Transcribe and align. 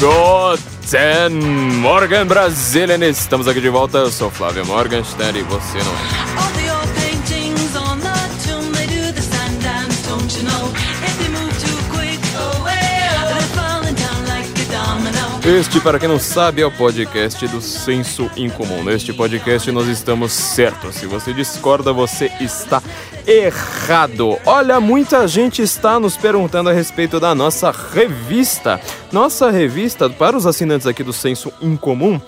Guten 0.00 1.78
Morgan 1.82 2.26
Brazilian, 2.26 3.06
estamos 3.06 3.46
aqui 3.46 3.60
de 3.60 3.68
volta, 3.68 3.98
eu 3.98 4.10
sou 4.10 4.30
Flávio 4.30 4.64
Morgenstern 4.64 5.38
e 5.38 5.42
você 5.42 5.76
não 5.76 6.56
é. 6.56 6.59
Este, 15.50 15.80
para 15.80 15.98
quem 15.98 16.08
não 16.08 16.20
sabe, 16.20 16.62
é 16.62 16.66
o 16.66 16.70
podcast 16.70 17.44
do 17.48 17.60
Senso 17.60 18.30
Incomum. 18.36 18.84
Neste 18.84 19.12
podcast 19.12 19.72
nós 19.72 19.88
estamos 19.88 20.30
certos. 20.30 20.94
Se 20.94 21.06
você 21.06 21.32
discorda, 21.32 21.92
você 21.92 22.30
está 22.40 22.80
errado. 23.26 24.38
Olha, 24.46 24.78
muita 24.78 25.26
gente 25.26 25.60
está 25.60 25.98
nos 25.98 26.16
perguntando 26.16 26.70
a 26.70 26.72
respeito 26.72 27.18
da 27.18 27.34
nossa 27.34 27.72
revista. 27.72 28.80
Nossa 29.10 29.50
revista, 29.50 30.08
para 30.08 30.36
os 30.36 30.46
assinantes 30.46 30.86
aqui 30.86 31.02
do 31.02 31.12
Senso 31.12 31.52
Incomum, 31.60 32.20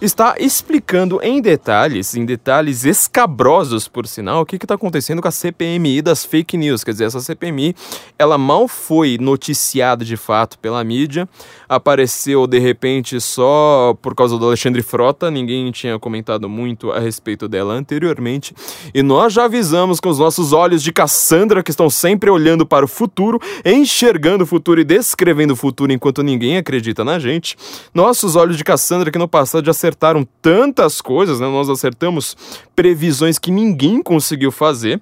está 0.00 0.36
explicando 0.38 1.20
em 1.22 1.40
detalhes, 1.40 2.14
em 2.14 2.24
detalhes 2.24 2.84
escabrosos, 2.84 3.88
por 3.88 4.06
sinal, 4.06 4.42
o 4.42 4.46
que 4.46 4.56
está 4.56 4.74
acontecendo 4.74 5.20
com 5.20 5.26
a 5.26 5.32
CPMI 5.32 6.00
das 6.00 6.24
fake 6.24 6.56
news. 6.56 6.84
Quer 6.84 6.92
dizer, 6.92 7.04
essa 7.06 7.20
CPMI, 7.20 7.74
ela 8.16 8.38
mal 8.38 8.68
foi 8.68 9.18
noticiada 9.20 10.04
de 10.04 10.16
fato 10.16 10.58
pela 10.58 10.82
mídia, 10.84 11.28
apareceu 11.68 12.46
de 12.46 12.58
repente 12.58 13.20
só 13.20 13.96
por 14.00 14.14
causa 14.14 14.38
do 14.38 14.46
Alexandre 14.46 14.82
Frota, 14.82 15.30
ninguém 15.30 15.70
tinha 15.70 15.98
comentado 15.98 16.48
muito 16.48 16.90
a 16.90 16.98
respeito 16.98 17.46
dela 17.46 17.74
anteriormente, 17.74 18.54
e 18.94 19.02
nós 19.02 19.32
já 19.32 19.44
avisamos 19.44 20.00
com 20.00 20.08
os 20.08 20.18
nossos 20.18 20.52
olhos 20.52 20.82
de 20.82 20.92
Cassandra, 20.92 21.62
que 21.62 21.70
estão 21.70 21.90
sempre 21.90 22.30
olhando 22.30 22.64
para 22.64 22.84
o 22.84 22.88
futuro, 22.88 23.40
enxergando 23.64 24.44
o 24.44 24.46
futuro 24.46 24.80
e 24.80 24.84
descrevendo 24.84 25.52
o 25.52 25.56
futuro 25.56 25.92
enquanto 25.92 26.22
ninguém 26.22 26.56
acredita 26.56 27.04
na 27.04 27.18
gente. 27.18 27.56
Nossos 27.92 28.36
olhos 28.36 28.56
de 28.56 28.64
Cassandra, 28.64 29.10
que 29.10 29.18
no 29.18 29.28
passado 29.28 29.64
já 29.64 29.70
acertaram 29.70 30.26
tantas 30.40 31.00
coisas, 31.00 31.40
né? 31.40 31.46
Nós 31.46 31.68
acertamos 31.68 32.36
previsões 32.74 33.38
que 33.38 33.50
ninguém 33.50 34.02
conseguiu 34.02 34.50
fazer. 34.50 35.00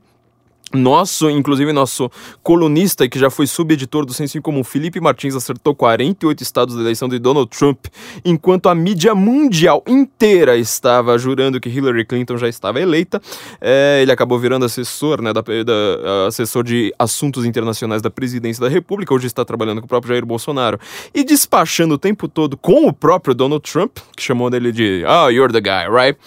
Nosso, 0.75 1.31
inclusive 1.31 1.73
nosso 1.73 2.11
colunista, 2.43 3.09
que 3.09 3.19
já 3.21 3.31
foi 3.31 3.47
subeditor 3.47 4.05
do 4.05 4.13
Senso 4.13 4.43
Comum, 4.43 4.65
Felipe 4.65 5.01
Martins, 5.01 5.37
acertou 5.37 5.75
48 5.77 6.43
estados 6.43 6.75
da 6.75 6.81
eleição 6.81 7.09
de 7.09 7.21
Donald 7.21 7.49
Trump, 7.57 7.87
enquanto 8.25 8.69
a 8.69 8.75
mídia 8.75 9.15
mundial 9.15 9.83
inteira 9.87 10.57
estava 10.57 11.17
jurando 11.19 11.61
que 11.61 11.69
Hillary 11.69 12.05
Clinton 12.05 12.37
já 12.37 12.49
estava 12.49 12.81
eleita. 12.81 13.23
É, 13.61 14.01
ele 14.03 14.11
acabou 14.11 14.39
virando 14.41 14.65
assessor, 14.65 15.23
né, 15.23 15.33
da, 15.33 15.41
da- 15.41 16.27
assessor 16.27 16.65
de 16.65 16.93
assuntos 16.99 17.45
internacionais 17.47 18.03
da 18.03 18.11
presidência 18.11 18.61
da 18.61 18.69
República, 18.69 19.15
hoje 19.15 19.29
está 19.29 19.45
trabalhando 19.45 19.81
com 19.81 19.87
o 19.87 19.89
próprio 19.89 20.15
Jair 20.15 20.27
Bolsonaro, 20.27 20.81
e 21.15 21.23
despachando 21.23 21.95
o 21.95 21.99
tempo 21.99 22.27
todo 22.27 22.57
com 22.57 22.89
o 22.89 22.93
próprio 22.93 23.35
Donald 23.35 23.63
Trump, 23.63 23.99
que 24.17 24.23
chamou 24.23 24.51
dele 24.51 24.73
de 24.73 25.05
Oh, 25.07 25.29
you're 25.31 25.53
the 25.53 25.61
guy, 25.61 25.89
right? 25.89 26.19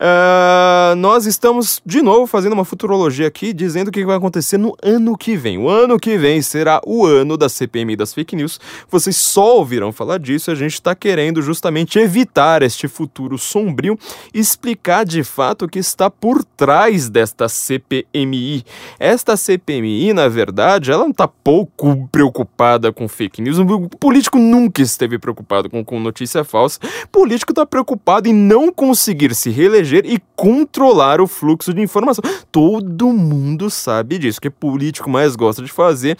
Ah, 0.00 0.94
nós 0.96 1.26
estamos 1.26 1.82
de 1.84 2.00
novo 2.00 2.26
fazendo 2.26 2.52
uma 2.52 2.64
futurologia 2.64 3.26
aqui, 3.26 3.52
dizendo 3.52 3.88
o 3.88 3.90
que 3.90 4.04
vai 4.04 4.16
acontecer 4.16 4.56
no 4.56 4.76
ano 4.80 5.16
que 5.16 5.36
vem. 5.36 5.58
O 5.58 5.68
ano 5.68 5.98
que 5.98 6.16
vem 6.16 6.40
será 6.40 6.80
o 6.86 7.04
ano 7.04 7.36
da 7.36 7.48
CPMI 7.48 7.96
das 7.96 8.14
fake 8.14 8.36
news. 8.36 8.60
Vocês 8.88 9.16
só 9.16 9.56
ouvirão 9.56 9.90
falar 9.90 10.18
disso. 10.18 10.50
A 10.52 10.54
gente 10.54 10.74
está 10.74 10.94
querendo 10.94 11.42
justamente 11.42 11.98
evitar 11.98 12.62
este 12.62 12.86
futuro 12.86 13.36
sombrio 13.36 13.98
e 14.32 14.38
explicar 14.38 15.04
de 15.04 15.24
fato 15.24 15.64
o 15.64 15.68
que 15.68 15.80
está 15.80 16.08
por 16.08 16.44
trás 16.44 17.08
desta 17.08 17.48
CPMI. 17.48 18.64
Esta 19.00 19.36
CPMI, 19.36 20.12
na 20.12 20.28
verdade, 20.28 20.92
ela 20.92 21.02
não 21.02 21.10
está 21.10 21.26
pouco 21.26 22.08
preocupada 22.12 22.92
com 22.92 23.08
fake 23.08 23.42
news. 23.42 23.58
O 23.58 23.88
político 23.88 24.38
nunca 24.38 24.80
esteve 24.80 25.18
preocupado 25.18 25.68
com, 25.68 25.84
com 25.84 25.98
notícia 25.98 26.44
falsa. 26.44 26.78
O 27.04 27.08
político 27.08 27.50
está 27.50 27.66
preocupado 27.66 28.28
em 28.28 28.32
não 28.32 28.72
conseguir 28.72 29.34
se 29.34 29.50
reeleger 29.50 29.87
e 29.96 30.20
controlar 30.36 31.20
o 31.20 31.26
fluxo 31.26 31.72
de 31.74 31.80
informação. 31.80 32.22
Todo 32.50 33.12
mundo 33.12 33.70
sabe 33.70 34.18
disso. 34.18 34.38
O 34.38 34.42
que 34.42 34.50
político 34.50 35.10
mais 35.10 35.34
gosta 35.36 35.62
de 35.62 35.72
fazer 35.72 36.16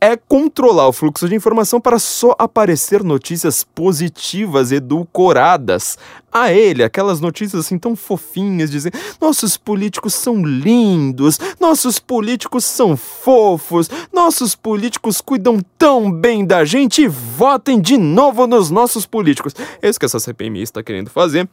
é 0.00 0.16
controlar 0.16 0.88
o 0.88 0.92
fluxo 0.92 1.28
de 1.28 1.34
informação 1.34 1.80
para 1.80 1.98
só 1.98 2.34
aparecer 2.38 3.04
notícias 3.04 3.62
positivas, 3.62 4.72
edulcoradas 4.72 5.98
a 6.32 6.52
ele, 6.52 6.82
aquelas 6.82 7.20
notícias 7.20 7.66
assim 7.66 7.78
tão 7.78 7.94
fofinhas, 7.94 8.70
dizendo: 8.70 8.96
nossos 9.20 9.56
políticos 9.56 10.14
são 10.14 10.42
lindos, 10.42 11.38
nossos 11.60 11.98
políticos 11.98 12.64
são 12.64 12.96
fofos, 12.96 13.90
nossos 14.12 14.54
políticos 14.54 15.20
cuidam 15.20 15.58
tão 15.76 16.10
bem 16.10 16.46
da 16.46 16.64
gente 16.64 17.06
votem 17.06 17.80
de 17.80 17.98
novo 17.98 18.46
nos 18.46 18.70
nossos 18.70 19.04
políticos. 19.04 19.54
É 19.82 19.88
isso 19.88 19.98
que 19.98 20.06
essa 20.06 20.20
CPMI 20.20 20.62
está 20.62 20.82
querendo 20.82 21.10
fazer. 21.10 21.48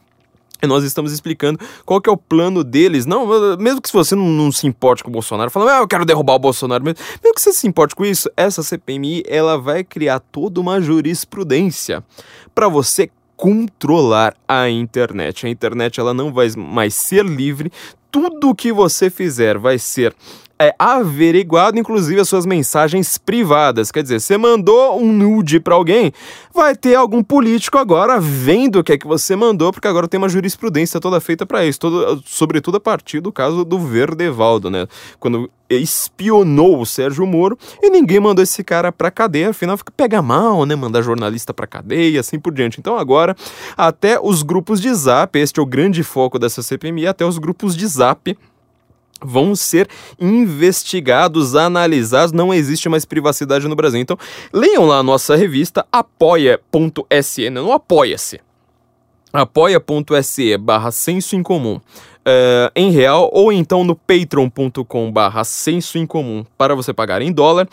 Nós 0.66 0.84
estamos 0.84 1.12
explicando 1.12 1.58
qual 1.84 2.00
que 2.00 2.08
é 2.08 2.12
o 2.12 2.16
plano 2.16 2.64
deles. 2.64 3.06
Não, 3.06 3.26
mesmo 3.56 3.80
que 3.80 3.92
você 3.92 4.14
não, 4.14 4.26
não 4.28 4.50
se 4.50 4.66
importe 4.66 5.04
com 5.04 5.10
o 5.10 5.12
Bolsonaro, 5.12 5.50
falando, 5.50 5.70
ah, 5.70 5.78
eu 5.78 5.88
quero 5.88 6.04
derrubar 6.04 6.34
o 6.34 6.38
Bolsonaro, 6.38 6.82
mesmo, 6.82 6.98
mesmo 7.22 7.34
que 7.34 7.40
você 7.40 7.52
se 7.52 7.66
importe 7.66 7.94
com 7.94 8.04
isso, 8.04 8.30
essa 8.36 8.62
CPMI 8.62 9.22
ela 9.26 9.56
vai 9.58 9.84
criar 9.84 10.20
toda 10.20 10.60
uma 10.60 10.80
jurisprudência 10.80 12.02
para 12.54 12.68
você 12.68 13.10
controlar 13.36 14.34
a 14.48 14.68
internet. 14.68 15.46
A 15.46 15.48
internet 15.48 16.00
ela 16.00 16.12
não 16.12 16.32
vai 16.32 16.48
mais 16.56 16.94
ser 16.94 17.24
livre. 17.24 17.70
Tudo 18.10 18.54
que 18.54 18.72
você 18.72 19.08
fizer 19.08 19.56
vai 19.58 19.78
ser 19.78 20.14
é 20.58 20.74
averiguado, 20.78 21.78
inclusive 21.78 22.20
as 22.20 22.28
suas 22.28 22.44
mensagens 22.44 23.16
privadas. 23.16 23.92
Quer 23.92 24.02
dizer, 24.02 24.20
você 24.20 24.36
mandou 24.36 25.00
um 25.00 25.12
nude 25.12 25.60
para 25.60 25.74
alguém, 25.74 26.12
vai 26.52 26.74
ter 26.74 26.96
algum 26.96 27.22
político 27.22 27.78
agora 27.78 28.18
vendo 28.20 28.80
o 28.80 28.84
que 28.84 28.92
é 28.92 28.98
que 28.98 29.06
você 29.06 29.36
mandou, 29.36 29.72
porque 29.72 29.86
agora 29.86 30.08
tem 30.08 30.18
uma 30.18 30.28
jurisprudência 30.28 31.00
toda 31.00 31.20
feita 31.20 31.46
para 31.46 31.64
isso, 31.64 31.78
todo, 31.78 32.22
sobretudo 32.26 32.76
a 32.78 32.80
partir 32.80 33.20
do 33.20 33.30
caso 33.30 33.64
do 33.64 33.78
Verdevaldo, 33.78 34.68
né? 34.68 34.86
Quando 35.20 35.50
espionou 35.70 36.80
o 36.80 36.86
Sérgio 36.86 37.26
Moro 37.26 37.58
e 37.82 37.90
ninguém 37.90 38.18
mandou 38.18 38.42
esse 38.42 38.64
cara 38.64 38.90
pra 38.90 39.10
cadeia, 39.10 39.50
afinal 39.50 39.76
fica 39.76 39.92
pega 39.94 40.22
mal, 40.22 40.64
né? 40.64 40.74
Mandar 40.74 41.02
jornalista 41.02 41.52
pra 41.52 41.66
cadeia 41.66 42.20
assim 42.20 42.38
por 42.38 42.52
diante. 42.54 42.80
Então 42.80 42.96
agora, 42.96 43.36
até 43.76 44.18
os 44.18 44.42
grupos 44.42 44.80
de 44.80 44.92
zap, 44.94 45.38
este 45.38 45.60
é 45.60 45.62
o 45.62 45.66
grande 45.66 46.02
foco 46.02 46.38
dessa 46.38 46.62
CPMI, 46.62 47.06
até 47.06 47.24
os 47.24 47.38
grupos 47.38 47.76
de 47.76 47.86
zap 47.86 48.36
vão 49.20 49.54
ser 49.56 49.88
investigados, 50.18 51.54
analisados, 51.54 52.32
não 52.32 52.52
existe 52.52 52.88
mais 52.88 53.04
privacidade 53.04 53.66
no 53.68 53.76
Brasil. 53.76 54.00
Então, 54.00 54.18
leiam 54.52 54.86
lá 54.86 54.98
a 54.98 55.02
nossa 55.02 55.36
revista 55.36 55.86
apoia.se, 55.90 57.50
não 57.50 57.72
apoia-se. 57.72 58.40
apoia.se 59.32 60.56
barra 60.56 60.90
senso 60.90 61.36
em 61.36 61.42
comum 61.42 61.80
eh, 62.24 62.70
em 62.76 62.90
real 62.90 63.30
ou 63.32 63.50
então 63.50 63.82
no 63.82 63.96
patreon.com 63.96 65.10
barra 65.10 65.44
senso 65.44 65.96
em 65.96 66.06
comum 66.06 66.44
para 66.58 66.74
você 66.74 66.92
pagar 66.92 67.22
em 67.22 67.32
dólar, 67.32 67.66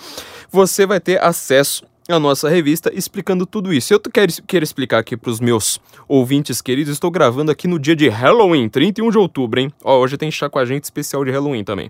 você 0.50 0.85
vai 0.85 1.00
ter 1.00 1.22
acesso 1.22 1.84
a 2.07 2.19
nossa 2.19 2.47
revista 2.47 2.91
explicando 2.93 3.45
tudo 3.45 3.73
isso. 3.73 3.91
Eu 3.93 3.99
quero, 3.99 4.31
quero 4.45 4.63
explicar 4.63 4.99
aqui 4.99 5.17
para 5.17 5.31
os 5.31 5.39
meus 5.39 5.79
ouvintes 6.07 6.61
queridos, 6.61 6.93
estou 6.93 7.09
gravando 7.09 7.51
aqui 7.51 7.67
no 7.67 7.79
dia 7.79 7.95
de 7.95 8.07
Halloween, 8.07 8.69
31 8.69 9.09
de 9.09 9.17
outubro, 9.17 9.59
hein? 9.59 9.71
Ó, 9.83 9.99
hoje 9.99 10.16
tem 10.16 10.29
Chá 10.29 10.47
com 10.47 10.59
a 10.59 10.66
Gente 10.66 10.83
especial 10.83 11.25
de 11.25 11.31
Halloween 11.31 11.63
também. 11.63 11.89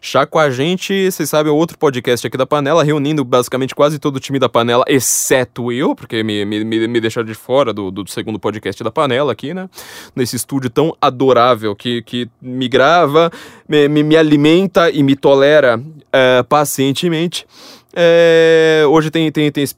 Chá 0.00 0.24
com 0.24 0.38
a 0.38 0.48
Gente, 0.48 1.10
vocês 1.10 1.28
sabem, 1.28 1.52
é 1.52 1.54
outro 1.54 1.76
podcast 1.76 2.26
aqui 2.26 2.38
da 2.38 2.46
Panela, 2.46 2.82
reunindo 2.82 3.22
basicamente 3.22 3.74
quase 3.74 3.98
todo 3.98 4.16
o 4.16 4.20
time 4.20 4.38
da 4.38 4.48
Panela, 4.48 4.84
exceto 4.88 5.70
eu, 5.70 5.94
porque 5.94 6.22
me, 6.22 6.44
me, 6.46 6.64
me 6.64 7.00
deixaram 7.00 7.26
de 7.26 7.34
fora 7.34 7.72
do, 7.72 7.90
do 7.90 8.08
segundo 8.10 8.38
podcast 8.38 8.82
da 8.82 8.90
Panela 8.90 9.32
aqui, 9.32 9.52
né? 9.52 9.68
Nesse 10.16 10.36
estúdio 10.36 10.70
tão 10.70 10.96
adorável 11.02 11.76
que, 11.76 12.00
que 12.02 12.30
me 12.40 12.66
grava, 12.66 13.30
me, 13.68 13.88
me, 13.88 14.02
me 14.02 14.16
alimenta 14.16 14.90
e 14.90 15.02
me 15.02 15.14
tolera 15.14 15.78
eh, 16.12 16.42
pacientemente. 16.44 17.46
É, 17.92 18.84
hoje 18.88 19.10
tem, 19.10 19.30
tem, 19.32 19.50
tem 19.50 19.64
esse, 19.64 19.74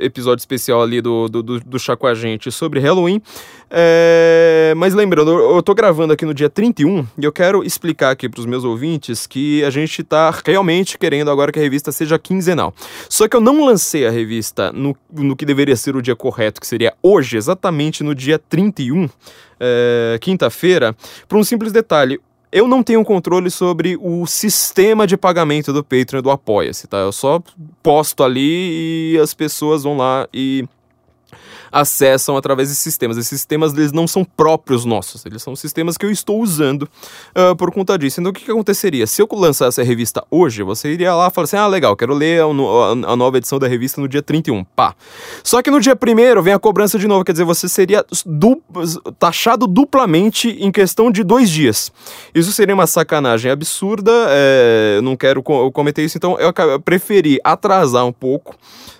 episódio 0.00 0.40
especial 0.40 0.82
ali 0.82 1.00
do, 1.00 1.28
do, 1.28 1.42
do, 1.42 1.60
do 1.60 1.78
Chá 1.78 1.96
com 1.96 2.06
a 2.06 2.14
Gente 2.14 2.50
sobre 2.50 2.80
Halloween. 2.80 3.22
É, 3.70 4.74
mas 4.76 4.94
lembrando, 4.94 5.30
eu, 5.30 5.56
eu 5.56 5.62
tô 5.62 5.74
gravando 5.74 6.12
aqui 6.12 6.24
no 6.24 6.34
dia 6.34 6.50
31 6.50 7.06
e 7.18 7.24
eu 7.24 7.32
quero 7.32 7.62
explicar 7.64 8.10
aqui 8.10 8.28
para 8.28 8.40
os 8.40 8.46
meus 8.46 8.64
ouvintes 8.64 9.26
que 9.26 9.64
a 9.64 9.70
gente 9.70 10.02
tá 10.02 10.32
realmente 10.44 10.98
querendo 10.98 11.30
agora 11.30 11.52
que 11.52 11.58
a 11.58 11.62
revista 11.62 11.92
seja 11.92 12.18
quinzenal. 12.18 12.74
Só 13.08 13.28
que 13.28 13.36
eu 13.36 13.40
não 13.40 13.64
lancei 13.64 14.06
a 14.06 14.10
revista 14.10 14.72
no, 14.72 14.96
no 15.12 15.36
que 15.36 15.44
deveria 15.44 15.76
ser 15.76 15.96
o 15.96 16.02
dia 16.02 16.16
correto, 16.16 16.60
que 16.60 16.66
seria 16.66 16.94
hoje, 17.02 17.36
exatamente 17.36 18.02
no 18.02 18.14
dia 18.14 18.38
31, 18.38 19.08
é, 19.58 20.18
quinta-feira, 20.20 20.94
por 21.28 21.38
um 21.38 21.44
simples 21.44 21.72
detalhe 21.72 22.20
eu 22.50 22.68
não 22.68 22.82
tenho 22.82 23.04
controle 23.04 23.50
sobre 23.50 23.98
o 24.00 24.26
sistema 24.26 25.06
de 25.06 25.16
pagamento 25.16 25.72
do 25.72 25.82
Patreon 25.82 26.22
do 26.22 26.30
Apoia-se, 26.30 26.86
tá? 26.86 26.98
Eu 26.98 27.12
só 27.12 27.42
posto 27.82 28.22
ali 28.22 29.14
e 29.14 29.18
as 29.18 29.34
pessoas 29.34 29.82
vão 29.82 29.96
lá 29.96 30.28
e 30.32 30.64
acessam 31.80 32.36
através 32.36 32.70
de 32.70 32.74
sistemas. 32.74 33.18
Esses 33.18 33.28
sistemas 33.28 33.74
eles 33.74 33.92
não 33.92 34.06
são 34.06 34.24
próprios 34.24 34.84
nossos, 34.84 35.26
eles 35.26 35.42
são 35.42 35.54
sistemas 35.54 35.98
que 35.98 36.06
eu 36.06 36.10
estou 36.10 36.40
usando 36.40 36.82
uh, 36.82 37.54
por 37.56 37.70
conta 37.70 37.98
disso. 37.98 38.20
Então 38.20 38.30
o 38.30 38.34
que, 38.34 38.44
que, 38.44 38.50
aconteceria? 38.50 39.06
Se 39.06 39.20
eu 39.20 39.28
lançasse 39.32 39.80
a 39.80 39.84
revista 39.84 40.24
hoje, 40.30 40.62
você 40.62 40.90
iria 40.92 41.14
lá 41.14 41.28
e 41.28 41.30
falaria 41.30 41.44
assim: 41.44 41.56
ah, 41.56 41.66
legal, 41.66 41.94
quero 41.94 42.14
ler 42.14 42.40
a, 42.40 42.46
a, 42.46 43.12
a, 43.12 43.16
nova 43.16 43.36
edição 43.36 43.58
da 43.58 43.68
revista 43.68 44.00
no 44.00 44.08
dia 44.08 44.22
31. 44.22 44.64
Pá. 44.64 44.94
Só 45.44 45.60
que 45.60 45.70
no 45.70 45.78
dia 45.78 45.94
1 45.94 46.42
vem 46.42 46.54
a 46.54 46.58
cobrança 46.58 46.98
de 46.98 47.06
novo, 47.06 47.24
quer 47.24 47.32
dizer, 47.32 47.44
você 47.44 47.68
seria 47.68 48.04
du 48.24 48.62
taxado 49.18 49.66
duplamente 49.66 50.48
em 50.48 50.72
questão 50.72 51.10
de 51.10 51.22
dois 51.22 51.50
dias. 51.50 51.92
Isso 52.34 52.52
seria 52.52 52.74
uma 52.74 52.86
sacanagem 52.86 53.50
absurda, 53.50 54.12
é, 54.30 55.00
não 55.02 55.16
quero 55.16 55.42
co 55.42 55.70
cometer 55.70 56.04
isso, 56.04 56.16
então 56.16 56.38
eu 56.38 56.80
preferi 56.80 57.38
atrasar 57.44 58.06
um 58.06 58.12
pouco 58.12 58.56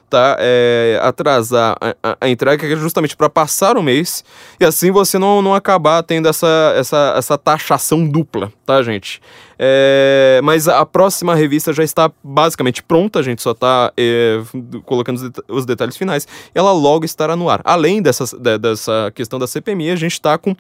tá? 0.09 0.37
É, 0.39 0.99
atrasar 1.03 1.77
a, 1.81 1.95
a, 2.03 2.17
a, 2.21 2.29
entrega 2.29 2.67
é 2.67 2.77
justamente 2.77 3.17
para 3.17 3.29
passar 3.29 3.77
o 3.77 3.83
mês 3.83 4.25
e 4.61 4.65
assim 4.65 4.91
você 4.91 5.19
não, 5.19 5.43
não 5.43 5.55
acabar 5.55 6.03
tendo 6.03 6.29
essa, 6.29 6.75
essa, 6.77 7.15
essa 7.17 7.39
taxação 7.39 8.07
dupla, 8.07 8.53
tá, 8.65 8.83
gente? 8.83 9.21
É, 9.59 10.41
mas 10.45 10.69
a 10.69 10.85
próxima 10.85 11.35
revista 11.35 11.73
já 11.73 11.83
está 11.83 12.11
basicamente 12.23 12.83
pronta, 12.83 13.19
a 13.19 13.23
gente 13.23 13.43
só 13.43 13.53
está 13.53 13.93
é, 13.97 14.41
colocando 14.85 15.17
os, 15.17 15.31
det 15.31 15.43
os, 15.49 15.67
detalhes 15.67 15.97
finais 15.97 16.29
ela 16.55 16.73
logo 16.73 17.05
estará 17.05 17.35
no 17.35 17.49
ar. 17.49 17.61
Além 17.65 18.03
dessa, 18.03 18.25
de, 18.37 18.59
dessa 18.59 19.11
questão 19.15 19.39
da 19.39 19.47
CPMI, 19.47 19.91
a 19.91 19.97
gente 19.97 20.13
está 20.13 20.37
com 20.37 20.55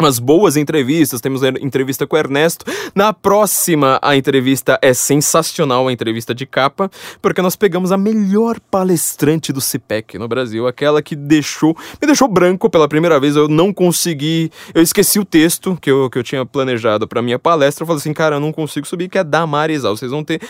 umas 0.00 0.18
boas 0.18 0.56
entrevistas, 0.56 1.20
temos 1.20 1.42
entrevista 1.42 2.06
com 2.06 2.16
o 2.16 2.18
Ernesto. 2.18 2.64
Na 2.94 3.12
próxima, 3.12 3.98
a 4.02 4.16
entrevista 4.16 4.78
é 4.82 4.92
sensacional, 4.92 5.88
a 5.88 5.92
entrevista 5.92 6.34
de 6.34 6.46
capa, 6.46 6.90
porque 7.20 7.42
nós 7.42 7.56
pegamos 7.56 7.92
a 7.92 7.96
melhor 7.96 8.58
palestrante 8.70 9.52
do 9.52 9.60
CIPEC 9.60 10.18
no 10.18 10.28
Brasil, 10.28 10.66
aquela 10.66 11.02
que 11.02 11.14
deixou, 11.14 11.76
me 12.00 12.06
deixou 12.06 12.28
branco 12.28 12.68
pela 12.68 12.88
primeira 12.88 13.18
vez, 13.20 13.36
eu 13.36 13.48
não 13.48 13.72
consegui, 13.72 14.50
eu 14.74 14.82
esqueci 14.82 15.18
o 15.18 15.24
texto 15.24 15.76
que 15.80 15.90
eu, 15.90 16.08
que 16.10 16.18
eu 16.18 16.22
tinha 16.22 16.44
planejado 16.44 17.06
para 17.06 17.22
minha 17.22 17.38
palestra, 17.38 17.82
eu 17.82 17.86
falei 17.86 18.00
assim, 18.00 18.12
cara, 18.12 18.36
eu 18.36 18.40
não 18.40 18.52
consigo 18.52 18.86
subir, 18.86 19.08
que 19.08 19.18
é 19.18 19.24
da 19.24 19.46
Marisal, 19.46 19.96
vocês 19.96 20.10
vão 20.10 20.24
ter 20.24 20.40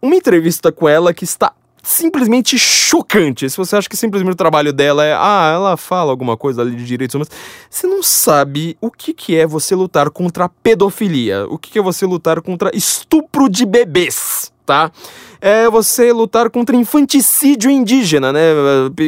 uma 0.00 0.14
entrevista 0.14 0.70
com 0.70 0.88
ela 0.88 1.12
que 1.12 1.24
está 1.24 1.52
simplesmente 1.82 2.58
chocante. 2.58 3.48
Se 3.48 3.56
você 3.56 3.76
acha 3.76 3.88
que 3.88 3.96
simplesmente 3.96 4.34
o 4.34 4.36
trabalho 4.36 4.72
dela 4.72 5.04
é, 5.04 5.14
ah, 5.14 5.52
ela 5.54 5.76
fala 5.76 6.10
alguma 6.10 6.36
coisa 6.36 6.62
ali 6.62 6.76
de 6.76 6.84
direitos 6.84 7.14
humanos, 7.14 7.30
você 7.68 7.86
não 7.86 8.02
sabe 8.02 8.76
o 8.80 8.90
que, 8.90 9.12
que 9.12 9.36
é 9.36 9.46
você 9.46 9.74
lutar 9.74 10.10
contra 10.10 10.48
pedofilia, 10.48 11.46
o 11.48 11.58
que, 11.58 11.70
que 11.70 11.78
é 11.78 11.82
você 11.82 12.06
lutar 12.06 12.40
contra 12.40 12.70
estupro 12.74 13.48
de 13.48 13.64
bebês, 13.64 14.52
tá? 14.68 14.92
é 15.40 15.68
você 15.68 16.12
lutar 16.12 16.50
contra 16.50 16.76
infanticídio 16.76 17.70
indígena, 17.70 18.32
né? 18.32 18.40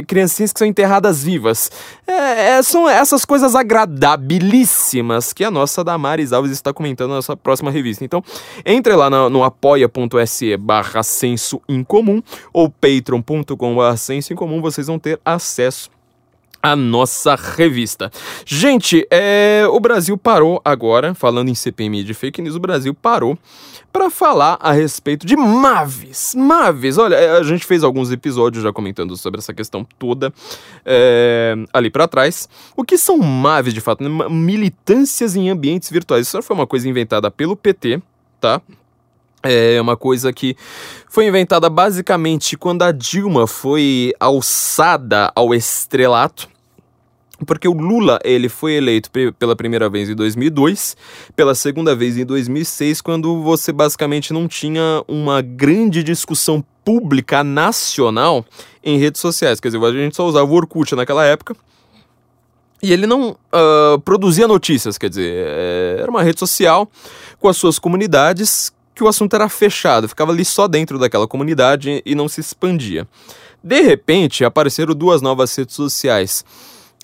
Criancinhas 0.07 0.53
que 0.53 0.59
são 0.59 0.67
enterradas 0.67 1.23
vivas. 1.23 1.71
É, 2.07 2.51
é, 2.51 2.63
são 2.63 2.89
essas 2.89 3.25
coisas 3.25 3.55
agradabilíssimas 3.55 5.33
que 5.33 5.45
a 5.45 5.51
nossa 5.51 5.83
Damares 5.83 6.33
Alves 6.33 6.53
está 6.53 6.73
comentando 6.73 7.11
na 7.11 7.17
nossa 7.17 7.37
próxima 7.37 7.71
revista. 7.71 8.05
Então, 8.05 8.23
entre 8.65 8.95
lá 8.95 9.11
no, 9.11 9.29
no 9.29 9.45
apoia.se 9.45 10.57
barra 10.57 11.03
senso 11.03 11.61
incomum 11.69 12.23
ou 12.53 12.71
patreon.com 12.71 13.75
barra 13.75 13.97
senso 13.97 14.33
incomum, 14.33 14.61
vocês 14.61 14.87
vão 14.87 14.99
ter 14.99 15.21
acesso 15.25 15.91
a 16.63 16.77
nossa 16.77 17.35
revista. 17.35 18.11
Gente, 18.45 19.07
é, 19.11 19.65
o 19.71 19.81
Brasil 19.81 20.17
parou 20.17 20.61
agora, 20.65 21.15
falando 21.15 21.49
em 21.49 21.55
CPMI 21.55 22.05
de 22.05 22.15
fake 22.15 22.43
news, 22.43 22.57
o 22.57 22.61
Brasil 22.61 22.95
parou 22.95 23.39
para 23.93 24.11
falar 24.11 24.57
a 24.61 24.73
respeito 24.73 25.27
de 25.27 25.37
Maves. 25.37 26.35
Maves, 26.37 26.99
olha, 26.99 27.17
é, 27.17 27.39
a 27.39 27.43
gente 27.43 27.65
fez 27.65 27.83
alguns 27.83 28.13
episódios 28.13 28.63
já 28.63 28.73
comentando 28.73 29.17
sobre 29.17 29.41
essa 29.41 29.53
questão 29.53 29.85
toda 29.99 30.33
é, 30.85 31.57
ali 31.73 31.91
para 31.91 32.07
trás. 32.07 32.49
O 32.77 32.85
que 32.85 32.97
são 32.97 33.19
Maves 33.19 33.75
de 33.75 33.81
fato? 33.81 34.05
Militâncias 34.31 35.35
em 35.35 35.51
ambientes 35.51 35.91
virtuais. 35.91 36.27
Isso 36.27 36.43
foi 36.43 36.55
uma 36.55 36.67
coisa 36.67 36.89
inventada 36.89 37.31
pelo 37.31 37.57
PT, 37.57 38.01
tá? 38.41 38.61
É 39.43 39.81
uma 39.81 39.97
coisa 39.97 40.33
que 40.33 40.55
foi 41.09 41.27
inventada 41.27 41.71
basicamente 41.71 42.57
quando 42.57 42.83
a 42.83 42.93
Dilma 42.93 43.47
foi 43.47 44.13
alçada 44.21 45.33
ao 45.35 45.55
estrelato 45.55 46.49
porque 47.47 47.67
o 47.67 47.73
Lula 47.73 48.19
ele 48.23 48.49
foi 48.49 48.75
eleito 48.75 49.11
pela 49.39 49.57
primeira 49.57 49.89
vez 49.89 50.11
em 50.11 50.15
2002, 50.15 50.97
pela 51.35 51.55
segunda 51.55 51.95
vez 51.95 52.17
em 52.17 52.25
2006, 52.25 53.01
quando 53.01 53.43
você 53.43 53.73
basicamente 53.73 54.33
não 54.33 54.47
tinha 54.47 55.03
uma 55.09 55.41
grande 55.41 56.03
discussão 56.03 56.65
pública 56.85 57.43
nacional 57.43 58.45
em 58.85 58.99
redes 58.99 59.21
sociais. 59.21 59.61
Quer 59.61 59.69
dizer, 59.69 59.85
a 59.85 59.93
gente 59.93 60.17
só 60.17 60.27
usava 60.27 60.51
o 60.51 60.55
Orkut 60.55 60.95
naquela 60.95 61.25
época. 61.25 61.57
E 62.83 62.93
ele 62.93 63.07
não 63.07 63.31
uh, 63.33 64.01
produzia 64.05 64.49
notícias, 64.49 64.97
quer 64.97 65.11
dizer, 65.11 65.31
é, 65.31 65.97
era 66.01 66.11
uma 66.11 66.23
rede 66.23 66.41
social 66.41 66.91
com 67.39 67.47
as 67.47 67.57
suas 67.59 67.79
comunidades 67.79 68.73
que 69.01 69.05
o 69.05 69.09
assunto 69.09 69.35
era 69.35 69.49
fechado, 69.49 70.07
ficava 70.07 70.31
ali 70.31 70.45
só 70.45 70.69
dentro 70.69 70.99
daquela 70.99 71.27
comunidade 71.27 72.03
e 72.05 72.15
não 72.15 72.29
se 72.29 72.43
expandia. 72.43 73.09
De 73.65 73.81
repente, 73.81 74.45
apareceram 74.45 74.95
duas 74.95 75.23
novas 75.23 75.57
redes 75.57 75.75
sociais 75.75 76.45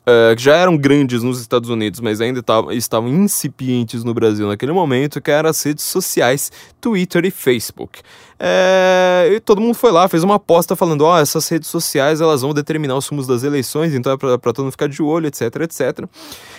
uh, 0.07 0.37
que 0.37 0.43
já 0.43 0.57
eram 0.57 0.77
grandes 0.77 1.23
nos 1.23 1.41
Estados 1.41 1.69
Unidos, 1.69 2.01
mas 2.01 2.21
ainda 2.21 2.43
tavam, 2.43 2.73
estavam 2.73 3.09
incipientes 3.09 4.05
no 4.05 4.15
Brasil 4.15 4.47
naquele 4.47 4.73
momento, 4.73 5.21
que 5.21 5.31
eram 5.31 5.51
as 5.51 5.63
redes 5.63 5.85
sociais 5.85 6.53
Twitter 6.81 7.25
e 7.25 7.31
Facebook. 7.31 8.01
É, 8.39 9.31
e 9.33 9.41
todo 9.41 9.63
mundo 9.63 9.75
foi 9.75 9.91
lá, 9.91 10.07
fez 10.09 10.23
uma 10.23 10.35
aposta 10.35 10.77
falando: 10.77 11.03
ó, 11.03 11.15
oh, 11.15 11.19
essas 11.19 11.49
redes 11.49 11.69
sociais 11.69 12.21
elas 12.21 12.43
vão 12.43 12.53
determinar 12.53 12.97
os 12.97 13.07
rumos 13.09 13.27
das 13.27 13.43
eleições, 13.43 13.95
então 13.95 14.13
é 14.13 14.17
para 14.17 14.53
todo 14.53 14.65
mundo 14.65 14.73
ficar 14.73 14.89
de 14.89 15.03
olho, 15.03 15.27
etc, 15.27 15.43
etc. 15.63 16.07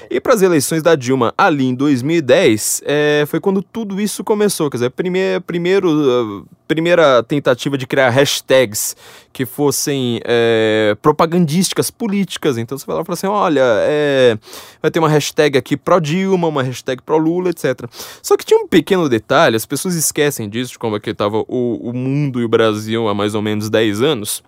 E 0.10 0.20
para 0.20 0.34
as 0.34 0.42
eleições 0.42 0.82
da 0.82 0.96
Dilma 0.96 1.34
ali 1.38 1.66
em 1.66 1.76
2010, 1.76 2.82
é, 2.86 3.26
foi 3.28 3.40
quando 3.40 3.62
tudo 3.62 4.02
isso 4.02 4.24
começou. 4.24 4.70
Quer 4.72 4.78
dizer, 4.78 4.90
primeir, 4.90 5.40
primeiro, 5.42 6.48
primeira 6.68 7.24
tentativa 7.24 7.78
de 7.78 7.88
criar 7.88 8.10
hashtags 8.10 8.96
que 9.32 9.46
fossem 9.46 10.20
é, 10.26 10.96
propagandísticas, 11.02 11.90
políticas. 11.90 12.58
Então 12.58 12.78
você 12.78 12.86
vai 12.86 12.96
lá 12.96 13.06
fala 13.06 13.14
assim: 13.14 13.28
olha, 13.28 13.64
é, 13.64 14.38
vai 14.82 14.92
ter 14.92 15.00
uma 15.00 15.10
hashtag 15.10 15.58
aqui 15.58 15.78
pró-Dilma, 15.78 16.48
uma 16.48 16.64
hashtag 16.64 17.02
pró-Lula, 17.02 17.50
etc. 17.50 17.90
Só 18.22 18.36
que 18.36 18.46
tinha 18.46 18.60
um 18.60 18.68
pequeno 18.68 19.08
detalhe, 19.08 19.56
as 19.56 19.66
pessoas 19.66 19.96
esquecem 19.96 20.50
disso, 20.50 20.74
de 20.74 20.80
como 20.80 20.96
é 20.96 21.00
que 21.00 21.10
estava 21.10 21.38
o, 21.48 21.90
o 21.90 21.94
mundo 21.94 22.42
e 22.42 22.46
o 22.46 22.50
Brasil 22.50 23.08
há 23.08 23.14
mais 23.14 23.34
ou 23.34 23.42
menos 23.42 23.70
10 23.70 24.02
anos 24.02 24.44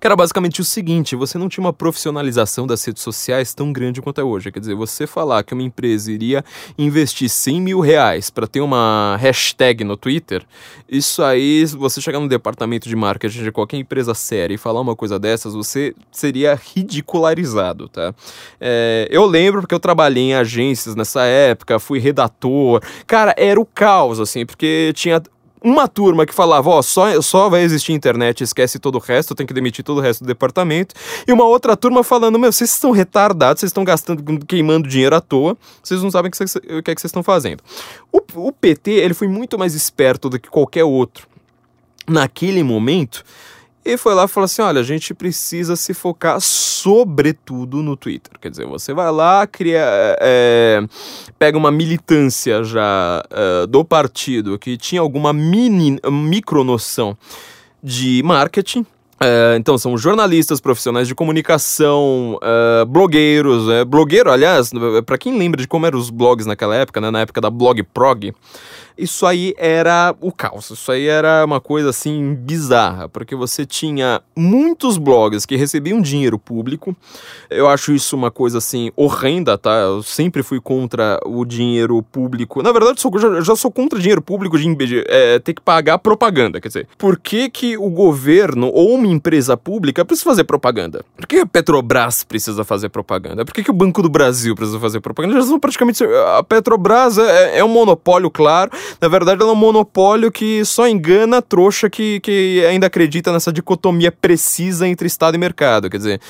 que 0.00 0.06
era 0.06 0.16
basicamente 0.16 0.60
o 0.60 0.64
seguinte: 0.64 1.16
você 1.16 1.38
não 1.38 1.48
tinha 1.48 1.64
uma 1.64 1.72
profissionalização 1.72 2.66
das 2.66 2.84
redes 2.84 3.02
sociais 3.02 3.54
tão 3.54 3.72
grande 3.72 4.02
quanto 4.02 4.20
é 4.20 4.24
hoje. 4.24 4.50
Quer 4.50 4.60
dizer, 4.60 4.74
você 4.74 5.06
falar 5.06 5.42
que 5.42 5.54
uma 5.54 5.62
empresa 5.62 6.10
iria 6.10 6.44
investir 6.78 7.28
100 7.28 7.60
mil 7.60 7.80
reais 7.80 8.30
para 8.30 8.46
ter 8.46 8.60
uma 8.60 9.16
hashtag 9.20 9.84
no 9.84 9.96
Twitter, 9.96 10.44
isso 10.88 11.22
aí, 11.22 11.64
você 11.66 12.00
chegar 12.00 12.20
no 12.20 12.28
departamento 12.28 12.88
de 12.88 12.94
marketing 12.94 13.42
de 13.42 13.52
qualquer 13.52 13.76
empresa 13.76 14.14
séria 14.14 14.54
e 14.54 14.58
falar 14.58 14.80
uma 14.80 14.94
coisa 14.94 15.18
dessas, 15.18 15.54
você 15.54 15.94
seria 16.12 16.54
ridicularizado, 16.54 17.88
tá? 17.88 18.14
É, 18.60 19.08
eu 19.10 19.26
lembro 19.26 19.60
porque 19.60 19.74
eu 19.74 19.80
trabalhei 19.80 20.30
em 20.30 20.34
agências 20.34 20.94
nessa 20.94 21.24
época, 21.24 21.78
fui 21.78 21.98
redator. 21.98 22.80
Cara, 23.06 23.34
era 23.36 23.60
o 23.60 23.66
caos, 23.66 24.20
assim, 24.20 24.46
porque 24.46 24.92
tinha 24.94 25.20
uma 25.66 25.88
turma 25.88 26.24
que 26.24 26.32
falava, 26.32 26.70
ó, 26.70 26.80
só, 26.80 27.20
só 27.20 27.48
vai 27.48 27.62
existir 27.62 27.92
internet, 27.92 28.40
esquece 28.44 28.78
todo 28.78 28.94
o 28.94 28.98
resto, 29.00 29.34
tem 29.34 29.44
que 29.44 29.52
demitir 29.52 29.84
todo 29.84 29.98
o 29.98 30.00
resto 30.00 30.22
do 30.22 30.28
departamento. 30.28 30.94
E 31.26 31.32
uma 31.32 31.44
outra 31.44 31.76
turma 31.76 32.04
falando, 32.04 32.38
meu, 32.38 32.52
vocês 32.52 32.70
estão 32.70 32.92
retardados, 32.92 33.60
vocês 33.60 33.70
estão 33.70 33.82
gastando, 33.82 34.22
queimando 34.46 34.88
dinheiro 34.88 35.16
à 35.16 35.20
toa, 35.20 35.58
vocês 35.82 36.00
não 36.04 36.10
sabem 36.10 36.28
o 36.28 36.32
que, 36.32 36.82
que 36.82 36.90
é 36.90 36.94
que 36.94 37.00
vocês 37.00 37.10
estão 37.10 37.22
fazendo. 37.22 37.64
O, 38.12 38.20
o 38.36 38.52
PT, 38.52 38.92
ele 38.92 39.12
foi 39.12 39.26
muito 39.26 39.58
mais 39.58 39.74
esperto 39.74 40.30
do 40.30 40.38
que 40.38 40.48
qualquer 40.48 40.84
outro 40.84 41.26
naquele 42.08 42.62
momento, 42.62 43.24
e 43.86 43.96
foi 43.96 44.14
lá 44.14 44.24
e 44.24 44.28
falou 44.28 44.46
assim: 44.46 44.60
olha, 44.62 44.80
a 44.80 44.84
gente 44.84 45.14
precisa 45.14 45.76
se 45.76 45.94
focar 45.94 46.40
sobretudo 46.40 47.82
no 47.82 47.96
Twitter. 47.96 48.38
Quer 48.40 48.50
dizer, 48.50 48.66
você 48.66 48.92
vai 48.92 49.10
lá, 49.12 49.46
cria, 49.46 49.86
é, 50.20 50.82
pega 51.38 51.56
uma 51.56 51.70
militância 51.70 52.64
já 52.64 53.22
é, 53.30 53.66
do 53.66 53.84
partido 53.84 54.58
que 54.58 54.76
tinha 54.76 55.00
alguma 55.00 55.32
mini, 55.32 55.98
micro 56.10 56.64
noção 56.64 57.16
de 57.82 58.20
marketing, 58.24 58.84
é, 59.18 59.56
então, 59.58 59.78
são 59.78 59.96
jornalistas, 59.96 60.60
profissionais 60.60 61.08
de 61.08 61.14
comunicação, 61.14 62.38
é, 62.42 62.84
blogueiros. 62.84 63.68
É, 63.70 63.84
blogueiro, 63.84 64.30
aliás, 64.30 64.70
para 65.06 65.16
quem 65.16 65.38
lembra 65.38 65.60
de 65.60 65.66
como 65.66 65.86
eram 65.86 65.98
os 65.98 66.10
blogs 66.10 66.44
naquela 66.46 66.76
época, 66.76 67.00
né, 67.00 67.10
na 67.10 67.20
época 67.20 67.40
da 67.40 67.48
blog 67.48 67.82
prog, 67.82 68.34
isso 68.98 69.24
aí 69.24 69.54
era 69.56 70.14
o 70.20 70.30
caos. 70.30 70.70
Isso 70.70 70.92
aí 70.92 71.06
era 71.06 71.44
uma 71.44 71.60
coisa 71.60 71.90
assim 71.90 72.34
bizarra, 72.34 73.08
porque 73.08 73.34
você 73.34 73.64
tinha 73.64 74.20
muitos 74.36 74.98
blogs 74.98 75.46
que 75.46 75.56
recebiam 75.56 76.00
dinheiro 76.00 76.38
público. 76.38 76.94
Eu 77.48 77.68
acho 77.68 77.92
isso 77.92 78.14
uma 78.14 78.30
coisa 78.30 78.58
assim 78.58 78.90
horrenda, 78.94 79.56
tá? 79.56 79.74
Eu 79.76 80.02
sempre 80.02 80.42
fui 80.42 80.60
contra 80.60 81.18
o 81.24 81.44
dinheiro 81.44 82.02
público. 82.02 82.62
Na 82.62 82.72
verdade, 82.72 83.00
eu 83.02 83.18
já, 83.18 83.40
já 83.40 83.56
sou 83.56 83.70
contra 83.70 83.98
dinheiro 83.98 84.20
público 84.20 84.58
de 84.58 85.04
é, 85.08 85.38
ter 85.38 85.54
que 85.54 85.62
pagar 85.62 85.98
propaganda. 85.98 86.60
Quer 86.60 86.68
dizer, 86.68 86.88
por 86.98 87.18
que, 87.18 87.48
que 87.48 87.78
o 87.78 87.88
governo 87.88 88.70
ou 88.72 88.94
uma 88.94 89.06
uma 89.06 89.14
empresa 89.14 89.56
pública 89.56 90.04
precisa 90.04 90.28
fazer 90.28 90.44
propaganda? 90.44 91.04
Por 91.16 91.26
que 91.26 91.36
a 91.38 91.46
Petrobras 91.46 92.24
precisa 92.24 92.64
fazer 92.64 92.88
propaganda? 92.88 93.44
Por 93.44 93.54
que, 93.54 93.62
que 93.62 93.70
o 93.70 93.74
Banco 93.74 94.02
do 94.02 94.08
Brasil 94.08 94.54
precisa 94.54 94.78
fazer 94.80 95.00
propaganda? 95.00 95.40
Já 95.40 95.46
são 95.46 95.60
praticamente. 95.60 96.04
A 96.04 96.42
Petrobras 96.42 97.16
é, 97.16 97.58
é 97.58 97.64
um 97.64 97.68
monopólio, 97.68 98.30
claro. 98.30 98.70
Na 99.00 99.08
verdade, 99.08 99.40
ela 99.42 99.50
é 99.50 99.52
um 99.52 99.56
monopólio 99.56 100.30
que 100.30 100.64
só 100.64 100.88
engana 100.88 101.38
a 101.38 101.42
trouxa 101.42 101.90
que, 101.90 102.20
que 102.20 102.64
ainda 102.66 102.86
acredita 102.86 103.32
nessa 103.32 103.52
dicotomia 103.52 104.10
precisa 104.10 104.86
entre 104.86 105.06
Estado 105.06 105.34
e 105.34 105.38
mercado. 105.38 105.90
Quer 105.90 105.98
dizer, 105.98 106.20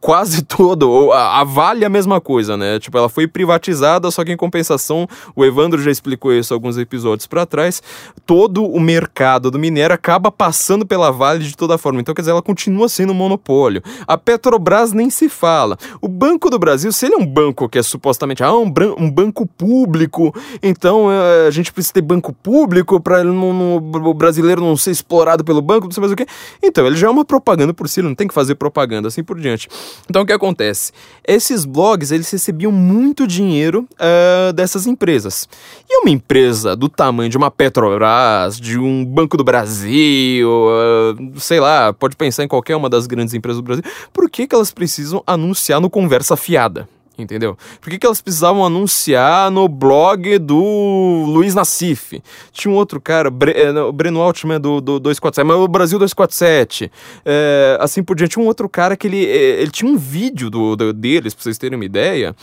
quase 0.00 0.42
todo. 0.46 1.12
A, 1.12 1.40
a 1.40 1.44
Vale 1.44 1.84
é 1.84 1.86
a 1.86 1.90
mesma 1.90 2.20
coisa, 2.20 2.56
né? 2.56 2.78
Tipo, 2.78 2.98
ela 2.98 3.08
foi 3.08 3.26
privatizada, 3.26 4.10
só 4.10 4.24
que 4.24 4.32
em 4.32 4.36
compensação, 4.36 5.08
o 5.34 5.44
Evandro 5.44 5.80
já 5.82 5.90
explicou 5.90 6.32
isso 6.32 6.52
alguns 6.52 6.78
episódios 6.78 7.26
para 7.26 7.46
trás, 7.46 7.82
todo 8.24 8.64
o 8.64 8.80
mercado 8.80 9.50
do 9.50 9.58
minério 9.58 9.94
acaba 9.94 10.30
passando 10.30 10.86
pela 10.86 11.10
Vale 11.10 11.44
de 11.44 11.56
toda 11.56 11.78
forma. 11.78 12.00
Então, 12.00 12.14
quer 12.14 12.22
dizer, 12.22 12.32
ela 12.32 12.42
continua 12.42 12.88
sendo 12.88 13.12
um 13.12 13.16
monopólio. 13.16 13.82
A 14.06 14.16
Petrobras 14.16 14.92
nem 14.92 15.10
se 15.10 15.28
fala. 15.28 15.76
O 16.00 16.08
Banco 16.08 16.50
do 16.50 16.58
Brasil, 16.58 16.92
se 16.92 17.06
ele 17.06 17.14
é 17.14 17.18
um 17.18 17.26
banco 17.26 17.68
que 17.68 17.78
é 17.78 17.82
supostamente 17.82 18.42
ah, 18.42 18.54
um, 18.54 18.72
um 18.98 19.10
banco 19.10 19.46
público, 19.46 20.34
então 20.62 21.10
eh, 21.10 21.46
a 21.48 21.50
gente 21.50 21.72
precisa 21.72 21.94
ter 21.94 22.02
banco 22.06 22.32
público 22.32 23.00
para 23.00 23.22
o 23.22 24.14
brasileiro 24.14 24.60
não 24.60 24.76
ser 24.76 24.92
explorado 24.92 25.44
pelo 25.44 25.60
banco, 25.60 25.86
não 25.86 25.92
sei 25.92 26.00
mais 26.00 26.12
o 26.12 26.16
quê. 26.16 26.26
Então, 26.62 26.86
ele 26.86 26.96
já 26.96 27.08
é 27.08 27.10
uma 27.10 27.24
propaganda 27.24 27.74
por 27.74 27.88
si, 27.88 28.00
não 28.00 28.14
tem 28.14 28.28
que 28.28 28.34
fazer 28.34 28.54
propaganda, 28.54 29.08
assim 29.08 29.22
por 29.22 29.38
diante. 29.38 29.68
Então, 30.08 30.22
o 30.22 30.26
que 30.26 30.32
acontece? 30.32 30.92
Esses 31.26 31.64
blogs, 31.64 32.10
eles 32.10 32.30
recebiam 32.30 32.72
muito 32.72 33.26
dinheiro 33.26 33.86
ah, 33.98 34.52
dessas 34.52 34.86
empresas. 34.86 35.48
E 35.88 36.00
uma 36.00 36.10
empresa 36.10 36.76
do 36.76 36.88
tamanho 36.88 37.28
de 37.28 37.36
uma 37.36 37.50
Petrobras, 37.50 38.58
de 38.58 38.78
um 38.78 39.04
Banco 39.04 39.36
do 39.36 39.44
Brasil, 39.44 40.50
ah, 40.70 41.38
sei 41.38 41.60
lá, 41.60 41.92
pode 41.92 42.16
pensar 42.16 42.44
em 42.44 42.48
qualquer 42.48 42.76
uma 42.76 42.88
das 42.88 43.06
grandes 43.06 43.34
empresas 43.34 43.60
do 43.60 43.64
Brasil, 43.64 43.84
por 44.12 44.30
que, 44.30 44.46
que 44.46 44.54
elas 44.54 44.70
precisam 44.70 45.22
anunciar 45.26 45.80
no 45.80 45.90
Conversa 45.90 46.36
Fiada? 46.36 46.88
Entendeu? 47.18 47.56
Por 47.80 47.88
que, 47.88 47.98
que 47.98 48.04
elas 48.06 48.20
precisavam 48.20 48.64
anunciar 48.64 49.50
no 49.50 49.66
blog 49.68 50.38
do 50.38 51.24
Luiz 51.26 51.54
Nassif? 51.54 52.20
Tinha 52.52 52.72
um 52.72 52.76
outro 52.76 53.00
cara, 53.00 53.30
Bre 53.30 53.52
eh, 53.52 53.72
o 53.72 53.90
Breno 53.92 54.20
Altman 54.20 54.60
do, 54.60 54.82
do 54.82 55.00
247, 55.00 55.46
mas 55.46 55.56
o 55.56 55.66
Brasil 55.66 55.98
247. 55.98 56.92
É, 57.24 57.78
assim 57.80 58.02
por 58.02 58.14
diante. 58.16 58.32
Tinha 58.32 58.44
um 58.44 58.46
outro 58.48 58.68
cara 58.68 58.96
que 58.96 59.06
ele, 59.06 59.24
eh, 59.24 59.62
ele 59.62 59.70
tinha 59.70 59.90
um 59.90 59.96
vídeo 59.96 60.50
do, 60.50 60.76
do- 60.76 60.92
deles, 60.92 61.32
pra 61.32 61.42
vocês 61.42 61.56
terem 61.56 61.76
uma 61.78 61.84
ideia, 61.86 62.36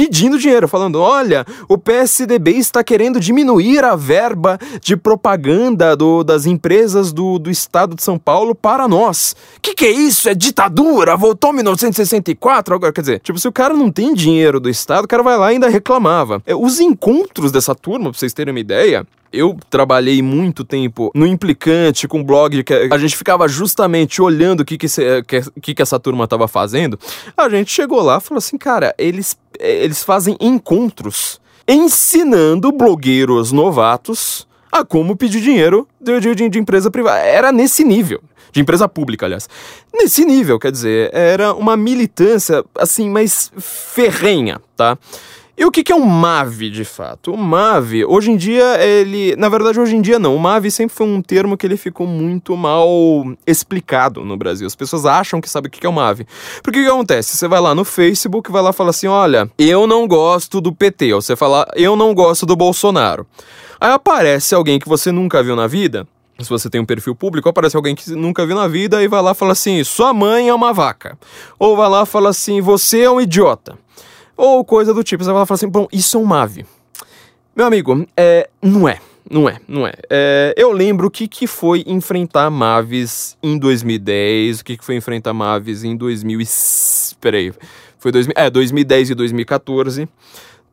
pedindo 0.00 0.38
dinheiro, 0.38 0.66
falando: 0.66 0.98
olha, 0.98 1.44
o 1.68 1.76
PSDB 1.76 2.52
está 2.52 2.82
querendo 2.82 3.20
diminuir 3.20 3.84
a 3.84 3.94
verba 3.94 4.58
de 4.80 4.96
propaganda 4.96 5.94
do- 5.94 6.24
das 6.24 6.46
empresas 6.46 7.12
do, 7.12 7.38
do 7.38 7.50
estado 7.50 7.94
de 7.94 8.02
São 8.02 8.18
Paulo 8.18 8.54
para 8.54 8.88
nós. 8.88 9.36
Que 9.60 9.74
que 9.74 9.84
é 9.84 9.90
isso? 9.90 10.26
É 10.28 10.34
ditadura? 10.34 11.16
Voltou 11.18 11.52
1964? 11.52 12.74
Agora, 12.74 12.92
quer 12.94 13.02
dizer, 13.02 13.20
tipo, 13.20 13.38
se 13.38 13.46
o 13.46 13.52
cara 13.52 13.74
não 13.74 13.90
tem 13.90 14.14
dinheiro 14.14 14.58
do 14.58 14.70
estado, 14.70 15.04
o 15.04 15.08
cara 15.08 15.22
vai 15.22 15.36
lá 15.36 15.50
e 15.50 15.54
ainda 15.54 15.68
reclamava. 15.68 16.42
É, 16.46 16.54
os 16.54 16.80
encontros 16.80 17.52
dessa 17.52 17.74
turma, 17.74 18.10
pra 18.10 18.18
vocês 18.18 18.32
terem 18.32 18.52
uma 18.54 18.60
ideia, 18.60 19.06
eu 19.32 19.56
trabalhei 19.68 20.22
muito 20.22 20.64
tempo 20.64 21.10
no 21.14 21.24
Implicante 21.26 22.08
com 22.08 22.24
blog 22.24 22.64
que 22.64 22.74
a 22.90 22.98
gente 22.98 23.16
ficava 23.16 23.46
justamente 23.46 24.20
olhando 24.20 24.60
o 24.60 24.64
que 24.64 24.76
que, 24.76 24.86
que, 25.62 25.74
que 25.74 25.82
essa 25.82 26.00
turma 26.00 26.26
tava 26.26 26.48
fazendo. 26.48 26.98
A 27.36 27.48
gente 27.48 27.70
chegou 27.70 28.00
lá 28.02 28.16
e 28.18 28.20
falou 28.20 28.38
assim, 28.38 28.58
cara, 28.58 28.92
eles, 28.98 29.36
eles 29.60 30.02
fazem 30.02 30.36
encontros 30.40 31.40
ensinando 31.68 32.72
blogueiros 32.72 33.52
novatos 33.52 34.46
a 34.72 34.84
como 34.84 35.16
pedir 35.16 35.40
dinheiro 35.40 35.86
de, 36.00 36.34
de, 36.34 36.48
de 36.48 36.58
empresa 36.58 36.90
privada. 36.90 37.18
Era 37.20 37.52
nesse 37.52 37.84
nível. 37.84 38.20
De 38.52 38.60
empresa 38.60 38.88
pública, 38.88 39.26
aliás. 39.26 39.48
Nesse 39.94 40.24
nível, 40.24 40.58
quer 40.58 40.72
dizer, 40.72 41.10
era 41.14 41.54
uma 41.54 41.76
militância, 41.76 42.64
assim, 42.76 43.08
mais 43.08 43.52
ferrenha, 43.56 44.60
tá? 44.76 44.98
E 45.60 45.64
o 45.66 45.70
que, 45.70 45.84
que 45.84 45.92
é 45.92 45.94
um 45.94 46.06
MAV, 46.06 46.70
de 46.70 46.86
fato? 46.86 47.34
O 47.34 47.36
MAV, 47.36 48.06
hoje 48.08 48.30
em 48.30 48.36
dia, 48.38 48.82
ele... 48.82 49.36
Na 49.36 49.50
verdade, 49.50 49.78
hoje 49.78 49.94
em 49.94 50.00
dia 50.00 50.18
não. 50.18 50.34
O 50.34 50.38
MAV 50.38 50.70
sempre 50.70 50.96
foi 50.96 51.06
um 51.06 51.20
termo 51.20 51.54
que 51.54 51.66
ele 51.66 51.76
ficou 51.76 52.06
muito 52.06 52.56
mal 52.56 52.88
explicado 53.46 54.24
no 54.24 54.38
Brasil. 54.38 54.66
As 54.66 54.74
pessoas 54.74 55.04
acham 55.04 55.38
que 55.38 55.50
sabem 55.50 55.68
o 55.68 55.70
que, 55.70 55.78
que 55.78 55.86
é 55.86 55.88
o 55.90 55.92
MAV. 55.92 56.22
Porque 56.62 56.80
o 56.80 56.82
que 56.82 56.88
acontece? 56.88 57.36
Você 57.36 57.46
vai 57.46 57.60
lá 57.60 57.74
no 57.74 57.84
Facebook, 57.84 58.50
vai 58.50 58.62
lá 58.62 58.70
e 58.70 58.72
fala 58.72 58.88
assim, 58.88 59.06
olha, 59.06 59.50
eu 59.58 59.86
não 59.86 60.08
gosto 60.08 60.62
do 60.62 60.72
PT. 60.72 61.12
Ou 61.12 61.20
você 61.20 61.36
fala, 61.36 61.68
eu 61.76 61.94
não 61.94 62.14
gosto 62.14 62.46
do 62.46 62.56
Bolsonaro. 62.56 63.26
Aí 63.78 63.92
aparece 63.92 64.54
alguém 64.54 64.78
que 64.78 64.88
você 64.88 65.12
nunca 65.12 65.42
viu 65.42 65.54
na 65.54 65.66
vida... 65.66 66.08
Se 66.38 66.48
você 66.48 66.70
tem 66.70 66.80
um 66.80 66.86
perfil 66.86 67.14
público, 67.14 67.50
aparece 67.50 67.76
alguém 67.76 67.94
que 67.94 68.10
nunca 68.12 68.46
viu 68.46 68.56
na 68.56 68.66
vida 68.66 69.02
e 69.02 69.08
vai 69.08 69.20
lá 69.20 69.32
e 69.32 69.34
fala 69.34 69.52
assim: 69.52 69.84
sua 69.84 70.14
mãe 70.14 70.48
é 70.48 70.54
uma 70.54 70.72
vaca. 70.72 71.18
Ou 71.58 71.76
vai 71.76 71.86
lá 71.86 72.04
e 72.04 72.06
fala 72.06 72.30
assim: 72.30 72.62
você 72.62 73.02
é 73.02 73.10
um 73.10 73.20
idiota. 73.20 73.76
Ou 74.40 74.64
coisa 74.64 74.94
do 74.94 75.04
tipo. 75.04 75.22
Você 75.22 75.28
vai 75.28 75.40
lá 75.40 75.44
e 75.44 75.46
fala 75.46 75.56
assim: 75.56 75.68
bom, 75.68 75.86
isso 75.92 76.16
é 76.16 76.20
um 76.20 76.24
MAV. 76.24 76.64
Meu 77.54 77.66
amigo, 77.66 78.06
é, 78.16 78.48
não 78.62 78.88
é. 78.88 78.98
Não 79.30 79.48
é, 79.48 79.58
não 79.68 79.86
é. 79.86 79.92
É, 80.08 80.54
eu 80.56 80.72
lembro 80.72 81.06
o 81.06 81.10
que, 81.10 81.28
que 81.28 81.46
foi 81.46 81.84
enfrentar 81.86 82.50
Maves 82.50 83.36
em 83.40 83.56
2010, 83.58 84.60
o 84.60 84.64
que, 84.64 84.76
que 84.76 84.84
foi 84.84 84.96
enfrentar 84.96 85.32
Maves 85.32 85.84
em 85.84 85.94
2000 85.94 86.40
e... 86.40 86.48
Peraí, 87.20 87.52
foi 87.98 88.10
2000, 88.10 88.34
é, 88.34 88.50
2010 88.50 89.10
e 89.10 89.14
2014, 89.14 90.08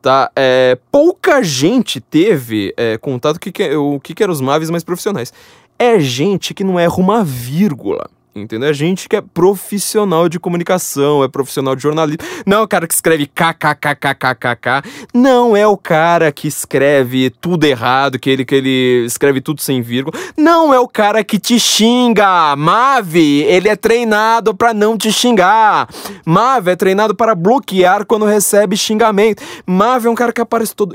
tá? 0.02 0.32
É, 0.34 0.76
pouca 0.90 1.40
gente 1.40 2.00
teve 2.00 2.74
é, 2.76 2.98
contato 2.98 3.36
o 3.36 3.40
que, 3.40 3.52
que, 3.52 3.76
o 3.76 4.00
que, 4.00 4.14
que 4.14 4.22
eram 4.22 4.32
os 4.32 4.40
Maves 4.40 4.70
mais 4.70 4.82
profissionais. 4.82 5.32
É 5.78 6.00
gente 6.00 6.52
que 6.52 6.64
não 6.64 6.80
erra 6.80 6.96
uma 6.96 7.22
vírgula. 7.22 8.10
Entendeu? 8.42 8.68
É 8.68 8.72
gente 8.72 9.08
que 9.08 9.16
é 9.16 9.20
profissional 9.20 10.28
de 10.28 10.38
comunicação, 10.38 11.22
é 11.22 11.28
profissional 11.28 11.74
de 11.74 11.82
jornalismo. 11.82 12.22
Não 12.46 12.58
é 12.58 12.60
o 12.62 12.68
cara 12.68 12.86
que 12.86 12.94
escreve 12.94 13.26
kkkkkkk. 13.26 14.82
Não 15.14 15.56
é 15.56 15.66
o 15.66 15.76
cara 15.76 16.30
que 16.32 16.48
escreve 16.48 17.30
tudo 17.30 17.64
errado, 17.64 18.18
que 18.18 18.30
ele, 18.30 18.44
que 18.44 18.54
ele 18.54 19.04
escreve 19.06 19.40
tudo 19.40 19.60
sem 19.60 19.82
vírgula. 19.82 20.18
Não 20.36 20.72
é 20.72 20.80
o 20.80 20.88
cara 20.88 21.22
que 21.24 21.38
te 21.38 21.58
xinga. 21.58 22.56
Mave, 22.56 23.42
ele 23.44 23.68
é 23.68 23.76
treinado 23.76 24.54
para 24.54 24.74
não 24.74 24.96
te 24.96 25.12
xingar. 25.12 25.88
Mave 26.24 26.70
é 26.70 26.76
treinado 26.76 27.14
para 27.14 27.34
bloquear 27.34 28.04
quando 28.04 28.24
recebe 28.24 28.76
xingamento. 28.76 29.42
Mave 29.66 30.08
é 30.08 30.10
um 30.10 30.14
cara 30.14 30.32
que 30.32 30.40
aparece 30.40 30.74
todo 30.74 30.94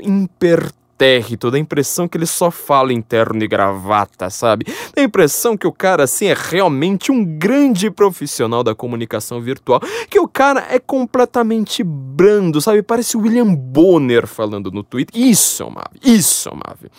impertérrito, 1.04 1.50
dá 1.50 1.56
a 1.56 1.60
impressão 1.60 2.08
que 2.08 2.16
ele 2.16 2.26
só 2.26 2.50
fala 2.50 2.92
em 2.92 3.00
terno 3.00 3.42
e 3.42 3.46
gravata, 3.46 4.30
sabe? 4.30 4.66
Dá 4.94 5.02
a 5.02 5.04
impressão 5.04 5.56
que 5.56 5.66
o 5.66 5.72
cara, 5.72 6.04
assim, 6.04 6.26
é 6.26 6.34
realmente 6.34 7.12
um 7.12 7.24
grande 7.24 7.90
profissional 7.90 8.64
da 8.64 8.74
comunicação 8.74 9.40
virtual, 9.40 9.80
que 10.08 10.18
o 10.18 10.26
cara 10.26 10.66
é 10.70 10.78
completamente 10.78 11.82
brando, 11.84 12.60
sabe? 12.60 12.82
Parece 12.82 13.16
o 13.16 13.20
William 13.20 13.54
Bonner 13.54 14.26
falando 14.26 14.70
no 14.70 14.82
Twitter. 14.82 15.20
Isso 15.20 15.64
o 15.64 15.70
Mave, 15.70 16.00
isso 16.02 16.50
o 16.50 16.56
Mave. 16.56 16.90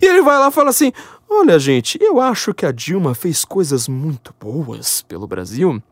E 0.00 0.06
ele 0.06 0.22
vai 0.22 0.38
lá 0.38 0.48
e 0.48 0.52
fala 0.52 0.70
assim: 0.70 0.92
Olha, 1.28 1.58
gente, 1.58 1.98
eu 2.00 2.20
acho 2.20 2.52
que 2.52 2.66
a 2.66 2.72
Dilma 2.72 3.14
fez 3.14 3.44
coisas 3.44 3.88
muito 3.88 4.34
boas 4.38 5.02
pelo 5.02 5.26
Brasil. 5.26 5.82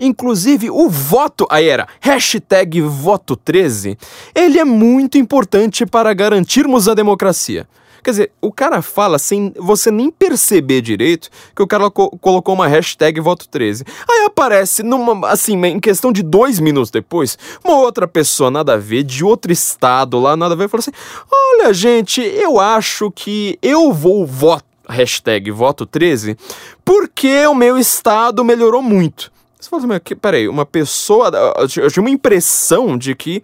Inclusive, 0.00 0.70
o 0.70 0.88
voto, 0.88 1.46
aí 1.50 1.68
era 1.68 1.86
hashtag 2.00 2.80
voto 2.80 3.36
13, 3.36 3.96
ele 4.34 4.58
é 4.58 4.64
muito 4.64 5.18
importante 5.18 5.84
para 5.86 6.12
garantirmos 6.14 6.88
a 6.88 6.94
democracia. 6.94 7.66
Quer 8.04 8.10
dizer, 8.10 8.32
o 8.40 8.52
cara 8.52 8.82
fala 8.82 9.18
sem 9.18 9.52
você 9.58 9.90
nem 9.90 10.12
perceber 10.12 10.80
direito 10.80 11.28
que 11.56 11.60
o 11.60 11.66
cara 11.66 11.90
co- 11.90 12.10
colocou 12.20 12.54
uma 12.54 12.68
hashtag 12.68 13.20
voto 13.20 13.48
13. 13.48 13.82
Aí 14.08 14.24
aparece, 14.26 14.84
numa, 14.84 15.28
assim, 15.28 15.60
em 15.66 15.80
questão 15.80 16.12
de 16.12 16.22
dois 16.22 16.60
minutos 16.60 16.92
depois, 16.92 17.36
uma 17.64 17.78
outra 17.78 18.06
pessoa 18.06 18.48
nada 18.48 18.74
a 18.74 18.76
ver, 18.76 19.02
de 19.02 19.24
outro 19.24 19.50
estado 19.50 20.20
lá, 20.20 20.36
nada 20.36 20.54
a 20.54 20.56
ver, 20.56 20.68
falou 20.68 20.78
assim: 20.82 20.92
Olha, 21.32 21.74
gente, 21.74 22.20
eu 22.20 22.60
acho 22.60 23.10
que 23.10 23.58
eu 23.60 23.92
vou 23.92 24.24
voto, 24.24 24.64
hashtag 24.88 25.50
voto 25.50 25.84
13, 25.84 26.36
porque 26.84 27.44
o 27.46 27.56
meu 27.56 27.76
estado 27.76 28.44
melhorou 28.44 28.82
muito. 28.82 29.32
Você 29.58 29.70
fala 29.70 29.82
assim, 29.82 30.16
peraí, 30.16 30.48
uma 30.48 30.66
pessoa. 30.66 31.30
Eu 31.76 31.90
tinha 31.90 32.02
uma 32.02 32.10
impressão 32.10 32.96
de 32.96 33.14
que 33.14 33.42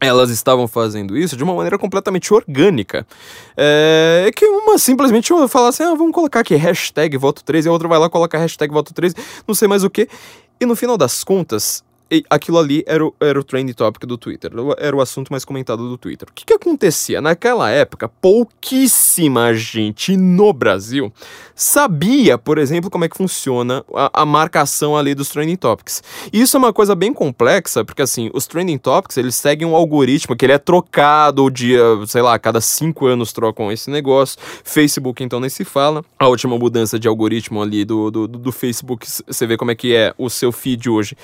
elas 0.00 0.30
estavam 0.30 0.66
fazendo 0.66 1.16
isso 1.16 1.36
de 1.36 1.44
uma 1.44 1.54
maneira 1.54 1.78
completamente 1.78 2.32
orgânica. 2.32 3.06
É 3.56 4.30
que 4.34 4.44
uma 4.46 4.78
simplesmente 4.78 5.32
fala 5.48 5.68
assim: 5.68 5.82
ah, 5.82 5.94
vamos 5.94 6.12
colocar 6.12 6.40
aqui 6.40 6.54
hashtag 6.56 7.16
voto 7.16 7.44
13, 7.44 7.66
e 7.66 7.70
a 7.70 7.72
outra 7.72 7.86
vai 7.86 7.98
lá 7.98 8.06
e 8.06 8.10
coloca 8.10 8.38
hashtag 8.38 8.72
voto 8.72 8.94
13, 8.94 9.14
não 9.46 9.54
sei 9.54 9.68
mais 9.68 9.84
o 9.84 9.90
que. 9.90 10.08
E 10.58 10.66
no 10.66 10.74
final 10.74 10.96
das 10.96 11.22
contas, 11.22 11.84
aquilo 12.28 12.58
ali 12.58 12.82
era 12.86 13.04
o, 13.04 13.14
era 13.20 13.38
o 13.38 13.44
trend 13.44 13.72
topic 13.74 14.04
do 14.04 14.18
Twitter, 14.18 14.50
era 14.78 14.96
o 14.96 15.00
assunto 15.00 15.30
mais 15.30 15.44
comentado 15.44 15.88
do 15.88 15.96
Twitter. 15.96 16.28
O 16.28 16.32
que, 16.32 16.44
que 16.44 16.52
acontecia? 16.52 17.20
Naquela 17.20 17.70
época, 17.70 18.08
pouquíssima 18.08 19.54
gente 19.54 20.16
no 20.16 20.52
Brasil 20.52 21.12
sabia, 21.54 22.38
por 22.38 22.58
exemplo, 22.58 22.90
como 22.90 23.04
é 23.04 23.08
que 23.08 23.16
funciona 23.16 23.84
a, 23.94 24.22
a 24.22 24.26
marcação 24.26 24.96
ali 24.96 25.14
dos 25.14 25.28
trending 25.28 25.56
topics. 25.56 26.02
E 26.32 26.40
isso 26.40 26.56
é 26.56 26.58
uma 26.58 26.72
coisa 26.72 26.94
bem 26.94 27.12
complexa, 27.12 27.84
porque 27.84 28.02
assim, 28.02 28.30
os 28.32 28.46
trending 28.46 28.78
topics, 28.78 29.16
eles 29.16 29.34
seguem 29.34 29.68
um 29.68 29.76
algoritmo 29.76 30.34
que 30.34 30.46
ele 30.46 30.52
é 30.52 30.58
trocado 30.58 31.44
o 31.44 31.50
dia, 31.50 31.80
sei 32.06 32.22
lá, 32.22 32.34
a 32.34 32.38
cada 32.38 32.60
cinco 32.60 33.06
anos 33.06 33.32
trocam 33.32 33.70
esse 33.70 33.90
negócio. 33.90 34.38
Facebook, 34.64 35.22
então, 35.22 35.38
nem 35.38 35.50
se 35.50 35.64
fala. 35.64 36.04
A 36.18 36.28
última 36.28 36.58
mudança 36.58 36.98
de 36.98 37.06
algoritmo 37.06 37.60
ali 37.60 37.84
do, 37.84 38.10
do, 38.10 38.26
do 38.26 38.52
Facebook, 38.52 39.06
você 39.26 39.46
vê 39.46 39.56
como 39.56 39.70
é 39.70 39.74
que 39.74 39.94
é 39.94 40.14
o 40.16 40.30
seu 40.30 40.50
feed 40.50 40.88
hoje. 40.88 41.16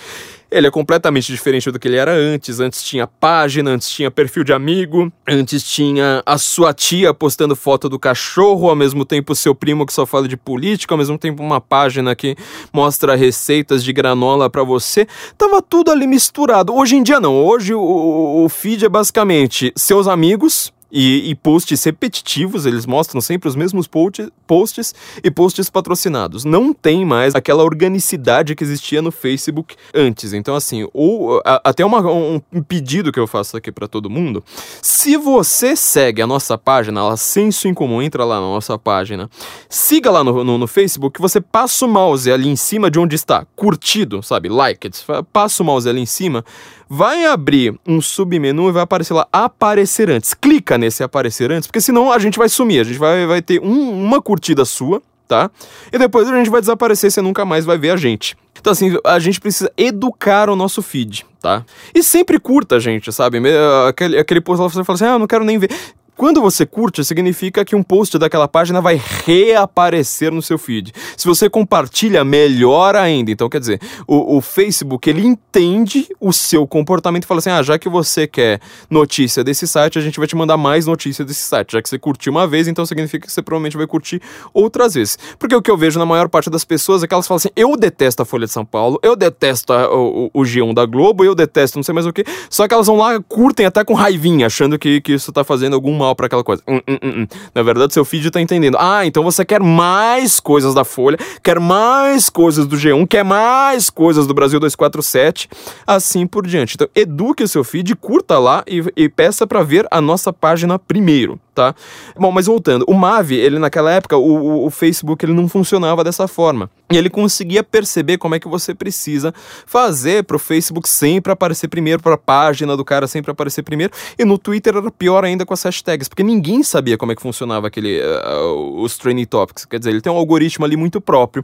Ele 0.50 0.67
é 0.67 0.71
completamente 0.71 1.33
diferente 1.33 1.71
do 1.71 1.79
que 1.79 1.88
ele 1.88 1.97
era 1.97 2.12
antes. 2.12 2.61
Antes 2.61 2.83
tinha 2.83 3.07
página, 3.07 3.71
antes 3.71 3.88
tinha 3.91 4.11
perfil 4.11 4.45
de 4.45 4.53
amigo, 4.53 5.12
antes 5.26 5.62
tinha 5.62 6.23
a 6.25 6.38
sua 6.38 6.73
tia 6.73 7.12
postando 7.12 7.57
foto 7.57 7.88
do 7.88 7.99
cachorro, 7.99 8.69
ao 8.69 8.76
mesmo 8.76 9.05
tempo 9.05 9.35
seu 9.35 9.55
primo 9.55 9.85
que 9.85 9.93
só 9.93 10.07
fala 10.07 10.29
de 10.29 10.37
política, 10.37 10.95
ao 10.95 10.99
mesmo 10.99 11.19
tempo 11.19 11.43
uma 11.43 11.61
página 11.61 12.15
que 12.15 12.37
mostra 12.73 13.17
receitas 13.17 13.83
de 13.83 13.93
granola 13.93 14.49
para 14.49 14.62
você. 14.62 15.07
Tava 15.37 15.61
tudo 15.61 15.91
ali 15.91 16.07
misturado. 16.07 16.75
Hoje 16.75 16.97
em 16.97 17.03
dia 17.03 17.19
não. 17.19 17.45
Hoje 17.45 17.75
o, 17.75 18.45
o 18.45 18.49
feed 18.49 18.85
é 18.85 18.88
basicamente 18.88 19.73
seus 19.75 20.07
amigos, 20.07 20.73
e, 20.90 21.31
e, 21.31 21.35
posts 21.35 21.83
repetitivos, 21.85 22.64
eles 22.64 22.87
mostram 22.87 23.21
sempre 23.21 23.49
os 23.49 23.57
mesmos 23.57 23.87
post, 23.87 24.28
posts 24.47 24.95
e 25.23 25.31
posts 25.31 25.69
patrocinados. 25.69 26.45
Não 26.45 26.73
tem 26.73 27.05
mais 27.05 27.35
aquela 27.35 27.64
organicidade 27.64 28.55
que 28.55 28.62
existia 28.62 29.02
no 29.02 29.11
Facebook 29.11 29.75
antes. 29.93 30.33
Então, 30.33 30.55
assim, 30.55 30.88
ou, 30.93 31.43
a, 31.45 31.61
até 31.64 31.85
uma, 31.85 32.00
um 32.00 32.62
pedido 32.62 33.12
que 33.12 33.19
eu 33.19 33.26
faço 33.26 33.57
aqui 33.57 33.73
para 33.73 33.88
todo 33.88 34.09
mundo: 34.09 34.45
se 34.81 35.16
você 35.16 35.75
segue 35.75 36.23
a 36.23 36.26
nossa 36.26 36.57
página, 36.57 37.00
ela 37.00 37.16
senso 37.16 37.69
em 37.69 37.75
comum, 37.75 38.00
entra 38.00 38.25
lá 38.25 38.37
na 38.37 38.47
nossa 38.47 38.78
página, 38.78 39.28
siga 39.69 40.11
lá 40.11 40.23
no, 40.23 40.45
no, 40.45 40.59
no 40.59 40.66
Facebook, 40.66 41.21
você 41.21 41.40
passa 41.40 41.85
o 41.85 41.88
mouse 41.88 42.31
ali 42.31 42.49
em 42.49 42.57
cima 42.57 42.90
de 42.90 42.99
onde 42.99 43.16
está 43.16 43.45
curtido, 43.57 44.23
sabe? 44.23 44.49
Like 44.49 44.87
it, 44.87 45.05
passa 45.33 45.62
o 45.62 45.66
mouse 45.66 45.88
ali 45.88 46.00
em 46.00 46.07
cima 46.07 46.45
vai 46.88 47.26
abrir 47.26 47.75
um 47.87 48.00
submenu 48.00 48.69
e 48.69 48.73
vai 48.73 48.83
aparecer 48.83 49.14
lá 49.14 49.26
aparecer 49.33 50.11
antes. 50.11 50.35
Clica 50.35 50.78
nesse 50.78 51.02
aparecer 51.02 51.50
antes, 51.50 51.66
porque 51.66 51.81
senão 51.81 52.12
a 52.12 52.19
gente 52.19 52.38
vai 52.38 52.49
sumir. 52.49 52.81
A 52.81 52.85
gente 52.85 52.99
vai, 52.99 53.26
vai 53.26 53.43
ter 53.43 53.61
um, 53.61 54.05
uma 54.05 54.23
curtida 54.23 54.64
sua, 54.64 55.02
tá? 55.26 55.50
E 55.93 55.99
depois 55.99 56.28
a 56.28 56.37
gente 56.37 56.50
vai 56.50 56.61
desaparecer, 56.61 57.11
você 57.11 57.21
nunca 57.21 57.45
mais 57.45 57.64
vai 57.64 57.76
ver 57.76 57.90
a 57.90 57.97
gente. 57.97 58.37
Então, 58.59 58.73
assim, 58.73 58.97
a 59.05 59.19
gente 59.19 59.40
precisa 59.40 59.71
educar 59.76 60.49
o 60.49 60.57
nosso 60.57 60.83
feed, 60.83 61.26
tá? 61.40 61.64
E 61.95 62.02
sempre 62.02 62.38
curta 62.40 62.81
gente, 62.81 63.12
sabe? 63.12 63.40
Aquele, 63.88 64.19
aquele 64.19 64.40
post 64.40 64.62
lá 64.62 64.69
você 64.69 64.83
fala 64.83 64.95
assim, 64.95 65.05
ah, 65.05 65.19
não 65.19 65.26
quero 65.26 65.45
nem 65.45 65.59
ver. 65.59 65.71
Quando 66.16 66.40
você 66.40 66.64
curte, 66.64 67.04
significa 67.04 67.62
que 67.62 67.76
um 67.76 67.82
post 67.82 68.18
daquela 68.18 68.49
página 68.49 68.80
vai 68.80 68.99
reaparecer 69.26 70.32
no 70.32 70.40
seu 70.40 70.56
feed. 70.56 70.90
Se 71.14 71.26
você 71.26 71.50
compartilha, 71.50 72.25
melhor 72.25 72.96
ainda. 72.96 73.30
Então, 73.30 73.50
quer 73.50 73.61
dizer, 73.61 73.78
o, 74.06 74.38
o 74.38 74.40
Facebook 74.40 75.11
ele 75.11 75.20
entende 75.20 76.08
o 76.18 76.32
seu 76.32 76.66
comportamento 76.66 77.25
e 77.25 77.26
fala 77.26 77.40
assim: 77.40 77.50
ah, 77.50 77.62
já 77.62 77.78
que 77.78 77.87
você 77.87 78.26
quer 78.26 78.61
notícia 78.88 79.44
desse 79.44 79.68
site, 79.68 79.99
a 79.99 80.02
gente 80.02 80.18
vai 80.18 80.26
te 80.26 80.35
mandar 80.35 80.56
mais 80.56 80.87
notícia 80.87 81.23
desse 81.23 81.42
site. 81.42 81.73
Já 81.73 81.82
que 81.82 81.88
você 81.88 81.99
curtiu 81.99 82.32
uma 82.32 82.46
vez, 82.46 82.66
então 82.66 82.87
significa 82.87 83.26
que 83.26 83.32
você 83.32 83.42
provavelmente 83.42 83.76
vai 83.76 83.87
curtir 83.87 84.23
outras 84.54 84.94
vezes. 84.94 85.18
Porque 85.38 85.54
o 85.54 85.61
que 85.61 85.70
eu 85.70 85.76
vejo 85.76 85.99
na 85.99 86.06
maior 86.06 86.30
parte 86.30 86.49
das 86.49 86.64
pessoas 86.64 87.02
é 87.02 87.06
que 87.06 87.12
elas 87.12 87.26
falam 87.26 87.37
assim: 87.37 87.50
eu 87.54 87.76
detesto 87.76 88.23
a 88.23 88.25
Folha 88.25 88.46
de 88.46 88.52
São 88.52 88.64
Paulo, 88.64 88.99
eu 89.02 89.14
detesto 89.14 89.70
a, 89.70 89.94
o, 89.94 90.30
o 90.32 90.42
G1 90.44 90.73
da 90.73 90.87
Globo, 90.87 91.26
eu 91.26 91.35
detesto 91.35 91.76
não 91.76 91.82
sei 91.82 91.92
mais 91.92 92.06
o 92.06 92.12
que. 92.12 92.25
Só 92.49 92.66
que 92.66 92.73
elas 92.73 92.87
vão 92.87 92.96
lá, 92.96 93.20
curtem 93.20 93.66
até 93.66 93.85
com 93.85 93.92
raivinha, 93.92 94.46
achando 94.46 94.78
que, 94.78 95.02
que 95.02 95.12
isso 95.12 95.30
tá 95.30 95.44
fazendo 95.44 95.75
algum 95.75 96.06
mal 96.07 96.17
para 96.17 96.27
aquela 96.27 96.45
coisa. 96.45 96.63
Hum, 96.67 96.81
hum, 96.89 96.99
hum, 97.03 97.23
hum. 97.23 97.27
Na 97.55 97.63
verdade, 97.63 97.93
seu 97.93 98.05
feed 98.05 98.31
tá 98.31 98.41
entendendo. 98.41 98.77
Ah, 98.79 99.05
então 99.05 99.23
você 99.23 99.45
quer 99.45 99.61
mais 99.61 100.41
coisas 100.41 100.75
da 100.75 100.85
Folha, 100.85 101.19
quer 101.43 101.59
mais 101.59 102.31
coisas 102.31 102.67
do 102.67 102.77
G1, 102.77 103.07
quer 103.07 103.25
mais 103.25 103.91
coisas 103.91 104.27
do 104.27 104.35
Brasil 104.35 104.61
247, 104.61 105.49
assim 105.87 106.27
por 106.27 106.47
diante. 106.47 106.75
Então, 106.75 106.89
eduque 106.95 107.43
o 107.43 107.49
seu 107.49 107.65
feed, 107.65 107.95
curta 107.97 108.39
lá 108.39 108.65
e, 108.67 108.83
e 108.97 109.09
peça 109.09 109.47
para 109.47 109.63
ver 109.63 109.87
a 109.91 110.01
nossa 110.01 110.33
página 110.33 110.79
primeiro 110.79 111.41
tá? 111.57 111.75
Bom, 112.15 112.31
mas 112.31 112.45
voltando, 112.45 112.85
o 112.87 112.93
Mavi, 112.93 113.35
ele 113.35 113.59
naquela 113.59 113.91
época, 113.91 114.17
o, 114.19 114.67
o, 114.67 114.71
Facebook, 114.71 115.25
ele 115.25 115.33
não 115.33 115.49
funcionava 115.49 116.05
dessa 116.05 116.29
forma. 116.29 116.71
E 116.93 116.97
ele 116.97 117.09
conseguia 117.09 117.65
perceber 117.65 118.19
como 118.19 118.35
é 118.35 118.39
que 118.39 118.47
você 118.47 118.75
precisa 118.75 119.35
fazer 119.67 120.23
para 120.23 120.37
o 120.37 120.39
Facebook 120.39 120.87
sempre 120.89 121.33
aparecer 121.33 121.67
primeiro, 121.67 122.01
para 122.01 122.15
a 122.15 122.19
página 122.19 122.77
do 122.77 122.85
cara 122.85 123.07
sempre 123.09 123.31
aparecer 123.31 123.63
primeiro. 123.63 123.93
E 124.19 124.25
no 124.25 124.37
Twitter 124.37 124.77
era 124.77 124.91
pior 124.91 125.25
ainda 125.25 125.47
com 125.47 125.55
as 125.55 125.63
hashtags, 125.63 126.09
porque 126.09 126.23
ninguém 126.23 126.63
sabia 126.63 126.99
como 126.99 127.11
é 127.11 127.17
que 127.17 127.23
funcionava 127.23 127.67
aquele, 127.67 128.01
uh, 128.01 128.83
os 128.83 128.99
training 128.99 129.25
topics. 129.25 129.65
Quer 129.65 129.79
dizer, 129.79 129.91
ele 129.91 130.03
tem 130.03 130.13
um 130.13 130.17
algoritmo 130.17 130.65
ali 130.65 130.77
muito 130.77 131.01
próprio. 131.01 131.43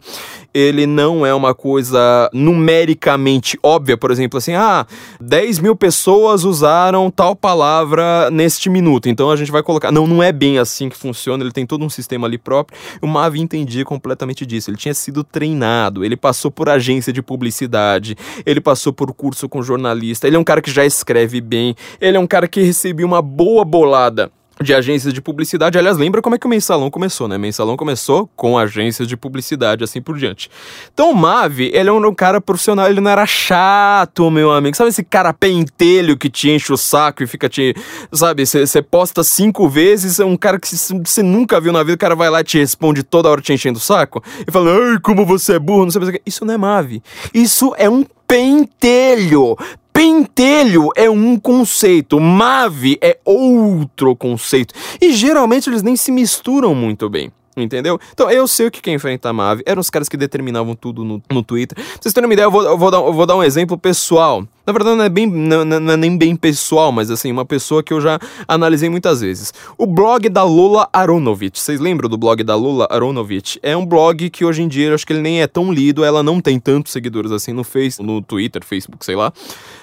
Ele 0.53 0.87
não 0.87 1.25
é 1.25 1.35
uma 1.35 1.55
coisa 1.55 2.31
numericamente 2.35 3.59
óbvia, 3.63 3.97
por 3.97 4.11
exemplo, 4.11 4.37
assim, 4.37 4.55
ah, 4.55 4.87
10 5.21 5.59
mil 5.59 5.75
pessoas 5.75 6.45
usaram 6.45 7.11
tal 7.11 7.35
palavra 7.35 8.31
neste 8.31 8.69
minuto, 8.69 9.09
então 9.09 9.31
a 9.31 9.37
gente 9.37 9.51
vai 9.51 9.63
colocar. 9.63 9.91
Não, 9.91 10.02
não, 10.07 10.17
não 10.17 10.23
é 10.23 10.33
bem 10.33 10.59
assim 10.59 10.89
que 10.89 10.97
funciona, 10.97 11.43
ele 11.43 11.53
tem 11.53 11.67
todo 11.67 11.85
um 11.85 11.91
sistema 11.91 12.27
ali 12.27 12.39
próprio. 12.39 12.79
O 13.01 13.07
Mavi 13.07 13.41
entendia 13.41 13.85
completamente 13.85 14.45
disso. 14.45 14.71
Ele 14.71 14.77
tinha 14.77 14.95
sido 14.95 15.25
treinado, 15.25 16.05
ele 16.05 16.17
passou 16.17 16.51
por 16.51 16.69
agência 16.69 17.13
de 17.13 17.23
publicidade, 17.23 18.17
ele 18.45 18.61
passou 18.61 18.93
por 18.93 19.13
curso 19.15 19.49
com 19.49 19.63
jornalista, 19.63 20.27
ele 20.27 20.37
é 20.37 20.39
um 20.39 20.45
cara 20.45 20.61
que 20.61 20.71
já 20.71 20.85
escreve 20.85 21.41
bem, 21.41 21.75
ele 22.01 22.17
é 22.17 22.21
um 22.21 22.27
cara 22.27 22.49
que 22.49 22.63
recebeu 22.63 23.07
uma 23.07 23.23
boa 23.23 23.65
bolada 23.65 24.31
de 24.63 24.75
agências 24.75 25.13
de 25.13 25.21
publicidade. 25.21 25.79
Aliás, 25.79 25.97
lembra 25.97 26.23
como 26.23 26.35
é 26.35 26.39
que 26.39 26.47
o 26.47 26.51
Mensalão 26.51 26.91
começou, 26.91 27.29
né? 27.29 27.39
Mensalão 27.39 27.77
começou 27.77 28.29
com 28.37 28.59
agências 28.59 29.09
de 29.09 29.17
publicidade, 29.17 29.85
assim 29.85 30.01
por 30.01 30.17
diante. 30.17 30.51
Então 30.93 31.11
o 31.11 31.15
Mavi, 31.15 31.71
ele 31.73 31.89
é 31.89 31.93
um 31.93 32.15
cara 32.15 32.41
profissional, 32.41 32.89
ele 32.89 33.01
não 33.01 33.11
era 33.11 33.27
chato, 33.27 34.31
meu 34.31 34.53
amigo. 34.53 34.77
Sabe 34.77 34.91
esse 34.91 35.05
cara 35.05 35.33
pentelho 35.33 36.17
que 36.17 36.31
te 36.31 36.51
enche 36.51 36.73
o 36.73 36.77
saco 36.77 37.23
e 37.23 37.27
fica 37.27 37.49
te. 37.49 37.75
Sabe, 38.13 38.45
você 38.47 38.83
posta 38.83 39.23
cinco 39.25 39.69
vezes, 39.69 40.21
é 40.21 40.25
um 40.25 40.37
cara 40.37 40.59
que 40.59 40.69
você 40.69 41.23
nunca 41.23 41.61
viu 41.61 41.73
na 41.73 41.83
vida, 41.83 41.95
o 41.95 41.99
cara 41.99 42.15
vai 42.15 42.31
lá 42.31 42.41
e 42.41 42.45
te 42.45 42.59
responde 42.59 43.03
toda 43.03 43.29
hora 43.29 43.41
te 43.41 43.53
enchendo 43.53 43.79
o 43.79 43.83
saco 43.83 44.23
e 44.47 44.51
fala, 44.51 44.71
ai, 44.71 44.99
como 45.01 45.25
você 45.27 45.55
é 45.55 45.59
burro, 45.59 45.85
não 45.85 45.91
sei 45.91 46.03
o 46.03 46.13
que. 46.13 46.23
Isso 46.25 46.45
não 46.45 46.55
é 46.55 46.59
Mavi. 46.59 47.03
Isso 47.35 47.75
é 47.77 47.89
um 47.89 48.05
pentelho. 48.27 49.57
Pentelho 49.93 50.89
é 50.97 51.09
um 51.11 51.39
conceito, 51.39 52.19
Mave 52.19 52.99
é 53.01 53.19
outro 53.25 54.17
conceito. 54.17 54.75
E 55.01 55.13
geralmente 55.13 55.69
eles 55.69 55.83
nem 55.83 55.97
se 55.97 56.11
misturam 56.11 56.75
muito 56.75 57.09
bem. 57.11 57.31
Entendeu? 57.55 58.01
Então 58.13 58.31
eu 58.31 58.49
sei 58.49 58.67
o 58.67 58.71
que 58.71 58.89
é 58.89 58.95
enfrentar 58.95 59.29
a 59.29 59.33
Mave. 59.33 59.63
Eram 59.67 59.81
os 59.81 59.91
caras 59.91 60.09
que 60.09 60.17
determinavam 60.17 60.75
tudo 60.75 61.05
no, 61.05 61.23
no 61.31 61.43
Twitter. 61.43 61.77
Pra 61.77 61.85
vocês 62.01 62.15
terem 62.15 62.27
uma 62.27 62.33
ideia, 62.33 62.47
eu 62.47 62.51
vou, 62.51 62.63
eu 62.63 62.79
vou, 62.79 62.91
dar, 62.91 62.99
eu 62.99 63.13
vou 63.13 63.27
dar 63.27 63.37
um 63.37 63.43
exemplo 63.43 63.77
pessoal. 63.77 64.47
Na 64.65 64.73
verdade, 64.73 64.97
não 64.97 65.05
é, 65.05 65.09
bem, 65.09 65.27
não, 65.27 65.65
não, 65.65 65.93
é 65.93 65.97
nem 65.97 66.17
bem 66.17 66.37
pessoal, 66.37 66.93
mas 66.93 67.11
assim, 67.11 67.33
uma 67.33 67.45
pessoa 67.45 67.83
que 67.83 67.93
eu 67.93 68.01
já 68.01 68.19
analisei 68.47 68.89
muitas 68.89 69.21
vezes. 69.21 69.53
O 69.77 69.87
blog 69.87 70.29
da 70.29 70.45
Lula 70.45 70.89
Aronovich. 70.93 71.59
Vocês 71.59 71.81
lembram 71.81 72.09
do 72.09 72.17
blog 72.17 72.45
da 72.45 72.55
Lula 72.55 72.87
Aronovich? 72.89 73.59
É 73.61 73.77
um 73.77 73.85
blog 73.85 74.31
que 74.31 74.45
hoje 74.45 74.63
em 74.63 74.69
dia 74.69 74.89
eu 74.89 74.95
acho 74.95 75.05
que 75.05 75.13
ele 75.13 75.21
nem 75.21 75.43
é 75.43 75.49
tão 75.49 75.73
lido, 75.73 76.05
ela 76.05 76.23
não 76.23 76.41
tem 76.41 76.61
tantos 76.61 76.93
seguidores 76.93 77.33
assim 77.33 77.53
no 77.53 77.65
Face, 77.65 78.01
no 78.01 78.23
Twitter, 78.23 78.65
Facebook, 78.65 79.05
sei 79.05 79.17
lá. 79.17 79.33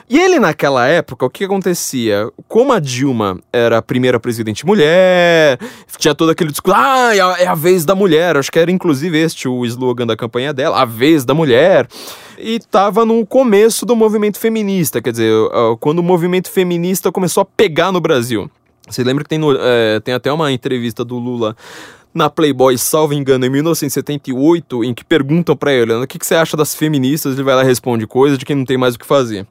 E 0.10 0.18
ele, 0.18 0.40
naquela 0.40 0.88
época, 0.88 1.26
o 1.26 1.30
que 1.30 1.44
acontecia? 1.44 2.32
Como 2.48 2.72
a 2.72 2.80
Dilma 2.80 3.40
era 3.52 3.78
a 3.78 3.82
primeira 3.82 4.20
presidente 4.20 4.66
mulher, 4.66 5.60
tinha 5.98 6.16
todo 6.16 6.32
aquele 6.32 6.52
discurso, 6.52 6.80
ah, 6.80 7.16
é 7.16 7.20
a, 7.20 7.36
é 7.40 7.48
a 7.48 7.54
vez 7.54 7.84
da 7.84 7.94
mulher. 7.94 8.38
Acho 8.38 8.52
que 8.52 8.58
era 8.58 8.72
inclusive 8.72 9.20
este 9.20 9.48
o 9.48 9.66
slogan 9.66 10.08
da 10.08 10.16
campanha 10.16 10.54
dela, 10.54 10.82
a 10.82 10.86
vez 10.86 11.26
da 11.26 11.34
mulher 11.34 11.88
e 12.40 12.56
estava 12.56 13.06
no 13.06 13.26
começo 13.26 13.86
do 13.86 13.96
movimento 13.96 14.40
feminista, 14.40 15.02
quer 15.02 15.12
dizer, 15.12 15.34
quando 15.80 16.00
o 16.00 16.04
movimento 16.04 16.50
feminista 16.50 17.12
começou 17.12 17.42
a 17.42 17.46
pegar 17.46 17.92
no 17.92 18.00
Brasil. 18.00 18.50
Você 18.88 19.04
lembra 19.04 19.24
que 19.24 19.30
tem, 19.30 19.38
no, 19.38 19.56
é, 19.56 20.00
tem 20.00 20.14
até 20.14 20.32
uma 20.32 20.52
entrevista 20.52 21.06
do 21.06 21.18
Lula 21.18 21.56
na 22.14 22.30
Playboy, 22.30 22.76
salvo 22.78 23.14
engano, 23.14 23.46
em 23.46 23.50
1978, 23.50 24.84
em 24.84 24.94
que 24.94 25.06
perguntam 25.06 25.56
para 25.56 25.72
ele 25.72 25.94
o 25.94 26.08
que, 26.08 26.18
que 26.18 26.26
você 26.26 26.36
acha 26.36 26.58
das 26.58 26.74
feministas, 26.74 27.34
ele 27.34 27.44
vai 27.44 27.56
lá 27.56 27.64
e 27.64 27.66
responde 27.66 28.08
coisa 28.08 28.38
de 28.38 28.46
quem 28.46 28.56
não 28.56 28.66
tem 28.66 28.78
mais 28.78 28.96
o 28.96 29.00
que 29.00 29.06
fazer. 29.06 29.46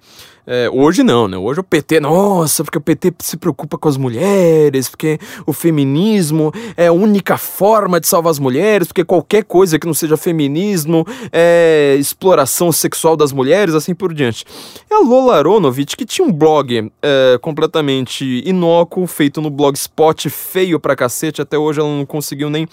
É, 0.51 0.71
hoje 0.73 1.03
não, 1.03 1.29
né? 1.29 1.37
Hoje 1.37 1.61
o 1.61 1.63
PT, 1.63 2.01
nossa, 2.01 2.65
porque 2.65 2.79
o 2.79 2.81
PT 2.81 3.13
se 3.19 3.37
preocupa 3.37 3.77
com 3.77 3.87
as 3.87 3.99
mulheres, 3.99 4.89
porque 4.89 5.19
o 5.47 5.53
feminismo 5.53 6.51
é 6.75 6.87
a 6.87 6.93
única 6.93 7.37
forma 7.37 8.01
de 8.01 8.09
salvar 8.09 8.31
as 8.31 8.39
mulheres, 8.39 8.89
porque 8.89 9.05
qualquer 9.05 9.45
coisa 9.45 9.79
que 9.79 9.87
não 9.87 9.93
seja 9.93 10.17
feminismo 10.17 11.07
é 11.31 11.97
exploração 12.01 12.73
sexual 12.73 13.15
das 13.15 13.31
mulheres, 13.31 13.75
assim 13.75 13.95
por 13.95 14.15
diante. 14.15 14.47
É 14.91 14.95
a 14.95 15.01
Lola 15.01 15.37
Aronovich, 15.37 15.95
que 15.95 16.07
tinha 16.07 16.27
um 16.27 16.33
blog 16.33 16.91
é, 17.03 17.39
completamente 17.43 18.25
inócuo, 18.47 19.07
feito 19.07 19.43
no 19.43 19.51
blogspot, 19.51 20.31
feio 20.31 20.81
pra 20.81 20.97
cacete, 20.97 21.43
até 21.43 21.59
hoje 21.59 21.81
ela 21.81 21.91
não 21.91 22.07
conseguiu 22.07 22.49
nem. 22.49 22.67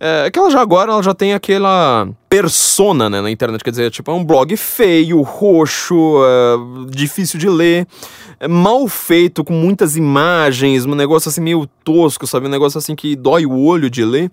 É, 0.00 0.30
que 0.30 0.38
ela 0.38 0.50
já 0.50 0.60
agora 0.60 0.92
ela 0.92 1.02
já 1.02 1.14
tem 1.14 1.34
aquela 1.34 2.08
persona 2.28 3.08
né, 3.08 3.20
na 3.20 3.30
internet, 3.30 3.62
quer 3.62 3.70
dizer, 3.70 3.90
tipo, 3.90 4.10
é 4.10 4.14
um 4.14 4.24
blog 4.24 4.56
feio, 4.56 5.20
roxo, 5.22 6.20
é, 6.24 6.90
difícil 6.90 7.38
de 7.38 7.48
ler, 7.48 7.86
é 8.40 8.48
mal 8.48 8.86
feito, 8.88 9.44
com 9.44 9.52
muitas 9.52 9.96
imagens, 9.96 10.84
um 10.84 10.94
negócio 10.94 11.28
assim 11.28 11.40
meio 11.40 11.68
tosco, 11.84 12.26
sabe? 12.26 12.46
Um 12.46 12.50
negócio 12.50 12.78
assim 12.78 12.96
que 12.96 13.14
dói 13.14 13.46
o 13.46 13.56
olho 13.64 13.88
de 13.88 14.04
ler. 14.04 14.30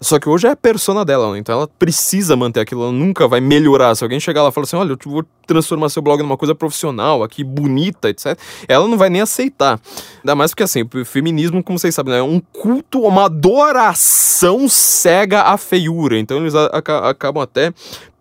Só 0.00 0.18
que 0.18 0.28
hoje 0.28 0.46
é 0.46 0.50
a 0.50 0.56
persona 0.56 1.04
dela, 1.04 1.32
né? 1.32 1.38
então 1.38 1.54
ela 1.54 1.68
precisa 1.78 2.36
manter 2.36 2.60
aquilo, 2.60 2.82
ela 2.82 2.92
nunca 2.92 3.26
vai 3.28 3.40
melhorar. 3.40 3.94
Se 3.94 4.04
alguém 4.04 4.20
chegar 4.20 4.42
lá 4.42 4.48
e 4.48 4.52
falar 4.52 4.64
assim: 4.64 4.76
olha, 4.76 4.92
eu 4.92 4.98
vou 5.04 5.24
transformar 5.46 5.88
seu 5.88 6.02
blog 6.02 6.22
numa 6.22 6.36
coisa 6.36 6.54
profissional, 6.54 7.22
aqui, 7.22 7.44
bonita, 7.44 8.08
etc., 8.08 8.38
ela 8.68 8.88
não 8.88 8.96
vai 8.96 9.10
nem 9.10 9.20
aceitar. 9.20 9.80
Ainda 10.18 10.34
mais 10.34 10.50
porque, 10.52 10.62
assim, 10.62 10.82
o 10.82 11.04
feminismo, 11.04 11.62
como 11.62 11.78
vocês 11.78 11.94
sabem, 11.94 12.14
né, 12.14 12.20
é 12.20 12.22
um 12.22 12.40
culto, 12.40 13.02
uma 13.02 13.26
adoração 13.26 14.68
cega 14.68 15.42
à 15.42 15.56
feiura. 15.56 16.18
Então 16.18 16.38
eles 16.38 16.54
acabam 16.54 17.42
até 17.42 17.72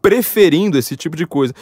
preferindo 0.02 0.78
esse 0.78 0.96
tipo 0.96 1.16
de 1.16 1.26
coisa. 1.26 1.54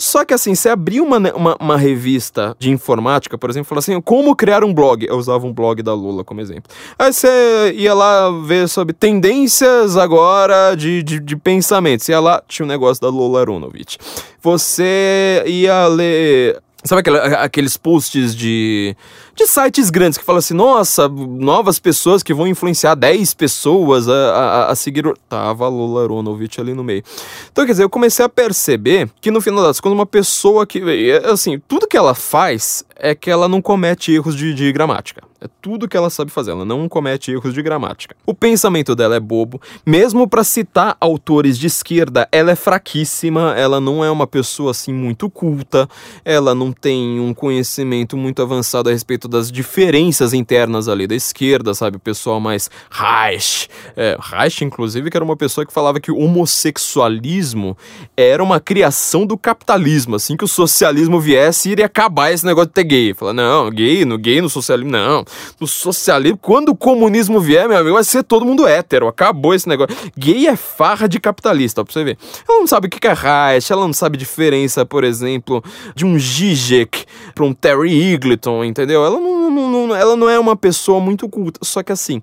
Só 0.00 0.24
que 0.24 0.32
assim, 0.32 0.54
você 0.54 0.68
abrir 0.68 1.00
uma, 1.00 1.18
uma, 1.34 1.56
uma 1.58 1.76
revista 1.76 2.54
de 2.58 2.70
informática, 2.70 3.36
por 3.36 3.50
exemplo, 3.50 3.76
e 3.76 3.78
assim, 3.80 4.00
como 4.00 4.36
criar 4.36 4.62
um 4.62 4.72
blog? 4.72 5.04
Eu 5.04 5.16
usava 5.16 5.44
um 5.44 5.52
blog 5.52 5.82
da 5.82 5.92
Lula 5.92 6.22
como 6.22 6.40
exemplo. 6.40 6.72
Aí 6.96 7.12
você 7.12 7.74
ia 7.76 7.92
lá 7.94 8.30
ver 8.46 8.68
sobre 8.68 8.92
tendências 8.94 9.96
agora 9.96 10.76
de, 10.76 11.02
de, 11.02 11.18
de 11.18 11.36
pensamento. 11.36 12.04
Você 12.04 12.12
ia 12.12 12.20
lá, 12.20 12.40
tinha 12.46 12.64
um 12.64 12.68
negócio 12.68 13.00
da 13.02 13.08
Lula 13.08 13.40
Aronovich. 13.40 13.98
Você 14.40 15.42
ia 15.46 15.86
ler... 15.88 16.58
Sabe 16.84 17.00
aquela- 17.00 17.24
aqueles 17.42 17.76
posts 17.76 18.36
de, 18.36 18.96
de 19.38 19.46
sites 19.46 19.88
grandes 19.88 20.18
que 20.18 20.24
falam 20.24 20.38
assim, 20.38 20.52
nossa, 20.54 21.08
novas 21.08 21.78
pessoas 21.78 22.22
que 22.22 22.34
vão 22.34 22.46
influenciar 22.46 22.96
10 22.96 23.34
pessoas 23.34 24.08
a, 24.08 24.12
a, 24.12 24.70
a 24.72 24.74
seguir... 24.74 25.06
o-" 25.06 25.16
Tava 25.28 25.66
a 25.66 25.68
Lola 25.68 26.02
Aronovich 26.02 26.60
ali 26.60 26.74
no 26.74 26.82
meio. 26.82 27.04
Então, 27.50 27.64
quer 27.64 27.72
dizer, 27.72 27.84
eu 27.84 27.90
comecei 27.90 28.24
a 28.24 28.28
perceber 28.28 29.08
que 29.20 29.30
no 29.30 29.40
final 29.40 29.62
das 29.62 29.78
contas, 29.78 29.96
uma 29.96 30.06
pessoa 30.06 30.66
que. 30.66 30.82
Assim, 31.24 31.60
tudo 31.68 31.86
que 31.86 31.96
ela 31.96 32.14
faz 32.14 32.84
é 32.96 33.14
que 33.14 33.30
ela 33.30 33.48
não 33.48 33.62
comete 33.62 34.12
erros 34.12 34.34
de, 34.34 34.52
de 34.52 34.72
gramática. 34.72 35.22
É 35.40 35.46
tudo 35.62 35.86
que 35.86 35.96
ela 35.96 36.10
sabe 36.10 36.32
fazer, 36.32 36.50
ela 36.50 36.64
não 36.64 36.88
comete 36.88 37.30
erros 37.30 37.54
de 37.54 37.62
gramática. 37.62 38.16
O 38.26 38.34
pensamento 38.34 38.96
dela 38.96 39.14
é 39.14 39.20
bobo, 39.20 39.60
mesmo 39.86 40.26
para 40.26 40.42
citar 40.42 40.96
autores 41.00 41.56
de 41.56 41.68
esquerda, 41.68 42.28
ela 42.32 42.50
é 42.50 42.56
fraquíssima, 42.56 43.54
ela 43.56 43.80
não 43.80 44.04
é 44.04 44.10
uma 44.10 44.26
pessoa 44.26 44.72
assim 44.72 44.92
muito 44.92 45.30
culta, 45.30 45.88
ela 46.24 46.56
não 46.56 46.72
tem 46.72 47.20
um 47.20 47.32
conhecimento 47.32 48.16
muito 48.16 48.42
avançado 48.42 48.88
a 48.88 48.92
respeito 48.92 49.27
das 49.28 49.52
diferenças 49.52 50.32
internas 50.32 50.88
ali 50.88 51.06
da 51.06 51.14
esquerda, 51.14 51.74
sabe? 51.74 51.96
O 51.96 52.00
pessoal 52.00 52.40
mais 52.40 52.70
Reich. 52.90 53.68
É, 53.96 54.16
Reich, 54.20 54.64
inclusive, 54.64 55.10
que 55.10 55.16
era 55.16 55.24
uma 55.24 55.36
pessoa 55.36 55.66
que 55.66 55.72
falava 55.72 56.00
que 56.00 56.10
o 56.10 56.18
homossexualismo 56.18 57.76
era 58.16 58.42
uma 58.42 58.58
criação 58.60 59.26
do 59.26 59.36
capitalismo. 59.36 60.16
Assim 60.16 60.36
que 60.36 60.44
o 60.44 60.48
socialismo 60.48 61.20
viesse, 61.20 61.70
iria 61.70 61.86
acabar 61.86 62.32
esse 62.32 62.44
negócio 62.44 62.68
de 62.68 62.74
ter 62.74 62.84
gay. 62.84 63.14
Fala, 63.14 63.32
não, 63.32 63.70
gay, 63.70 64.04
no 64.04 64.18
gay, 64.18 64.40
no 64.40 64.48
socialismo, 64.48 64.90
não. 64.90 65.24
No 65.60 65.66
socialismo, 65.66 66.38
quando 66.38 66.70
o 66.70 66.76
comunismo 66.76 67.40
vier, 67.40 67.68
meu 67.68 67.78
amigo, 67.78 67.94
vai 67.94 68.04
ser 68.04 68.22
todo 68.22 68.44
mundo 68.44 68.66
hétero. 68.66 69.08
Acabou 69.08 69.54
esse 69.54 69.68
negócio. 69.68 69.94
Gay 70.16 70.46
é 70.46 70.56
farra 70.56 71.08
de 71.08 71.20
capitalista, 71.20 71.80
ó, 71.80 71.84
pra 71.84 71.92
você 71.92 72.04
ver. 72.04 72.18
Ela 72.48 72.60
não 72.60 72.66
sabe 72.66 72.86
o 72.86 72.90
que 72.90 73.06
é 73.06 73.12
Reich, 73.12 73.72
ela 73.72 73.86
não 73.86 73.92
sabe 73.92 74.16
diferença, 74.16 74.84
por 74.84 75.04
exemplo, 75.04 75.62
de 75.94 76.04
um 76.04 76.18
Zizek 76.18 77.04
pra 77.34 77.44
um 77.44 77.52
Terry 77.52 78.12
Eagleton, 78.12 78.64
entendeu? 78.64 79.04
Ela 79.04 79.17
não, 79.20 79.50
não- 79.50 79.86
não- 79.88 79.94
ela 79.96 80.16
não 80.16 80.28
é 80.28 80.38
uma 80.38 80.56
pessoa 80.56 81.00
muito 81.00 81.28
culta. 81.28 81.60
Só 81.62 81.82
que 81.82 81.92
assim, 81.92 82.22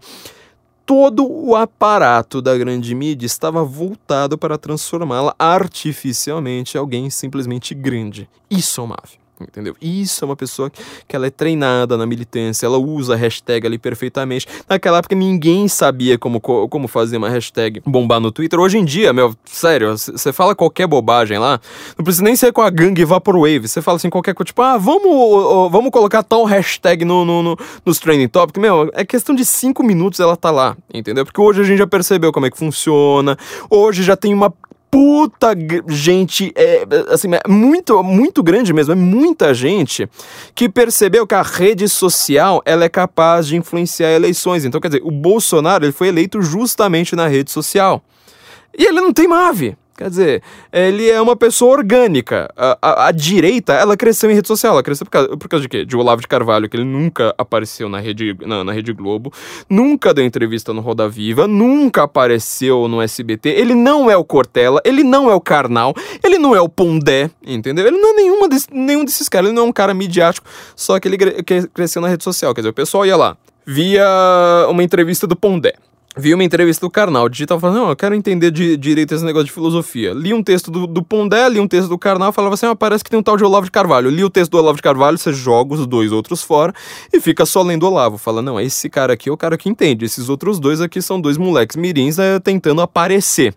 todo 0.86 1.26
o 1.30 1.56
aparato 1.56 2.42
da 2.42 2.58
grande 2.58 2.94
mídia 2.94 3.26
estava 3.26 3.64
voltado 3.64 4.38
para 4.38 4.58
transformá-la 4.58 5.34
artificialmente 5.40 6.78
em 6.78 6.80
alguém 6.80 7.10
simplesmente 7.10 7.74
grande. 7.74 8.30
Isso 8.50 8.82
é 8.82 8.84
o 8.84 8.88
MAV. 8.88 9.25
Entendeu? 9.40 9.76
Isso 9.82 10.24
é 10.24 10.26
uma 10.26 10.36
pessoa 10.36 10.70
que 10.70 11.16
ela 11.16 11.28
é 11.28 11.30
treinada 11.30 11.98
na 11.98 12.06
militância, 12.06 12.66
ela 12.66 12.78
usa 12.78 13.14
a 13.16 13.18
hashtag 13.18 13.68
ali 13.68 13.78
perfeitamente. 13.78 14.48
Naquela 14.70 15.00
época 15.00 15.14
ninguém 15.16 15.68
sabia 15.68 16.18
como, 16.18 16.40
co- 16.40 16.70
como 16.70 16.88
fazer 16.88 17.18
uma 17.18 17.30
hashtag 17.30 17.82
bombar 17.86 18.20
no 18.22 18.32
Twitter. 18.32 18.58
Hoje 18.60 18.78
em 18.78 18.86
dia, 18.86 19.12
meu, 19.12 19.36
sério, 19.44 19.98
você 19.98 20.32
fala 20.32 20.56
qualquer 20.56 20.88
bobagem 20.88 21.38
lá, 21.38 21.60
não 21.98 22.04
precisa 22.04 22.24
nem 22.24 22.36
ser 22.36 22.54
com 22.54 22.62
a 22.62 22.70
gangue 22.70 23.04
Vaporwave. 23.04 23.68
Você 23.68 23.82
fala 23.82 23.98
assim, 23.98 24.10
qualquer 24.10 24.34
coisa, 24.34 24.46
tipo, 24.48 24.62
ah, 24.62 24.78
vamos, 24.78 25.70
vamos 25.72 25.92
colocar 25.92 26.24
tal 26.24 26.46
hashtag 26.46 27.04
no, 27.04 27.26
no, 27.26 27.44
no- 27.44 27.58
nos 27.86 28.00
trending 28.00 28.30
topics. 28.30 28.62
Meu, 28.62 28.90
é 28.94 29.04
questão 29.04 29.36
de 29.36 29.44
cinco 29.44 29.84
minutos 29.84 30.20
ela 30.22 30.38
tá 30.38 30.50
lá, 30.50 30.78
entendeu? 30.94 31.26
Porque 31.26 31.42
hoje 31.42 31.60
a 31.62 31.64
gente 31.66 31.80
já 31.80 31.88
percebeu 31.88 32.32
como 32.32 32.46
é 32.46 32.50
que 32.50 32.58
funciona, 32.58 33.38
hoje 33.70 34.02
já 34.02 34.16
tem 34.16 34.34
uma 34.34 34.54
puta 34.90 35.56
gente, 35.88 36.52
é, 36.56 36.86
assim, 37.10 37.30
é 37.34 37.48
muito, 37.50 38.02
muito 38.04 38.42
grande 38.42 38.74
mesmo, 38.74 38.94
é 38.94 38.96
muita 38.96 39.54
gente 39.54 40.10
que 40.54 40.70
percebeu 40.70 41.28
que 41.28 41.36
a 41.36 41.42
rede 41.42 41.90
social 41.90 42.62
ela 42.66 42.86
é 42.86 42.90
capaz 42.90 43.48
de 43.48 43.56
influenciar 43.56 44.12
eleições. 44.12 44.66
Então, 44.66 44.80
quer 44.80 44.88
dizer, 44.88 45.02
o 45.04 45.12
Bolsonaro 45.12 45.86
ele 45.86 45.92
foi 45.92 46.08
eleito 46.08 46.42
justamente 46.42 47.16
na 47.16 47.28
rede 47.28 47.52
social. 47.52 48.04
E 48.78 48.86
ele 48.86 49.02
não 49.02 49.14
tem 49.14 49.28
MAVE. 49.28 49.78
Quer 49.98 50.10
dizer, 50.10 50.44
ele 50.74 51.10
é 51.10 51.22
uma 51.22 51.38
pessoa 51.38 51.78
orgânica. 51.78 52.50
A, 52.58 52.78
a- 52.82 53.08
a 53.08 53.12
direita, 53.12 53.72
ela 53.74 53.96
cresceu 53.96 54.30
em 54.30 54.34
rede 54.34 54.46
social. 54.48 54.74
Ela 54.74 54.84
cresceu 54.84 55.06
por 55.06 55.12
causa, 55.12 55.38
por 55.38 55.48
causa 55.48 55.62
de 55.62 55.70
quê? 55.70 55.86
De 55.86 55.96
Olavo 55.96 56.20
de 56.22 56.28
Carvalho, 56.28 56.68
que 56.68 56.76
ele 56.76 56.84
nunca 56.84 57.34
apareceu 57.38 57.88
na 57.88 57.98
Rede, 58.00 58.36
na, 58.42 58.62
na 58.64 58.74
rede 58.74 58.92
Globo, 58.92 59.32
nunca 59.70 60.14
deu 60.14 60.26
entrevista 60.26 60.74
no 60.74 60.82
Roda 60.82 61.08
Viva, 61.08 61.48
nunca 61.48 62.04
apareceu 62.04 62.90
no 62.90 63.02
SBT. 63.02 63.50
Ele 63.52 63.74
não 63.74 64.12
é 64.12 64.18
o 64.18 64.26
Cortella, 64.26 64.82
ele 64.84 65.02
não 65.02 65.32
é 65.32 65.34
o 65.34 65.40
Karnal, 65.40 65.94
ele 66.22 66.38
não 66.38 66.54
é 66.54 66.60
o 66.60 66.68
Pondé, 66.68 67.30
entendeu? 67.46 67.88
Ele 67.88 67.98
não 67.98 68.10
é 68.12 68.14
nenhuma 68.18 68.50
nenhum 68.72 69.06
desses 69.06 69.30
caras, 69.30 69.48
ele 69.48 69.56
não 69.56 69.64
é 69.64 69.70
um 69.70 69.72
cara 69.72 69.94
midiático, 69.94 70.46
só 70.76 71.00
que 71.00 71.08
ele 71.08 71.18
cresceu 71.74 72.02
na 72.02 72.10
rede 72.10 72.24
social. 72.24 72.54
Quer 72.54 72.62
dizer, 72.62 72.70
o 72.72 72.74
pessoal 72.74 73.06
ia 73.06 73.16
lá, 73.16 73.38
via 73.66 74.06
uma 74.70 74.84
entrevista 74.84 75.26
do 75.26 75.38
Pondé. 75.38 75.76
Vi 76.18 76.34
uma 76.34 76.46
entrevista 76.46 76.86
do 76.86 76.90
Karnal, 76.90 77.28
digitava 77.28 77.60
falando, 77.60 77.76
não, 77.78 77.90
eu 77.90 77.96
quero 77.96 78.16
entender 78.16 78.50
de, 78.50 78.78
direito 78.78 79.14
esse 79.14 79.26
negócio 79.26 79.48
de 79.48 79.52
filosofia. 79.52 80.14
Li 80.14 80.34
um 80.34 80.42
texto 80.42 80.72
do, 80.72 80.88
do 80.88 81.04
Pondé, 81.04 81.50
li 81.50 81.60
um 81.60 81.68
texto 81.68 81.90
do 81.90 81.98
Karnal, 81.98 82.32
falava 82.32 82.54
assim, 82.54 82.68
ah, 82.68 82.76
parece 82.76 83.04
que 83.04 83.10
tem 83.10 83.20
um 83.20 83.24
tal 83.24 83.36
de 83.36 83.44
Olavo 83.44 83.66
de 83.66 83.72
Carvalho. 83.72 84.10
Li 84.10 84.24
o 84.24 84.30
texto 84.30 84.52
do 84.52 84.58
Olavo 84.58 84.78
de 84.78 84.82
Carvalho, 84.82 85.18
você 85.18 85.34
joga 85.34 85.74
os 85.74 85.86
dois 85.86 86.14
outros 86.14 86.42
fora 86.42 86.74
e 87.12 87.20
fica 87.20 87.46
só 87.46 87.62
lendo 87.62 87.86
Olavo. 87.86 88.18
Fala, 88.18 88.42
não, 88.42 88.58
esse 88.58 88.90
cara 88.90 89.12
aqui 89.12 89.28
é 89.28 89.32
o 89.32 89.36
cara 89.36 89.58
que 89.58 89.68
entende, 89.68 90.06
esses 90.06 90.30
outros 90.30 90.58
dois 90.58 90.80
aqui 90.80 91.02
são 91.02 91.20
dois 91.20 91.38
moleques 91.38 91.76
mirins 91.76 92.16
né, 92.16 92.40
tentando 92.40 92.82
aparecer. 92.82 93.54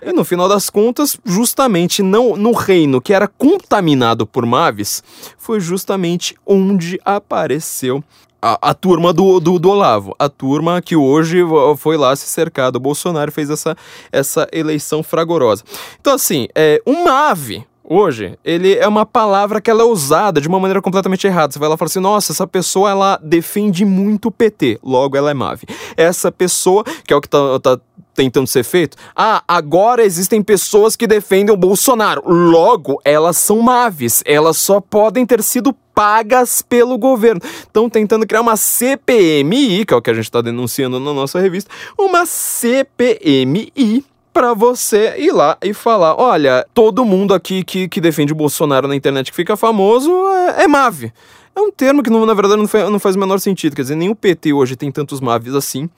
E 0.00 0.12
no 0.12 0.24
final 0.24 0.48
das 0.48 0.70
contas, 0.70 1.18
justamente 1.24 2.04
não, 2.04 2.36
no 2.36 2.52
reino 2.52 3.00
que 3.00 3.12
era 3.12 3.26
contaminado 3.26 4.24
por 4.24 4.46
Maves, 4.46 5.02
foi 5.36 5.58
justamente 5.58 6.36
onde 6.46 7.00
apareceu 7.04 8.04
a, 8.46 8.70
a 8.70 8.74
turma 8.74 9.12
do, 9.12 9.40
do, 9.40 9.58
do 9.58 9.70
Olavo, 9.70 10.14
a 10.18 10.28
turma 10.28 10.80
que 10.80 10.94
hoje 10.94 11.38
foi 11.78 11.96
lá 11.96 12.14
se 12.14 12.26
cercar 12.26 12.70
do 12.70 12.78
Bolsonaro 12.78 13.32
fez 13.32 13.50
essa, 13.50 13.76
essa 14.12 14.46
eleição 14.52 15.02
fragorosa. 15.02 15.64
Então, 16.00 16.14
assim, 16.14 16.46
é, 16.54 16.80
uma 16.86 17.30
ave. 17.30 17.66
Hoje, 17.88 18.36
ele 18.44 18.74
é 18.74 18.86
uma 18.88 19.06
palavra 19.06 19.60
que 19.60 19.70
ela 19.70 19.82
é 19.82 19.84
usada 19.84 20.40
de 20.40 20.48
uma 20.48 20.58
maneira 20.58 20.82
completamente 20.82 21.24
errada. 21.24 21.52
Você 21.52 21.58
vai 21.58 21.68
lá 21.68 21.76
e 21.76 21.78
fala 21.78 21.88
assim: 21.88 22.00
nossa, 22.00 22.32
essa 22.32 22.44
pessoa 22.44 22.90
ela 22.90 23.20
defende 23.22 23.84
muito 23.84 24.26
o 24.26 24.30
PT, 24.32 24.80
logo 24.82 25.16
ela 25.16 25.30
é 25.30 25.34
MAVE. 25.34 25.66
Essa 25.96 26.32
pessoa, 26.32 26.82
que 27.06 27.14
é 27.14 27.16
o 27.16 27.20
que 27.20 27.28
tá, 27.28 27.38
tá 27.60 27.78
tentando 28.16 28.46
ser 28.46 28.64
feito, 28.64 28.96
ah, 29.14 29.42
agora 29.46 30.04
existem 30.04 30.42
pessoas 30.42 30.96
que 30.96 31.06
defendem 31.06 31.54
o 31.54 31.56
Bolsonaro, 31.56 32.22
logo 32.26 33.00
elas 33.04 33.36
são 33.36 33.60
MAVES, 33.60 34.22
elas 34.24 34.56
só 34.56 34.80
podem 34.80 35.26
ter 35.26 35.42
sido 35.42 35.72
pagas 35.94 36.60
pelo 36.60 36.98
governo. 36.98 37.40
Estão 37.44 37.88
tentando 37.88 38.26
criar 38.26 38.40
uma 38.40 38.56
CPMI, 38.56 39.84
que 39.84 39.94
é 39.94 39.96
o 39.96 40.02
que 40.02 40.10
a 40.10 40.14
gente 40.14 40.24
está 40.24 40.40
denunciando 40.40 40.98
na 40.98 41.12
nossa 41.12 41.38
revista, 41.40 41.70
uma 41.98 42.26
CPMI 42.26 44.04
para 44.36 44.52
você 44.52 45.14
ir 45.16 45.32
lá 45.32 45.56
e 45.64 45.72
falar: 45.72 46.20
olha, 46.20 46.66
todo 46.74 47.06
mundo 47.06 47.32
aqui 47.32 47.64
que, 47.64 47.88
que 47.88 48.02
defende 48.02 48.34
o 48.34 48.36
Bolsonaro 48.36 48.86
na 48.86 48.94
internet 48.94 49.30
que 49.30 49.36
fica 49.36 49.56
famoso 49.56 50.10
é, 50.28 50.64
é 50.64 50.68
MAVE. 50.68 51.10
É 51.56 51.60
um 51.60 51.70
termo 51.72 52.02
que, 52.02 52.10
na 52.10 52.34
verdade, 52.34 52.56
não, 52.60 52.68
fa- 52.68 52.90
não 52.90 52.98
faz 52.98 53.16
o 53.16 53.18
menor 53.18 53.40
sentido. 53.40 53.74
Quer 53.74 53.80
dizer, 53.80 53.94
nem 53.96 54.10
o 54.10 54.14
PT 54.14 54.52
hoje 54.52 54.76
tem 54.76 54.92
tantos 54.92 55.20
MAVs 55.22 55.54
assim. 55.54 55.88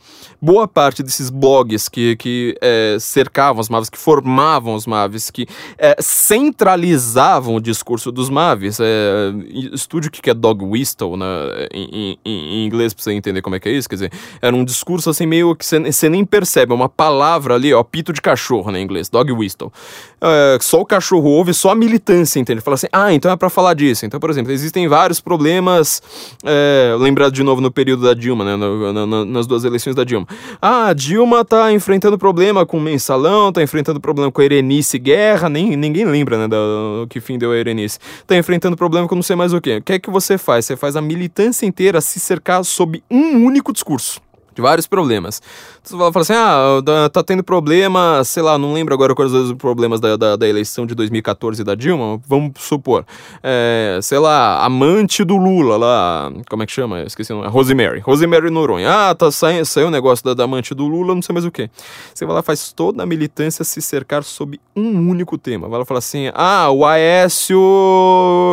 Boa 0.41 0.69
parte 0.69 1.03
desses 1.03 1.31
blogs 1.31 1.89
que, 1.89 2.15
que 2.15 2.57
é, 2.63 2.97
cercavam 3.01 3.61
os 3.61 3.69
MAVs, 3.69 3.91
que 3.91 3.99
formavam 3.99 4.75
os 4.77 4.87
MAVs, 4.87 5.33
que 5.33 5.49
é, 5.77 5.97
centralizavam 6.01 7.57
o 7.57 7.61
discurso 7.61 8.13
dos 8.13 8.31
MAVs. 8.31 8.79
É, 8.81 9.33
estude 9.73 10.07
o 10.07 10.11
que 10.13 10.31
é 10.31 10.35
dog 10.35 10.65
whistle 10.65 11.17
na, 11.17 11.27
em, 11.75 12.17
em- 12.25 12.29
em 12.63 12.65
inglês 12.67 12.95
pra 12.95 13.03
você 13.03 13.13
entender 13.13 13.43
como 13.43 13.57
é 13.57 13.61
que 13.61 13.69
é 13.69 13.73
isso. 13.73 13.89
Quer 13.89 13.97
dizer, 13.97 14.13
era 14.41 14.55
um 14.55 14.65
discurso 14.65 15.11
assim 15.11 15.27
meio 15.27 15.57
que 15.57 15.67
você- 15.67 16.09
nem 16.09 16.25
percebe. 16.25 16.73
É 16.73 16.75
uma 16.77 16.89
palavra 16.89 17.55
ali, 17.57 17.75
ó, 17.75 17.83
pito 17.83 18.13
de 18.13 18.21
cachorro 18.23 18.71
né, 18.71 18.79
em 18.79 18.85
inglês, 18.85 19.09
dog 19.09 19.33
whistle. 19.33 19.73
É, 20.21 20.57
só 20.61 20.81
o 20.81 20.87
cachorro 20.87 21.29
ouve, 21.31 21.53
só 21.53 21.71
a 21.71 21.75
militância 21.75 22.39
entende. 22.39 22.61
Fala 22.61 22.77
assim, 22.77 22.87
ah, 22.93 23.13
então 23.13 23.29
é 23.33 23.37
pra 23.37 23.51
falar 23.51 23.75
disso. 23.75 24.07
Então, 24.07 24.21
por 24.21 24.31
exemplo, 24.31 24.53
existem 24.53 24.87
vários 24.87 25.19
problemas 25.19 25.48
problemas. 25.49 26.03
É, 26.45 26.95
lembrado 26.99 27.33
de 27.33 27.43
novo 27.43 27.61
no 27.61 27.71
período 27.71 28.03
da 28.05 28.13
Dilma, 28.15 28.45
né? 28.45 28.57
no- 28.57 28.93
na- 28.93 29.07
na- 29.07 29.25
nas 29.25 29.47
duas 29.47 29.65
eleições 29.65 29.95
da 29.97 30.05
Dilma. 30.05 30.27
Ah, 30.61 30.89
a 30.89 30.93
Dilma 30.93 31.45
tá 31.45 31.73
enfrentando 31.73 32.19
problema 32.19 32.67
com 32.67 32.77
o 32.79 32.81
mensalão, 32.81 33.51
tá 33.53 33.63
enfrentando 33.63 33.99
problema 34.01 34.31
com 34.31 34.41
a 34.41 34.45
Erenice 34.45 34.99
Guerra, 34.99 35.49
nem, 35.49 35.75
ninguém 35.77 36.05
lembra, 36.05 36.37
né, 36.39 36.49
do 36.49 37.07
que 37.09 37.21
fim 37.21 37.39
deu 37.39 37.53
a 37.53 37.57
Erenice. 37.57 37.99
Tá 38.27 38.37
enfrentando 38.37 38.77
problema 38.77 39.09
com 39.09 39.15
não 39.15 39.23
sei 39.23 39.37
mais 39.37 39.53
o 39.53 39.61
quê. 39.61 39.79
O 39.79 39.83
que 39.83 39.95
é 39.95 39.99
que 39.99 40.11
você 40.11 40.37
faz? 40.37 40.67
Você 40.67 40.77
faz 40.77 40.97
a 40.97 41.01
militância 41.01 41.65
inteira 41.67 42.01
se 42.01 42.21
cercar 42.21 42.63
sob 42.65 43.03
um 43.11 43.45
único 43.45 43.73
discurso. 43.73 44.21
De 44.59 44.63
vários 44.63 44.89
problemas. 44.89 45.41
Você 45.85 45.97
fala 45.97 46.13
fala 46.13 46.23
assim, 46.23 46.33
ah, 46.35 47.09
tá 47.13 47.23
tendo 47.23 47.45
problema, 47.45 48.25
sei 48.25 48.43
lá, 48.43 48.59
não 48.59 48.73
lembro 48.73 48.93
agora 48.93 49.15
quais 49.15 49.33
os 49.33 49.53
problemas 49.53 50.01
da, 50.01 50.17
da, 50.17 50.35
da 50.35 50.49
eleição 50.49 50.85
de 50.85 50.97
2014 50.97 51.63
da 51.63 51.77
Dilma, 51.77 52.21
vamos 52.27 52.55
supor. 52.57 53.07
É, 53.41 54.01
sei 54.03 54.19
lá, 54.19 54.65
amante 54.65 55.23
do 55.23 55.37
Lula 55.37 55.77
lá, 55.77 56.33
como 56.51 56.65
é 56.65 56.67
que 56.67 56.73
chama? 56.73 56.99
Eu 56.99 57.07
esqueci 57.07 57.33
o 57.33 57.37
nome. 57.37 57.49
Rosemary. 57.49 58.01
Rosemary 58.01 58.51
Noronha. 58.51 58.91
Ah, 58.91 59.15
tá 59.15 59.31
saindo, 59.31 59.65
saiu 59.65 59.87
o 59.87 59.91
negócio 59.93 60.25
da, 60.25 60.35
da 60.35 60.43
amante 60.43 60.75
do 60.75 60.89
Lula, 60.89 61.15
não 61.15 61.23
sei 61.23 61.33
mais 61.33 61.45
o 61.45 61.53
que. 61.53 61.71
Você 62.13 62.27
vai 62.27 62.35
lá, 62.35 62.43
faz 62.43 62.73
toda 62.73 63.05
a 63.05 63.07
militância 63.07 63.65
se 63.65 63.81
cercar 63.81 64.25
sob 64.25 64.59
um 64.75 65.09
único 65.09 65.39
tema. 65.39 65.69
Vai 65.69 65.79
lá 65.79 65.85
falar 65.85 65.99
assim, 65.99 66.33
ah, 66.35 66.69
o 66.69 66.85
Aécio 66.85 67.61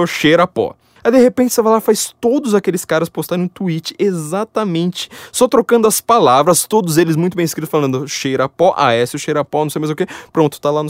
cheira 0.06 0.46
pó. 0.46 0.76
Aí 1.06 1.12
de 1.12 1.20
repente 1.20 1.54
você 1.54 1.62
vai 1.62 1.72
lá 1.74 1.80
faz 1.80 2.16
todos 2.20 2.56
aqueles 2.56 2.84
caras 2.84 3.08
postarem 3.10 3.46
um 3.46 3.48
tweet 3.48 3.94
exatamente, 4.00 5.08
só 5.32 5.48
trocando 5.48 5.88
as 5.88 6.02
palavras, 6.02 6.66
todos 6.66 6.98
eles 6.98 7.16
muito 7.16 7.38
bem 7.38 7.46
escritos, 7.46 7.70
falando 7.70 8.08
cheira 8.08 8.50
pó, 8.50 8.74
Aécio 8.76 9.20
cheira 9.20 9.46
pó, 9.46 9.64
não 9.64 9.70
sei 9.70 9.80
mais 9.80 9.92
o 9.92 9.96
que. 9.96 10.08
Pronto, 10.34 10.60
tá 10.60 10.72
lá 10.72 10.82
no, 10.84 10.90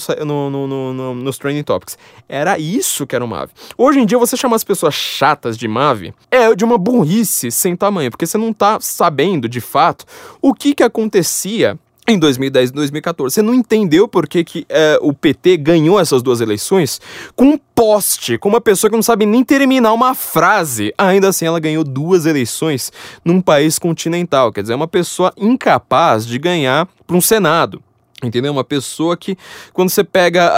no, 0.50 0.50
no- 0.68 0.94
no- 0.94 1.16
nos 1.16 1.38
trending 1.38 1.64
topics. 1.64 1.98
Era 2.30 2.58
isso 2.58 3.06
que 3.06 3.14
era 3.14 3.26
o 3.26 3.28
Mave. 3.28 3.52
Hoje 3.78 4.00
em 4.00 4.06
dia, 4.06 4.18
você 4.18 4.38
chamar 4.38 4.56
as 4.56 4.64
pessoas 4.64 4.94
chatas 4.94 5.58
de 5.58 5.68
Mave 5.68 6.14
é 6.32 6.56
de 6.56 6.64
uma 6.64 6.78
burrice 6.78 7.52
sem 7.52 7.76
tamanho, 7.76 8.10
porque 8.10 8.26
você 8.26 8.38
não 8.38 8.54
tá 8.54 8.80
sabendo 8.80 9.50
de 9.50 9.60
fato 9.60 10.06
o 10.42 10.54
que 10.54 10.74
que 10.74 10.84
acontecia 10.84 11.78
em 12.08 12.20
2010 12.20 12.70
e 12.70 12.74
2014. 12.74 13.36
Você 13.36 13.42
não 13.42 13.54
entendeu 13.54 14.08
por 14.08 14.28
que, 14.28 14.44
que 14.44 14.66
é, 14.70 14.98
o 15.02 15.14
PT 15.14 15.58
ganhou 15.58 16.00
essas 16.00 16.22
duas 16.22 16.42
eleições 16.42 17.02
com 17.36 17.46
um 17.46 17.58
poste, 17.58 18.38
com 18.38 18.50
uma 18.50 18.62
pessoa 18.62 18.90
que 18.90 18.96
não 18.96 19.04
sabe 19.04 19.26
nem 19.26 19.44
terminar 19.44 19.94
uma 19.94 20.14
frase. 20.14 20.94
Ainda 20.98 21.30
assim, 21.30 21.46
ela 21.46 21.60
ganhou 21.60 21.84
duas 21.84 22.26
eleições 22.26 22.92
num 23.24 23.42
país 23.42 23.80
continental. 23.80 24.52
Quer 24.52 24.62
dizer, 24.62 24.74
é 24.74 24.76
uma 24.76 24.88
pessoa 24.88 25.34
incapaz 25.38 26.26
de 26.26 26.38
ganhar 26.38 26.88
para 27.06 27.16
um 27.16 27.22
Senado. 27.22 27.82
Entendeu? 28.26 28.52
Uma 28.52 28.64
pessoa 28.64 29.16
que, 29.16 29.38
quando 29.72 29.90
você 29.90 30.04
pega, 30.04 30.52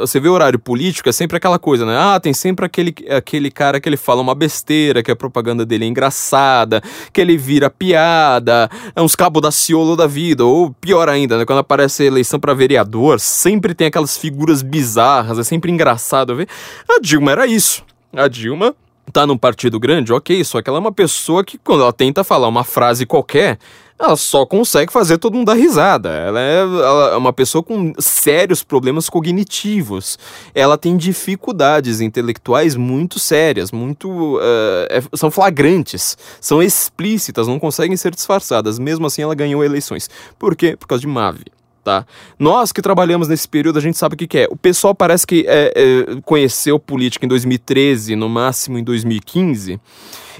você 0.00 0.20
vê 0.20 0.28
o 0.28 0.32
horário 0.32 0.58
político, 0.58 1.08
é 1.08 1.12
sempre 1.12 1.36
aquela 1.36 1.58
coisa, 1.58 1.86
né? 1.86 1.96
Ah, 1.96 2.20
tem 2.20 2.32
sempre 2.32 2.66
aquele, 2.66 2.94
aquele 3.10 3.50
cara 3.50 3.80
que 3.80 3.88
ele 3.88 3.96
fala 3.96 4.20
uma 4.20 4.34
besteira, 4.34 5.02
que 5.02 5.10
a 5.10 5.16
propaganda 5.16 5.64
dele 5.64 5.84
é 5.84 5.88
engraçada, 5.88 6.82
que 7.12 7.20
ele 7.20 7.36
vira 7.36 7.70
piada, 7.70 8.70
é 8.94 9.00
uns 9.00 9.16
cabo 9.16 9.40
da 9.40 9.50
ciolo 9.50 9.96
da 9.96 10.06
vida, 10.06 10.44
ou 10.44 10.70
pior 10.80 11.08
ainda, 11.08 11.38
né? 11.38 11.44
Quando 11.44 11.60
aparece 11.60 12.02
a 12.02 12.06
eleição 12.06 12.38
para 12.38 12.54
vereador, 12.54 13.18
sempre 13.18 13.74
tem 13.74 13.86
aquelas 13.86 14.16
figuras 14.16 14.62
bizarras, 14.62 15.38
é 15.38 15.44
sempre 15.44 15.72
engraçado 15.72 16.36
ver. 16.36 16.48
A 16.88 17.00
Dilma 17.00 17.32
era 17.32 17.46
isso. 17.46 17.82
A 18.12 18.28
Dilma 18.28 18.74
tá 19.12 19.26
num 19.26 19.36
partido 19.36 19.78
grande, 19.78 20.12
ok, 20.12 20.42
só 20.44 20.60
que 20.60 20.68
ela 20.68 20.78
é 20.78 20.80
uma 20.80 20.92
pessoa 20.92 21.44
que, 21.44 21.58
quando 21.58 21.82
ela 21.82 21.92
tenta 21.92 22.24
falar 22.24 22.48
uma 22.48 22.64
frase 22.64 23.06
qualquer, 23.06 23.58
ela 23.98 24.16
só 24.16 24.44
consegue 24.44 24.92
fazer 24.92 25.18
todo 25.18 25.34
mundo 25.34 25.46
dar 25.46 25.54
risada. 25.54 26.10
Ela 26.10 26.40
é, 26.40 26.58
ela 26.60 27.10
é 27.12 27.16
uma 27.16 27.32
pessoa 27.32 27.62
com 27.62 27.92
sérios 27.98 28.62
problemas 28.62 29.08
cognitivos. 29.08 30.18
Ela 30.54 30.76
tem 30.76 30.96
dificuldades 30.96 32.00
intelectuais 32.00 32.74
muito 32.76 33.18
sérias, 33.18 33.70
muito. 33.72 34.38
eh, 34.42 34.98
é- 34.98 35.16
são 35.16 35.30
flagrantes, 35.30 36.16
são 36.40 36.62
explícitas, 36.62 37.46
não 37.46 37.58
conseguem 37.58 37.96
ser 37.96 38.14
disfarçadas. 38.14 38.78
Mesmo 38.78 39.06
assim, 39.06 39.22
ela 39.22 39.34
ganhou 39.34 39.64
eleições. 39.64 40.10
Por 40.38 40.54
quê? 40.56 40.76
Por 40.76 40.86
causa 40.86 41.00
de 41.00 41.06
Mave 41.08 41.44
tá? 41.84 42.06
Nós 42.38 42.72
que 42.72 42.80
trabalhamos 42.80 43.28
nesse 43.28 43.46
período, 43.46 43.78
a 43.78 43.82
gente 43.82 43.98
sabe 43.98 44.14
o 44.14 44.18
que, 44.18 44.26
que 44.26 44.38
é. 44.38 44.48
O 44.50 44.56
pessoal 44.56 44.94
parece 44.94 45.26
que 45.26 45.44
é, 45.46 45.72
é, 45.76 46.20
conheceu 46.24 46.78
política 46.78 47.26
em 47.26 47.28
2013, 47.28 48.16
no 48.16 48.28
máximo 48.28 48.78
em 48.78 48.82
2015, 48.82 49.78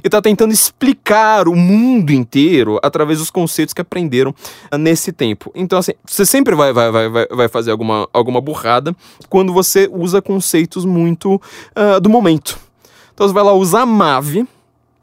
e 0.02 0.08
tá 0.08 0.20
tentando 0.22 0.52
explicar 0.52 1.46
o 1.46 1.54
mundo 1.54 2.10
inteiro 2.10 2.80
através 2.82 3.18
dos 3.18 3.30
conceitos 3.30 3.74
que 3.74 3.80
aprenderam 3.80 4.34
ah, 4.70 4.78
nesse 4.78 5.12
tempo. 5.12 5.52
Então, 5.54 5.78
assim, 5.78 5.92
você 6.04 6.24
sempre 6.24 6.54
vai, 6.54 6.72
vai, 6.72 6.90
vai, 6.90 7.08
vai- 7.10 7.48
fazer 7.48 7.70
alguma, 7.70 8.08
alguma 8.12 8.40
burrada 8.40 8.96
quando 9.28 9.52
você 9.52 9.88
usa 9.92 10.22
conceitos 10.22 10.84
muito 10.84 11.40
ah, 11.76 11.98
do 11.98 12.08
momento. 12.08 12.58
Então, 13.12 13.28
você 13.28 13.34
vai 13.34 13.44
lá 13.44 13.52
usar 13.52 13.86
MAVE, 13.86 14.48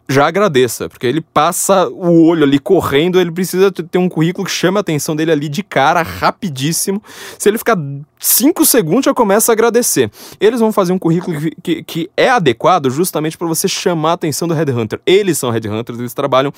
já 0.10 0.28
agradeça, 0.28 0.88
porque 0.88 1.06
ele 1.06 1.20
passa 1.22 1.88
o 1.90 2.24
olho 2.24 2.44
ali 2.44 2.60
correndo, 2.60 3.20
ele 3.20 3.32
precisa 3.32 3.72
ter 3.72 3.98
um 3.98 4.08
currículo 4.08 4.46
que 4.46 4.52
chame 4.52 4.78
a 4.78 4.82
atenção 4.82 5.16
dele 5.16 5.32
ali 5.32 5.50
de 5.50 5.62
cara, 5.62 6.02
rapidíssimo. 6.02 7.02
Se 7.38 7.50
ele 7.50 7.58
ficar 7.58 7.78
5 8.20 8.66
segundos, 8.66 9.06
já 9.06 9.14
começa 9.14 9.52
a 9.52 9.54
agradecer. 9.54 10.10
Eles 10.40 10.60
vão 10.60 10.72
fazer 10.72 10.94
um 10.94 11.00
currículo 11.00 11.40
que, 11.40 11.52
que, 11.62 11.84
que 11.84 12.10
é 12.16 12.30
adequado 12.30 12.90
justamente 12.90 13.38
para 13.38 13.48
você 13.48 13.68
chamar 13.68 14.12
a 14.12 14.14
atenção 14.14 14.48
do 14.48 14.54
Headhunter. 14.54 15.00
Eles 15.06 15.38
são 15.38 15.52
Headhunters, 15.52 16.00
eles 16.00 16.14
trabalham 16.14 16.54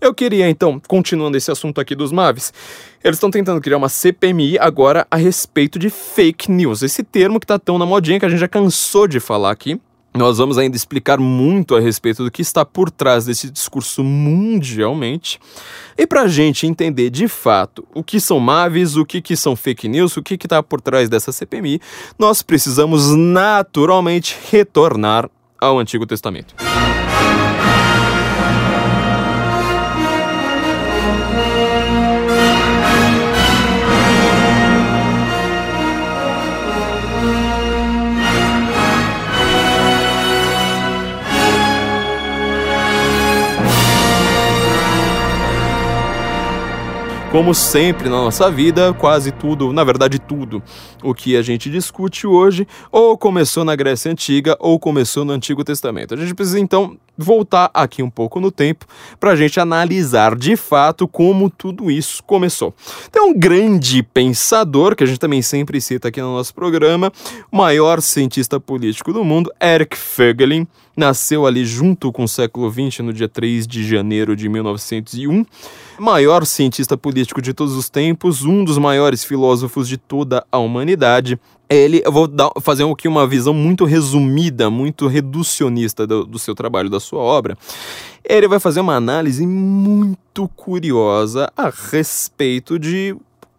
Eu 0.00 0.12
queria 0.12 0.48
então, 0.48 0.80
continuando 0.86 1.36
esse 1.36 1.50
assunto 1.50 1.80
aqui 1.80 1.94
dos 1.94 2.10
MAVs, 2.10 2.52
eles 3.02 3.16
estão 3.16 3.30
tentando 3.30 3.60
criar 3.60 3.76
uma 3.76 3.88
CPMI 3.88 4.58
agora 4.58 5.06
a 5.10 5.16
respeito 5.16 5.78
de 5.78 5.88
fake 5.88 6.50
news. 6.50 6.82
Esse 6.82 7.02
termo 7.02 7.38
que 7.38 7.46
tá 7.46 7.58
tão 7.58 7.78
na 7.78 7.86
modinha 7.86 8.18
que 8.18 8.26
a 8.26 8.28
gente 8.28 8.40
já 8.40 8.48
cansou 8.48 9.06
de 9.06 9.20
falar 9.20 9.50
aqui. 9.50 9.80
Nós 10.16 10.38
vamos 10.38 10.58
ainda 10.58 10.76
explicar 10.76 11.18
muito 11.18 11.74
a 11.74 11.80
respeito 11.80 12.22
do 12.22 12.30
que 12.30 12.40
está 12.40 12.64
por 12.64 12.88
trás 12.88 13.24
desse 13.24 13.50
discurso 13.50 14.04
mundialmente. 14.04 15.40
E 15.98 16.06
para 16.06 16.22
a 16.22 16.28
gente 16.28 16.68
entender 16.68 17.10
de 17.10 17.26
fato 17.26 17.84
o 17.92 18.02
que 18.02 18.20
são 18.20 18.38
MAVs, 18.38 18.96
o 18.96 19.04
que, 19.04 19.20
que 19.20 19.36
são 19.36 19.56
fake 19.56 19.88
news, 19.88 20.16
o 20.16 20.22
que 20.22 20.34
está 20.34 20.62
por 20.62 20.80
trás 20.80 21.08
dessa 21.08 21.32
CPMI, 21.32 21.80
nós 22.16 22.42
precisamos 22.42 23.10
naturalmente 23.10 24.36
retornar 24.52 25.28
ao 25.60 25.80
Antigo 25.80 26.06
Testamento. 26.06 26.54
Como 47.34 47.52
sempre 47.52 48.08
na 48.08 48.18
nossa 48.18 48.48
vida, 48.48 48.94
quase 48.94 49.32
tudo, 49.32 49.72
na 49.72 49.82
verdade 49.82 50.20
tudo, 50.20 50.62
o 51.02 51.12
que 51.12 51.36
a 51.36 51.42
gente 51.42 51.68
discute 51.68 52.28
hoje, 52.28 52.64
ou 52.92 53.18
começou 53.18 53.64
na 53.64 53.74
Grécia 53.74 54.12
Antiga 54.12 54.56
ou 54.60 54.78
começou 54.78 55.24
no 55.24 55.32
Antigo 55.32 55.64
Testamento. 55.64 56.14
A 56.14 56.16
gente 56.16 56.32
precisa 56.32 56.60
então 56.60 56.96
voltar 57.18 57.72
aqui 57.74 58.04
um 58.04 58.08
pouco 58.08 58.38
no 58.38 58.52
tempo 58.52 58.86
para 59.18 59.32
a 59.32 59.36
gente 59.36 59.58
analisar 59.58 60.36
de 60.36 60.54
fato 60.54 61.08
como 61.08 61.50
tudo 61.50 61.90
isso 61.90 62.22
começou. 62.22 62.72
Tem 63.10 63.20
um 63.20 63.36
grande 63.36 64.04
pensador, 64.04 64.94
que 64.94 65.02
a 65.02 65.06
gente 65.06 65.18
também 65.18 65.42
sempre 65.42 65.80
cita 65.80 66.06
aqui 66.06 66.20
no 66.20 66.36
nosso 66.36 66.54
programa, 66.54 67.12
o 67.50 67.56
maior 67.56 68.00
cientista 68.00 68.60
político 68.60 69.12
do 69.12 69.24
mundo, 69.24 69.52
Eric 69.60 69.96
Fögelin, 69.96 70.68
nasceu 70.96 71.46
ali 71.46 71.64
junto 71.64 72.12
com 72.12 72.22
o 72.22 72.28
século 72.28 72.70
XX, 72.70 73.00
no 73.00 73.12
dia 73.12 73.28
3 73.28 73.66
de 73.66 73.84
janeiro 73.84 74.36
de 74.36 74.48
1901. 74.48 75.44
Maior 75.98 76.44
cientista 76.44 76.96
político 76.96 77.40
de 77.40 77.54
todos 77.54 77.74
os 77.74 77.88
tempos, 77.88 78.44
um 78.44 78.64
dos 78.64 78.78
maiores 78.78 79.22
filósofos 79.22 79.86
de 79.88 79.96
toda 79.96 80.44
a 80.50 80.58
humanidade. 80.58 81.38
Ele, 81.70 82.02
eu 82.04 82.10
vou 82.10 82.26
dar, 82.26 82.50
fazer 82.60 82.84
aqui 82.84 83.06
uma 83.06 83.26
visão 83.26 83.54
muito 83.54 83.84
resumida, 83.84 84.68
muito 84.68 85.06
reducionista 85.06 86.06
do, 86.06 86.24
do 86.24 86.38
seu 86.38 86.54
trabalho, 86.54 86.90
da 86.90 86.98
sua 86.98 87.20
obra. 87.20 87.56
Ele 88.24 88.48
vai 88.48 88.58
fazer 88.58 88.80
uma 88.80 88.96
análise 88.96 89.46
muito 89.46 90.48
curiosa 90.56 91.50
a 91.56 91.70
respeito 91.70 92.78
de 92.78 93.16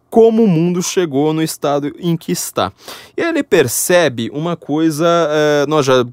como 0.10 0.44
o 0.44 0.48
mundo 0.48 0.82
chegou 0.82 1.34
no 1.34 1.42
estado 1.42 1.94
em 2.00 2.16
que 2.18 2.32
está. 2.32 2.72
E 3.18 3.22
ele 3.22 3.44
percebe 3.44 4.30
uma 4.34 4.56
coisa, 4.56 5.06
eh, 5.30 5.66
nós 5.68 5.86
já 5.86 6.06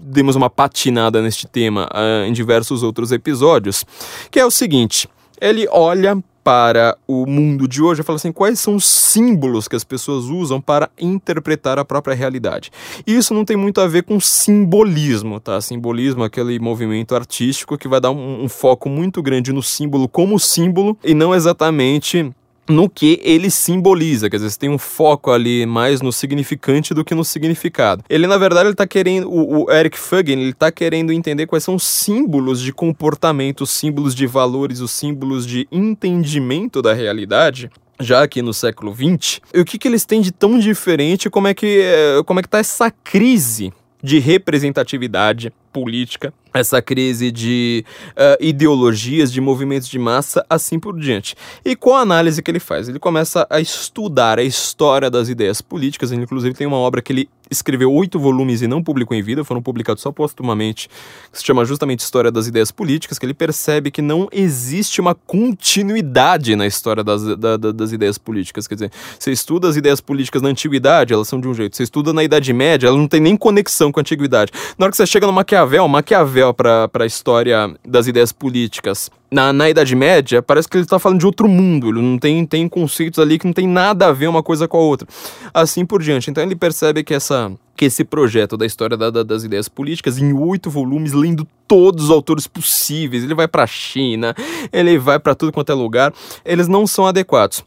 demos 0.00 0.36
uma 0.36 0.50
patinada 0.50 1.20
neste 1.22 1.46
tema 1.46 1.88
uh, 1.92 2.26
em 2.26 2.32
diversos 2.32 2.82
outros 2.82 3.12
episódios, 3.12 3.84
que 4.30 4.38
é 4.38 4.44
o 4.44 4.50
seguinte: 4.50 5.08
ele 5.40 5.66
olha 5.70 6.22
para 6.44 6.96
o 7.08 7.24
mundo 7.24 7.66
de 7.66 7.82
hoje 7.82 8.02
e 8.02 8.04
fala 8.04 8.16
assim: 8.16 8.30
quais 8.30 8.60
são 8.60 8.76
os 8.76 8.84
símbolos 8.84 9.66
que 9.66 9.74
as 9.74 9.82
pessoas 9.82 10.26
usam 10.26 10.60
para 10.60 10.90
interpretar 11.00 11.78
a 11.78 11.84
própria 11.84 12.14
realidade? 12.14 12.70
E 13.06 13.16
isso 13.16 13.32
não 13.32 13.44
tem 13.44 13.56
muito 13.56 13.80
a 13.80 13.88
ver 13.88 14.02
com 14.02 14.20
simbolismo, 14.20 15.40
tá? 15.40 15.60
Simbolismo 15.60 16.22
é 16.22 16.26
aquele 16.26 16.58
movimento 16.58 17.14
artístico 17.14 17.78
que 17.78 17.88
vai 17.88 18.00
dar 18.00 18.10
um, 18.10 18.44
um 18.44 18.48
foco 18.48 18.90
muito 18.90 19.22
grande 19.22 19.52
no 19.52 19.62
símbolo 19.62 20.06
como 20.06 20.38
símbolo 20.38 20.96
e 21.02 21.14
não 21.14 21.34
exatamente 21.34 22.30
no 22.68 22.88
que 22.88 23.20
ele 23.22 23.50
simboliza, 23.50 24.30
quer 24.30 24.36
dizer, 24.36 24.50
você 24.50 24.58
tem 24.58 24.70
um 24.70 24.78
foco 24.78 25.30
ali 25.30 25.66
mais 25.66 26.00
no 26.00 26.12
significante 26.12 26.94
do 26.94 27.04
que 27.04 27.14
no 27.14 27.24
significado. 27.24 28.02
Ele, 28.08 28.26
na 28.26 28.38
verdade, 28.38 28.68
ele 28.68 28.74
tá 28.74 28.86
querendo, 28.86 29.30
o, 29.30 29.64
o 29.64 29.72
Eric 29.72 29.98
Fuggen, 29.98 30.40
ele 30.40 30.52
tá 30.52 30.72
querendo 30.72 31.12
entender 31.12 31.46
quais 31.46 31.64
são 31.64 31.74
os 31.74 31.84
símbolos 31.84 32.60
de 32.60 32.72
comportamento, 32.72 33.62
os 33.62 33.70
símbolos 33.70 34.14
de 34.14 34.26
valores, 34.26 34.80
os 34.80 34.90
símbolos 34.90 35.46
de 35.46 35.68
entendimento 35.70 36.80
da 36.80 36.92
realidade 36.92 37.70
já 38.00 38.22
aqui 38.22 38.42
no 38.42 38.52
século 38.52 38.92
XX, 38.92 39.40
e 39.52 39.60
o 39.60 39.64
que, 39.64 39.78
que 39.78 39.86
eles 39.86 40.04
têm 40.04 40.20
de 40.20 40.32
tão 40.32 40.58
diferente, 40.58 41.30
como 41.30 41.46
é 41.46 41.54
que, 41.54 41.80
eh, 41.80 42.22
como 42.26 42.40
é 42.40 42.42
que 42.42 42.48
tá 42.48 42.58
essa 42.58 42.90
crise 42.90 43.72
de 44.02 44.18
representatividade 44.18 45.52
política, 45.74 46.32
essa 46.54 46.80
crise 46.80 47.32
de 47.32 47.84
uh, 48.10 48.38
ideologias, 48.40 49.32
de 49.32 49.40
movimentos 49.40 49.88
de 49.88 49.98
massa, 49.98 50.46
assim 50.48 50.78
por 50.78 50.96
diante. 50.96 51.34
E 51.64 51.74
qual 51.74 51.96
a 51.96 52.02
análise 52.02 52.40
que 52.40 52.48
ele 52.48 52.60
faz? 52.60 52.88
Ele 52.88 53.00
começa 53.00 53.44
a 53.50 53.60
estudar 53.60 54.38
a 54.38 54.42
história 54.44 55.10
das 55.10 55.28
ideias 55.28 55.60
políticas, 55.60 56.12
ele 56.12 56.22
inclusive 56.22 56.54
tem 56.54 56.64
uma 56.64 56.76
obra 56.76 57.02
que 57.02 57.12
ele 57.12 57.28
escreveu 57.50 57.92
oito 57.92 58.18
volumes 58.18 58.62
e 58.62 58.66
não 58.66 58.82
publicou 58.82 59.16
em 59.16 59.22
vida, 59.22 59.44
foram 59.44 59.60
publicados 59.60 60.02
só 60.02 60.10
postumamente, 60.10 60.88
que 61.30 61.38
se 61.38 61.44
chama 61.44 61.64
justamente 61.64 62.00
História 62.00 62.30
das 62.30 62.46
Ideias 62.46 62.70
Políticas, 62.70 63.18
que 63.18 63.26
ele 63.26 63.34
percebe 63.34 63.90
que 63.90 64.00
não 64.00 64.28
existe 64.32 65.00
uma 65.00 65.14
continuidade 65.14 66.56
na 66.56 66.66
história 66.66 67.04
das, 67.04 67.36
da, 67.36 67.56
das 67.56 67.92
ideias 67.92 68.16
políticas. 68.16 68.66
Quer 68.66 68.74
dizer, 68.74 68.92
você 69.18 69.30
estuda 69.30 69.68
as 69.68 69.76
ideias 69.76 70.00
políticas 70.00 70.40
na 70.40 70.48
antiguidade, 70.48 71.12
elas 71.12 71.28
são 71.28 71.40
de 71.40 71.48
um 71.48 71.54
jeito. 71.54 71.76
Você 71.76 71.82
estuda 71.82 72.12
na 72.12 72.24
Idade 72.24 72.52
Média, 72.52 72.86
ela 72.86 72.96
não 72.96 73.08
tem 73.08 73.20
nem 73.20 73.36
conexão 73.36 73.92
com 73.92 74.00
a 74.00 74.02
antiguidade. 74.02 74.52
Na 74.78 74.86
hora 74.86 74.90
que 74.90 74.96
você 74.96 75.06
chega 75.06 75.26
no 75.26 75.32
Maquiavel, 75.32 75.63
Maquiavel 75.88 76.52
para 76.54 76.88
a 76.92 77.06
história 77.06 77.74
das 77.84 78.06
ideias 78.06 78.32
políticas 78.32 79.10
na, 79.34 79.52
na 79.52 79.68
Idade 79.68 79.96
Média, 79.96 80.40
parece 80.40 80.68
que 80.68 80.76
ele 80.76 80.84
está 80.84 80.98
falando 80.98 81.18
de 81.18 81.26
outro 81.26 81.48
mundo. 81.48 81.88
Ele 81.88 82.00
não 82.00 82.18
tem, 82.18 82.46
tem 82.46 82.68
conceitos 82.68 83.18
ali 83.18 83.36
que 83.38 83.46
não 83.46 83.52
tem 83.52 83.66
nada 83.66 84.06
a 84.06 84.12
ver 84.12 84.28
uma 84.28 84.42
coisa 84.42 84.68
com 84.68 84.76
a 84.76 84.80
outra. 84.80 85.08
Assim 85.52 85.84
por 85.84 86.00
diante. 86.00 86.30
Então 86.30 86.42
ele 86.42 86.54
percebe 86.54 87.02
que 87.02 87.12
essa 87.12 87.52
que 87.76 87.86
esse 87.86 88.04
projeto 88.04 88.56
da 88.56 88.64
história 88.64 88.96
da, 88.96 89.10
da, 89.10 89.24
das 89.24 89.42
ideias 89.42 89.68
políticas, 89.68 90.16
em 90.18 90.32
oito 90.32 90.70
volumes, 90.70 91.12
lendo 91.12 91.44
todos 91.66 92.04
os 92.04 92.10
autores 92.10 92.46
possíveis, 92.46 93.24
ele 93.24 93.34
vai 93.34 93.48
para 93.48 93.64
a 93.64 93.66
China, 93.66 94.32
ele 94.72 94.96
vai 94.96 95.18
para 95.18 95.34
tudo 95.34 95.50
quanto 95.50 95.72
é 95.72 95.74
lugar, 95.74 96.14
eles 96.44 96.68
não 96.68 96.86
são 96.86 97.04
adequados. 97.04 97.64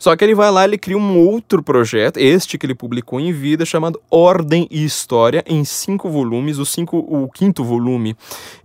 Só 0.00 0.16
que 0.16 0.24
ele 0.24 0.34
vai 0.34 0.50
lá, 0.50 0.64
ele 0.64 0.78
cria 0.78 0.96
um 0.96 1.18
outro 1.18 1.62
projeto, 1.62 2.16
este 2.16 2.56
que 2.56 2.64
ele 2.64 2.74
publicou 2.74 3.20
em 3.20 3.32
vida, 3.32 3.66
chamado 3.66 4.00
Ordem 4.10 4.66
e 4.70 4.82
História, 4.82 5.44
em 5.46 5.62
cinco 5.62 6.08
volumes. 6.08 6.58
O, 6.58 6.64
cinco, 6.64 6.96
o 6.96 7.28
quinto 7.28 7.62
volume, 7.62 8.16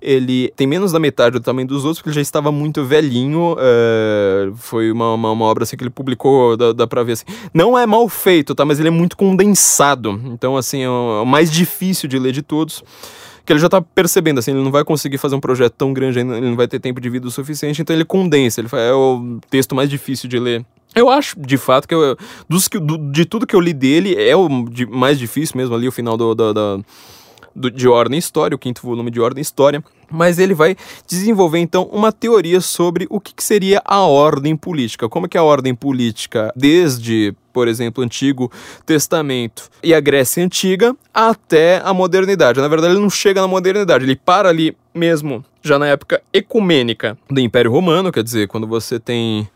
ele 0.02 0.54
tem 0.56 0.66
menos 0.66 0.94
da 0.94 1.00
metade 1.00 1.34
do 1.34 1.42
tamanho 1.42 1.68
dos 1.68 1.84
outros, 1.84 1.98
porque 1.98 2.08
ele 2.12 2.16
já 2.16 2.22
estava 2.22 2.54
muito 2.54 2.86
velhinho. 2.86 3.58
É, 3.60 4.50
foi 4.56 4.90
uma, 4.90 5.14
uma, 5.14 5.32
uma, 5.32 5.46
obra 5.46 5.64
assim 5.64 5.76
que 5.76 5.84
ele 5.84 5.90
publicou, 5.90 6.56
dá, 6.56 6.72
dá 6.72 6.88
pra 6.88 7.04
ver 7.04 7.12
assim. 7.12 7.26
Não 7.54 7.78
é 7.78 7.86
mal 7.86 8.08
feito, 8.08 8.56
tá? 8.56 8.64
Mas 8.64 8.80
ele 8.80 8.88
é 8.88 8.92
muito 8.92 9.18
condensado. 9.18 10.18
Então, 10.28 10.56
assim, 10.56 10.84
é 10.84 10.90
o, 10.90 11.20
é 11.20 11.22
o 11.22 11.26
mais 11.26 11.52
difícil 11.52 12.08
de 12.08 12.18
ler 12.18 12.32
de 12.32 12.42
todos 12.42 12.82
que 13.46 13.54
ele 13.54 13.60
já 13.60 13.70
tá 13.70 13.82
percebendo, 13.82 14.40
assim, 14.40 14.52
ele 14.52 14.64
não 14.64 14.72
vai 14.72 14.84
conseguir 14.84 15.18
fazer 15.18 15.36
um 15.36 15.40
projeto 15.40 15.74
tão 15.74 15.94
grande, 15.94 16.20
ele 16.20 16.26
não 16.26 16.56
vai 16.56 16.68
ter 16.68 16.80
tempo 16.80 17.00
de 17.00 17.10
vida 17.10 17.28
o 17.28 17.32
suficiente, 17.32 17.82
então 17.82 17.96
ele 17.96 18.06
condensa, 18.06 18.60
ele 18.60 18.68
faz, 18.68 18.84
é 18.84 18.94
o 18.94 19.40
texto 19.50 19.76
mais 19.76 19.90
difícil 19.90 20.28
de 20.28 20.40
ler 20.40 20.66
eu 20.96 21.10
acho, 21.10 21.38
de 21.38 21.58
fato, 21.58 21.88
que 21.88 21.94
eu, 21.94 22.18
dos, 22.48 22.70
do, 22.70 22.98
de 23.12 23.26
tudo 23.26 23.46
que 23.46 23.54
eu 23.54 23.60
li 23.60 23.74
dele, 23.74 24.16
é 24.16 24.34
o 24.34 24.64
de, 24.70 24.86
mais 24.86 25.20
difícil 25.20 25.58
mesmo 25.58 25.76
ali, 25.76 25.90
o 25.90 25.92
final 25.92 26.16
do, 26.16 26.34
do, 26.34 26.54
do, 26.54 26.86
do, 27.54 27.70
de 27.70 27.86
Ordem 27.86 28.18
História, 28.18 28.56
o 28.56 28.58
quinto 28.58 28.82
volume 28.82 29.12
de 29.12 29.20
Ordem 29.20 29.42
História. 29.42 29.84
Mas 30.10 30.40
ele 30.40 30.54
vai 30.54 30.78
desenvolver, 31.06 31.60
então, 31.60 31.84
uma 31.92 32.14
teoria 32.14 32.62
sobre 32.62 33.08
o 33.10 33.20
que, 33.20 33.34
que 33.34 33.44
seria 33.44 33.82
a 33.84 34.04
ordem 34.04 34.56
política. 34.56 35.10
Como 35.10 35.26
é 35.26 35.30
que 35.30 35.38
a 35.38 35.44
ordem 35.44 35.76
política, 35.76 36.54
desde, 36.56 37.36
por 37.56 37.70
exemplo, 37.70 38.04
Antigo 38.04 38.52
Testamento 38.86 39.70
e 39.82 39.94
a 39.94 40.02
Grécia 40.02 40.44
Antiga, 40.44 40.94
até 41.14 41.82
a 41.86 41.94
modernidade. 41.94 42.60
Na 42.60 42.68
verdade, 42.68 42.92
ele 42.92 43.02
não 43.02 43.10
chega 43.10 43.40
na 43.40 43.48
modernidade, 43.48 44.04
ele 44.04 44.18
para 44.18 44.50
ali 44.50 44.76
mesmo, 44.94 45.42
já 45.64 45.80
na 45.80 45.88
época 45.88 46.22
ecumênica 46.34 47.18
do 47.32 47.40
Império 47.40 47.72
Romano, 47.72 48.12
quer 48.12 48.24
dizer, 48.24 48.50
quando 48.50 48.68
você 48.68 49.00
tem 49.00 49.48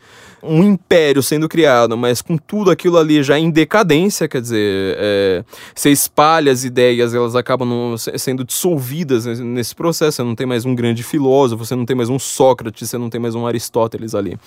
um 0.41 0.63
império 0.63 1.21
sendo 1.21 1.49
criado, 1.49 1.97
mas 1.97 2.21
com 2.21 2.37
tudo 2.37 2.71
aquilo 2.71 2.97
ali 2.97 3.21
já 3.21 3.37
em 3.37 3.51
decadência, 3.51 4.29
quer 4.29 4.39
dizer, 4.39 4.95
é, 4.97 5.43
você 5.75 5.89
espalha 5.91 6.53
as 6.53 6.63
ideias, 6.63 7.13
elas 7.13 7.35
acabam 7.35 7.97
sendo 7.97 8.45
dissolvidas 8.45 9.25
nesse 9.25 9.75
processo. 9.75 10.15
Você 10.15 10.23
não 10.23 10.35
tem 10.35 10.47
mais 10.47 10.63
um 10.63 10.73
grande 10.73 11.03
filósofo, 11.03 11.65
você 11.65 11.75
não 11.75 11.85
tem 11.85 11.97
mais 11.97 12.07
um 12.07 12.17
Sócrates, 12.17 12.89
você 12.89 12.97
não 12.97 13.09
tem 13.09 13.19
mais 13.19 13.35
um 13.35 13.45
Aristóteles 13.45 14.15
ali. 14.15 14.37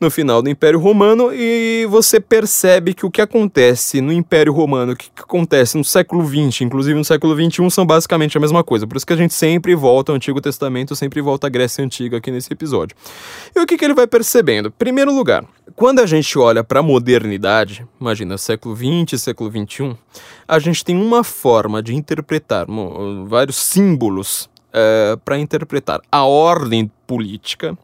No 0.00 0.10
final 0.10 0.42
do 0.42 0.50
Império 0.50 0.78
Romano 0.78 1.30
e 1.32 1.86
você 1.88 2.20
percebe 2.20 2.94
que 2.94 3.06
o 3.06 3.10
que 3.10 3.20
acontece 3.20 4.00
no 4.00 4.12
Império 4.12 4.52
Romano, 4.52 4.92
o 4.92 4.96
que 4.96 5.08
acontece 5.16 5.78
no 5.78 5.84
século 5.84 6.26
XX, 6.26 6.62
inclusive 6.62 6.96
no 6.96 7.04
século 7.04 7.34
XXI, 7.34 7.70
são 7.70 7.86
basicamente 7.86 8.36
a 8.36 8.40
mesma 8.40 8.62
coisa. 8.62 8.86
Por 8.86 8.96
isso 8.96 9.06
que 9.06 9.12
a 9.12 9.16
gente 9.16 9.34
sempre 9.34 9.74
volta 9.74 10.12
ao 10.12 10.16
Antigo 10.16 10.40
Testamento, 10.40 10.94
sempre 10.94 11.20
volta 11.20 11.46
à 11.46 11.50
Grécia 11.50 11.84
Antiga 11.84 12.18
aqui 12.18 12.30
nesse 12.30 12.52
episódio. 12.52 12.96
E 13.54 13.60
o 13.60 13.66
que, 13.66 13.76
que 13.76 13.84
ele 13.84 13.94
vai 13.94 14.06
percebendo? 14.06 14.70
Primeiro 14.70 15.14
lugar, 15.14 15.44
quando 15.74 16.00
a 16.00 16.06
gente 16.06 16.38
olha 16.38 16.62
para 16.62 16.80
a 16.80 16.82
modernidade, 16.82 17.86
imagina 18.00 18.36
século 18.36 18.76
XX, 18.76 19.20
século 19.20 19.50
XXI, 19.50 19.96
a 20.46 20.58
gente 20.58 20.84
tem 20.84 20.96
uma 20.96 21.24
forma 21.24 21.82
de 21.82 21.94
interpretar 21.94 22.66
vários 23.26 23.56
símbolos 23.56 24.50
para 25.24 25.38
interpretar 25.38 26.00
a 26.10 26.24
ordem 26.24 26.90
política 27.06 27.78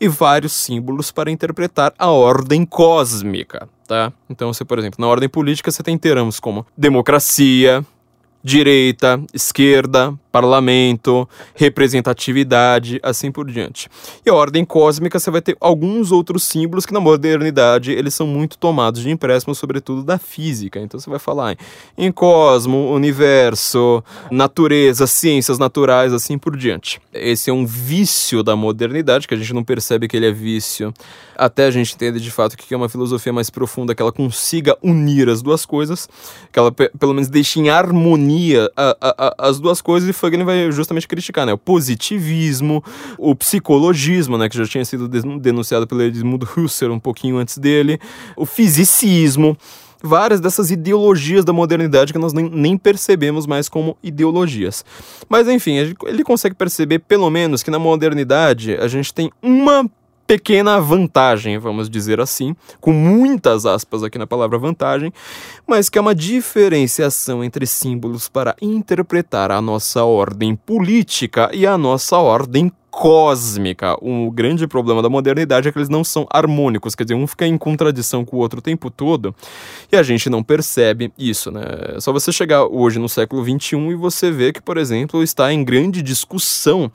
e 0.00 0.08
vários 0.08 0.52
símbolos 0.52 1.10
para 1.10 1.30
interpretar 1.30 1.92
a 1.98 2.10
ordem 2.10 2.64
cósmica, 2.64 3.68
tá? 3.86 4.12
Então, 4.28 4.52
você, 4.52 4.64
por 4.64 4.78
exemplo, 4.78 5.00
na 5.00 5.08
ordem 5.08 5.28
política 5.28 5.70
você 5.70 5.82
tem 5.82 5.96
termos 5.96 6.40
como 6.40 6.66
democracia, 6.76 7.84
direita, 8.42 9.20
esquerda, 9.34 10.14
parlamento, 10.32 11.28
representatividade, 11.54 13.00
assim 13.02 13.32
por 13.32 13.50
diante. 13.50 13.88
E 14.24 14.30
a 14.30 14.34
ordem 14.34 14.64
cósmica 14.64 15.18
você 15.18 15.30
vai 15.30 15.42
ter 15.42 15.56
alguns 15.60 16.12
outros 16.12 16.44
símbolos 16.44 16.86
que 16.86 16.92
na 16.92 17.00
modernidade 17.00 17.92
eles 17.92 18.14
são 18.14 18.26
muito 18.26 18.56
tomados 18.56 19.02
de 19.02 19.10
empréstimo, 19.10 19.54
sobretudo 19.54 20.02
da 20.04 20.18
física. 20.18 20.78
Então 20.78 20.98
você 20.98 21.10
vai 21.10 21.18
falar 21.18 21.52
em, 21.52 22.06
em 22.06 22.12
cosmo, 22.12 22.92
universo, 22.92 24.02
natureza, 24.30 25.06
ciências 25.06 25.58
naturais, 25.58 26.12
assim 26.12 26.38
por 26.38 26.56
diante. 26.56 27.00
Esse 27.12 27.50
é 27.50 27.52
um 27.52 27.66
vício 27.66 28.42
da 28.42 28.54
modernidade 28.54 29.26
que 29.26 29.34
a 29.34 29.36
gente 29.36 29.52
não 29.52 29.64
percebe 29.64 30.06
que 30.06 30.16
ele 30.16 30.26
é 30.26 30.32
vício 30.32 30.94
até 31.36 31.64
a 31.66 31.70
gente 31.70 31.94
entender 31.94 32.20
de 32.20 32.30
fato 32.30 32.56
que 32.56 32.72
é 32.72 32.76
uma 32.76 32.88
filosofia 32.88 33.32
mais 33.32 33.48
profunda, 33.48 33.94
que 33.94 34.02
ela 34.02 34.12
consiga 34.12 34.76
unir 34.82 35.28
as 35.28 35.40
duas 35.40 35.64
coisas, 35.64 36.08
que 36.52 36.58
ela 36.58 36.70
pe- 36.70 36.90
pelo 36.98 37.14
menos 37.14 37.28
deixe 37.28 37.58
em 37.58 37.70
harmonia 37.70 38.29
a- 38.76 38.96
a- 39.00 39.14
a- 39.26 39.34
as 39.48 39.58
duas 39.60 39.80
coisas, 39.80 40.08
e 40.08 40.12
Fugling 40.12 40.44
vai 40.44 40.70
justamente 40.72 41.06
criticar, 41.08 41.46
né? 41.46 41.52
O 41.52 41.58
positivismo, 41.58 42.82
o 43.18 43.34
psicologismo, 43.34 44.36
né? 44.38 44.48
Que 44.48 44.56
já 44.56 44.66
tinha 44.66 44.84
sido 44.84 45.08
denunciado 45.38 45.86
pelo 45.86 46.02
Edmund 46.02 46.44
Husserl 46.56 46.92
um 46.92 47.00
pouquinho 47.00 47.36
antes 47.38 47.58
dele, 47.58 47.98
o 48.36 48.44
fisicismo 48.46 49.56
várias 50.02 50.40
dessas 50.40 50.70
ideologias 50.70 51.44
da 51.44 51.52
modernidade 51.52 52.12
que 52.12 52.18
nós 52.18 52.32
nem, 52.32 52.48
nem 52.48 52.76
percebemos 52.78 53.46
mais 53.46 53.68
como 53.68 53.96
ideologias. 54.02 54.82
Mas 55.28 55.46
enfim, 55.46 55.74
ele 56.06 56.24
consegue 56.24 56.54
perceber 56.54 57.00
pelo 57.00 57.28
menos 57.28 57.62
que 57.62 57.70
na 57.70 57.78
modernidade 57.78 58.76
a 58.76 58.88
gente 58.88 59.12
tem 59.12 59.30
uma 59.42 59.84
pequena 60.30 60.80
vantagem, 60.80 61.58
vamos 61.58 61.90
dizer 61.90 62.20
assim, 62.20 62.54
com 62.80 62.92
muitas 62.92 63.66
aspas 63.66 64.04
aqui 64.04 64.16
na 64.16 64.28
palavra 64.28 64.58
vantagem, 64.58 65.12
mas 65.66 65.88
que 65.88 65.98
é 65.98 66.00
uma 66.00 66.14
diferenciação 66.14 67.42
entre 67.42 67.66
símbolos 67.66 68.28
para 68.28 68.54
interpretar 68.62 69.50
a 69.50 69.60
nossa 69.60 70.04
ordem 70.04 70.54
política 70.54 71.50
e 71.52 71.66
a 71.66 71.76
nossa 71.76 72.16
ordem 72.16 72.70
cósmica. 72.92 73.96
O 74.00 74.30
grande 74.30 74.66
problema 74.66 75.02
da 75.02 75.08
modernidade 75.08 75.68
é 75.68 75.72
que 75.72 75.78
eles 75.78 75.88
não 75.88 76.04
são 76.04 76.26
harmônicos, 76.30 76.94
quer 76.94 77.04
dizer, 77.04 77.14
um 77.14 77.26
fica 77.26 77.46
em 77.46 77.58
contradição 77.58 78.24
com 78.24 78.36
o 78.36 78.40
outro 78.40 78.60
o 78.60 78.62
tempo 78.62 78.88
todo 78.88 79.34
e 79.90 79.96
a 79.96 80.02
gente 80.02 80.30
não 80.30 80.42
percebe 80.42 81.12
isso, 81.18 81.50
né? 81.50 81.62
É 81.96 82.00
só 82.00 82.12
você 82.12 82.30
chegar 82.30 82.66
hoje 82.66 83.00
no 83.00 83.08
século 83.08 83.44
XXI 83.44 83.76
e 83.76 83.94
você 83.94 84.30
vê 84.30 84.52
que, 84.52 84.60
por 84.60 84.76
exemplo, 84.76 85.22
está 85.22 85.52
em 85.52 85.64
grande 85.64 86.02
discussão 86.02 86.90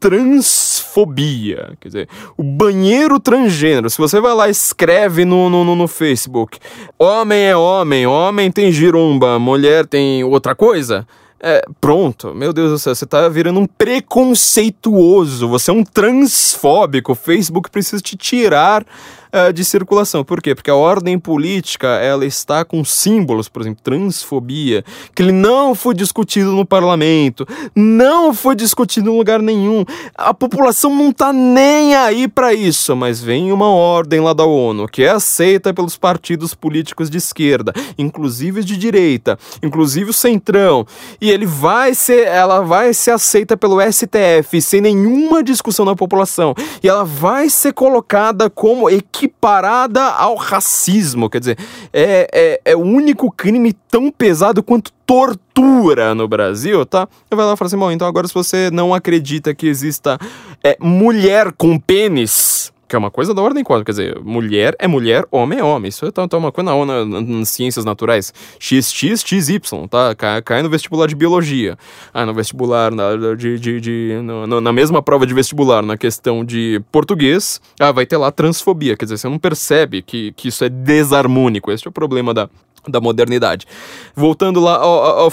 transfobia, 0.00 1.76
quer 1.78 1.88
dizer, 1.88 2.08
o 2.36 2.42
banheiro 2.42 3.20
transgênero. 3.20 3.90
Se 3.90 3.98
você 3.98 4.18
vai 4.20 4.34
lá 4.34 4.48
e 4.48 4.50
escreve 4.50 5.24
no, 5.24 5.50
no, 5.50 5.76
no- 5.76 5.86
Facebook, 5.86 6.58
homem 6.98 7.42
é 7.44 7.56
homem, 7.56 8.06
homem 8.06 8.50
tem 8.50 8.72
giromba, 8.72 9.38
mulher 9.38 9.86
tem 9.86 10.24
outra 10.24 10.54
coisa. 10.54 11.06
É, 11.42 11.64
pronto, 11.80 12.34
meu 12.34 12.52
Deus 12.52 12.70
do 12.70 12.78
céu, 12.78 12.94
você 12.94 13.06
tá 13.06 13.28
virando 13.28 13.60
um 13.60 13.66
preconceituoso, 13.66 15.48
você 15.48 15.70
é 15.70 15.74
um 15.74 15.84
transfóbico. 15.84 17.12
O 17.12 17.14
Facebook 17.14 17.70
precisa 17.70 18.02
te 18.02 18.16
tirar 18.16 18.84
eh, 19.32 19.52
de 19.52 19.64
circulação. 19.64 20.24
Por 20.24 20.42
quê? 20.42 20.54
Porque 20.54 20.70
a 20.70 20.74
ordem 20.74 21.18
política 21.18 21.86
ela 21.86 22.24
está 22.24 22.64
com 22.64 22.84
símbolos, 22.84 23.48
por 23.48 23.62
exemplo, 23.62 23.80
transfobia, 23.82 24.84
que 25.14 25.22
ele 25.22 25.32
não 25.32 25.74
foi 25.74 25.94
discutido 25.94 26.52
no 26.52 26.64
parlamento, 26.64 27.46
não 27.74 28.34
foi 28.34 28.54
discutido 28.54 29.10
em 29.10 29.16
lugar 29.16 29.40
nenhum. 29.40 29.84
A 30.14 30.34
população 30.34 30.94
não 30.94 31.12
tá 31.12 31.32
nem 31.32 31.94
aí 31.94 32.26
para 32.26 32.52
isso, 32.52 32.96
mas 32.96 33.20
vem 33.20 33.52
uma 33.52 33.68
ordem 33.68 34.20
lá 34.20 34.32
da 34.32 34.44
ONU 34.44 34.88
que 34.88 35.02
é 35.02 35.10
aceita 35.10 35.72
pelos 35.72 35.96
partidos 35.96 36.54
políticos 36.54 37.08
de 37.08 37.18
esquerda, 37.18 37.72
inclusive 37.96 38.64
de 38.64 38.76
direita, 38.76 39.38
inclusive 39.62 40.10
o 40.10 40.14
Centrão, 40.14 40.86
e 41.20 41.30
ele 41.30 41.46
vai 41.46 41.94
ser, 41.94 42.26
ela 42.26 42.60
vai 42.60 42.92
ser 42.92 43.12
aceita 43.12 43.56
pelo 43.56 43.80
STF 43.80 44.60
sem 44.60 44.80
nenhuma 44.80 45.42
discussão 45.42 45.84
na 45.84 45.94
população, 45.94 46.54
e 46.82 46.88
ela 46.88 47.04
vai 47.04 47.48
ser 47.48 47.72
colocada 47.72 48.50
como 48.50 48.88
equiparada 49.20 50.02
ao 50.02 50.34
racismo, 50.34 51.28
quer 51.28 51.40
dizer, 51.40 51.58
é, 51.92 52.28
é, 52.32 52.60
é 52.72 52.76
o 52.76 52.80
único 52.80 53.30
crime 53.30 53.74
tão 53.88 54.10
pesado 54.10 54.62
quanto 54.62 54.92
tortura 55.04 56.14
no 56.14 56.26
Brasil, 56.26 56.86
tá? 56.86 57.06
Vai 57.30 57.44
lá 57.44 57.52
e 57.52 57.56
fala 57.56 57.66
assim, 57.66 57.76
bom, 57.76 57.90
então 57.90 58.08
agora 58.08 58.26
se 58.26 58.32
você 58.32 58.70
não 58.70 58.94
acredita 58.94 59.54
que 59.54 59.66
exista 59.66 60.18
é, 60.64 60.76
mulher 60.80 61.52
com 61.52 61.78
pênis, 61.78 62.72
que 62.90 62.96
é 62.96 62.98
uma 62.98 63.10
coisa 63.10 63.32
da 63.32 63.40
ordem 63.40 63.62
cósmica, 63.62 63.86
quer 63.86 63.92
dizer, 63.92 64.20
mulher 64.20 64.74
é 64.78 64.88
mulher, 64.88 65.24
homem 65.30 65.60
é 65.60 65.64
homem. 65.64 65.88
Isso 65.88 66.04
é 66.04 66.10
tá, 66.10 66.26
tá 66.26 66.36
uma 66.36 66.50
coisa 66.50 66.74
na, 66.74 67.04
na- 67.06 67.20
nas 67.20 67.48
ciências 67.48 67.84
naturais. 67.84 68.34
XX, 68.58 69.22
XY, 69.24 69.60
tá? 69.88 70.12
Cai, 70.16 70.42
cai 70.42 70.60
no 70.62 70.68
vestibular 70.68 71.06
de 71.06 71.14
biologia. 71.14 71.78
Ah, 72.12 72.26
no 72.26 72.34
vestibular, 72.34 72.90
na, 72.92 73.34
de, 73.36 73.58
de, 73.60 73.80
de- 73.80 74.20
no- 74.22 74.60
na 74.60 74.72
mesma 74.72 75.00
prova 75.00 75.24
de 75.24 75.32
vestibular, 75.32 75.82
na 75.82 75.96
questão 75.96 76.44
de 76.44 76.82
português, 76.90 77.60
ah, 77.78 77.92
vai 77.92 78.04
ter 78.04 78.16
lá 78.16 78.32
transfobia. 78.32 78.96
Quer 78.96 79.04
dizer, 79.04 79.18
você 79.18 79.28
não 79.28 79.38
percebe 79.38 80.02
que, 80.02 80.32
que 80.32 80.48
isso 80.48 80.64
é 80.64 80.68
desarmônico. 80.68 81.70
Esse 81.70 81.86
é 81.86 81.90
o 81.90 81.92
problema 81.92 82.34
da, 82.34 82.50
da 82.88 83.00
modernidade. 83.00 83.66
Voltando 84.14 84.60
lá 84.60 84.76
ao, 84.76 85.20
ao- 85.20 85.32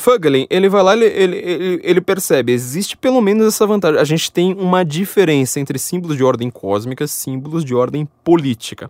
ele 0.49 0.69
vai 0.69 0.83
lá, 0.83 0.93
ele, 0.93 1.05
ele, 1.05 1.37
ele, 1.37 1.81
ele 1.83 2.01
percebe, 2.01 2.51
existe 2.51 2.97
pelo 2.97 3.21
menos 3.21 3.47
essa 3.47 3.65
vantagem. 3.65 3.99
A 3.99 4.03
gente 4.03 4.31
tem 4.31 4.53
uma 4.53 4.83
diferença 4.83 5.59
entre 5.59 5.77
símbolos 5.79 6.17
de 6.17 6.23
ordem 6.23 6.49
cósmica 6.49 7.03
e 7.03 7.07
símbolos 7.07 7.63
de 7.63 7.73
ordem 7.75 8.07
política. 8.23 8.89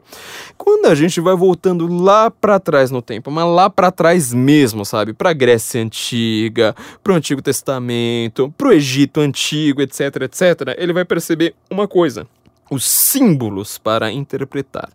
Quando 0.58 0.86
a 0.88 0.95
gente 0.95 1.20
vai 1.22 1.36
voltando 1.36 1.88
lá 1.88 2.32
para 2.32 2.60
trás 2.60 2.91
no 2.91 3.01
tempo, 3.01 3.30
mas 3.32 3.45
lá 3.45 3.70
para 3.70 3.91
trás 3.91 4.34
mesmo, 4.34 4.86
sabe? 4.86 5.14
Para 5.14 5.34
Grécia 5.34 5.82
antiga, 5.82 6.76
para 7.03 7.14
o 7.14 7.16
Antigo 7.16 7.41
Testamento, 7.41 8.53
para 8.58 8.70
o 8.70 8.74
Egito 8.74 9.20
antigo, 9.20 9.82
etc, 9.82 10.22
etc, 10.24 10.76
ele 10.78 10.93
vai 10.93 11.05
perceber 11.05 11.53
uma 11.70 11.88
coisa: 11.88 12.28
os 12.70 12.86
símbolos 12.86 13.78
para 13.78 14.12
interpretar 14.12 14.89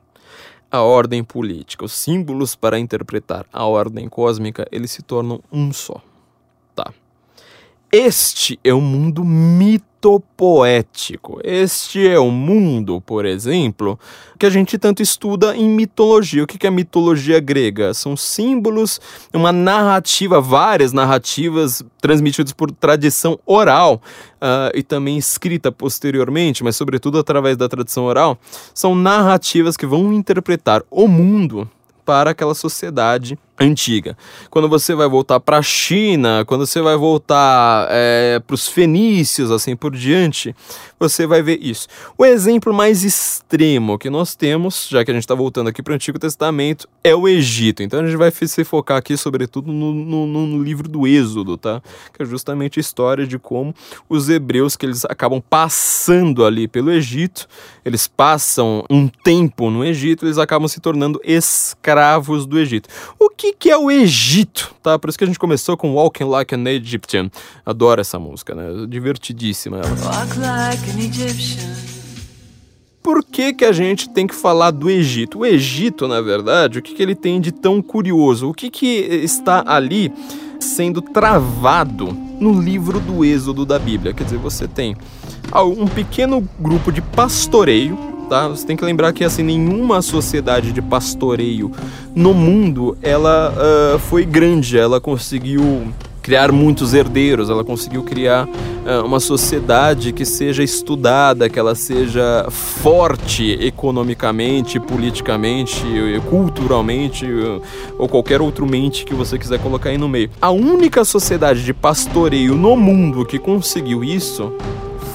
a 0.72 0.80
ordem 0.80 1.22
política, 1.22 1.84
os 1.84 1.92
símbolos 1.92 2.56
para 2.56 2.78
interpretar 2.78 3.44
a 3.52 3.66
ordem 3.66 4.08
cósmica, 4.08 4.66
eles 4.72 4.90
se 4.90 5.02
tornam 5.02 5.38
um 5.52 5.70
só. 5.70 6.00
Este 7.94 8.58
é 8.64 8.72
o 8.72 8.80
mundo 8.80 9.22
mitopoético. 9.22 11.38
Este 11.44 12.08
é 12.08 12.18
o 12.18 12.30
mundo, 12.30 13.02
por 13.02 13.26
exemplo, 13.26 14.00
que 14.38 14.46
a 14.46 14.50
gente 14.50 14.78
tanto 14.78 15.02
estuda 15.02 15.54
em 15.54 15.68
mitologia. 15.68 16.42
O 16.42 16.46
que 16.46 16.66
é 16.66 16.70
mitologia 16.70 17.38
grega? 17.38 17.92
São 17.92 18.16
símbolos, 18.16 18.98
uma 19.34 19.52
narrativa, 19.52 20.40
várias 20.40 20.94
narrativas 20.94 21.84
transmitidas 22.00 22.54
por 22.54 22.72
tradição 22.72 23.38
oral 23.44 24.00
ah, 24.40 24.72
e 24.74 24.82
também 24.82 25.18
escrita 25.18 25.70
posteriormente, 25.70 26.64
mas 26.64 26.76
sobretudo 26.76 27.18
através 27.18 27.58
da 27.58 27.68
tradição 27.68 28.04
oral. 28.04 28.38
São 28.72 28.94
narrativas 28.94 29.76
que 29.76 29.84
vão 29.84 30.14
interpretar 30.14 30.82
o 30.90 31.06
mundo 31.06 31.70
para 32.06 32.30
aquela 32.30 32.54
sociedade 32.54 33.38
antiga. 33.62 34.16
Quando 34.50 34.68
você 34.68 34.94
vai 34.94 35.08
voltar 35.08 35.40
para 35.40 35.58
a 35.58 35.62
China, 35.62 36.44
quando 36.46 36.66
você 36.66 36.80
vai 36.80 36.96
voltar 36.96 37.88
para 38.46 38.54
os 38.54 38.68
fenícios, 38.68 39.50
assim 39.50 39.76
por 39.76 39.92
diante, 39.94 40.54
você 40.98 41.26
vai 41.26 41.42
ver 41.42 41.58
isso. 41.60 41.88
O 42.16 42.24
exemplo 42.24 42.72
mais 42.72 43.02
extremo 43.02 43.98
que 43.98 44.08
nós 44.08 44.34
temos, 44.34 44.88
já 44.88 45.04
que 45.04 45.10
a 45.10 45.14
gente 45.14 45.24
está 45.24 45.34
voltando 45.34 45.68
aqui 45.68 45.82
para 45.82 45.92
o 45.92 45.94
Antigo 45.94 46.18
Testamento, 46.18 46.88
é 47.02 47.14
o 47.14 47.26
Egito. 47.26 47.82
Então 47.82 48.00
a 48.00 48.06
gente 48.06 48.16
vai 48.16 48.30
se 48.30 48.64
focar 48.64 48.98
aqui, 48.98 49.16
sobretudo, 49.16 49.72
no, 49.72 49.92
no, 49.92 50.26
no 50.26 50.62
livro 50.62 50.88
do 50.88 51.06
Êxodo, 51.06 51.56
tá? 51.56 51.82
Que 52.12 52.22
é 52.22 52.26
justamente 52.26 52.78
a 52.78 52.80
história 52.80 53.26
de 53.26 53.38
como 53.38 53.74
os 54.08 54.28
hebreus 54.28 54.76
que 54.76 54.86
eles 54.86 55.04
acabam 55.04 55.42
passando 55.48 56.44
ali 56.44 56.68
pelo 56.68 56.90
Egito, 56.90 57.48
eles 57.84 58.06
passam 58.06 58.84
um 58.88 59.08
tempo 59.08 59.70
no 59.70 59.84
Egito, 59.84 60.24
eles 60.24 60.38
acabam 60.38 60.68
se 60.68 60.80
tornando 60.80 61.20
escravos 61.24 62.46
do 62.46 62.58
Egito. 62.58 62.88
O 63.18 63.28
que, 63.28 63.51
que 63.58 63.70
é 63.70 63.76
o 63.76 63.90
Egito, 63.90 64.74
tá? 64.82 64.98
Por 64.98 65.08
isso 65.08 65.18
que 65.18 65.24
a 65.24 65.26
gente 65.26 65.38
começou 65.38 65.76
com 65.76 65.94
Walking 65.94 66.24
Like 66.24 66.54
an 66.54 66.64
Egyptian. 66.68 67.30
Adoro 67.64 68.00
essa 68.00 68.18
música, 68.18 68.54
né? 68.54 68.86
Divertidíssima 68.88 69.78
ela. 69.78 69.88
Walk 69.88 70.38
like 70.38 70.90
an 70.90 71.04
Egyptian. 71.04 71.92
Por 73.02 73.24
que, 73.24 73.52
que 73.52 73.64
a 73.64 73.72
gente 73.72 74.08
tem 74.08 74.28
que 74.28 74.34
falar 74.34 74.70
do 74.70 74.88
Egito? 74.88 75.40
O 75.40 75.46
Egito, 75.46 76.06
na 76.06 76.20
verdade, 76.20 76.78
o 76.78 76.82
que, 76.82 76.94
que 76.94 77.02
ele 77.02 77.16
tem 77.16 77.40
de 77.40 77.50
tão 77.50 77.82
curioso? 77.82 78.48
O 78.48 78.54
que, 78.54 78.70
que 78.70 78.86
está 78.86 79.64
ali 79.66 80.12
sendo 80.60 81.02
travado 81.02 82.16
no 82.38 82.60
livro 82.60 83.00
do 83.00 83.24
Êxodo 83.24 83.66
da 83.66 83.76
Bíblia? 83.76 84.14
Quer 84.14 84.22
dizer, 84.22 84.38
você 84.38 84.68
tem 84.68 84.96
um 85.52 85.88
pequeno 85.88 86.48
grupo 86.60 86.92
de 86.92 87.02
pastoreio, 87.02 87.98
tá? 88.32 88.48
Você 88.48 88.66
tem 88.66 88.74
que 88.74 88.82
lembrar 88.82 89.12
que 89.12 89.24
assim 89.24 89.42
nenhuma 89.42 90.00
sociedade 90.00 90.72
de 90.72 90.80
pastoreio 90.80 91.70
no 92.14 92.32
mundo 92.32 92.96
ela 93.02 93.52
uh, 93.52 93.98
foi 93.98 94.24
grande, 94.24 94.78
ela 94.78 94.98
conseguiu 94.98 95.92
criar 96.22 96.50
muitos 96.50 96.94
herdeiros, 96.94 97.50
ela 97.50 97.62
conseguiu 97.62 98.02
criar 98.02 98.46
uh, 98.46 99.04
uma 99.04 99.20
sociedade 99.20 100.14
que 100.14 100.24
seja 100.24 100.62
estudada, 100.62 101.50
que 101.50 101.58
ela 101.58 101.74
seja 101.74 102.46
forte 102.48 103.52
economicamente, 103.60 104.80
politicamente, 104.80 105.84
culturalmente 106.30 107.26
uh, 107.26 107.60
ou 107.98 108.08
qualquer 108.08 108.40
outro 108.40 108.64
mente 108.64 109.04
que 109.04 109.12
você 109.12 109.38
quiser 109.38 109.58
colocar 109.58 109.90
aí 109.90 109.98
no 109.98 110.08
meio. 110.08 110.30
A 110.40 110.50
única 110.50 111.04
sociedade 111.04 111.62
de 111.62 111.74
pastoreio 111.74 112.54
no 112.54 112.78
mundo 112.78 113.26
que 113.26 113.38
conseguiu 113.38 114.02
isso 114.02 114.54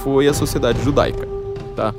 foi 0.04 0.28
a 0.28 0.36
sociedade 0.36 0.84
judaica, 0.84 1.28
tá? 1.76 1.96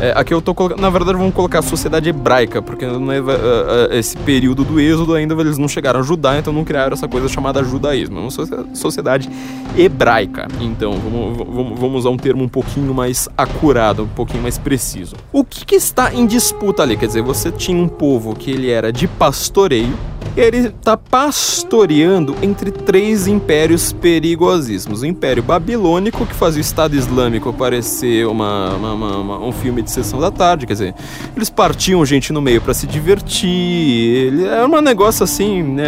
É, 0.00 0.12
aqui 0.16 0.32
eu 0.32 0.40
tô 0.40 0.54
colocando. 0.54 0.80
Na 0.80 0.88
verdade, 0.88 1.18
vamos 1.18 1.34
colocar 1.34 1.58
a 1.58 1.62
sociedade 1.62 2.08
hebraica, 2.08 2.62
porque 2.62 2.86
não 2.86 3.12
é, 3.12 3.20
uh, 3.20 3.92
esse 3.92 4.16
período 4.16 4.64
do 4.64 4.80
êxodo 4.80 5.14
ainda 5.14 5.34
eles 5.34 5.58
não 5.58 5.68
chegaram 5.68 6.00
a 6.00 6.02
Judá, 6.02 6.38
então 6.38 6.52
não 6.52 6.64
criaram 6.64 6.94
essa 6.94 7.06
coisa 7.06 7.28
chamada 7.28 7.62
judaísmo. 7.62 8.18
É 8.18 8.22
uma 8.22 8.30
sociedade 8.74 9.28
hebraica. 9.76 10.48
Então, 10.58 10.92
vamos, 10.92 11.36
vamos, 11.36 11.78
vamos 11.78 11.98
usar 12.00 12.10
um 12.10 12.16
termo 12.16 12.42
um 12.42 12.48
pouquinho 12.48 12.94
mais 12.94 13.28
acurado, 13.36 14.04
um 14.04 14.08
pouquinho 14.08 14.42
mais 14.42 14.56
preciso. 14.56 15.16
O 15.32 15.44
que, 15.44 15.66
que 15.66 15.74
está 15.74 16.14
em 16.14 16.26
disputa 16.26 16.82
ali? 16.82 16.96
Quer 16.96 17.06
dizer, 17.06 17.22
você 17.22 17.52
tinha 17.52 17.76
um 17.76 17.88
povo 17.88 18.34
que 18.34 18.50
ele 18.50 18.70
era 18.70 18.90
de 18.90 19.06
pastoreio, 19.06 19.96
ele 20.36 20.68
está 20.68 20.96
pastoreando 20.96 22.36
entre 22.42 22.70
três 22.70 23.26
impérios 23.26 23.92
perigosíssimos. 23.92 25.02
O 25.02 25.06
Império 25.06 25.42
Babilônico, 25.42 26.24
que 26.24 26.34
fazia 26.34 26.60
o 26.60 26.62
Estado 26.62 26.94
Islâmico 26.94 27.52
parecer 27.52 28.26
uma, 28.26 28.74
uma, 28.74 28.94
uma, 28.94 29.38
um 29.40 29.52
filme 29.52 29.82
de 29.82 29.89
sessão 29.90 30.20
da 30.20 30.30
tarde, 30.30 30.66
quer 30.66 30.72
dizer, 30.72 30.94
eles 31.36 31.50
partiam 31.50 32.04
gente 32.04 32.32
no 32.32 32.40
meio 32.40 32.60
para 32.60 32.74
se 32.74 32.86
divertir, 32.86 34.46
era 34.46 34.66
um 34.66 34.80
negócio 34.80 35.24
assim, 35.24 35.62
né, 35.62 35.84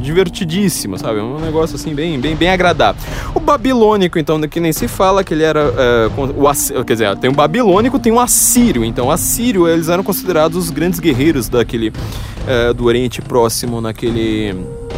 divertidíssimo, 0.00 0.98
sabe? 0.98 1.20
Um 1.20 1.38
negócio 1.38 1.76
assim 1.76 1.94
bem, 1.94 2.18
bem, 2.20 2.36
bem 2.36 2.50
agradável. 2.50 3.00
O 3.34 3.40
Babilônico, 3.40 4.18
então, 4.18 4.40
que 4.42 4.60
nem 4.60 4.72
se 4.72 4.88
fala 4.88 5.24
que 5.24 5.34
ele 5.34 5.42
era, 5.42 5.60
é, 5.60 6.10
o, 6.16 6.84
quer 6.84 6.92
dizer, 6.92 7.16
tem 7.18 7.30
o 7.30 7.34
Babilônico, 7.34 7.98
tem 7.98 8.12
o 8.12 8.20
Assírio, 8.20 8.84
então 8.84 9.10
Assírio, 9.10 9.68
eles 9.68 9.88
eram 9.88 10.02
considerados 10.02 10.56
os 10.56 10.70
grandes 10.70 11.00
guerreiros 11.00 11.48
daquele, 11.48 11.92
é, 12.46 12.72
do 12.72 12.84
Oriente 12.84 13.20
Próximo 13.22 13.80
naquele, 13.80 14.54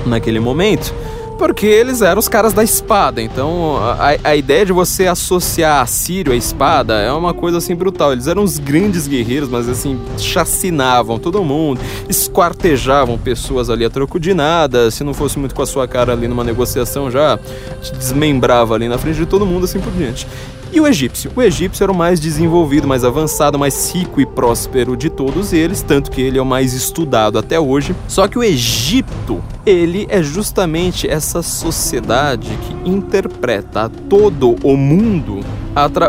naquele 0.07 0.41
momento, 0.41 0.95
porque 1.35 1.66
eles 1.66 2.03
eram 2.03 2.18
os 2.18 2.28
caras 2.28 2.53
da 2.53 2.62
espada. 2.62 3.20
Então 3.20 3.76
a, 3.78 4.16
a 4.24 4.37
ideia 4.37 4.64
de 4.64 4.72
você 4.72 5.07
associar 5.07 5.82
a 5.82 5.87
Sírio 5.87 6.32
à 6.32 6.37
espada 6.37 6.95
é 6.95 7.12
uma 7.12 7.35
coisa 7.35 7.59
assim 7.59 7.74
brutal. 7.74 8.12
Eles 8.12 8.26
eram 8.26 8.43
os 8.43 8.59
grandes 8.59 9.07
guerreiros, 9.07 9.49
mas 9.49 9.68
assim, 9.68 10.01
chacinavam 10.18 11.18
todo 11.18 11.43
mundo, 11.43 11.80
esquartejavam 12.09 13.18
pessoas 13.18 13.70
ali 13.70 13.85
a 13.85 13.91
troco 13.91 14.18
de 14.18 14.35
nada. 14.35 14.91
Se 14.91 15.05
não 15.05 15.14
fosse 15.14 15.39
muito 15.39 15.55
com 15.55 15.62
a 15.62 15.66
sua 15.66 15.87
cara 15.87 16.12
ali 16.12 16.28
numa 16.28 16.45
negociação, 16.45 17.11
já 17.11 17.39
te 17.82 17.93
desmembrava 17.93 18.74
ali 18.74 18.89
na 18.89 18.99
frente 18.99 19.16
de 19.16 19.26
todo 19.26 19.45
mundo, 19.45 19.64
assim 19.64 19.80
por 19.80 19.93
diante. 19.93 20.26
E 20.75 20.81
o 20.81 20.89
egípcio? 20.89 21.31
O 21.37 21.41
egípcio 21.41 21.85
era 21.85 21.93
o 21.93 21.95
mais 21.95 22.18
desenvolvido, 22.18 22.85
mais 22.85 23.05
avançado, 23.05 23.57
mais 23.57 23.93
rico 23.93 24.20
e 24.20 24.27
próspero 24.27 24.97
de 24.97 25.09
todos 25.09 25.53
eles, 25.53 25.83
tanto 25.83 26.11
que 26.11 26.20
ele 26.20 26.37
é 26.37 26.43
o 26.43 26.45
mais 26.45 26.72
estudado 26.72 27.39
até 27.39 27.61
hoje. 27.61 27.95
Só 28.09 28.27
que 28.27 28.37
o 28.37 28.43
Egito, 28.43 29.41
ele 29.64 30.05
é 30.11 30.20
justamente 30.20 31.09
essa 31.09 31.43
sociedade 31.43 32.51
que 32.66 32.91
interpreta 32.91 33.89
todo 33.89 34.57
o 34.64 34.77
mundo 34.77 35.45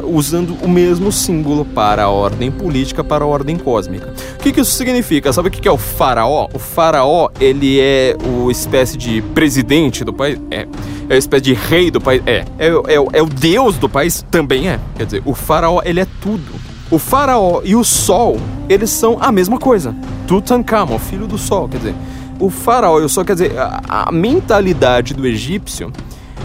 usando 0.08 0.56
o 0.64 0.68
mesmo 0.68 1.12
símbolo 1.12 1.64
para 1.64 2.04
a 2.04 2.10
ordem 2.10 2.50
política, 2.50 3.04
para 3.04 3.24
a 3.24 3.28
ordem 3.28 3.58
cósmica. 3.58 4.16
O 4.40 4.42
que, 4.42 4.52
que 4.52 4.62
isso 4.62 4.72
significa? 4.72 5.32
Sabe 5.32 5.50
o 5.50 5.52
que, 5.52 5.62
que 5.62 5.68
é 5.68 5.72
o 5.72 5.78
faraó? 5.78 6.48
O 6.52 6.58
faraó, 6.60 7.30
ele 7.40 7.80
é 7.80 8.18
o 8.24 8.50
espécie 8.50 8.98
de 8.98 9.22
presidente 9.36 10.04
do 10.04 10.12
país? 10.12 10.40
É 10.50 10.68
é 11.10 11.14
uma 11.14 11.18
espécie 11.18 11.44
de 11.44 11.54
rei 11.54 11.92
do 11.92 12.02
país. 12.02 12.22
É. 12.26 12.46
É, 12.58 12.68
é, 12.68 12.96
é 13.14 13.22
o 13.22 13.28
deus 13.28 13.78
do 13.78 13.88
país? 13.88 14.26
Também 14.30 14.70
é. 14.70 14.80
Quer 14.96 15.06
dizer, 15.06 15.24
o 15.26 15.34
faraó, 15.34 15.82
ele 15.84 16.00
é 16.00 16.08
tudo. 16.22 16.52
O 16.90 17.00
faraó 17.00 17.62
e 17.64 17.76
o 17.76 17.84
sol, 17.84 18.38
eles 18.70 18.90
são 18.90 19.18
a 19.20 19.32
mesma 19.32 19.58
coisa. 19.58 19.96
Tutankhamon, 20.28 21.00
filho 21.00 21.28
do 21.28 21.38
sol, 21.38 21.68
quer 21.68 21.78
dizer. 21.78 21.96
O 22.40 22.50
faraó 22.50 23.00
e 23.00 23.04
o 23.04 23.10
sol, 23.10 23.26
quer 23.26 23.34
dizer, 23.34 23.58
a, 23.58 24.08
a 24.08 24.12
mentalidade 24.12 25.14
do 25.14 25.26
egípcio 25.26 25.92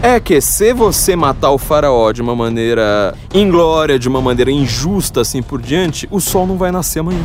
é 0.01 0.19
que 0.19 0.41
se 0.41 0.73
você 0.73 1.15
matar 1.15 1.51
o 1.51 1.57
faraó 1.57 2.11
de 2.11 2.21
uma 2.21 2.35
maneira 2.35 3.13
inglória, 3.33 3.99
de 3.99 4.07
uma 4.07 4.21
maneira 4.21 4.49
injusta, 4.49 5.21
assim 5.21 5.43
por 5.43 5.61
diante, 5.61 6.07
o 6.09 6.19
sol 6.19 6.47
não 6.47 6.57
vai 6.57 6.71
nascer 6.71 6.99
amanhã. 6.99 7.23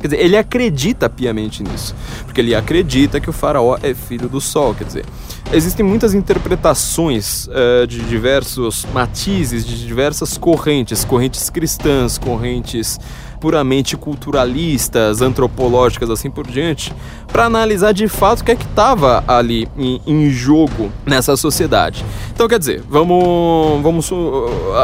Quer 0.00 0.08
dizer, 0.08 0.20
ele 0.20 0.36
acredita 0.36 1.08
piamente 1.08 1.62
nisso, 1.62 1.94
porque 2.24 2.40
ele 2.40 2.56
acredita 2.56 3.20
que 3.20 3.30
o 3.30 3.32
faraó 3.32 3.78
é 3.80 3.94
filho 3.94 4.28
do 4.28 4.40
sol, 4.40 4.74
quer 4.74 4.82
dizer, 4.82 5.04
existem 5.52 5.84
muitas 5.84 6.14
interpretações 6.14 7.46
uh, 7.46 7.86
de 7.86 8.00
diversos 8.00 8.86
matizes, 8.92 9.64
de 9.64 9.86
diversas 9.86 10.38
correntes, 10.38 11.04
correntes 11.04 11.50
cristãs, 11.50 12.18
correntes 12.18 12.98
puramente 13.42 13.96
culturalistas, 13.96 15.20
antropológicas, 15.20 16.08
assim 16.08 16.30
por 16.30 16.46
diante, 16.46 16.94
para 17.26 17.44
analisar 17.44 17.90
de 17.90 18.06
fato 18.06 18.42
o 18.42 18.44
que 18.44 18.52
é 18.52 18.54
que 18.54 18.64
estava 18.64 19.24
ali 19.26 19.68
em, 19.76 20.00
em, 20.06 20.30
jogo 20.30 20.92
nessa 21.04 21.36
sociedade. 21.36 22.04
Então, 22.32 22.46
quer 22.46 22.60
dizer, 22.60 22.84
vamos, 22.88 23.82
vamos 23.82 24.08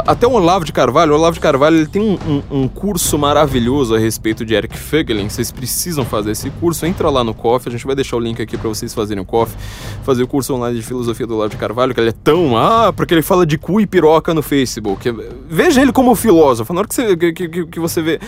até 0.05 0.27
o 0.27 0.33
Olavo 0.33 0.65
de 0.65 0.73
Carvalho. 0.73 1.13
O 1.13 1.17
Olavo 1.17 1.35
de 1.35 1.41
Carvalho 1.41 1.77
ele 1.77 1.87
tem 1.87 2.03
um, 2.03 2.19
um, 2.27 2.63
um 2.63 2.69
curso 2.69 3.17
maravilhoso 3.17 3.95
a 3.95 3.99
respeito 3.99 4.45
de 4.45 4.55
Eric 4.55 4.77
Fögelin. 4.77 5.29
Vocês 5.29 5.53
precisam 5.53 6.05
fazer 6.05 6.33
esse 6.33 6.51
curso. 6.51 6.85
Entra 6.85 7.09
lá 7.11 7.23
no 7.23 7.35
COF, 7.35 7.69
a 7.69 7.71
gente 7.71 7.87
vai 7.87 7.95
deixar 7.95 8.17
o 8.17 8.21
link 8.21 8.43
aqui 8.43 8.57
para 8.57 8.69
vocês 8.69 8.93
fazerem 8.93 9.23
o 9.23 9.27
COF, 9.27 9.55
fazer 10.03 10.25
o 10.25 10.27
curso 10.27 10.53
online 10.59 10.79
de 10.79 10.85
filosofia 10.85 11.27
do 11.27 11.35
Olavo 11.35 11.51
de 11.51 11.57
Carvalho, 11.57 11.95
que 11.95 12.01
ele 12.01 12.11
é 12.11 12.13
tão 12.13 12.57
ah, 12.57 12.93
porque 12.93 13.15
ele 13.15 13.23
fala 13.23 13.47
de 13.47 13.57
cu 13.57 13.81
e 13.81 13.87
piroca 13.87 14.35
no 14.35 14.43
Facebook. 14.43 15.11
Veja 15.49 15.81
ele 15.81 15.93
como 15.93 16.15
filósofo. 16.15 16.73
Na 16.73 16.81
hora 16.81 16.89
que 16.89 16.95
você, 16.95 17.17
que, 17.17 17.33
que, 17.33 17.67
que 17.67 17.81
você 17.81 18.03
vê 18.03 18.21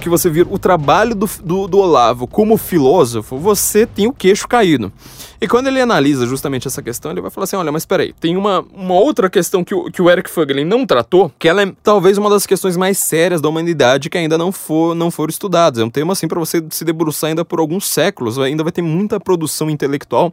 que 0.00 0.08
você 0.08 0.30
vir 0.30 0.46
o 0.48 0.58
trabalho 0.58 1.14
do, 1.14 1.28
do, 1.42 1.66
do, 1.66 1.78
Olavo 1.78 2.26
como 2.26 2.56
filósofo, 2.56 3.36
você 3.36 3.84
tem 3.84 4.06
o 4.06 4.12
queixo 4.12 4.46
caído. 4.46 4.92
E 5.40 5.48
quando 5.48 5.66
ele 5.66 5.80
analisa 5.80 6.26
justamente 6.26 6.68
essa 6.68 6.82
questão, 6.82 7.10
ele 7.10 7.20
vai 7.20 7.30
falar 7.30 7.44
assim: 7.44 7.56
olha, 7.56 7.72
mas 7.72 7.84
peraí, 7.84 8.12
tem 8.12 8.36
uma, 8.36 8.64
uma 8.72 8.94
outra 8.94 9.28
questão 9.28 9.64
que 9.64 9.74
o, 9.74 9.90
que 9.90 10.00
o 10.00 10.10
Eric 10.10 10.30
Fögelin 10.30 10.64
não 10.64 10.86
tratou, 10.86 11.32
que 11.38 11.48
ela 11.48 11.62
é 11.62 11.72
talvez 11.82 12.18
uma 12.18 12.30
das 12.30 12.46
questões 12.46 12.76
mais 12.76 12.98
sérias 12.98 13.40
da 13.40 13.48
humanidade 13.48 14.08
que 14.08 14.18
ainda 14.18 14.38
não, 14.38 14.52
for, 14.52 14.94
não 14.94 15.10
foram 15.10 15.30
estudadas. 15.30 15.80
É 15.80 15.84
um 15.84 15.90
tema 15.90 16.12
assim 16.12 16.28
para 16.28 16.38
você 16.38 16.64
se 16.70 16.84
debruçar 16.84 17.28
ainda 17.28 17.44
por 17.44 17.60
alguns 17.60 17.86
séculos, 17.86 18.38
ainda 18.38 18.62
vai 18.62 18.72
ter 18.72 18.82
muita 18.82 19.18
produção 19.18 19.70
intelectual 19.70 20.32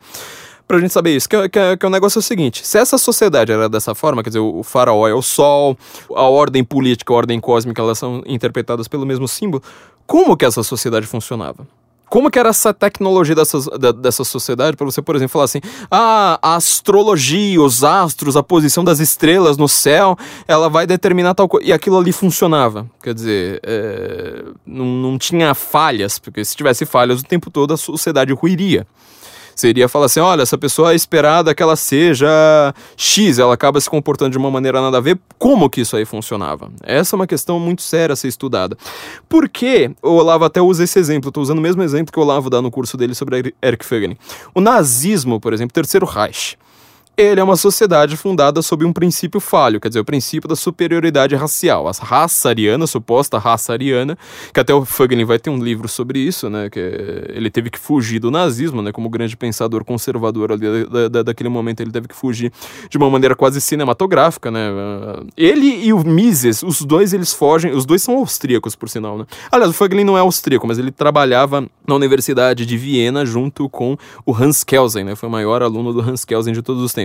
pra 0.67 0.79
gente 0.79 0.91
saber 0.91 1.15
isso. 1.15 1.27
Que, 1.29 1.49
que, 1.49 1.77
que 1.77 1.85
o 1.85 1.89
negócio 1.89 2.19
é 2.19 2.21
o 2.21 2.23
seguinte: 2.23 2.65
se 2.65 2.77
essa 2.77 2.97
sociedade 2.97 3.51
era 3.51 3.69
dessa 3.69 3.95
forma, 3.95 4.23
quer 4.23 4.29
dizer, 4.29 4.39
o, 4.39 4.63
faraó 4.63 5.07
é 5.07 5.13
o 5.13 5.21
sol, 5.21 5.77
a 6.15 6.23
ordem 6.23 6.63
política, 6.63 7.13
a 7.13 7.17
ordem 7.17 7.39
cósmica, 7.39 7.81
elas 7.81 7.97
são 7.97 8.21
interpretadas 8.25 8.87
pelo 8.87 9.05
mesmo 9.05 9.27
símbolo, 9.27 9.63
como 10.05 10.35
que 10.35 10.45
essa 10.45 10.63
sociedade 10.63 11.05
funcionava? 11.07 11.67
Como 12.07 12.29
que 12.29 12.37
era 12.37 12.49
essa 12.49 12.71
tecnologia 12.71 13.33
dessas, 13.33 13.65
da, 13.65 13.91
dessa 13.91 14.23
sociedade 14.23 14.77
para 14.77 14.85
você, 14.85 15.01
por 15.01 15.15
exemplo, 15.15 15.33
falar 15.33 15.45
assim, 15.45 15.59
ah, 15.89 16.37
a 16.41 16.55
astrologia, 16.55 17.59
os 17.59 17.83
astros, 17.83 18.37
a 18.37 18.43
posição 18.43 18.83
das 18.83 18.99
estrelas 18.99 19.57
no 19.57 19.67
céu, 19.67 20.15
ela 20.47 20.69
vai 20.69 20.85
determinar 20.85 21.33
tal 21.33 21.49
coisa. 21.49 21.67
E 21.67 21.73
aquilo 21.73 21.97
ali 21.97 22.11
funcionava. 22.11 22.87
Quer 23.01 23.13
dizer, 23.13 23.59
é, 23.63 24.45
não, 24.65 24.85
não 24.85 25.17
tinha 25.17 25.53
falhas, 25.55 26.19
porque 26.19 26.45
se 26.45 26.55
tivesse 26.55 26.85
falhas 26.85 27.21
o 27.21 27.23
tempo 27.23 27.49
todo 27.49 27.73
a 27.73 27.77
sociedade 27.77 28.31
ruiria 28.33 28.85
seria 29.55 29.87
falar 29.87 30.05
assim: 30.05 30.19
olha, 30.19 30.41
essa 30.41 30.57
pessoa 30.57 30.91
é 30.91 30.95
esperada 30.95 31.55
que 31.55 31.63
ela 31.63 31.75
seja 31.75 32.27
X, 32.97 33.39
ela 33.39 33.53
acaba 33.53 33.79
se 33.79 33.89
comportando 33.89 34.31
de 34.31 34.37
uma 34.37 34.51
maneira 34.51 34.81
nada 34.81 34.97
a 34.97 35.01
ver. 35.01 35.19
Como 35.39 35.69
que 35.69 35.81
isso 35.81 35.95
aí 35.95 36.05
funcionava? 36.05 36.69
Essa 36.83 37.15
é 37.15 37.17
uma 37.17 37.27
questão 37.27 37.59
muito 37.59 37.81
séria 37.81 38.13
a 38.13 38.15
ser 38.15 38.27
estudada. 38.27 38.77
Por 39.29 39.47
que 39.47 39.91
o 40.01 40.11
Olavo 40.11 40.43
até 40.45 40.61
usa 40.61 40.83
esse 40.83 40.99
exemplo? 40.99 41.29
Estou 41.29 41.41
usando 41.41 41.59
o 41.59 41.61
mesmo 41.61 41.81
exemplo 41.81 42.11
que 42.11 42.19
o 42.19 42.21
Olavo 42.23 42.49
dá 42.49 42.61
no 42.61 42.69
curso 42.69 42.97
dele 42.97 43.15
sobre 43.15 43.55
Eric 43.63 43.85
Fögelin. 43.85 44.17
O 44.53 44.61
nazismo, 44.61 45.39
por 45.39 45.53
exemplo, 45.53 45.73
Terceiro 45.73 46.05
Reich 46.05 46.57
ele 47.17 47.39
é 47.39 47.43
uma 47.43 47.55
sociedade 47.55 48.17
fundada 48.17 48.61
sob 48.61 48.85
um 48.85 48.91
princípio 48.91 49.39
falho, 49.39 49.79
quer 49.79 49.87
dizer, 49.87 49.99
o 49.99 50.05
princípio 50.05 50.47
da 50.47 50.55
superioridade 50.55 51.35
racial. 51.35 51.87
A 51.87 51.91
raça 51.91 52.49
ariana, 52.49 52.83
a 52.83 52.87
suposta 52.87 53.37
raça 53.37 53.73
ariana, 53.73 54.17
que 54.53 54.59
até 54.59 54.73
o 54.73 54.83
Fuglin 54.85 55.23
vai 55.23 55.39
ter 55.39 55.49
um 55.49 55.61
livro 55.61 55.87
sobre 55.87 56.19
isso, 56.19 56.49
né? 56.49 56.69
Que 56.69 56.79
ele 57.29 57.49
teve 57.49 57.69
que 57.69 57.79
fugir 57.79 58.19
do 58.19 58.29
nazismo, 58.29 58.81
né? 58.81 58.91
Como 58.91 59.09
grande 59.09 59.35
pensador 59.37 59.83
conservador 59.83 60.51
ali 60.51 60.85
da, 60.85 61.07
da, 61.07 61.23
daquele 61.23 61.49
momento, 61.49 61.81
ele 61.81 61.91
teve 61.91 62.07
que 62.07 62.15
fugir 62.15 62.51
de 62.89 62.97
uma 62.97 63.09
maneira 63.09 63.35
quase 63.35 63.61
cinematográfica, 63.61 64.51
né? 64.51 64.69
Ele 65.37 65.85
e 65.85 65.93
o 65.93 66.03
Mises, 66.03 66.63
os 66.63 66.81
dois 66.81 67.13
eles 67.13 67.33
fogem, 67.33 67.71
os 67.71 67.85
dois 67.85 68.01
são 68.01 68.17
austríacos, 68.17 68.75
por 68.75 68.89
sinal, 68.89 69.17
né? 69.17 69.25
Aliás, 69.51 69.71
o 69.71 69.73
Fuglin 69.73 70.03
não 70.03 70.17
é 70.17 70.21
austríaco, 70.21 70.67
mas 70.67 70.77
ele 70.77 70.91
trabalhava 70.91 71.65
na 71.87 71.95
Universidade 71.95 72.65
de 72.65 72.77
Viena 72.77 73.25
junto 73.25 73.69
com 73.69 73.97
o 74.25 74.35
Hans 74.35 74.63
Kelsen, 74.63 75.03
né? 75.03 75.15
Foi 75.15 75.29
o 75.29 75.31
maior 75.31 75.61
aluno 75.61 75.93
do 75.93 76.01
Hans 76.01 76.25
Kelsen 76.25 76.53
de 76.53 76.61
todos 76.61 76.83
os 76.83 76.93
tempos. 76.93 77.04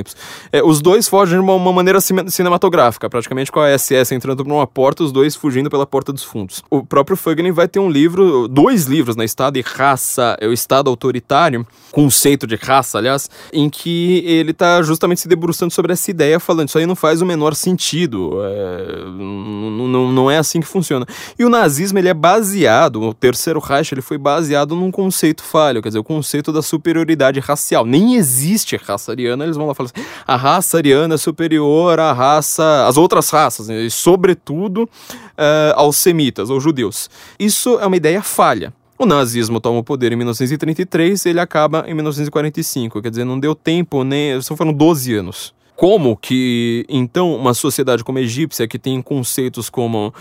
É, 0.52 0.62
os 0.62 0.80
dois 0.80 1.08
fogem 1.08 1.38
de 1.38 1.44
uma, 1.44 1.54
uma, 1.54 1.72
maneira 1.72 2.00
cinematográfica, 2.00 3.08
praticamente 3.08 3.50
com 3.50 3.60
a 3.60 3.78
SS 3.78 4.14
entrando 4.14 4.44
por 4.44 4.52
uma 4.52 4.66
porta, 4.66 5.02
os 5.02 5.12
dois 5.12 5.34
fugindo 5.36 5.70
pela 5.70 5.86
porta 5.86 6.12
dos 6.12 6.22
fundos. 6.22 6.62
O 6.70 6.84
próprio 6.84 7.16
Fugling 7.16 7.52
vai 7.52 7.68
ter 7.68 7.78
um 7.78 7.90
livro, 7.90 8.48
dois 8.48 8.84
livros 8.84 9.16
na 9.16 9.24
Estado 9.24 9.58
e 9.58 9.62
Raça, 9.62 10.36
é 10.40 10.46
o 10.46 10.52
Estado 10.52 10.88
Autoritário, 10.88 11.66
conceito 11.90 12.46
de 12.46 12.56
raça, 12.56 12.98
aliás, 12.98 13.28
em 13.52 13.68
que 13.68 14.22
ele 14.26 14.52
está 14.52 14.82
justamente 14.82 15.20
se 15.20 15.28
debruçando 15.28 15.72
sobre 15.72 15.92
essa 15.92 16.10
ideia, 16.10 16.38
falando 16.40 16.68
isso 16.68 16.78
aí 16.78 16.86
não 16.86 16.96
faz 16.96 17.20
o 17.20 17.26
menor 17.26 17.54
sentido, 17.54 18.32
é, 18.42 19.04
não, 19.06 20.12
não 20.12 20.30
é 20.30 20.38
assim 20.38 20.60
que 20.60 20.66
funciona. 20.66 21.06
E 21.38 21.44
o 21.44 21.48
nazismo, 21.48 21.98
ele 21.98 22.08
é 22.08 22.14
baseado, 22.14 23.02
o 23.02 23.14
Terceiro 23.14 23.60
Reich, 23.60 23.92
ele 23.92 24.02
foi 24.02 24.18
baseado 24.18 24.74
num 24.74 24.90
conceito 24.90 25.42
falho, 25.42 25.82
quer 25.82 25.88
dizer, 25.88 25.98
o 25.98 26.04
conceito 26.04 26.52
da 26.52 26.62
superioridade 26.62 27.40
racial. 27.40 27.84
Nem 27.84 28.14
existe 28.14 28.76
raça 28.76 29.12
ariana, 29.12 29.44
eles 29.44 29.56
vão 29.56 29.66
lá 29.66 29.74
falar 29.74 29.89
a 30.26 30.36
raça 30.36 30.76
ariana 30.76 31.14
é 31.14 31.18
superior 31.18 31.98
à 31.98 32.12
raça, 32.12 32.86
às 32.86 32.96
outras 32.96 33.30
raças, 33.30 33.68
né? 33.68 33.82
e 33.82 33.90
sobretudo 33.90 34.84
uh, 34.84 35.74
aos 35.74 35.96
semitas, 35.96 36.50
aos 36.50 36.62
judeus. 36.62 37.08
Isso 37.38 37.78
é 37.78 37.86
uma 37.86 37.96
ideia 37.96 38.22
falha. 38.22 38.72
O 38.98 39.06
nazismo 39.06 39.60
toma 39.60 39.78
o 39.78 39.84
poder 39.84 40.12
em 40.12 40.16
1933 40.16 41.24
ele 41.24 41.40
acaba 41.40 41.84
em 41.86 41.94
1945, 41.94 43.00
quer 43.00 43.08
dizer, 43.08 43.24
não 43.24 43.40
deu 43.40 43.54
tempo, 43.54 44.04
nem. 44.04 44.40
Só 44.42 44.54
foram 44.54 44.74
12 44.74 45.14
anos. 45.14 45.54
Como 45.80 46.14
que, 46.14 46.84
então, 46.90 47.34
uma 47.34 47.54
sociedade 47.54 48.04
como 48.04 48.18
a 48.18 48.20
egípcia, 48.20 48.68
que 48.68 48.78
tem 48.78 49.00
conceitos 49.00 49.70
como 49.70 50.12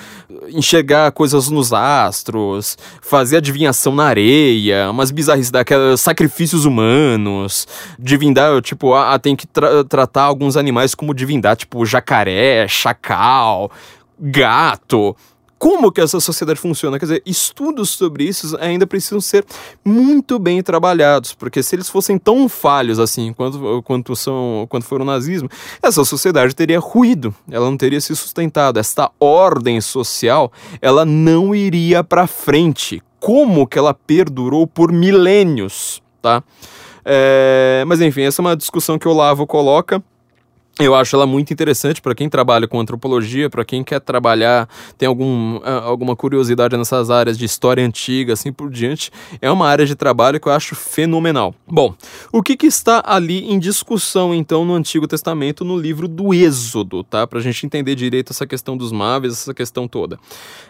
enxergar 0.48 1.12
coisas 1.12 1.50
nos 1.50 1.74
astros, 1.74 2.78
fazer 3.02 3.36
adivinhação 3.36 3.94
na 3.94 4.06
areia, 4.06 4.90
umas 4.90 5.12
bizarrices 5.12 5.52
daquelas, 5.52 6.00
sacrifícios 6.00 6.64
humanos, 6.64 7.68
divindade, 8.00 8.62
tipo, 8.62 8.94
ah, 8.94 9.20
tem 9.20 9.36
que 9.36 9.46
tra 9.46 9.84
tratar 9.84 10.24
alguns 10.24 10.56
animais 10.56 10.96
como 10.96 11.14
divindade, 11.14 11.60
tipo 11.60 11.86
jacaré, 11.86 12.66
chacal, 12.66 13.70
gato 14.18 15.14
como 15.60 15.92
que 15.92 16.00
essa 16.00 16.22
sociedade 16.22 16.58
funciona. 16.58 16.98
Quer 16.98 17.06
dizer, 17.06 17.24
estudos 17.26 17.90
sobre 17.90 18.24
isso 18.24 18.58
ainda 18.62 18.88
precisam 18.88 19.20
ser 19.20 19.46
muito 19.84 20.40
bem 20.40 20.64
trabalhados, 20.64 21.34
porque 21.34 21.62
se 21.62 21.76
eles 21.76 21.90
fossem 21.90 22.18
tão 22.18 22.48
falhos 22.48 22.98
assim 22.98 23.34
quanto, 23.34 23.84
quanto, 23.84 24.16
são, 24.16 24.66
quanto 24.70 24.86
foram 24.86 25.04
o 25.04 25.06
nazismo, 25.06 25.50
essa 25.84 26.04
sociedade 26.06 26.56
teria 26.56 26.80
ruído, 26.80 27.36
ela 27.52 27.70
não 27.70 27.76
teria 27.76 28.00
se 28.00 28.16
sustentado. 28.16 28.80
Esta 28.80 29.12
ordem 29.20 29.82
social, 29.82 30.52
ela 30.82 31.04
não 31.04 31.54
iria 31.54 32.04
para 32.04 32.26
frente. 32.26 33.04
Como 33.20 33.68
que 33.68 33.78
ela 33.78 33.94
perdurou 33.94 34.66
por 34.66 34.94
milênios, 34.94 36.02
tá? 36.22 36.42
É, 37.04 37.84
mas 37.86 38.00
enfim, 38.00 38.22
essa 38.22 38.42
é 38.42 38.44
uma 38.44 38.56
discussão 38.56 38.98
que 38.98 39.08
o 39.08 39.14
Lavo 39.14 39.46
coloca. 39.46 40.02
Eu 40.82 40.96
acho 40.96 41.14
ela 41.14 41.28
muito 41.28 41.52
interessante 41.52 42.02
para 42.02 42.16
quem 42.16 42.30
trabalha 42.30 42.66
com 42.66 42.80
antropologia, 42.80 43.50
para 43.50 43.66
quem 43.66 43.84
quer 43.84 44.00
trabalhar, 44.00 44.70
tem 44.98 45.10
algum, 45.10 45.60
ah, 45.62 45.82
alguma 45.84 46.16
curiosidade 46.16 46.78
nessas 46.78 47.10
áreas 47.10 47.38
de 47.38 47.44
história 47.44 47.86
antiga, 47.86 48.32
assim 48.32 48.50
por 48.54 48.70
diante. 48.70 49.12
É 49.42 49.52
uma 49.52 49.68
área 49.68 49.86
de 49.86 49.94
trabalho 49.94 50.40
que 50.40 50.48
eu 50.48 50.54
acho 50.54 50.76
fenomenal. 50.76 51.54
Bom, 51.68 51.94
o 52.32 52.42
que, 52.42 52.56
que 52.56 52.66
está 52.66 53.04
ali 53.06 53.52
em 53.52 53.60
discussão 53.60 54.34
então 54.34 54.64
no 54.64 54.74
Antigo 54.74 55.06
Testamento, 55.06 55.66
no 55.66 55.78
livro 55.78 56.08
do 56.08 56.34
Êxodo, 56.34 57.04
tá? 57.04 57.28
Para 57.28 57.40
a 57.40 57.42
gente 57.42 57.66
entender 57.66 57.94
direito 57.94 58.32
essa 58.32 58.48
questão 58.48 58.78
dos 58.78 58.94
maves, 58.94 59.34
essa 59.34 59.54
questão 59.54 59.86
toda. 59.86 60.18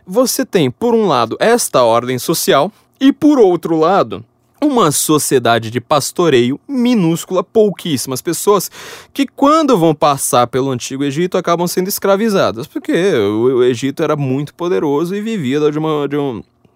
Você 0.08 0.44
tem, 0.44 0.72
por 0.72 0.96
um 0.96 1.06
lado, 1.06 1.38
esta 1.40 1.84
ordem 1.84 2.18
social, 2.18 2.72
e 3.00 3.14
por 3.14 3.40
outro 3.40 3.78
lado, 3.78 4.26
uma 4.62 4.92
sociedade 4.92 5.72
de 5.72 5.80
pastoreio 5.80 6.60
minúscula, 6.68 7.44
pouquíssimas 7.44 8.22
pessoas 8.22 8.70
que, 9.14 9.26
quando 9.26 9.78
vão 9.78 9.96
passar 9.96 10.48
pelo 10.48 10.70
Antigo 10.70 11.04
Egito, 11.04 11.38
acabam 11.38 11.68
sendo 11.68 11.88
escravizadas, 11.88 12.68
porque 12.68 13.14
o, 13.14 13.64
Egito 13.64 14.04
era 14.04 14.16
muito 14.16 14.54
poderoso 14.54 15.16
e 15.16 15.22
vivia 15.22 15.60
de 15.72 15.78
uma, 15.78 16.08
de 16.08 16.16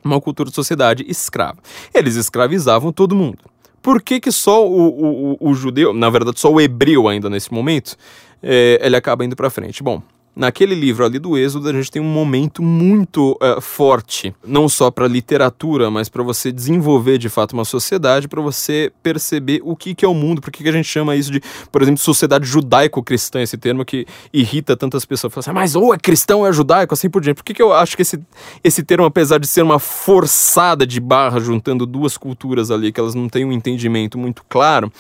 uma 0.04 0.22
cultura 0.22 0.50
de 0.50 0.56
sociedade 0.56 1.06
escrava. 1.08 1.58
Eles 1.94 2.16
escravizavam 2.16 2.92
todo 2.92 3.16
mundo. 3.16 3.40
Por 3.82 4.02
que, 4.02 4.20
que 4.20 4.32
só 4.32 4.66
o, 4.66 5.36
o, 5.42 5.50
o 5.50 5.54
judeu, 5.54 5.94
na 5.94 6.10
verdade, 6.10 6.40
só 6.40 6.50
o 6.50 6.62
hebreu 6.62 7.08
ainda 7.08 7.30
nesse 7.30 7.54
momento, 7.54 7.98
é, 8.42 8.80
ele 8.82 8.96
acaba 8.96 9.26
indo 9.26 9.36
para 9.36 9.50
frente? 9.50 9.84
Bom, 9.84 10.02
naquele 10.36 10.74
livro 10.74 11.06
ali 11.06 11.20
do 11.20 11.38
Êxodo, 11.38 11.70
a 11.70 11.74
gente 11.74 11.92
tem 11.92 12.02
um 12.02 12.06
momento 12.06 12.62
muito 12.62 13.34
uh, 13.34 13.62
forte, 13.62 14.34
não 14.46 14.68
só 14.68 14.90
para 14.90 15.08
literatura, 15.08 15.92
mas 15.92 16.10
para 16.10 16.24
você 16.24 16.52
desenvolver 16.52 17.18
de 17.18 17.30
fato 17.30 17.54
uma 17.54 17.66
sociedade, 17.66 18.28
para 18.28 18.42
você 18.42 18.92
perceber 19.02 19.62
o 19.64 19.76
que, 19.76 19.94
que 19.94 20.04
é 20.04 20.08
o 20.08 20.14
mundo, 20.14 20.42
por 20.42 20.52
que, 20.52 20.64
que 20.64 20.70
a 20.70 20.72
gente 20.74 20.88
chama 20.88 21.16
isso 21.16 21.32
de, 21.32 21.42
por 21.72 21.82
exemplo, 21.82 22.00
sociedade 22.00 22.46
judaico-cristã, 22.46 23.42
esse 23.42 23.58
termo 23.58 23.86
que 23.86 24.06
irrita 24.34 24.76
tantas 24.76 25.06
pessoas. 25.06 25.34
Fala 25.34 25.42
assim, 25.42 25.52
ah, 25.52 25.54
mas 25.54 25.76
ou 25.76 25.94
é 25.94 25.98
cristão 25.98 26.40
ou 26.40 26.48
é 26.48 26.52
judaico, 26.54 26.94
assim 26.94 27.10
por 27.10 27.22
diante. 27.22 27.38
Por 27.38 27.44
que, 27.44 27.54
que 27.54 27.62
eu 27.62 27.74
acho 27.74 27.96
que 27.96 28.02
esse, 28.02 28.20
esse 28.64 28.84
termo, 28.84 29.06
apesar 29.06 29.40
de 29.40 29.48
ser 29.48 29.62
uma 29.62 29.80
forçada 29.80 30.86
de 30.86 31.00
barra 31.00 31.40
juntando 31.40 31.86
duas 31.86 32.18
culturas 32.18 32.72
ali, 32.72 32.92
que 32.92 33.00
elas 33.00 33.16
não 33.16 33.30
têm 33.30 33.46
um 33.46 33.52
entendimento 33.52 34.18
muito 34.18 34.44
claro, 34.50 34.92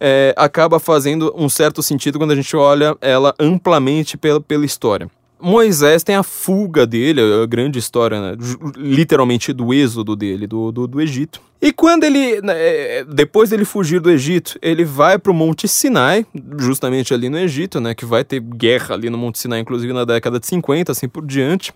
é, 0.00 0.34
acaba 0.36 0.78
fazendo 0.78 1.32
um 1.36 1.48
certo 1.48 1.82
sentido 1.82 2.18
quando 2.18 2.32
a 2.32 2.36
gente 2.36 2.56
olha 2.56 2.96
ela 3.00 3.34
amplamente 3.38 4.16
pela, 4.16 4.40
pela 4.40 4.64
história. 4.64 5.08
Moisés 5.40 6.02
tem 6.02 6.16
a 6.16 6.22
fuga 6.22 6.86
dele, 6.86 7.20
a 7.20 7.44
grande 7.44 7.78
história, 7.78 8.18
né? 8.18 8.36
literalmente 8.76 9.52
do 9.52 9.74
êxodo 9.74 10.16
dele, 10.16 10.46
do, 10.46 10.72
do, 10.72 10.86
do 10.86 11.00
Egito. 11.02 11.38
E 11.60 11.72
quando 11.72 12.04
ele, 12.04 12.40
né, 12.40 12.54
é, 12.56 13.04
depois 13.04 13.50
dele 13.50 13.64
fugir 13.64 14.00
do 14.00 14.10
Egito, 14.10 14.58
ele 14.62 14.84
vai 14.84 15.18
para 15.18 15.30
o 15.30 15.34
Monte 15.34 15.68
Sinai, 15.68 16.26
justamente 16.58 17.12
ali 17.12 17.28
no 17.28 17.38
Egito, 17.38 17.80
né? 17.80 17.94
Que 17.94 18.04
vai 18.04 18.24
ter 18.24 18.40
guerra 18.40 18.94
ali 18.94 19.10
no 19.10 19.18
Monte 19.18 19.38
Sinai, 19.38 19.60
inclusive 19.60 19.92
na 19.92 20.04
década 20.04 20.40
de 20.40 20.46
50, 20.46 20.92
assim 20.92 21.08
por 21.08 21.24
diante. 21.26 21.72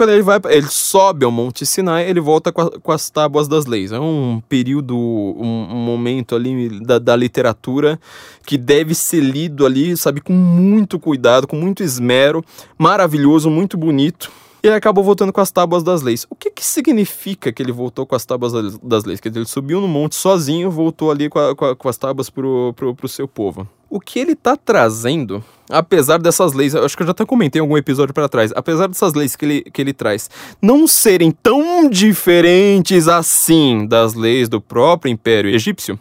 Quando 0.00 0.12
ele 0.12 0.22
vai, 0.22 0.40
ele 0.48 0.66
sobe 0.66 1.26
ao 1.26 1.30
Monte 1.30 1.66
Sinai, 1.66 2.08
ele 2.08 2.20
volta 2.20 2.50
com, 2.50 2.62
a, 2.62 2.70
com 2.70 2.90
as 2.90 3.10
tábuas 3.10 3.46
das 3.46 3.66
leis. 3.66 3.92
É 3.92 4.00
um 4.00 4.40
período, 4.48 4.96
um, 4.96 5.68
um 5.72 5.76
momento 5.76 6.34
ali 6.34 6.80
da, 6.80 6.98
da, 6.98 7.14
literatura 7.14 8.00
que 8.46 8.56
deve 8.56 8.94
ser 8.94 9.20
lido 9.20 9.66
ali, 9.66 9.94
sabe, 9.98 10.22
com 10.22 10.32
muito 10.32 10.98
cuidado, 10.98 11.46
com 11.46 11.54
muito 11.54 11.82
esmero, 11.82 12.42
maravilhoso, 12.78 13.50
muito 13.50 13.76
bonito. 13.76 14.32
E 14.62 14.66
ele 14.66 14.76
acabou 14.76 15.02
voltando 15.02 15.32
com 15.32 15.40
as 15.40 15.50
tábuas 15.50 15.82
das 15.82 16.02
leis. 16.02 16.26
O 16.28 16.34
que, 16.34 16.50
que 16.50 16.64
significa 16.64 17.52
que 17.52 17.62
ele 17.62 17.72
voltou 17.72 18.06
com 18.06 18.14
as 18.14 18.24
tábuas 18.24 18.52
das 18.82 19.04
leis? 19.04 19.20
Quer 19.20 19.30
dizer, 19.30 19.40
ele 19.40 19.48
subiu 19.48 19.80
no 19.80 19.88
monte 19.88 20.14
sozinho, 20.14 20.70
voltou 20.70 21.10
ali 21.10 21.28
com, 21.28 21.38
a, 21.38 21.56
com, 21.56 21.64
a, 21.64 21.76
com 21.76 21.88
as 21.88 21.96
tábuas 21.96 22.28
pro, 22.28 22.72
pro, 22.74 22.94
pro 22.94 23.08
seu 23.08 23.26
povo 23.26 23.66
o 23.90 23.98
que 23.98 24.20
ele 24.20 24.32
está 24.32 24.56
trazendo, 24.56 25.42
apesar 25.68 26.18
dessas 26.18 26.52
leis, 26.52 26.76
acho 26.76 26.96
que 26.96 27.02
eu 27.02 27.06
já 27.08 27.10
até 27.10 27.26
comentei 27.26 27.58
em 27.58 27.62
algum 27.62 27.76
episódio 27.76 28.14
para 28.14 28.28
trás, 28.28 28.52
apesar 28.54 28.86
dessas 28.86 29.14
leis 29.14 29.34
que 29.34 29.44
ele, 29.44 29.62
que 29.62 29.82
ele 29.82 29.92
traz 29.92 30.30
não 30.62 30.86
serem 30.86 31.32
tão 31.32 31.90
diferentes 31.90 33.08
assim 33.08 33.84
das 33.86 34.14
leis 34.14 34.48
do 34.48 34.60
próprio 34.60 35.10
Império 35.10 35.50
Egípcio, 35.50 35.98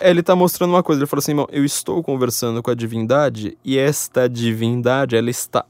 ele 0.00 0.20
está 0.20 0.34
mostrando 0.34 0.70
uma 0.70 0.82
coisa. 0.82 1.00
Ele 1.00 1.06
falou 1.06 1.20
assim: 1.20 1.34
eu 1.50 1.64
estou 1.64 2.02
conversando 2.02 2.62
com 2.62 2.70
a 2.70 2.74
divindade 2.74 3.56
e 3.64 3.78
esta 3.78 4.28
divindade 4.28 5.16
ela 5.16 5.30
está 5.30 5.64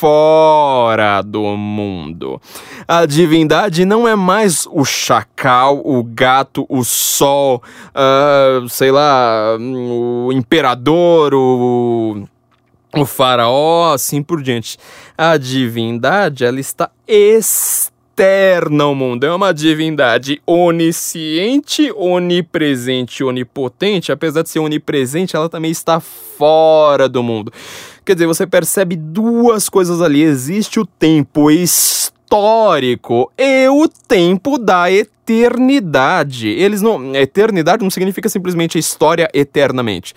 fora 0.00 1.22
do 1.22 1.42
mundo. 1.56 2.40
A 2.86 3.06
divindade 3.06 3.84
não 3.84 4.06
é 4.06 4.14
mais 4.14 4.66
o 4.70 4.84
chacal, 4.84 5.80
o 5.84 6.02
gato, 6.04 6.66
o 6.68 6.84
sol, 6.84 7.62
uh, 7.94 8.68
sei 8.68 8.90
lá, 8.90 9.56
o 9.58 10.30
imperador, 10.32 11.32
o, 11.34 12.24
o 12.94 13.06
faraó, 13.06 13.94
assim 13.94 14.22
por 14.22 14.42
diante. 14.42 14.76
A 15.16 15.38
divindade, 15.38 16.44
ela 16.44 16.60
está 16.60 16.90
externa 17.08 18.84
ao 18.84 18.94
mundo. 18.94 19.24
É 19.24 19.34
uma 19.34 19.52
divindade 19.54 20.42
onisciente, 20.46 21.90
onipresente, 21.96 23.24
onipotente. 23.24 24.12
Apesar 24.12 24.42
de 24.42 24.50
ser 24.50 24.58
onipresente, 24.58 25.34
ela 25.34 25.48
também 25.48 25.70
está 25.70 26.00
fora 26.00 27.08
do 27.08 27.22
mundo. 27.22 27.50
Quer 28.06 28.14
dizer, 28.14 28.26
você 28.28 28.46
percebe 28.46 28.94
duas 28.94 29.68
coisas 29.68 30.00
ali. 30.00 30.22
Existe 30.22 30.78
o 30.78 30.86
tempo 30.86 31.50
histórico 31.50 33.32
e 33.36 33.68
o 33.68 33.88
tempo 33.88 34.58
da 34.58 34.88
eternidade. 34.88 36.48
Eles 36.48 36.80
não. 36.80 37.16
Eternidade 37.16 37.82
não 37.82 37.90
significa 37.90 38.28
simplesmente 38.28 38.78
história 38.78 39.28
eternamente. 39.34 40.14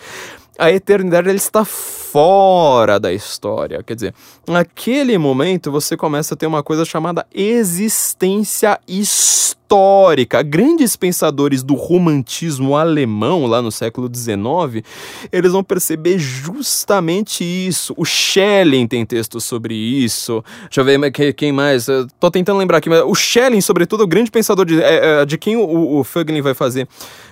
a 0.59 0.69
eternidade 0.69 1.29
ela 1.29 1.37
está 1.37 1.65
fora 2.11 2.99
da 2.99 3.13
história. 3.13 3.83
Quer 3.83 3.95
dizer, 3.95 4.13
naquele 4.47 5.17
momento 5.17 5.71
você 5.71 5.95
começa 5.95 6.33
a 6.33 6.37
ter 6.37 6.47
uma 6.47 6.63
coisa 6.63 6.83
chamada 6.83 7.25
existência 7.33 8.79
histórica. 8.87 10.41
Grandes 10.41 10.95
pensadores 10.95 11.61
do 11.61 11.75
romantismo 11.75 12.75
alemão, 12.75 13.45
lá 13.45 13.61
no 13.61 13.71
século 13.71 14.09
XIX, 14.11 14.83
eles 15.31 15.51
vão 15.51 15.63
perceber 15.63 16.17
justamente 16.17 17.43
isso. 17.43 17.93
O 17.95 18.03
Schelling 18.03 18.87
tem 18.87 19.05
textos 19.05 19.43
sobre 19.43 19.75
isso. 19.75 20.43
Deixa 20.63 20.81
eu 20.81 20.85
ver 20.85 21.33
quem 21.33 21.51
mais. 21.51 21.87
Eu 21.87 22.07
tô 22.19 22.31
tentando 22.31 22.57
lembrar 22.57 22.79
aqui, 22.79 22.89
mas 22.89 23.03
o 23.05 23.13
Schelling, 23.13 23.61
sobretudo, 23.61 24.03
o 24.03 24.07
grande 24.07 24.31
pensador 24.31 24.65
de, 24.65 24.81
é, 24.81 25.21
é, 25.21 25.25
de 25.25 25.37
quem 25.37 25.55
o, 25.55 25.99
o 25.99 26.03
Fögling 26.03 26.41
vai 26.41 26.55
fazer 26.55 26.87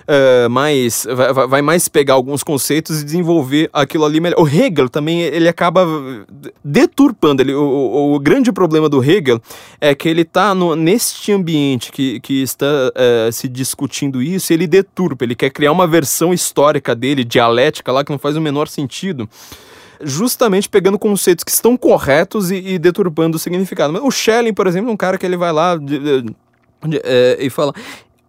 uh, 0.08 0.48
mais. 0.48 1.06
Vai, 1.10 1.48
vai 1.48 1.62
mais 1.62 1.88
pegar 1.88 2.14
alguns 2.14 2.44
conceitos 2.44 3.02
e 3.02 3.04
desenvolver 3.04 3.68
aquilo 3.72 4.04
ali 4.04 4.20
melhor. 4.20 4.40
O 4.40 4.44
também, 4.88 5.20
ele 5.22 5.48
acaba 5.48 5.86
deturpando. 6.64 7.42
Ele, 7.42 7.54
o, 7.54 8.14
o 8.14 8.18
grande 8.18 8.52
problema 8.52 8.88
do 8.88 9.02
Hegel 9.02 9.40
é 9.80 9.94
que 9.94 10.08
ele 10.08 10.22
está 10.22 10.54
neste 10.54 11.32
ambiente 11.32 11.92
que, 11.92 12.20
que 12.20 12.42
está 12.42 12.66
uh, 12.66 13.32
se 13.32 13.48
discutindo 13.48 14.22
isso, 14.22 14.52
ele 14.52 14.66
deturpa, 14.66 15.24
ele 15.24 15.34
quer 15.34 15.50
criar 15.50 15.72
uma 15.72 15.86
versão 15.86 16.32
histórica 16.32 16.94
dele, 16.94 17.24
dialética 17.24 17.92
lá, 17.92 18.04
que 18.04 18.10
não 18.10 18.18
faz 18.18 18.36
o 18.36 18.40
menor 18.40 18.68
sentido 18.68 19.28
justamente 20.00 20.68
pegando 20.68 20.98
conceitos 20.98 21.42
que 21.44 21.50
estão 21.50 21.76
corretos 21.76 22.50
e, 22.50 22.56
e 22.56 22.78
deturpando 22.78 23.36
o 23.36 23.40
significado. 23.40 24.04
O 24.04 24.10
Schelling, 24.10 24.54
por 24.54 24.66
exemplo, 24.66 24.90
é 24.90 24.92
um 24.92 24.96
cara 24.96 25.18
que 25.18 25.26
ele 25.26 25.36
vai 25.36 25.52
lá 25.52 25.76
de, 25.76 25.98
de, 25.98 26.22
de, 26.86 27.00
é, 27.04 27.36
e 27.40 27.50
fala: 27.50 27.72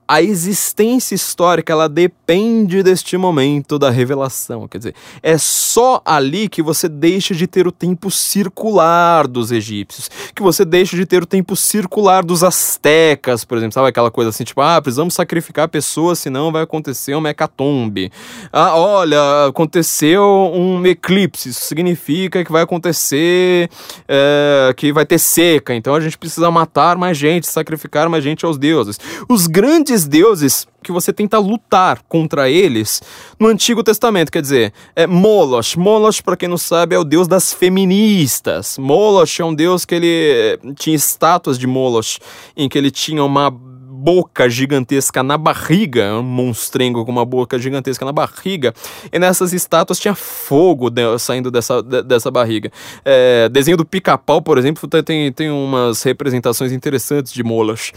a 0.10 0.24
existência 0.24 1.14
histórica 1.14 1.72
ela 1.72 1.88
depende 1.88 2.82
deste 2.82 3.16
momento 3.16 3.78
da 3.78 3.92
revelação. 3.92 4.68
Quer 4.68 4.80
dizer, 4.80 4.96
é 5.22 5.38
só 5.38 6.02
ali 6.04 6.50
que 6.50 6.64
você 6.64 6.90
deixa 6.90 7.36
de 7.36 7.46
ter 7.46 7.68
o 7.68 7.72
tempo 7.72 8.10
circular 8.10 9.28
dos 9.28 9.52
egípcios, 9.52 10.10
que 10.34 10.42
você 10.42 10.66
deixa 10.66 10.96
de 10.96 11.06
ter 11.06 11.22
o 11.22 11.28
tempo 11.28 11.56
circular 11.56 12.24
dos 12.24 12.44
astecas, 12.44 13.46
por 13.46 13.60
exemplo. 13.60 13.76
Sabe 13.76 13.90
aquela 13.90 14.10
coisa 14.10 14.32
assim, 14.32 14.44
tipo, 14.44 14.60
ah, 14.62 14.82
precisamos 14.82 15.14
sacrificar 15.14 15.70
pessoas, 15.70 16.18
senão 16.18 16.52
vai 16.52 16.64
acontecer 16.64 17.14
uma 17.14 17.30
hecatombe. 17.30 18.12
Ah, 18.52 18.76
olha, 18.76 19.46
aconteceu 19.50 20.24
um 20.56 20.84
eclipse, 20.88 21.50
isso 21.50 21.66
significa 21.66 22.44
que 22.44 22.52
vai 22.52 22.64
acontecer, 22.64 23.70
é, 24.08 24.74
que 24.76 24.92
vai 24.92 25.06
ter 25.06 25.20
seca, 25.20 25.76
então 25.76 25.94
a 25.94 26.00
gente 26.00 26.18
precisa 26.18 26.50
matar 26.50 26.98
mais 26.98 27.16
gente, 27.16 27.46
sacrificar 27.46 28.10
mais 28.10 28.24
gente 28.24 28.44
aos 28.44 28.58
deuses. 28.58 29.00
Os 29.30 29.46
grandes 29.46 29.99
esses 30.00 30.08
deuses 30.08 30.68
que 30.82 30.92
você 30.92 31.12
tenta 31.12 31.38
lutar 31.38 32.02
contra 32.08 32.50
eles 32.50 33.02
no 33.38 33.48
Antigo 33.48 33.84
Testamento, 33.84 34.32
quer 34.32 34.42
dizer, 34.42 34.74
é 34.96 35.06
Moloch. 35.06 35.78
Moloch, 35.78 36.24
para 36.24 36.38
quem 36.38 36.48
não 36.48 36.58
sabe, 36.58 36.96
é 36.96 37.00
o 37.00 37.04
deus 37.04 37.28
das 37.28 37.54
feministas. 37.54 38.78
Moloch 38.78 39.42
é 39.42 39.46
um 39.46 39.54
deus 39.54 39.84
que 39.84 39.96
ele 39.96 40.08
eh, 40.08 40.60
tinha 40.78 40.96
estátuas 40.96 41.60
de 41.60 41.68
Moloch, 41.68 42.20
em 42.56 42.70
que 42.70 42.78
ele 42.78 42.92
tinha 42.92 43.24
uma 43.24 43.52
boca 43.52 44.50
gigantesca 44.50 45.22
na 45.22 45.38
barriga, 45.38 46.18
um 46.18 46.24
monstrengo 46.24 47.04
com 47.04 47.12
uma 47.12 47.26
boca 47.26 47.60
gigantesca 47.60 48.06
na 48.06 48.14
barriga, 48.14 48.74
e 49.12 49.20
nessas 49.20 49.52
estátuas 49.52 50.00
tinha 50.00 50.16
fogo 50.16 50.90
de, 50.90 51.20
saindo 51.20 51.52
dessa, 51.52 51.84
de, 51.84 52.02
dessa 52.04 52.32
barriga. 52.32 52.72
É, 53.04 53.50
desenho 53.50 53.76
do 53.76 53.86
pica-pau, 53.86 54.42
por 54.42 54.58
exemplo, 54.58 54.88
tem, 55.04 55.34
tem 55.34 55.52
umas 55.52 56.02
representações 56.04 56.72
interessantes 56.72 57.34
de 57.34 57.44
Moloch. 57.44 57.92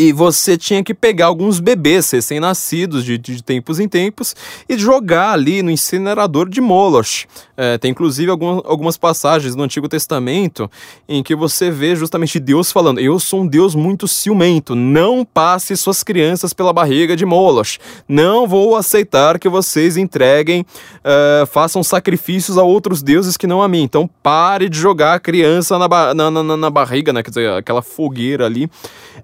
E 0.00 0.12
você 0.12 0.56
tinha 0.56 0.84
que 0.84 0.94
pegar 0.94 1.26
alguns 1.26 1.58
bebês 1.58 2.08
recém-nascidos 2.08 3.04
de, 3.04 3.18
de, 3.18 3.42
tempos 3.42 3.80
em 3.80 3.88
tempos 3.88 4.32
e 4.68 4.78
jogar 4.78 5.32
ali 5.32 5.60
no 5.60 5.72
incinerador 5.72 6.48
de 6.48 6.60
Moloch. 6.60 7.26
É, 7.56 7.76
tem 7.78 7.90
inclusive 7.90 8.30
algumas, 8.30 8.62
algumas 8.64 8.96
passagens 8.96 9.56
no 9.56 9.64
Antigo 9.64 9.88
Testamento 9.88 10.70
em 11.08 11.20
que 11.20 11.34
você 11.34 11.68
vê 11.68 11.96
justamente 11.96 12.38
Deus 12.38 12.70
falando: 12.70 13.00
Eu 13.00 13.18
sou 13.18 13.40
um 13.40 13.46
Deus 13.48 13.74
muito 13.74 14.06
ciumento, 14.06 14.76
não 14.76 15.24
passe 15.24 15.76
suas 15.76 16.04
crianças 16.04 16.52
pela 16.52 16.72
barriga 16.72 17.16
de 17.16 17.26
Moloch. 17.26 17.80
Não 18.08 18.46
vou 18.46 18.76
aceitar 18.76 19.36
que 19.36 19.48
vocês 19.48 19.96
entreguem, 19.96 20.60
uh, 20.60 21.44
façam 21.48 21.82
sacrifícios 21.82 22.56
a 22.56 22.62
outros 22.62 23.02
deuses 23.02 23.36
que 23.36 23.48
não 23.48 23.60
a 23.60 23.66
mim. 23.66 23.82
Então 23.82 24.08
pare 24.22 24.68
de 24.68 24.78
jogar 24.78 25.14
a 25.14 25.18
criança 25.18 25.76
na, 25.76 26.14
na, 26.14 26.30
na, 26.30 26.56
na 26.56 26.70
barriga, 26.70 27.12
né? 27.12 27.20
Quer 27.20 27.30
dizer, 27.30 27.50
aquela 27.50 27.82
fogueira 27.82 28.46
ali 28.46 28.70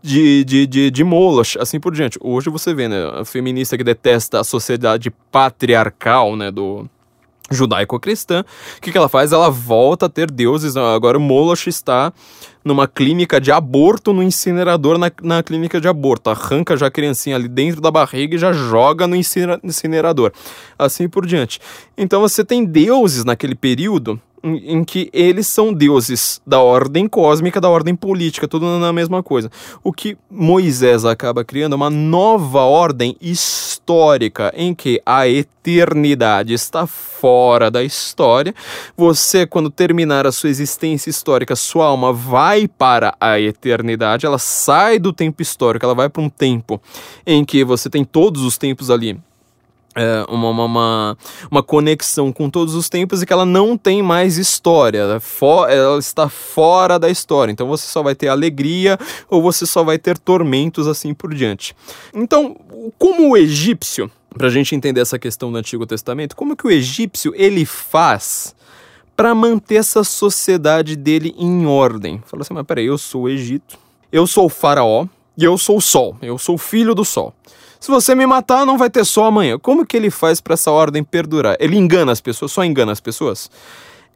de, 0.02 0.44
de, 0.44 0.63
de, 0.66 0.90
de 0.90 1.04
Moloch, 1.04 1.58
assim 1.58 1.78
por 1.80 1.94
diante. 1.94 2.18
Hoje 2.20 2.50
você 2.50 2.74
vê, 2.74 2.88
né, 2.88 3.20
a 3.20 3.24
feminista 3.24 3.76
que 3.76 3.84
detesta 3.84 4.40
a 4.40 4.44
sociedade 4.44 5.10
patriarcal, 5.30 6.36
né, 6.36 6.50
do 6.50 6.88
judaico-cristã, 7.50 8.44
o 8.76 8.80
que, 8.80 8.90
que 8.90 8.96
ela 8.96 9.08
faz? 9.08 9.32
Ela 9.32 9.50
volta 9.50 10.06
a 10.06 10.08
ter 10.08 10.30
deuses, 10.30 10.76
agora 10.76 11.18
Moloch 11.18 11.68
está 11.68 12.12
numa 12.64 12.88
clínica 12.88 13.38
de 13.38 13.52
aborto 13.52 14.12
no 14.12 14.22
incinerador 14.22 14.96
na, 14.96 15.12
na 15.22 15.42
clínica 15.42 15.80
de 15.80 15.86
aborto, 15.86 16.30
arranca 16.30 16.76
já 16.76 16.86
a 16.86 16.90
criancinha 16.90 17.36
ali 17.36 17.46
dentro 17.46 17.80
da 17.80 17.90
barriga 17.90 18.34
e 18.34 18.38
já 18.38 18.52
joga 18.52 19.06
no 19.06 19.14
incinerador, 19.14 20.32
assim 20.78 21.08
por 21.08 21.26
diante. 21.26 21.60
Então 21.96 22.20
você 22.20 22.44
tem 22.44 22.64
deuses 22.64 23.24
naquele 23.24 23.54
período 23.54 24.18
em, 24.44 24.84
que 24.84 25.08
eles 25.12 25.46
são 25.46 25.72
deuses 25.72 26.40
da 26.46 26.60
ordem 26.60 27.08
cósmica, 27.08 27.60
da 27.60 27.70
ordem 27.70 27.96
política, 27.96 28.46
tudo 28.46 28.78
na 28.78 28.92
mesma 28.92 29.22
coisa. 29.22 29.50
O 29.82 29.92
que 29.92 30.16
Moisés 30.30 31.04
acaba 31.04 31.44
criando 31.44 31.72
é 31.72 31.76
uma 31.76 31.88
nova 31.88 32.60
ordem 32.60 33.16
histórica 33.20 34.52
em 34.54 34.74
que 34.74 35.00
a 35.06 35.26
eternidade 35.26 36.52
está 36.52 36.86
fora 36.86 37.70
da 37.70 37.82
história. 37.82 38.54
Você, 38.96 39.46
quando 39.46 39.70
terminar 39.70 40.26
a 40.26 40.32
sua 40.32 40.50
existência 40.50 41.08
histórica, 41.08 41.56
sua 41.56 41.86
alma 41.86 42.12
vai 42.12 42.68
para 42.68 43.16
a 43.18 43.40
eternidade, 43.40 44.26
ela 44.26 44.38
sai 44.38 44.98
do 44.98 45.12
tempo 45.12 45.40
histórico, 45.40 45.86
ela 45.86 45.94
vai 45.94 46.10
para 46.10 46.22
um 46.22 46.28
tempo 46.28 46.80
em 47.26 47.44
que 47.44 47.64
você 47.64 47.88
tem 47.88 48.04
todos 48.04 48.42
os 48.42 48.58
tempos 48.58 48.90
ali 48.90 49.18
uma, 50.28 50.50
uma, 50.50 51.18
uma, 51.50 51.62
conexão 51.62 52.32
com 52.32 52.50
todos 52.50 52.74
os 52.74 52.88
tempos 52.88 53.22
e 53.22 53.26
que 53.26 53.32
ela 53.32 53.44
não 53.44 53.76
tem 53.76 54.02
mais 54.02 54.38
história, 54.38 54.98
ela, 54.98 55.22
é 55.68 55.76
ela 55.76 55.98
está 55.98 56.28
fora 56.28 56.98
da 56.98 57.08
história. 57.08 57.52
Então 57.52 57.66
você 57.66 57.86
só 57.86 58.02
vai 58.02 58.14
ter 58.14 58.28
alegria 58.28 58.98
ou 59.28 59.40
você 59.40 59.64
só 59.66 59.84
vai 59.84 59.98
ter 59.98 60.18
tormentos 60.18 60.88
assim 60.88 61.14
por 61.14 61.32
diante. 61.34 61.74
Então, 62.12 62.56
como 62.98 63.30
o 63.30 63.36
egípcio, 63.36 64.10
para 64.36 64.48
a 64.48 64.50
gente 64.50 64.74
entender 64.74 65.00
essa 65.00 65.18
questão 65.18 65.52
do 65.52 65.58
Antigo 65.58 65.86
Testamento, 65.86 66.34
como 66.34 66.56
que 66.56 66.66
o 66.66 66.70
egípcio 66.70 67.32
ele 67.36 67.64
faz 67.64 68.54
para 69.16 69.34
manter 69.34 69.76
essa 69.76 70.02
sociedade 70.02 70.96
dele 70.96 71.34
em 71.38 71.66
ordem? 71.66 72.20
Fala 72.26 72.42
assim, 72.42 72.54
mas 72.54 72.66
peraí, 72.66 72.86
eu 72.86 72.98
sou 72.98 73.22
o 73.22 73.28
Egito, 73.28 73.78
eu 74.10 74.26
sou 74.26 74.46
o 74.46 74.48
faraó 74.48 75.06
e 75.36 75.44
eu 75.44 75.56
sou 75.56 75.76
o 75.76 75.80
sol, 75.80 76.16
eu 76.20 76.36
sou 76.36 76.58
filho 76.58 76.94
do 76.94 77.04
sol. 77.04 77.32
Se 77.84 77.90
você 77.90 78.14
me 78.14 78.24
matar, 78.26 78.64
não 78.64 78.78
vai 78.78 78.88
ter 78.88 79.04
sol 79.04 79.26
amanhã. 79.26 79.58
Como 79.58 79.84
que 79.84 79.94
ele 79.94 80.10
faz 80.10 80.40
para 80.40 80.54
essa 80.54 80.70
ordem 80.70 81.04
perdurar? 81.04 81.54
Ele 81.60 81.76
engana 81.76 82.12
as 82.12 82.18
pessoas, 82.18 82.50
só 82.50 82.64
engana 82.64 82.92
as 82.92 82.98
pessoas? 82.98 83.50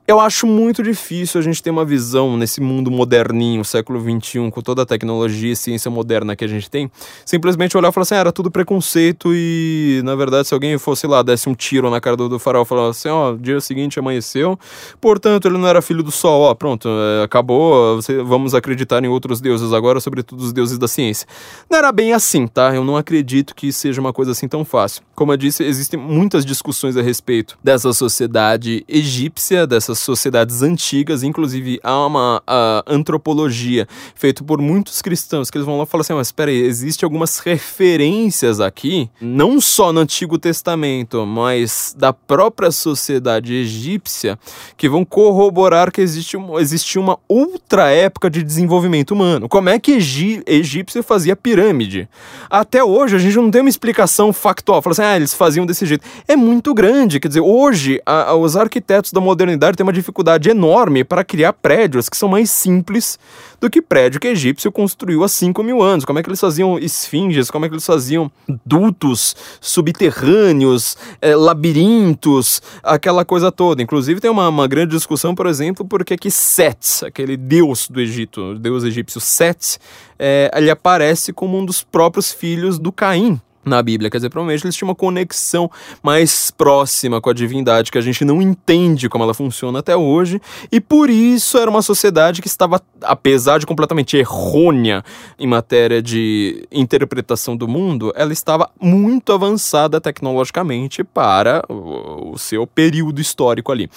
Eu 0.09 0.18
acho 0.18 0.46
muito 0.46 0.82
difícil 0.82 1.38
a 1.38 1.44
gente 1.44 1.62
ter 1.62 1.68
uma 1.68 1.84
visão 1.84 2.34
nesse 2.34 2.62
mundo 2.62 2.90
moderninho, 2.90 3.62
século 3.62 4.00
XXI, 4.00 4.50
com 4.50 4.62
toda 4.62 4.80
a 4.80 4.86
tecnologia 4.86 5.52
e 5.52 5.54
ciência 5.54 5.90
moderna 5.90 6.34
que 6.34 6.42
a 6.42 6.48
gente 6.48 6.70
tem, 6.70 6.90
simplesmente 7.26 7.76
olhar 7.76 7.90
e 7.90 7.92
falar 7.92 8.04
assim, 8.04 8.14
ah, 8.14 8.20
era 8.20 8.32
tudo 8.32 8.50
preconceito 8.50 9.34
e, 9.34 10.00
na 10.06 10.14
verdade, 10.14 10.48
se 10.48 10.54
alguém 10.54 10.78
fosse 10.78 11.06
lá, 11.06 11.20
desse 11.20 11.46
um 11.46 11.54
tiro 11.54 11.90
na 11.90 12.00
cara 12.00 12.16
do, 12.16 12.26
do 12.26 12.38
farol 12.38 12.64
falasse 12.64 13.06
assim, 13.06 13.09
ó, 13.11 13.32
oh, 13.32 13.36
dia 13.36 13.61
seguinte 13.61 13.98
amanheceu, 13.98 14.59
portanto, 14.98 15.46
ele 15.46 15.59
não 15.59 15.68
era 15.68 15.82
filho 15.82 16.02
do 16.02 16.11
sol, 16.11 16.40
ó, 16.40 16.54
pronto, 16.54 16.88
é, 16.88 17.24
acabou, 17.24 17.96
você, 17.96 18.22
vamos 18.22 18.54
acreditar 18.54 19.04
em 19.04 19.09
outros 19.09 19.42
deuses 19.42 19.74
agora, 19.74 20.00
sobretudo 20.00 20.40
os 20.40 20.54
deuses 20.54 20.78
da 20.78 20.88
ciência. 20.88 21.28
Não 21.68 21.76
era 21.76 21.92
bem 21.92 22.14
assim, 22.14 22.46
tá? 22.46 22.74
Eu 22.74 22.82
não 22.82 22.96
acredito 22.96 23.54
que 23.54 23.70
seja 23.70 24.00
uma 24.00 24.14
coisa 24.14 24.30
assim 24.30 24.48
tão 24.48 24.64
fácil. 24.64 25.02
Como 25.14 25.34
eu 25.34 25.36
disse, 25.36 25.62
existem 25.64 26.00
muitas 26.00 26.46
discussões 26.46 26.96
a 26.96 27.02
respeito 27.02 27.59
dessa 27.62 27.92
sociedade 27.92 28.82
egípcia, 28.88 29.66
dessa 29.66 29.97
sociedades 29.99 30.62
antigas, 30.62 31.22
inclusive 31.22 31.80
há 31.82 32.07
uma 32.07 32.42
antropologia 32.86 33.86
feita 34.14 34.42
por 34.42 34.61
muitos 34.61 35.03
cristãos 35.03 35.51
que 35.51 35.59
eles 35.59 35.66
vão 35.66 35.78
lá 35.78 35.84
e 35.84 35.86
falam 35.86 36.03
assim: 36.03 36.14
mas 36.14 36.28
espera 36.28 36.51
aí, 36.51 36.62
existe 36.62 37.05
algumas 37.05 37.38
referências 37.38 38.61
aqui, 38.61 39.11
não 39.20 39.61
só 39.61 39.92
no 39.92 40.01
Antigo 40.01 40.38
Testamento, 40.38 41.26
mas 41.26 41.94
da 41.96 42.12
própria 42.12 42.70
sociedade 42.70 43.55
egípcia, 43.55 44.38
que 44.76 44.88
vão 44.88 45.05
corroborar 45.05 45.90
que 45.90 46.01
existe, 46.01 46.36
existe 46.59 46.99
uma 46.99 47.18
outra 47.28 47.90
época 47.90 48.30
de 48.30 48.42
desenvolvimento 48.42 49.12
humano. 49.12 49.49
Como 49.49 49.68
é 49.68 49.78
que 49.78 49.92
Egi, 49.92 50.42
egípcio 50.46 51.03
fazia 51.03 51.36
pirâmide? 51.36 52.09
Até 52.51 52.82
hoje 52.82 53.16
a 53.16 53.18
gente 53.18 53.36
não 53.36 53.51
tem 53.51 53.61
uma 53.61 53.70
explicação 53.70 54.32
factual. 54.32 54.82
Fala 54.82 54.92
assim, 54.92 55.03
ah, 55.03 55.16
eles 55.16 55.34
faziam 55.34 55.66
desse 55.66 55.86
jeito. 55.86 56.05
É 56.26 56.36
muito 56.36 56.72
grande, 56.74 57.20
quer 57.20 57.28
dizer, 57.28 57.40
hoje 57.40 58.01
a, 58.05 58.34
os 58.34 58.57
arquitetos 58.57 59.12
da 59.12 59.20
modernidade 59.20 59.76
têm 59.76 59.84
uma 59.89 59.93
dificuldade 59.93 60.51
enorme 60.51 61.03
para 61.03 61.24
criar 61.24 61.55
prédios 61.55 62.09
que 62.09 62.16
são 62.16 62.28
mais 62.28 62.51
simples 62.51 63.18
do 63.59 63.70
que 63.70 63.80
prédio 63.80 64.20
que 64.20 64.28
egípcio 64.28 64.70
construiu 64.70 65.24
há 65.24 65.28
5 65.28 65.62
mil 65.62 65.82
anos. 65.82 66.05
Como 66.05 66.18
é 66.18 66.22
que 66.22 66.28
eles 66.28 66.41
faziam 66.41 66.78
esfinges, 66.78 67.51
como 67.51 67.64
é 67.64 67.68
que 67.68 67.74
eles 67.74 67.86
faziam 67.86 68.30
dutos 68.64 69.34
subterrâneos, 69.61 70.97
eh, 71.22 71.34
labirintos, 71.34 72.62
aquela 72.82 73.24
coisa 73.24 73.51
toda. 73.51 73.82
Inclusive 73.82 74.20
tem 74.20 74.30
uma, 74.30 74.49
uma 74.49 74.68
grande 74.68 74.95
discussão, 74.95 75.34
por 75.34 75.47
exemplo, 75.47 75.86
porque 75.86 76.16
que 76.16 76.30
Set, 76.30 77.05
aquele 77.07 77.36
deus 77.36 77.89
do 77.89 78.01
Egito, 78.01 78.55
deus 78.57 78.84
egípcio 78.84 79.20
Set, 79.20 79.78
eh, 80.18 80.51
ele 80.55 80.70
aparece 80.70 81.32
como 81.32 81.59
um 81.59 81.64
dos 81.64 81.82
próprios 81.82 82.30
filhos 82.30 82.78
do 82.78 82.93
Caim 82.93 83.41
na 83.64 83.82
Bíblia. 83.82 84.11
Quer 84.11 84.18
dizer, 84.18 84.30
provavelmente 84.30 84.64
eles 84.64 84.74
tinham 84.76 84.88
uma 84.88 84.94
conexão 84.94 85.70
mais 86.02 86.50
próxima 86.50 87.20
com 87.20 87.30
a 87.30 87.34
divindade, 87.34 87.90
que 87.90 87.98
a 87.98 88.02
gente 88.02 88.24
não 88.24 88.40
entende 88.40 89.09
como 89.09 89.24
ela 89.24 89.34
funciona 89.34 89.78
até 89.80 89.96
hoje, 89.96 90.40
e 90.72 90.80
por 90.80 91.11
isso 91.11 91.59
era 91.59 91.70
uma 91.70 91.82
sociedade 91.82 92.40
que 92.40 92.48
estava, 92.48 92.80
apesar 93.02 93.59
de 93.59 93.66
completamente 93.66 94.16
errônea 94.16 95.04
em 95.38 95.46
matéria 95.46 96.00
de 96.02 96.66
interpretação 96.72 97.56
do 97.56 97.68
mundo, 97.68 98.12
ela 98.16 98.32
estava 98.32 98.70
muito 98.80 99.32
avançada 99.32 100.00
tecnologicamente 100.00 101.04
para 101.04 101.62
o, 101.68 102.36
seu 102.38 102.66
período 102.66 103.20
histórico 103.20 103.72
ali. 103.72 103.90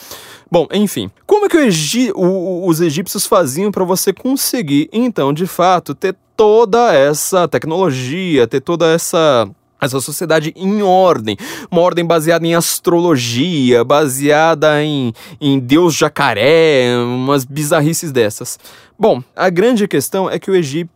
Bom, 0.49 0.68
enfim, 0.74 1.09
como 1.26 1.45
é 1.45 1.49
que 1.49 2.12
o- 2.16 2.68
os 2.68 2.82
egípcios 2.82 3.26
faziam 3.26 3.72
para 3.72 3.84
você 3.86 4.12
conseguir, 4.12 4.89
então, 4.91 5.32
de 5.34 5.45
fato, 5.45 5.95
ter 5.95 6.16
toda 6.42 6.92
essa 6.92 7.48
tecnologia, 7.48 8.48
ter 8.48 8.62
toda 8.62 8.88
essa 8.88 9.48
essa 9.80 10.00
sociedade 10.00 10.52
em 10.56 10.82
ordem, 10.82 11.38
uma 11.72 11.82
ordem 11.82 12.04
baseada 12.04 12.46
em 12.46 12.56
astrologia, 12.56 13.84
baseada 13.84 14.84
em, 14.84 15.14
em 15.39 15.60
Deus 15.60 15.96
jacaré, 15.96 16.96
umas 16.98 17.46
bizarrices 17.46 18.12
dessas. 18.12 18.60
Bom, 19.02 19.24
a 19.36 19.49
grande 19.49 19.88
questão 19.88 20.30
é 20.30 20.38
que 20.38 20.52
o 20.52 20.56
Egito, 20.56 20.91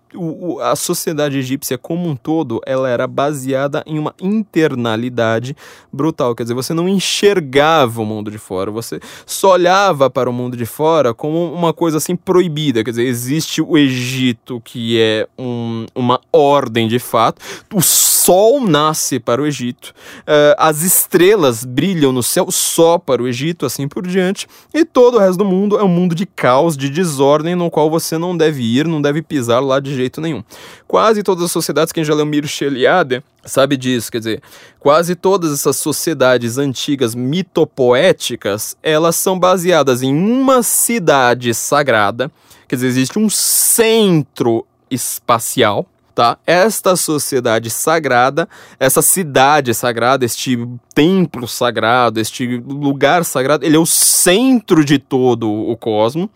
a 0.61 0.75
sociedade 0.75 1.39
egípcia 1.39 1.75
como 1.75 2.07
um 2.07 2.15
todo, 2.15 2.61
ela 2.63 2.87
era 2.87 3.07
baseada 3.07 3.83
em 3.83 3.97
uma 3.97 4.13
internalidade 4.21 5.57
brutal. 5.91 6.35
Quer 6.35 6.43
dizer, 6.43 6.53
você 6.53 6.71
não 6.71 6.87
enxergava 6.87 8.03
o 8.03 8.05
mundo 8.05 8.29
de 8.29 8.37
fora, 8.37 8.69
você 8.69 8.99
só 9.25 9.53
olhava 9.53 10.07
para 10.07 10.29
o 10.29 10.33
mundo 10.33 10.55
de 10.55 10.67
fora 10.67 11.15
como 11.15 11.51
uma 11.51 11.73
coisa 11.73 11.97
assim 11.97 12.15
proibida. 12.15 12.83
Quer 12.83 12.91
dizer, 12.91 13.07
existe 13.07 13.59
o 13.59 13.75
Egito, 13.75 14.61
que 14.63 15.01
é 15.01 15.27
um- 15.35 15.87
uma 15.95 16.21
ordem 16.31 16.87
de 16.87 16.99
fato, 16.99 17.41
o 17.73 17.81
sol 18.25 18.59
nasce 18.59 19.19
para 19.19 19.39
o 19.39 19.45
Egito, 19.45 19.93
eh, 20.25 20.55
as 20.57 20.81
estrelas 20.81 21.63
brilham 21.63 22.11
no 22.11 22.23
céu 22.23 22.49
só 22.49 22.97
para 22.97 23.21
o 23.21 23.27
Egito, 23.27 23.67
assim 23.67 23.87
por 23.87 24.07
diante, 24.07 24.47
e 24.73 24.83
todo 24.83 25.17
o 25.17 25.19
resto 25.19 25.37
do 25.37 25.45
mundo 25.45 25.77
é 25.77 25.83
um 25.83 25.87
mundo 25.87 26.15
de 26.15 26.25
caos, 26.25 26.75
de 26.75 26.89
desordem, 26.89 27.53
no 27.53 27.69
qual 27.69 27.87
você 27.87 28.17
não 28.17 28.35
deve 28.35 28.63
ir, 28.63 28.87
não 28.87 28.99
deve 28.99 29.21
pisar 29.21 29.59
lá 29.59 29.79
de 29.79 29.93
jeito 29.93 30.19
nenhum. 30.19 30.43
Quase 30.87 31.21
todas 31.21 31.43
as 31.43 31.51
sociedades, 31.51 31.93
quem 31.93 32.03
já 32.03 32.15
leu 32.15 32.25
Mircea 32.25 32.67
Eliade 32.67 33.23
sabe 33.45 33.77
disso, 33.77 34.11
quer 34.11 34.17
dizer, 34.17 34.41
quase 34.79 35.13
todas 35.13 35.53
essas 35.53 35.77
sociedades 35.77 36.57
antigas 36.57 37.13
mitopoéticas, 37.13 38.75
elas 38.81 39.15
são 39.17 39.37
baseadas 39.37 40.01
em 40.01 40.11
uma 40.11 40.63
cidade 40.63 41.53
sagrada, 41.53 42.31
quer 42.67 42.75
dizer, 42.77 42.87
existe 42.87 43.19
um 43.19 43.29
centro 43.29 44.65
espacial, 44.89 45.85
tá? 46.15 46.37
Esta 46.47 46.95
sociedade 46.95 47.69
sagrada, 47.69 48.47
essa 48.79 49.01
cidade 49.01 49.73
sagrada, 49.73 50.23
este 50.23 50.57
templo 50.95 51.45
sagrado, 51.45 52.21
este 52.21 52.57
lugar 52.65 53.25
sagrado, 53.25 53.65
ele 53.65 53.75
é 53.75 53.79
o 53.79 53.85
centro 53.85 54.85
de 54.85 54.97
todo 54.97 55.51
o 55.51 55.75
cosmo 55.75 56.29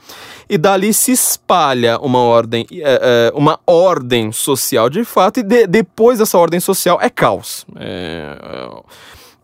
e 0.49 0.57
dali 0.57 0.93
se 0.93 1.13
espalha 1.13 1.97
uma 1.99 2.19
ordem, 2.19 2.67
é, 2.71 3.31
é, 3.31 3.33
uma 3.33 3.57
ordem 3.65 4.33
social 4.33 4.89
de 4.89 5.05
fato 5.05 5.39
e 5.39 5.43
de- 5.43 5.65
depois 5.65 6.19
dessa 6.19 6.37
ordem 6.37 6.59
social 6.59 6.99
é 7.01 7.09
caos. 7.09 7.65
É, 7.77 8.37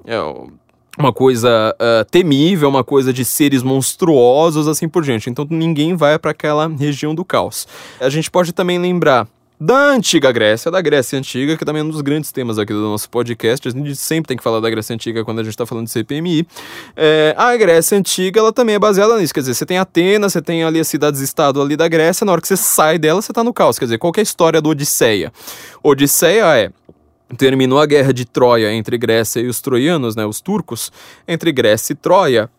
é, 0.06 0.16
é 0.16 0.22
uma 0.98 1.12
coisa 1.14 1.76
ah, 1.80 2.06
temível, 2.10 2.70
uma 2.70 2.84
coisa 2.84 3.12
de 3.12 3.26
seres 3.26 3.62
monstruosos, 3.62 4.68
assim 4.68 4.88
por 4.88 5.04
diante. 5.04 5.30
Então 5.30 5.46
ninguém 5.50 5.96
vai 5.96 6.18
para 6.18 6.32
aquela 6.32 6.68
região 6.68 7.14
do 7.14 7.26
caos. 7.26 7.68
A 8.00 8.10
gente 8.10 8.32
pode 8.32 8.54
também 8.54 8.80
lembrar 8.80 9.28
da 9.60 9.90
antiga 9.90 10.32
Grécia, 10.32 10.70
da 10.70 10.82
Grécia 10.82 11.18
Antiga, 11.18 11.56
que 11.56 11.64
também 11.64 11.82
é 11.82 11.84
um 11.84 11.90
dos 11.90 12.02
grandes 12.02 12.32
temas 12.32 12.60
aqui 12.60 12.74
do 12.74 12.82
nosso 12.82 13.10
podcast. 13.10 13.68
A 13.68 13.72
gente 13.72 13.96
sempre 13.96 14.28
tem 14.28 14.38
que 14.38 14.44
falar 14.44 14.60
da 14.60 14.70
Grécia 14.70 14.94
Antiga 14.94 15.24
quando 15.24 15.40
a 15.40 15.44
gente 15.44 15.54
está 15.54 15.66
falando 15.66 15.86
de 15.86 15.92
CPMI. 15.92 16.46
É, 16.96 17.34
a 17.38 17.56
Grécia 17.56 17.98
Antiga, 17.98 18.40
ela 18.40 18.52
também 18.52 18.76
é 18.76 18.80
baseada 18.80 19.18
nisso. 19.18 19.34
Quer 19.34 19.42
dizer, 19.42 19.54
você 19.54 19.66
tem 19.66 19.78
Atenas, 19.78 20.34
você 20.34 20.42
tem 20.42 20.64
ali 20.64 20.80
as 20.80 20.88
cidades-estado 20.88 21.62
ali 21.62 21.78
da 21.78 21.88
Grécia, 21.88 22.26
na 22.26 22.32
hora 22.32 22.42
que 22.42 22.48
você 22.48 22.58
sai 22.58 22.98
dela, 22.98 23.22
você 23.22 23.32
tá 23.32 23.44
no 23.44 23.54
caos. 23.54 23.80
Quer 23.80 23.86
dizer, 23.86 23.98
qual 23.98 24.12
que 24.12 24.20
é 24.20 24.22
a 24.22 24.24
história 24.24 24.62
do 24.62 24.70
Odisseia? 24.70 25.32
Odisseia 25.82 26.58
é 26.58 26.70
terminou 27.38 27.80
a 27.80 27.86
guerra 27.86 28.14
de 28.14 28.26
Troia 28.26 28.72
entre 28.72 28.98
Grécia 28.98 29.40
e 29.40 29.48
os 29.48 29.60
troianos, 29.60 30.16
né, 30.16 30.26
os 30.26 30.42
turcos, 30.42 30.92
entre 31.28 31.52
Grécia 31.52 31.94
e 31.94 31.96
Troia, 31.96 32.50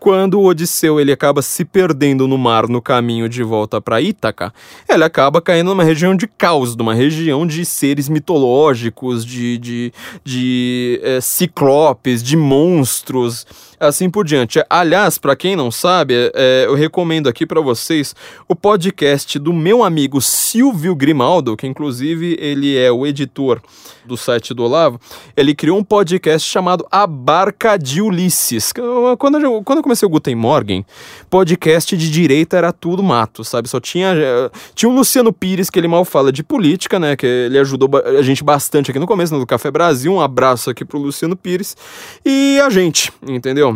quando 0.00 0.40
o 0.40 0.46
Odisseu 0.46 0.98
ele 0.98 1.12
acaba 1.12 1.42
se 1.42 1.62
perdendo 1.62 2.26
no 2.26 2.38
mar 2.38 2.66
no 2.66 2.80
caminho 2.80 3.28
de 3.28 3.42
volta 3.42 3.80
para 3.82 4.00
Ítaca, 4.00 4.52
ele 4.88 5.04
acaba 5.04 5.42
caindo 5.42 5.68
numa 5.68 5.84
região 5.84 6.16
de 6.16 6.26
caos, 6.26 6.74
numa 6.74 6.94
região 6.94 7.46
de 7.46 7.66
seres 7.66 8.08
mitológicos, 8.08 9.24
de, 9.24 9.58
de, 9.58 9.92
de 10.24 11.00
eh, 11.04 11.20
ciclopes, 11.20 12.22
de 12.22 12.34
monstros, 12.34 13.46
assim 13.80 14.10
por 14.10 14.24
diante. 14.24 14.62
Aliás, 14.68 15.16
para 15.18 15.34
quem 15.34 15.56
não 15.56 15.70
sabe, 15.70 16.14
eh, 16.34 16.64
eu 16.66 16.74
recomendo 16.74 17.28
aqui 17.28 17.46
para 17.46 17.60
vocês 17.60 18.14
o 18.46 18.54
podcast 18.54 19.38
do 19.38 19.52
meu 19.52 19.82
amigo 19.82 20.20
Silvio 20.20 20.94
Grimaldo, 20.94 21.56
que 21.56 21.66
inclusive 21.66 22.36
ele 22.38 22.76
é 22.76 22.92
o 22.92 23.06
editor 23.06 23.60
do 24.04 24.16
site 24.16 24.52
do 24.52 24.62
Olavo. 24.64 25.00
Ele 25.36 25.54
criou 25.54 25.78
um 25.78 25.84
podcast 25.84 26.48
chamado 26.48 26.86
A 26.90 27.06
Barca 27.06 27.76
de 27.76 28.02
Ulisses. 28.02 28.72
Quando 29.18 29.38
eu, 29.38 29.62
quando 29.62 29.78
eu 29.78 29.82
comecei 29.82 30.06
o 30.06 30.10
Guten 30.10 30.34
Morgen, 30.34 30.84
podcast 31.28 31.96
de 31.96 32.10
direita 32.10 32.56
era 32.56 32.72
tudo 32.72 33.02
mato, 33.02 33.42
sabe? 33.44 33.68
Só 33.68 33.80
tinha. 33.80 34.12
eh, 34.14 34.50
Tinha 34.74 34.90
o 34.90 34.94
Luciano 34.94 35.32
Pires, 35.32 35.70
que 35.70 35.78
ele 35.78 35.88
mal 35.88 36.04
fala 36.04 36.32
de 36.32 36.42
política, 36.42 36.98
né? 36.98 37.16
Que 37.16 37.26
ele 37.26 37.58
ajudou 37.58 37.88
a 38.18 38.22
gente 38.22 38.42
bastante 38.44 38.90
aqui 38.90 38.98
no 38.98 39.06
começo, 39.06 39.32
né, 39.32 39.38
do 39.40 39.46
Café 39.46 39.70
Brasil. 39.70 40.12
Um 40.12 40.20
abraço 40.20 40.70
aqui 40.70 40.84
pro 40.84 40.98
Luciano 40.98 41.36
Pires. 41.36 41.76
E 42.24 42.58
a 42.60 42.68
gente, 42.68 43.12
entendeu? 43.26 43.69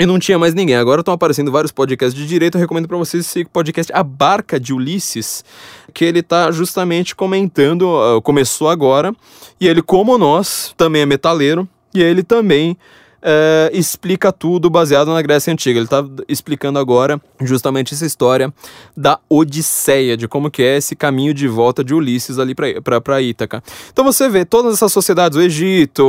E 0.00 0.06
não 0.06 0.18
tinha 0.18 0.38
mais 0.38 0.54
ninguém. 0.54 0.76
Agora 0.76 1.00
estão 1.00 1.14
aparecendo 1.14 1.52
vários 1.52 1.70
podcasts 1.70 2.18
de 2.18 2.26
direito. 2.26 2.56
Eu 2.56 2.60
recomendo 2.60 2.88
para 2.88 2.96
vocês 2.96 3.26
esse 3.26 3.44
podcast 3.44 3.92
A 3.92 4.02
Barca 4.02 4.58
de 4.58 4.72
Ulisses, 4.72 5.44
que 5.92 6.04
ele 6.04 6.22
tá 6.22 6.50
justamente 6.50 7.14
comentando, 7.14 7.88
ah, 7.96 8.20
começou 8.22 8.68
agora, 8.68 9.14
e 9.60 9.68
ele, 9.68 9.82
como 9.82 10.16
nós, 10.18 10.74
também 10.76 11.02
é 11.02 11.06
metaleiro, 11.06 11.68
e 11.94 12.02
ele 12.02 12.22
também 12.22 12.76
eh, 13.22 13.70
explica 13.72 14.32
tudo 14.32 14.68
baseado 14.68 15.12
na 15.12 15.22
Grécia 15.22 15.52
Antiga. 15.52 15.78
Ele 15.78 15.86
tá 15.86 16.04
explicando 16.28 16.78
agora 16.78 17.20
justamente 17.40 17.94
essa 17.94 18.04
história 18.04 18.52
da 18.96 19.18
Odisseia, 19.28 20.16
de 20.16 20.26
como 20.26 20.50
que 20.50 20.62
é 20.62 20.76
esse 20.76 20.96
caminho 20.96 21.32
de 21.32 21.46
volta 21.46 21.84
de 21.84 21.94
Ulisses 21.94 22.38
ali 22.38 22.54
para 22.54 23.22
Ítaca. 23.22 23.62
Então 23.92 24.04
você 24.04 24.28
vê 24.28 24.44
todas 24.44 24.74
essas 24.74 24.92
sociedades, 24.92 25.38
o 25.38 25.40
Egito, 25.40 26.04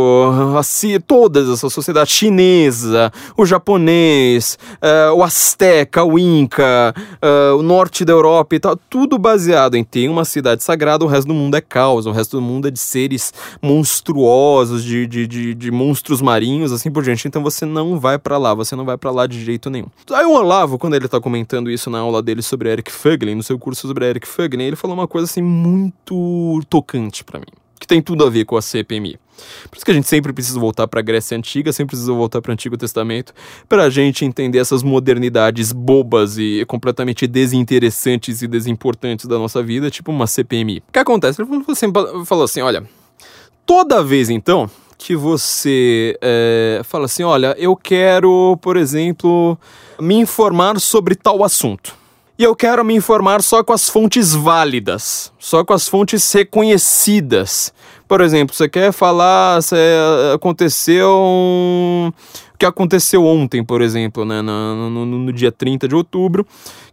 a 0.58 0.64
Síria, 0.64 1.00
todas 1.00 1.50
essas 1.50 1.72
sociedades, 1.72 2.14
chinesa, 2.14 3.12
o 3.38 3.46
japonês, 3.46 4.58
eh, 4.82 5.12
o 5.12 5.24
Azteca, 5.24 6.04
o 6.04 6.18
Inca, 6.18 6.94
eh, 7.22 7.52
o 7.58 7.62
norte 7.62 8.04
da 8.04 8.14
Europa 8.14 8.56
e 8.56 8.60
tal, 8.60 8.76
tudo 8.76 9.18
baseado 9.18 9.76
em 9.76 9.84
ter 9.84 10.08
uma 10.10 10.26
cidade 10.26 10.64
sagrada, 10.64 11.06
o 11.06 11.08
resto 11.08 11.28
do 11.28 11.34
mundo 11.34 11.56
é 11.56 11.62
caos, 11.62 12.06
o 12.06 12.12
resto 12.12 12.38
do 12.38 12.42
mundo 12.42 12.68
é 12.68 12.72
de 12.72 12.80
seres 12.80 13.34
monstruosos, 13.62 14.84
de, 14.84 15.06
de, 15.06 15.28
de, 15.28 15.54
de 15.54 15.72
monstros 15.72 16.22
marinhos, 16.22 16.72
assim 16.72 16.90
por 16.90 17.03
diante. 17.04 17.28
Então 17.28 17.44
você 17.44 17.66
não 17.66 18.00
vai 18.00 18.18
pra 18.18 18.38
lá, 18.38 18.54
você 18.54 18.76
não 18.76 18.86
vai 18.86 18.98
pra 18.98 19.12
lá 19.12 19.28
de 19.28 19.44
jeito 19.44 19.70
nenhum. 19.70 19.88
Aí 20.12 20.26
o 20.26 20.32
Olavo, 20.32 20.78
quando 20.78 20.96
ele 20.96 21.08
tá 21.08 21.20
comentando 21.20 21.70
isso 21.70 21.90
na 21.90 22.00
aula 22.00 22.22
dele 22.22 22.42
sobre 22.42 22.70
Eric 22.70 22.92
Fögling, 22.92 23.36
no 23.36 23.44
seu 23.44 23.60
curso 23.60 23.88
sobre 23.88 24.08
Eric 24.08 24.28
Fögling, 24.28 24.66
ele 24.66 24.76
falou 24.76 24.96
uma 24.96 25.08
coisa 25.08 25.26
assim 25.26 25.42
muito 25.42 26.62
tocante 26.70 27.24
pra 27.24 27.40
mim, 27.40 27.46
que 27.80 27.86
tem 27.86 28.02
tudo 28.02 28.26
a 28.26 28.30
ver 28.30 28.46
com 28.46 28.58
a 28.58 28.62
CPMI. 28.62 29.20
Por 29.70 29.78
isso 29.78 29.86
que 29.86 29.92
a 29.92 29.94
gente 29.94 30.08
sempre 30.08 30.32
precisa 30.32 30.60
voltar 30.60 30.88
para 30.88 31.00
a 31.00 31.04
Grécia 31.04 31.38
Antiga, 31.38 31.74
sempre 31.74 31.92
precisa 31.92 32.14
voltar 32.14 32.42
para 32.42 32.52
o 32.52 32.54
Antigo 32.54 32.78
Testamento, 32.78 33.34
para 33.68 33.84
a 33.84 33.90
gente 33.90 34.24
entender 34.24 34.60
essas 34.60 34.84
modernidades 34.84 35.72
bobas 35.72 36.38
e 36.38 36.64
completamente 36.68 37.26
desinteressantes 37.26 38.42
e 38.42 38.48
desimportantes 38.48 39.26
da 39.26 39.38
nossa 39.38 39.62
vida, 39.64 39.90
tipo 39.90 40.12
uma 40.12 40.28
CPMI. 40.28 40.84
O 40.88 40.92
que 40.92 41.00
acontece? 41.00 41.42
Ele 41.42 41.50
falou 41.50 41.66
assim, 41.70 41.92
falou 42.26 42.44
assim 42.44 42.62
olha, 42.62 42.84
toda 43.66 44.04
vez 44.04 44.30
então 44.30 44.70
que 45.06 45.18
você 45.18 46.18
é, 46.22 46.80
fala 46.86 47.06
assim, 47.06 47.24
olha, 47.24 47.54
eu 47.60 47.76
quero, 47.76 48.58
por 48.62 48.78
exemplo, 48.78 49.58
me 50.00 50.16
informar 50.16 50.80
sobre 50.80 51.14
tal 51.14 51.44
assunto. 51.44 51.94
E 52.40 52.44
eu 52.44 52.56
quero 52.56 52.86
me 52.86 52.96
informar 52.96 53.42
só 53.42 53.62
com 53.62 53.74
as 53.74 53.90
fontes 53.90 54.34
válidas, 54.34 55.30
só 55.38 55.62
com 55.66 55.74
as 55.74 55.90
fontes 55.90 56.32
reconhecidas. 56.32 57.74
Por 58.08 58.22
exemplo, 58.22 58.56
você 58.56 58.70
quer 58.70 58.94
falar 58.94 59.62
se 59.62 59.76
aconteceu 60.34 61.10
um... 61.22 62.14
o 62.54 62.58
que 62.58 62.66
aconteceu 62.66 63.26
ontem, 63.26 63.64
por 63.64 63.82
exemplo, 63.82 64.24
né, 64.24 64.42
no, 64.42 64.90
no, 64.90 65.06
no, 65.06 65.34
dia 65.34 65.52
30 65.52 65.88
de 65.88 65.96
outubro, 65.96 66.46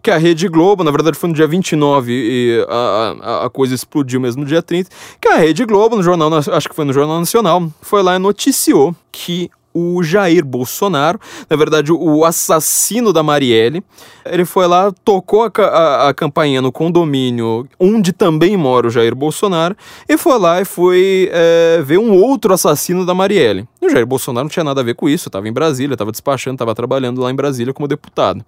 que 0.02 0.11
a 0.11 0.16
Rede 0.16 0.48
Globo, 0.48 0.82
na 0.82 0.90
verdade 0.90 1.16
foi 1.16 1.28
no 1.28 1.34
dia 1.34 1.46
29 1.46 2.12
e 2.12 2.66
a, 2.68 3.14
a, 3.22 3.46
a 3.46 3.50
coisa 3.50 3.74
explodiu 3.74 4.20
mesmo 4.20 4.42
no 4.42 4.48
dia 4.48 4.62
30, 4.62 4.90
que 5.20 5.28
a 5.28 5.36
Rede 5.36 5.64
Globo, 5.64 5.96
no 5.96 6.02
jornal, 6.02 6.32
acho 6.34 6.68
que 6.68 6.74
foi 6.74 6.84
no 6.84 6.92
Jornal 6.92 7.20
Nacional, 7.20 7.70
foi 7.82 8.02
lá 8.02 8.16
e 8.16 8.18
noticiou 8.18 8.94
que 9.12 9.50
o 9.73 10.03
Jair 10.03 10.45
Bolsonaro, 10.45 11.18
na 11.49 11.57
verdade, 11.57 11.93
o 11.93 12.25
assassino 12.25 13.12
da 13.12 13.23
Marielle. 13.23 13.83
Ele 14.25 14.45
foi 14.45 14.66
lá, 14.66 14.93
tocou 15.05 15.45
a, 15.45 15.62
a, 15.62 16.09
a, 16.09 16.14
campainha 16.14 16.61
no 16.61 16.73
condomínio 16.73 17.66
onde 17.79 18.12
também 18.12 18.57
mora 18.57 18.87
o 18.87 18.91
Jair 18.91 19.14
Bolsonaro, 19.14 19.77
e 20.09 20.16
foi 20.16 20.39
lá 20.39 20.61
e 20.61 20.64
foi 20.64 21.31
é, 21.33 21.83
ver 21.85 21.99
um 21.99 22.12
outro 22.12 22.53
assassino 22.53 23.07
da 23.07 23.14
Marielle. 23.14 23.66
E 23.81 23.87
o 23.87 23.91
Jair 23.91 24.07
Bolsonaro 24.07 24.45
não 24.45 24.51
tinha 24.51 24.64
nada 24.64 24.81
a 24.81 24.85
ver 24.85 24.95
com 24.95 25.09
isso, 25.09 25.29
estava 25.29 25.49
em 25.49 25.53
Brasília, 25.53 25.95
estava 25.95 26.11
despachando, 26.11 26.55
estava 26.55 26.75
trabalhando 26.75 27.21
lá 27.21 27.31
em 27.31 27.35
Brasília 27.35 27.73
como 27.73 27.89
deputado. 27.89 28.45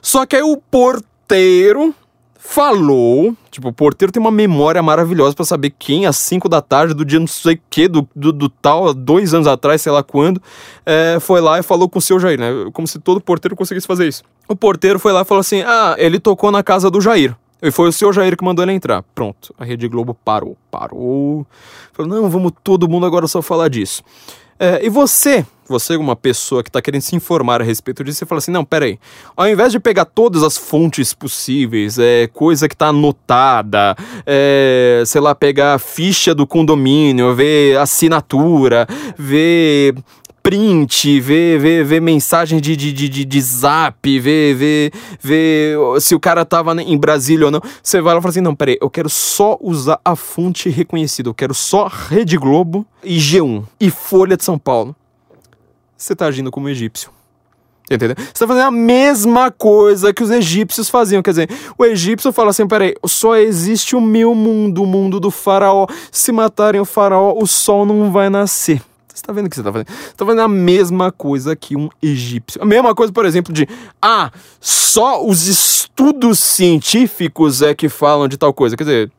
Só 0.00 0.26
que 0.26 0.36
aí 0.36 0.42
o 0.42 0.56
porteiro 0.56 1.94
falou. 2.44 3.34
Tipo, 3.50 3.68
o 3.68 3.72
porteiro 3.72 4.12
tem 4.12 4.20
uma 4.20 4.30
memória 4.30 4.82
maravilhosa 4.82 5.34
para 5.34 5.44
saber 5.44 5.72
quem, 5.78 6.06
às 6.06 6.16
5 6.16 6.48
da 6.48 6.60
tarde, 6.60 6.92
do 6.92 7.04
dia 7.04 7.20
não 7.20 7.26
sei 7.26 7.60
que, 7.70 7.86
do, 7.86 8.06
do, 8.14 8.32
do, 8.32 8.48
tal, 8.48 8.92
dois 8.92 9.32
anos 9.32 9.46
atrás, 9.46 9.80
sei 9.80 9.92
lá 9.92 10.02
quando, 10.02 10.42
é, 10.84 11.18
foi 11.20 11.40
lá 11.40 11.60
e 11.60 11.62
falou 11.62 11.88
com 11.88 11.98
o 11.98 12.02
seu 12.02 12.18
Jair, 12.18 12.38
né? 12.38 12.50
Como 12.72 12.86
se 12.86 12.98
todo 12.98 13.20
porteiro 13.20 13.54
conseguisse 13.54 13.86
fazer 13.86 14.08
isso. 14.08 14.24
O 14.48 14.56
porteiro 14.56 14.98
foi 14.98 15.12
lá 15.12 15.22
e 15.22 15.24
falou 15.24 15.40
assim: 15.40 15.62
ah, 15.62 15.94
ele 15.96 16.18
tocou 16.18 16.50
na 16.50 16.62
casa 16.62 16.90
do 16.90 17.00
Jair. 17.00 17.36
E 17.62 17.70
foi 17.70 17.88
o 17.88 17.92
seu 17.92 18.12
Jair 18.12 18.36
que 18.36 18.44
mandou 18.44 18.64
ele 18.64 18.72
entrar. 18.72 19.04
Pronto, 19.14 19.54
a 19.56 19.64
Rede 19.64 19.86
Globo 19.86 20.12
parou, 20.24 20.56
parou. 20.68 21.46
Falou: 21.92 22.10
não, 22.10 22.28
vamos 22.28 22.52
todo 22.64 22.88
mundo 22.88 23.06
agora 23.06 23.28
só 23.28 23.40
falar 23.40 23.68
disso. 23.68 24.02
É, 24.62 24.86
e 24.86 24.88
você, 24.88 25.44
você 25.66 25.96
uma 25.96 26.14
pessoa 26.14 26.62
que 26.62 26.68
está 26.68 26.80
querendo 26.80 27.00
se 27.00 27.16
informar 27.16 27.60
a 27.60 27.64
respeito 27.64 28.04
disso, 28.04 28.20
você 28.20 28.26
fala 28.26 28.38
assim, 28.38 28.52
não, 28.52 28.64
peraí, 28.64 28.96
ao 29.36 29.48
invés 29.48 29.72
de 29.72 29.80
pegar 29.80 30.04
todas 30.04 30.44
as 30.44 30.56
fontes 30.56 31.12
possíveis, 31.12 31.98
é, 31.98 32.28
coisa 32.28 32.68
que 32.68 32.74
está 32.76 32.86
anotada, 32.86 33.96
é, 34.24 35.02
sei 35.04 35.20
lá, 35.20 35.34
pegar 35.34 35.74
a 35.74 35.78
ficha 35.80 36.32
do 36.32 36.46
condomínio, 36.46 37.34
ver 37.34 37.76
assinatura, 37.76 38.86
ver 39.18 39.96
print, 40.42 41.20
ver, 41.20 41.58
ver, 41.58 41.84
ver 41.84 42.00
mensagem 42.00 42.60
de, 42.60 42.76
de, 42.76 42.92
de, 42.92 43.24
de, 43.24 43.40
zap, 43.40 44.18
ver, 44.18 44.54
ver, 44.54 44.92
ver 45.20 45.78
se 46.00 46.14
o 46.14 46.20
cara 46.20 46.44
tava 46.44 46.74
em 46.82 46.98
Brasília 46.98 47.46
ou 47.46 47.50
não. 47.50 47.60
Você 47.82 48.00
vai 48.00 48.14
lá 48.14 48.18
e 48.18 48.22
fala 48.22 48.30
assim: 48.30 48.40
não, 48.40 48.54
peraí, 48.54 48.76
eu 48.80 48.90
quero 48.90 49.08
só 49.08 49.56
usar 49.60 50.00
a 50.04 50.16
fonte 50.16 50.68
reconhecida, 50.68 51.28
eu 51.28 51.34
quero 51.34 51.54
só 51.54 51.86
Rede 51.86 52.36
Globo 52.36 52.86
e 53.04 53.18
G1 53.18 53.64
e 53.80 53.90
Folha 53.90 54.36
de 54.36 54.44
São 54.44 54.58
Paulo. 54.58 54.96
Você 55.96 56.16
tá 56.16 56.26
agindo 56.26 56.50
como 56.50 56.68
egípcio. 56.68 57.10
Entendeu? 57.90 58.16
Você 58.16 58.44
tá 58.44 58.46
fazendo 58.46 58.66
a 58.66 58.70
mesma 58.70 59.50
coisa 59.50 60.12
que 60.14 60.22
os 60.22 60.30
egípcios 60.30 60.88
faziam. 60.88 61.22
Quer 61.22 61.30
dizer, 61.30 61.50
o 61.76 61.84
egípcio 61.84 62.32
fala 62.32 62.50
assim: 62.50 62.66
peraí, 62.66 62.94
só 63.06 63.36
existe 63.36 63.94
o 63.94 64.00
meu 64.00 64.34
mundo, 64.34 64.82
o 64.82 64.86
mundo 64.86 65.20
do 65.20 65.30
faraó. 65.30 65.86
Se 66.10 66.32
matarem 66.32 66.80
o 66.80 66.84
faraó, 66.84 67.34
o 67.36 67.46
sol 67.46 67.84
não 67.84 68.10
vai 68.10 68.30
nascer. 68.30 68.82
Você 69.12 69.20
está 69.20 69.32
vendo 69.32 69.46
o 69.46 69.50
que 69.50 69.56
você 69.56 69.60
está 69.60 69.72
fazendo? 69.72 69.88
Você 69.88 70.08
está 70.08 70.24
fazendo 70.24 70.42
a 70.42 70.48
mesma 70.48 71.12
coisa 71.12 71.54
que 71.54 71.76
um 71.76 71.88
egípcio. 72.02 72.62
A 72.62 72.64
mesma 72.64 72.94
coisa, 72.94 73.12
por 73.12 73.26
exemplo, 73.26 73.52
de 73.52 73.68
ah, 74.00 74.30
só 74.58 75.24
os 75.24 75.46
estudos 75.46 76.38
científicos 76.38 77.60
é 77.60 77.74
que 77.74 77.88
falam 77.88 78.26
de 78.26 78.38
tal 78.38 78.54
coisa. 78.54 78.76
Quer 78.76 78.84
dizer, 78.84 79.12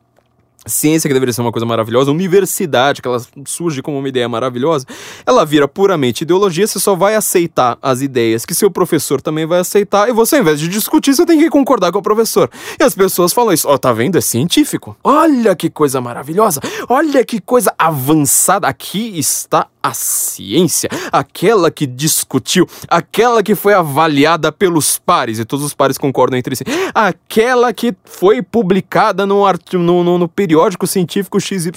ciência 0.66 1.08
que 1.08 1.14
deveria 1.14 1.32
ser 1.32 1.42
uma 1.42 1.52
coisa 1.52 1.66
maravilhosa, 1.66 2.10
universidade 2.10 3.02
que 3.02 3.08
ela 3.08 3.20
surge 3.46 3.82
como 3.82 3.98
uma 3.98 4.08
ideia 4.08 4.28
maravilhosa, 4.28 4.86
ela 5.26 5.44
vira 5.44 5.68
puramente 5.68 6.22
ideologia, 6.22 6.66
você 6.66 6.80
só 6.80 6.94
vai 6.94 7.14
aceitar 7.14 7.78
as 7.82 8.00
ideias 8.00 8.44
que 8.44 8.54
seu 8.54 8.70
professor 8.70 9.20
também 9.20 9.46
vai 9.46 9.60
aceitar 9.60 10.08
e 10.08 10.12
você, 10.12 10.36
ao 10.36 10.42
invés 10.42 10.58
de 10.58 10.68
discutir, 10.68 11.14
você 11.14 11.26
tem 11.26 11.38
que 11.38 11.50
concordar 11.50 11.92
com 11.92 11.98
o 11.98 12.02
professor. 12.02 12.50
E 12.78 12.82
as 12.82 12.94
pessoas 12.94 13.32
falam 13.32 13.52
isso, 13.52 13.68
ó, 13.68 13.74
oh, 13.74 13.78
tá 13.78 13.92
vendo? 13.92 14.16
É 14.16 14.20
científico. 14.20 14.96
Olha 15.04 15.54
que 15.54 15.68
coisa 15.68 16.00
maravilhosa, 16.00 16.60
olha 16.88 17.24
que 17.24 17.40
coisa 17.40 17.74
avançada. 17.78 18.66
Aqui 18.66 19.18
está 19.18 19.66
a 19.84 19.92
ciência, 19.92 20.88
aquela 21.12 21.70
que 21.70 21.86
discutiu, 21.86 22.66
aquela 22.88 23.42
que 23.42 23.54
foi 23.54 23.74
avaliada 23.74 24.50
pelos 24.50 24.98
pares, 24.98 25.38
e 25.38 25.44
todos 25.44 25.62
os 25.62 25.74
pares 25.74 25.98
concordam 25.98 26.38
entre 26.38 26.56
si, 26.56 26.64
aquela 26.94 27.70
que 27.70 27.94
foi 28.02 28.40
publicada 28.40 29.26
no, 29.26 29.44
no, 29.74 30.02
no, 30.02 30.18
no 30.18 30.28
periódico 30.28 30.86
científico 30.86 31.38
XYZ. 31.38 31.70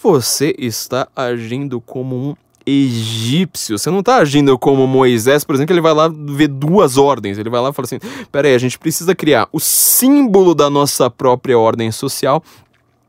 Você 0.00 0.54
está 0.56 1.08
agindo 1.16 1.80
como 1.80 2.14
um 2.14 2.36
egípcio. 2.64 3.76
Você 3.76 3.90
não 3.90 3.98
está 3.98 4.18
agindo 4.18 4.56
como 4.56 4.86
Moisés, 4.86 5.42
por 5.42 5.56
exemplo, 5.56 5.68
que 5.68 5.72
ele 5.72 5.80
vai 5.80 5.94
lá 5.94 6.08
ver 6.08 6.46
duas 6.46 6.96
ordens. 6.96 7.36
Ele 7.36 7.50
vai 7.50 7.60
lá 7.60 7.70
e 7.70 7.72
fala 7.72 7.86
assim: 7.86 7.98
peraí, 8.30 8.54
a 8.54 8.58
gente 8.58 8.78
precisa 8.78 9.12
criar 9.14 9.48
o 9.52 9.58
símbolo 9.58 10.54
da 10.54 10.70
nossa 10.70 11.10
própria 11.10 11.58
ordem 11.58 11.90
social 11.90 12.44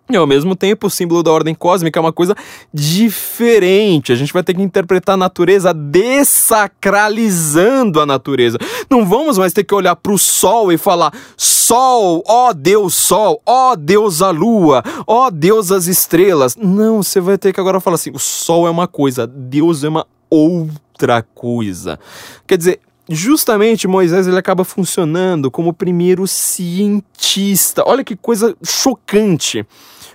e 0.09 0.17
ao 0.17 0.25
mesmo 0.25 0.55
tempo, 0.55 0.87
o 0.87 0.89
símbolo 0.89 1.21
da 1.21 1.31
ordem 1.31 1.53
cósmica 1.53 1.99
é 1.99 2.01
uma 2.01 2.11
coisa 2.11 2.35
diferente. 2.73 4.11
A 4.11 4.15
gente 4.15 4.33
vai 4.33 4.41
ter 4.43 4.55
que 4.55 4.61
interpretar 4.61 5.13
a 5.13 5.17
natureza 5.17 5.71
dessacralizando 5.73 7.99
a 7.99 8.05
natureza. 8.05 8.57
Não 8.89 9.05
vamos 9.05 9.37
mais 9.37 9.51
ter 9.53 9.63
que 9.63 9.75
olhar 9.75 9.95
para 9.95 10.11
o 10.11 10.17
sol 10.17 10.71
e 10.71 10.77
falar: 10.77 11.13
Sol, 11.37 12.23
ó 12.27 12.53
Deus 12.53 12.95
Sol, 12.95 13.41
ó 13.45 13.75
Deus 13.75 14.21
a 14.21 14.31
Lua, 14.31 14.83
ó 15.05 15.29
Deus 15.29 15.71
as 15.71 15.87
estrelas. 15.87 16.55
Não, 16.55 17.03
você 17.03 17.19
vai 17.19 17.37
ter 17.37 17.53
que 17.53 17.59
agora 17.59 17.79
falar 17.79 17.95
assim: 17.95 18.11
o 18.11 18.19
sol 18.19 18.67
é 18.67 18.69
uma 18.69 18.87
coisa, 18.87 19.27
Deus 19.27 19.83
é 19.83 19.89
uma 19.89 20.05
outra 20.29 21.21
coisa. 21.21 21.99
Quer 22.47 22.57
dizer, 22.57 22.79
justamente 23.09 23.87
Moisés 23.87 24.27
ele 24.27 24.37
acaba 24.37 24.63
funcionando 24.63 25.49
como 25.49 25.69
o 25.69 25.73
primeiro 25.73 26.27
cientista. 26.27 27.83
Olha 27.85 28.03
que 28.03 28.15
coisa 28.15 28.55
chocante 28.63 29.65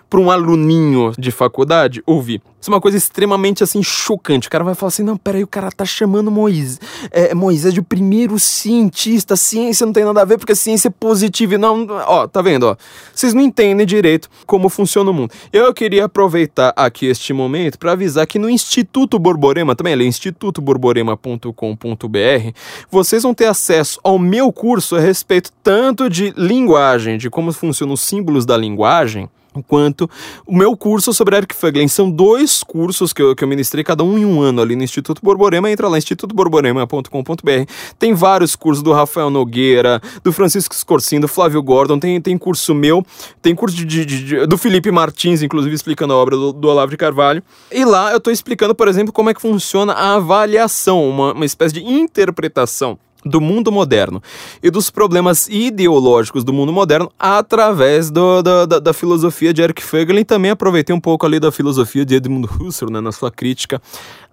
para 0.08 0.20
um 0.20 0.30
aluninho 0.30 1.12
de 1.18 1.30
faculdade 1.30 2.02
ouvir. 2.06 2.40
Isso 2.64 2.70
é 2.70 2.74
uma 2.74 2.80
coisa 2.80 2.96
extremamente 2.96 3.62
assim 3.62 3.82
chocante. 3.82 4.48
O 4.48 4.50
cara 4.50 4.64
vai 4.64 4.74
falar 4.74 4.88
assim: 4.88 5.02
não, 5.02 5.18
peraí, 5.18 5.42
o 5.42 5.46
cara 5.46 5.70
tá 5.70 5.84
chamando 5.84 6.30
Moisés, 6.30 6.80
é, 7.10 7.34
Moisés 7.34 7.74
de 7.74 7.82
primeiro 7.82 8.38
cientista. 8.38 9.36
ciência 9.36 9.84
não 9.84 9.92
tem 9.92 10.02
nada 10.02 10.22
a 10.22 10.24
ver 10.24 10.38
porque 10.38 10.52
a 10.52 10.56
ciência 10.56 10.88
é 10.88 10.90
positiva. 10.90 11.58
Não, 11.58 11.86
ó, 11.90 12.26
tá 12.26 12.40
vendo? 12.40 12.62
Ó, 12.62 12.76
vocês 13.14 13.34
não 13.34 13.42
entendem 13.42 13.84
direito 13.84 14.30
como 14.46 14.70
funciona 14.70 15.10
o 15.10 15.12
mundo. 15.12 15.30
Eu 15.52 15.74
queria 15.74 16.06
aproveitar 16.06 16.72
aqui 16.74 17.04
este 17.04 17.34
momento 17.34 17.78
para 17.78 17.92
avisar 17.92 18.26
que 18.26 18.38
no 18.38 18.48
Instituto 18.48 19.18
Borborema, 19.18 19.76
também 19.76 19.92
é 19.92 20.02
institutoborborema.com.br, 20.02 22.58
vocês 22.90 23.24
vão 23.24 23.34
ter 23.34 23.44
acesso 23.44 24.00
ao 24.02 24.18
meu 24.18 24.50
curso 24.50 24.96
a 24.96 25.00
respeito 25.00 25.52
tanto 25.62 26.08
de 26.08 26.32
linguagem, 26.34 27.18
de 27.18 27.28
como 27.28 27.52
funcionam 27.52 27.92
os 27.92 28.00
símbolos 28.00 28.46
da 28.46 28.56
linguagem 28.56 29.28
quanto 29.62 30.08
o 30.46 30.56
meu 30.56 30.76
curso 30.76 31.12
sobre 31.12 31.36
Eric 31.36 31.54
Fuglin. 31.54 31.88
São 31.88 32.10
dois 32.10 32.62
cursos 32.62 33.12
que 33.12 33.22
eu, 33.22 33.34
que 33.34 33.44
eu 33.44 33.48
ministrei, 33.48 33.84
cada 33.84 34.02
um 34.02 34.18
em 34.18 34.24
um 34.24 34.40
ano 34.40 34.60
ali 34.60 34.76
no 34.76 34.82
Instituto 34.82 35.20
Borborema. 35.22 35.70
Entra 35.70 35.88
lá, 35.88 35.98
institutoborborema.com.br. 35.98 37.72
Tem 37.98 38.14
vários 38.14 38.56
cursos 38.56 38.82
do 38.82 38.92
Rafael 38.92 39.30
Nogueira, 39.30 40.00
do 40.22 40.32
Francisco 40.32 40.74
Scorsin, 40.74 41.20
do 41.20 41.28
Flávio 41.28 41.62
Gordon, 41.62 41.98
tem, 41.98 42.20
tem 42.20 42.36
curso 42.36 42.74
meu, 42.74 43.04
tem 43.40 43.54
curso 43.54 43.76
de, 43.76 43.84
de, 43.84 44.04
de, 44.04 44.46
do 44.46 44.58
Felipe 44.58 44.90
Martins, 44.90 45.42
inclusive 45.42 45.74
explicando 45.74 46.12
a 46.12 46.16
obra 46.16 46.36
do, 46.36 46.52
do 46.52 46.68
Olavo 46.68 46.90
de 46.90 46.96
Carvalho. 46.96 47.42
E 47.70 47.84
lá 47.84 48.10
eu 48.10 48.18
estou 48.18 48.32
explicando, 48.32 48.74
por 48.74 48.88
exemplo, 48.88 49.12
como 49.12 49.30
é 49.30 49.34
que 49.34 49.40
funciona 49.40 49.92
a 49.92 50.14
avaliação, 50.14 51.08
uma, 51.08 51.32
uma 51.32 51.44
espécie 51.44 51.74
de 51.74 51.84
interpretação 51.84 52.98
do 53.24 53.40
mundo 53.40 53.72
moderno 53.72 54.22
e 54.62 54.70
dos 54.70 54.90
problemas 54.90 55.48
ideológicos 55.48 56.44
do 56.44 56.52
mundo 56.52 56.72
moderno 56.72 57.10
através 57.18 58.10
do, 58.10 58.42
da, 58.42 58.66
da, 58.66 58.92
filosofia 58.92 59.52
de 59.52 59.62
Eric 59.62 59.82
Fögelin. 59.82 60.24
Também 60.24 60.50
aproveitei 60.50 60.94
um 60.94 61.00
pouco 61.00 61.24
ali 61.24 61.40
da 61.40 61.50
filosofia 61.50 62.04
de 62.04 62.16
Edmund 62.16 62.48
Husserl 62.60 62.92
né, 62.92 63.00
na 63.00 63.12
sua 63.12 63.30
crítica 63.30 63.80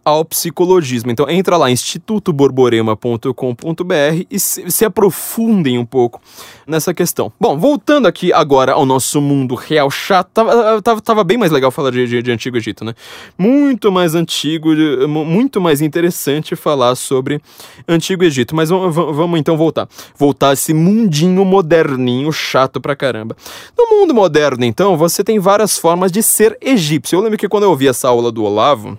ao 0.03 0.25
psicologismo. 0.25 1.11
Então 1.11 1.29
entra 1.29 1.55
lá 1.57 1.69
institutoborborema.com.br 1.69 4.25
e 4.29 4.39
se, 4.39 4.71
se, 4.71 4.83
aprofundem 4.83 5.77
um 5.77 5.85
pouco 5.85 6.19
nessa 6.65 6.93
questão. 6.93 7.31
Bom, 7.39 7.57
voltando 7.57 8.07
aqui 8.07 8.33
agora 8.33 8.73
ao 8.73 8.85
nosso 8.85 9.21
mundo 9.21 9.55
real 9.55 9.89
chato, 9.91 10.29
tava, 10.33 10.81
tava, 10.81 11.01
tava 11.01 11.23
bem 11.23 11.37
mais 11.37 11.51
legal 11.51 11.71
falar 11.71 11.91
de, 11.91 12.07
de, 12.07 12.21
de, 12.21 12.31
Antigo 12.31 12.57
Egito, 12.57 12.83
né? 12.83 12.93
Muito 13.37 13.91
mais 13.91 14.15
antigo, 14.15 14.69
muito 15.07 15.61
mais 15.61 15.81
interessante 15.81 16.55
falar 16.55 16.95
sobre 16.95 17.39
Antigo 17.87 18.23
Egito. 18.23 18.55
Mas 18.55 18.69
vamos, 18.69 18.95
vamos 18.95 19.39
então 19.39 19.55
voltar. 19.55 19.87
Voltar 20.17 20.49
a 20.49 20.53
esse 20.53 20.73
mundinho 20.73 21.45
moderninho 21.45 22.31
chato 22.31 22.81
pra 22.81 22.95
caramba. 22.95 23.35
No 23.77 23.87
mundo 23.87 24.13
moderno, 24.13 24.65
então, 24.65 24.97
você 24.97 25.23
tem 25.23 25.39
várias 25.39 25.77
formas 25.77 26.11
de 26.11 26.23
ser 26.23 26.57
egípcio. 26.61 27.17
Eu 27.17 27.21
lembro 27.21 27.37
que 27.37 27.47
quando 27.47 27.63
eu 27.63 27.69
ouvi 27.69 27.87
essa 27.87 28.07
aula 28.07 28.31
do 28.31 28.43
Olavo, 28.43 28.97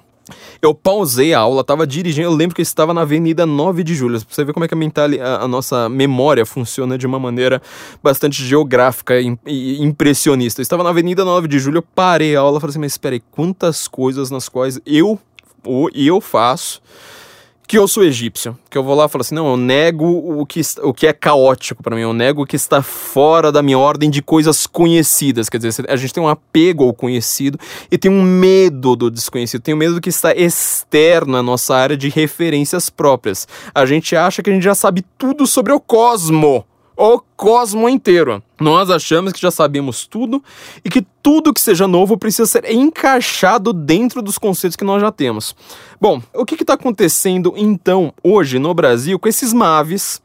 Eu 0.61 0.75
pausei 0.75 1.35
a 1.35 1.41
aula, 1.41 1.65
tava 1.65 1.87
dirigindo, 1.87 2.29
eu 2.29 2.35
lembro 2.35 2.55
que 2.55 2.61
eu 2.61 2.65
estava 2.65 2.93
na 2.93 3.03
Avenida 3.03 3.45
9 3.47 3.83
de 3.85 3.95
Julho. 3.95 4.19
Pra 4.21 4.35
você 4.35 4.45
ver 4.45 4.53
como 4.53 4.65
é 4.65 4.69
que 4.69 4.75
a, 4.75 4.77
mentali, 4.77 5.21
a, 5.21 5.43
a 5.43 5.49
nossa 5.49 5.89
memória 5.89 6.45
funciona 6.47 6.97
de 6.97 7.07
uma 7.07 7.19
maneira 7.19 7.61
bastante 8.03 8.45
geográfica 8.45 9.21
e, 9.21 9.37
e 9.47 9.83
impressionista. 9.83 10.61
Eu 10.61 10.63
estava 10.63 10.83
na 10.83 10.91
Avenida 10.91 11.25
9 11.25 11.49
de 11.49 11.59
Julho, 11.59 11.79
eu 11.79 11.83
parei 11.83 12.37
a 12.37 12.41
aula 12.41 12.59
e 12.59 12.61
falei 12.61 12.73
assim, 12.73 12.81
mas 12.81 12.93
espera 12.93 13.15
aí, 13.15 13.23
quantas 13.31 13.89
coisas 13.89 14.31
nas 14.31 14.49
quais 14.49 14.81
eu, 14.87 15.19
eu 15.95 16.21
faço 16.21 16.81
que 17.73 17.79
eu 17.79 17.89
sou 17.89 18.05
egípcio. 18.05 18.55
Que 18.69 18.77
eu 18.77 18.85
vou 18.85 18.95
lá 18.95 19.07
e 19.07 19.09
falo 19.09 19.23
assim: 19.23 19.35
não, 19.35 19.49
eu 19.49 19.57
nego 19.57 20.05
o 20.05 20.45
que, 20.45 20.61
o 20.83 20.93
que 20.93 21.07
é 21.07 21.13
caótico 21.15 21.83
para 21.83 21.97
mim, 21.97 22.03
eu 22.03 22.13
nego 22.13 22.43
o 22.43 22.47
que 22.47 22.55
está 22.55 22.83
fora 22.83 23.51
da 23.51 23.63
minha 23.63 23.79
ordem 23.79 24.11
de 24.11 24.21
coisas 24.21 24.67
conhecidas. 24.67 25.49
Quer 25.49 25.57
dizer, 25.57 25.91
a 25.91 25.97
gente 25.97 26.13
tem 26.13 26.23
um 26.23 26.29
apego 26.29 26.85
ao 26.85 26.93
conhecido 26.93 27.59
e 27.91 27.97
tem 27.97 28.11
um 28.11 28.23
medo 28.23 28.95
do 28.95 29.11
desconhecido, 29.11 29.63
tem 29.63 29.75
um 29.75 29.79
medo 29.79 29.95
do 29.95 30.03
que 30.03 30.11
está 30.11 30.35
externo 30.35 31.35
à 31.35 31.43
nossa 31.43 31.75
área 31.75 31.97
de 31.97 32.11
referências 32.11 32.91
próprias. 32.91 33.49
A 33.75 33.87
gente 33.87 34.15
acha 34.15 34.43
que 34.43 34.51
a 34.51 34.53
gente 34.53 34.65
já 34.65 34.75
sabe 34.75 35.03
tudo 35.17 35.47
sobre 35.47 35.73
o 35.73 35.81
cosmo 35.81 36.67
o 37.05 37.21
cosmo 37.37 37.89
inteiro. 37.89 38.41
Nós 38.61 38.89
achamos 38.89 39.33
que 39.33 39.41
já 39.41 39.51
sabemos 39.51 40.07
tudo 40.07 40.41
e 40.85 40.89
que 40.89 41.05
tudo 41.21 41.53
que 41.53 41.61
seja 41.61 41.89
novo 41.89 42.17
precisa 42.17 42.47
ser 42.47 42.71
encaixado 42.71 43.73
dentro 43.73 44.23
dos 44.23 44.39
conceitos 44.39 44.77
que 44.77 44.85
nós 44.85 45.03
já 45.03 45.11
temos. 45.11 45.57
Bom, 46.01 46.23
o 46.33 46.45
que 46.45 46.55
está 46.55 46.75
acontecendo 46.75 47.55
então 47.57 48.15
hoje 48.23 48.61
no 48.61 48.73
Brasil 48.73 49.19
com 49.19 49.29
esses 49.29 49.53
MAVs? 49.53 50.23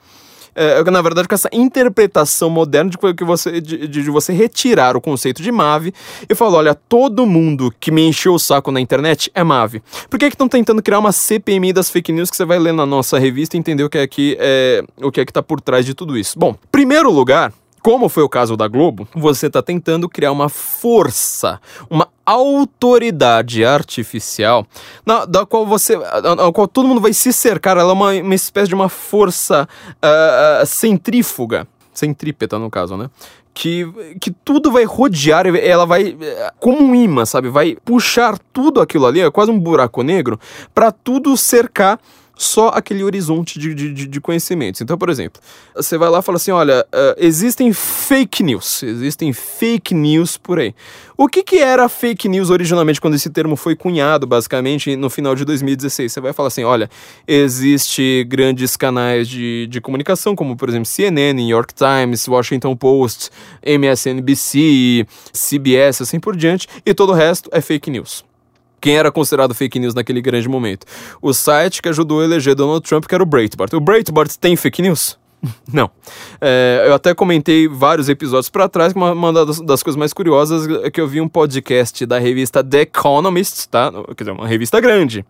É, 0.59 0.83
na 0.89 1.01
verdade, 1.03 1.27
com 1.27 1.35
essa 1.35 1.49
interpretação 1.53 2.49
moderna 2.49 2.89
de, 2.89 2.97
que 2.97 3.23
você, 3.23 3.61
de, 3.61 3.87
de 3.87 4.01
você 4.09 4.33
retirar 4.33 4.97
o 4.97 5.01
conceito 5.01 5.43
de 5.43 5.51
MAVE 5.51 5.93
e 6.27 6.33
falar: 6.33 6.57
olha, 6.57 6.73
todo 6.73 7.27
mundo 7.27 7.71
que 7.79 7.91
me 7.91 8.01
encheu 8.01 8.33
o 8.33 8.39
saco 8.39 8.71
na 8.71 8.81
internet 8.81 9.29
é 9.35 9.43
MAVE. 9.43 9.83
Por 10.09 10.17
que 10.17 10.25
estão 10.25 10.49
tentando 10.49 10.81
criar 10.81 10.97
uma 10.97 11.11
CPMI 11.11 11.73
das 11.73 11.91
fake 11.91 12.11
news 12.11 12.31
que 12.31 12.35
você 12.35 12.43
vai 12.43 12.57
ler 12.57 12.73
na 12.73 12.87
nossa 12.87 13.19
revista 13.19 13.55
e 13.55 13.59
entender 13.59 13.83
o 13.83 13.89
que 13.89 13.99
é 13.99 14.07
que 14.07 14.35
é, 14.39 14.83
o 14.99 15.11
que 15.11 15.21
é 15.21 15.25
que 15.25 15.29
está 15.29 15.43
por 15.43 15.61
trás 15.61 15.85
de 15.85 15.93
tudo 15.93 16.17
isso? 16.17 16.39
Bom, 16.39 16.55
primeiro 16.71 17.11
lugar, 17.11 17.53
como 17.87 18.09
foi 18.09 18.21
o 18.21 18.27
caso 18.27 18.57
da 18.57 18.67
Globo, 18.67 19.07
você 19.15 19.47
está 19.47 19.61
tentando 19.61 20.09
criar 20.09 20.33
uma 20.33 20.49
força, 20.49 21.57
uma 21.89 22.09
autoridade 22.25 23.63
artificial 23.63 24.67
na, 25.05 25.23
da 25.23 25.45
qual 25.45 25.65
você, 25.65 25.95
na 25.95 26.51
qual 26.51 26.67
todo 26.67 26.85
mundo 26.85 26.99
vai 26.99 27.13
se 27.13 27.31
cercar. 27.31 27.77
Ela 27.77 27.91
é 27.91 27.93
uma, 27.93 28.11
uma 28.11 28.35
espécie 28.35 28.67
de 28.67 28.75
uma 28.75 28.89
força 28.89 29.69
uh, 30.03 30.65
centrífuga, 30.65 31.65
centrípeta 31.93 32.59
no 32.59 32.69
caso, 32.69 32.97
né? 32.97 33.09
Que, 33.53 33.89
que 34.19 34.31
tudo 34.31 34.69
vai 34.69 34.83
rodear, 34.83 35.47
ela 35.47 35.85
vai, 35.85 36.13
como 36.59 36.83
um 36.83 36.93
imã, 36.93 37.25
sabe? 37.25 37.47
Vai 37.47 37.77
puxar 37.85 38.37
tudo 38.51 38.81
aquilo 38.81 39.05
ali, 39.05 39.21
é 39.21 39.31
quase 39.31 39.49
um 39.49 39.57
buraco 39.57 40.03
negro, 40.03 40.37
para 40.75 40.91
tudo 40.91 41.37
cercar 41.37 41.97
só 42.37 42.69
aquele 42.69 43.03
horizonte 43.03 43.57
de, 43.57 43.73
de, 43.73 44.07
de, 44.07 44.21
conhecimentos. 44.21 44.81
Então, 44.81 44.97
por 44.97 45.09
exemplo, 45.09 45.41
você 45.75 45.97
vai 45.97 46.09
lá 46.09 46.19
e 46.19 46.21
fala 46.21 46.35
assim: 46.35 46.51
olha, 46.51 46.85
uh, 46.93 47.15
existem 47.17 47.73
fake 47.73 48.43
news, 48.43 48.83
existem 48.83 49.33
fake 49.33 49.93
news 49.93 50.37
por 50.37 50.59
aí. 50.59 50.73
O 51.17 51.27
que, 51.27 51.41
que 51.41 51.57
era 51.57 51.89
fake 51.89 52.29
news 52.29 52.51
originalmente 52.51 53.01
quando 53.01 53.15
esse 53.15 53.29
termo 53.29 53.55
foi 53.55 53.75
cunhado, 53.75 54.27
basicamente, 54.27 54.95
no 54.95 55.09
final 55.09 55.33
de 55.35 55.43
2016? 55.43 56.13
Você 56.13 56.21
vai 56.21 56.33
falar 56.33 56.47
assim: 56.47 56.63
olha, 56.63 56.89
existe 57.27 58.23
grandes 58.29 58.77
canais 58.77 59.27
de, 59.27 59.67
de 59.67 59.81
comunicação, 59.81 60.35
como 60.35 60.55
por 60.55 60.69
exemplo 60.69 60.85
CNN, 60.85 61.33
New 61.33 61.49
York 61.49 61.73
Times, 61.73 62.27
Washington 62.27 62.75
Post, 62.75 63.29
MSNBC, 63.65 65.07
CBS, 65.33 66.01
assim 66.01 66.19
por 66.19 66.35
diante, 66.35 66.67
e 66.85 66.93
todo 66.93 67.09
o 67.11 67.13
resto 67.13 67.49
é 67.51 67.61
fake 67.61 67.89
news 67.89 68.23
quem 68.79 68.97
era 68.97 69.11
considerado 69.11 69.53
fake 69.53 69.79
news 69.79 69.93
naquele 69.93 70.21
grande 70.21 70.47
momento? 70.47 70.85
O 71.21 71.33
site 71.33 71.81
que 71.81 71.89
ajudou 71.89 72.21
a 72.21 72.23
eleger 72.23 72.55
Donald 72.55 72.87
Trump, 72.87 73.05
que 73.05 73.13
era 73.13 73.23
o 73.23 73.25
Breitbart. 73.25 73.73
O 73.73 73.79
Breitbart 73.79 74.35
tem 74.39 74.55
fake 74.55 74.81
news? 74.81 75.17
Não. 75.71 75.89
É, 76.41 76.83
eu 76.87 76.93
até 76.93 77.13
comentei 77.13 77.67
vários 77.67 78.09
episódios 78.09 78.49
para 78.49 78.67
trás 78.67 78.93
que 78.93 78.97
uma, 78.97 79.11
uma 79.11 79.33
das, 79.33 79.59
das, 79.61 79.83
coisas 79.83 79.97
mais 79.97 80.13
curiosas 80.13 80.67
é 80.83 80.89
que 80.89 80.99
eu 80.99 81.07
vi 81.07 81.21
um 81.21 81.27
podcast 81.27 82.05
da 82.05 82.17
revista 82.17 82.63
The 82.63 82.81
Economist, 82.81 83.69
tá? 83.69 83.91
Quer 84.15 84.23
dizer, 84.23 84.31
uma 84.31 84.47
revista 84.47 84.79
grande. 84.79 85.25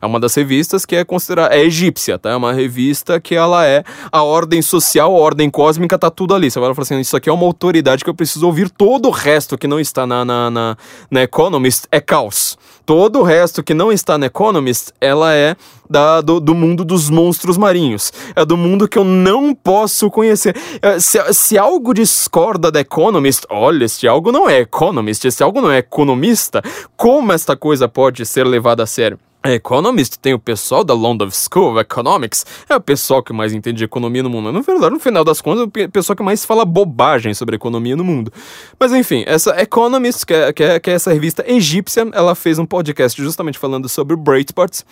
É 0.00 0.06
uma 0.06 0.18
das 0.18 0.34
revistas 0.34 0.86
que 0.86 0.96
é 0.96 1.04
considerada. 1.04 1.54
É 1.54 1.60
egípcia, 1.60 2.18
tá? 2.18 2.30
É 2.30 2.36
uma 2.36 2.52
revista 2.52 3.20
que 3.20 3.34
ela 3.34 3.66
é 3.66 3.84
a 4.10 4.22
ordem 4.22 4.62
social, 4.62 5.14
a 5.14 5.18
ordem 5.18 5.50
cósmica, 5.50 5.98
tá 5.98 6.10
tudo 6.10 6.34
ali. 6.34 6.50
Você 6.50 6.58
vai 6.58 6.74
falar 6.74 6.82
assim: 6.82 6.98
isso 6.98 7.16
aqui 7.16 7.28
é 7.28 7.32
uma 7.32 7.44
autoridade 7.44 8.02
que 8.02 8.10
eu 8.10 8.14
preciso 8.14 8.46
ouvir. 8.46 8.70
Todo 8.70 9.08
o 9.08 9.10
resto 9.10 9.58
que 9.58 9.66
não 9.66 9.78
está 9.78 10.06
na, 10.06 10.24
na, 10.24 10.50
na, 10.50 10.76
na 11.10 11.22
Economist 11.22 11.86
é 11.90 12.00
caos. 12.00 12.56
Todo 12.90 13.20
o 13.20 13.22
resto 13.22 13.62
que 13.62 13.72
não 13.72 13.92
está 13.92 14.18
na 14.18 14.26
Economist, 14.26 14.90
ela 15.00 15.32
é 15.32 15.54
da, 15.88 16.20
do, 16.20 16.40
do, 16.40 16.56
mundo 16.56 16.84
dos 16.84 17.08
monstros 17.08 17.56
marinhos. 17.56 18.12
É 18.34 18.44
do 18.44 18.56
mundo 18.56 18.88
que 18.88 18.98
eu 18.98 19.04
não 19.04 19.54
posso 19.54 20.10
conhecer. 20.10 20.56
É, 20.82 20.98
se, 20.98 21.16
se 21.32 21.56
algo 21.56 21.94
discorda 21.94 22.68
da 22.68 22.80
Economist, 22.80 23.46
olha, 23.48 23.86
se 23.86 24.08
algo 24.08 24.32
não 24.32 24.50
é 24.50 24.58
Economist, 24.62 25.30
se 25.30 25.40
algo 25.40 25.60
não 25.60 25.70
é 25.70 25.78
economista, 25.78 26.60
como 26.96 27.32
esta 27.32 27.56
coisa 27.56 27.86
pode 27.86 28.26
ser 28.26 28.44
levada 28.44 28.82
a 28.82 28.86
sério? 28.86 29.20
É 29.42 29.54
Economist 29.54 30.18
tem 30.18 30.34
o 30.34 30.38
pessoal 30.38 30.84
da 30.84 30.92
London 30.92 31.30
School 31.30 31.70
of 31.70 31.80
Economics, 31.80 32.44
é 32.68 32.76
o 32.76 32.80
pessoal 32.80 33.22
que 33.22 33.32
mais 33.32 33.54
entende 33.54 33.82
economia 33.82 34.22
no 34.22 34.28
mundo. 34.28 34.52
Na 34.52 34.60
verdade, 34.60 34.92
no 34.92 35.00
final 35.00 35.24
das 35.24 35.40
contas, 35.40 35.62
é 35.62 35.84
o 35.86 35.90
pessoal 35.90 36.14
que 36.14 36.22
mais 36.22 36.44
fala 36.44 36.62
bobagem 36.62 37.32
sobre 37.32 37.56
economia 37.56 37.96
no 37.96 38.04
mundo. 38.04 38.30
Mas 38.78 38.92
enfim, 38.92 39.24
essa 39.26 39.58
Economist, 39.58 40.26
que 40.26 40.34
é, 40.34 40.52
que 40.52 40.62
é, 40.62 40.78
que 40.78 40.90
é 40.90 40.92
essa 40.92 41.10
revista 41.10 41.42
egípcia, 41.50 42.06
ela 42.12 42.34
fez 42.34 42.58
um 42.58 42.66
podcast 42.66 43.20
justamente 43.22 43.58
falando 43.58 43.88
sobre 43.88 44.12
o 44.12 44.16
Breitbart. 44.18 44.82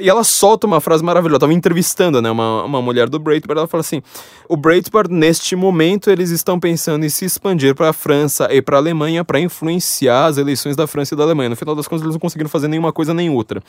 E 0.00 0.10
ela 0.10 0.24
solta 0.24 0.66
uma 0.66 0.80
frase 0.80 1.04
maravilhosa. 1.04 1.36
Eu 1.36 1.40
tava 1.40 1.54
entrevistando 1.54 2.20
né, 2.20 2.28
uma, 2.28 2.64
uma 2.64 2.82
mulher 2.82 3.08
do 3.08 3.20
Breitbart. 3.20 3.58
Ela 3.58 3.68
fala 3.68 3.82
assim: 3.82 4.02
o 4.48 4.56
Breitbart, 4.56 5.10
neste 5.10 5.54
momento, 5.54 6.10
eles 6.10 6.30
estão 6.30 6.58
pensando 6.58 7.04
em 7.04 7.08
se 7.08 7.24
expandir 7.24 7.72
para 7.76 7.90
a 7.90 7.92
França 7.92 8.48
e 8.50 8.60
para 8.60 8.78
a 8.78 8.80
Alemanha 8.80 9.24
para 9.24 9.38
influenciar 9.38 10.26
as 10.26 10.38
eleições 10.38 10.74
da 10.74 10.88
França 10.88 11.14
e 11.14 11.16
da 11.16 11.22
Alemanha. 11.22 11.50
No 11.50 11.56
final 11.56 11.76
das 11.76 11.86
contas, 11.86 12.02
eles 12.02 12.16
não 12.16 12.20
conseguiram 12.20 12.50
fazer 12.50 12.66
nenhuma 12.66 12.92
coisa 12.92 13.14
nem 13.14 13.30
outra 13.30 13.62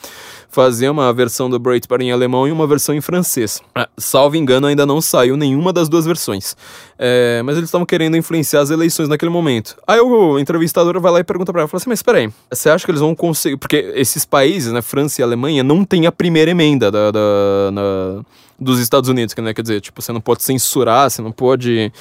fazer 0.49 0.89
uma 0.89 1.11
versão 1.13 1.49
do 1.49 1.57
Breitbart 1.59 2.01
em 2.01 2.11
alemão 2.11 2.47
e 2.47 2.51
uma 2.51 2.67
versão 2.67 2.93
em 2.93 3.01
francês. 3.01 3.61
Ah, 3.73 3.89
salvo 3.97 4.35
engano, 4.35 4.67
ainda 4.67 4.85
não 4.85 5.01
saiu 5.01 5.35
nenhuma 5.35 5.73
das 5.73 5.89
duas 5.89 6.05
versões. 6.05 6.55
É, 6.97 7.41
mas 7.43 7.57
eles 7.57 7.67
estavam 7.67 7.85
querendo 7.85 8.15
influenciar 8.15 8.61
as 8.61 8.69
eleições 8.69 9.09
naquele 9.09 9.31
momento. 9.31 9.75
Aí 9.87 9.99
o 9.99 10.39
entrevistador 10.39 10.99
vai 11.01 11.11
lá 11.11 11.19
e 11.19 11.23
pergunta 11.23 11.51
para 11.51 11.61
ela, 11.61 11.67
fala 11.67 11.81
assim, 11.81 11.89
mas 11.89 11.99
espera 11.99 12.19
aí, 12.19 12.29
você 12.51 12.69
acha 12.69 12.85
que 12.85 12.91
eles 12.91 13.01
vão 13.01 13.15
conseguir... 13.15 13.57
Porque 13.57 13.91
esses 13.95 14.25
países, 14.25 14.71
né, 14.71 14.81
França 14.81 15.21
e 15.21 15.23
Alemanha, 15.23 15.63
não 15.63 15.83
tem 15.83 16.05
a 16.05 16.11
primeira 16.11 16.51
emenda 16.51 16.91
da, 16.91 17.11
da 17.11 17.19
na, 17.71 18.21
dos 18.59 18.79
Estados 18.79 19.09
Unidos, 19.09 19.35
né, 19.35 19.53
quer 19.53 19.61
dizer, 19.61 19.81
tipo, 19.81 20.01
você 20.01 20.13
não 20.13 20.21
pode 20.21 20.43
censurar, 20.43 21.09
você 21.09 21.21
não 21.21 21.31
pode... 21.31 21.91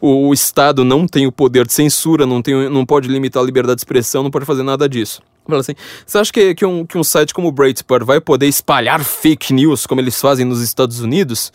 O, 0.00 0.28
o 0.28 0.32
Estado 0.32 0.84
não 0.84 1.06
tem 1.06 1.26
o 1.26 1.32
poder 1.32 1.66
de 1.66 1.72
censura, 1.72 2.24
não, 2.26 2.40
tem, 2.40 2.68
não 2.70 2.86
pode 2.86 3.06
limitar 3.08 3.42
a 3.42 3.46
liberdade 3.46 3.76
de 3.76 3.80
expressão, 3.82 4.22
não 4.22 4.30
pode 4.30 4.46
fazer 4.46 4.62
nada 4.62 4.88
disso. 4.88 5.22
Assim, 5.48 5.74
você 6.06 6.18
acha 6.18 6.32
que, 6.32 6.54
que, 6.54 6.64
um, 6.64 6.86
que 6.86 6.96
um 6.96 7.04
site 7.04 7.34
como 7.34 7.48
o 7.48 7.52
Breitbart 7.52 8.04
vai 8.04 8.20
poder 8.20 8.46
espalhar 8.46 9.04
fake 9.04 9.52
news 9.52 9.86
como 9.86 10.00
eles 10.00 10.20
fazem 10.20 10.44
nos 10.44 10.62
Estados 10.62 11.00
Unidos? 11.00 11.52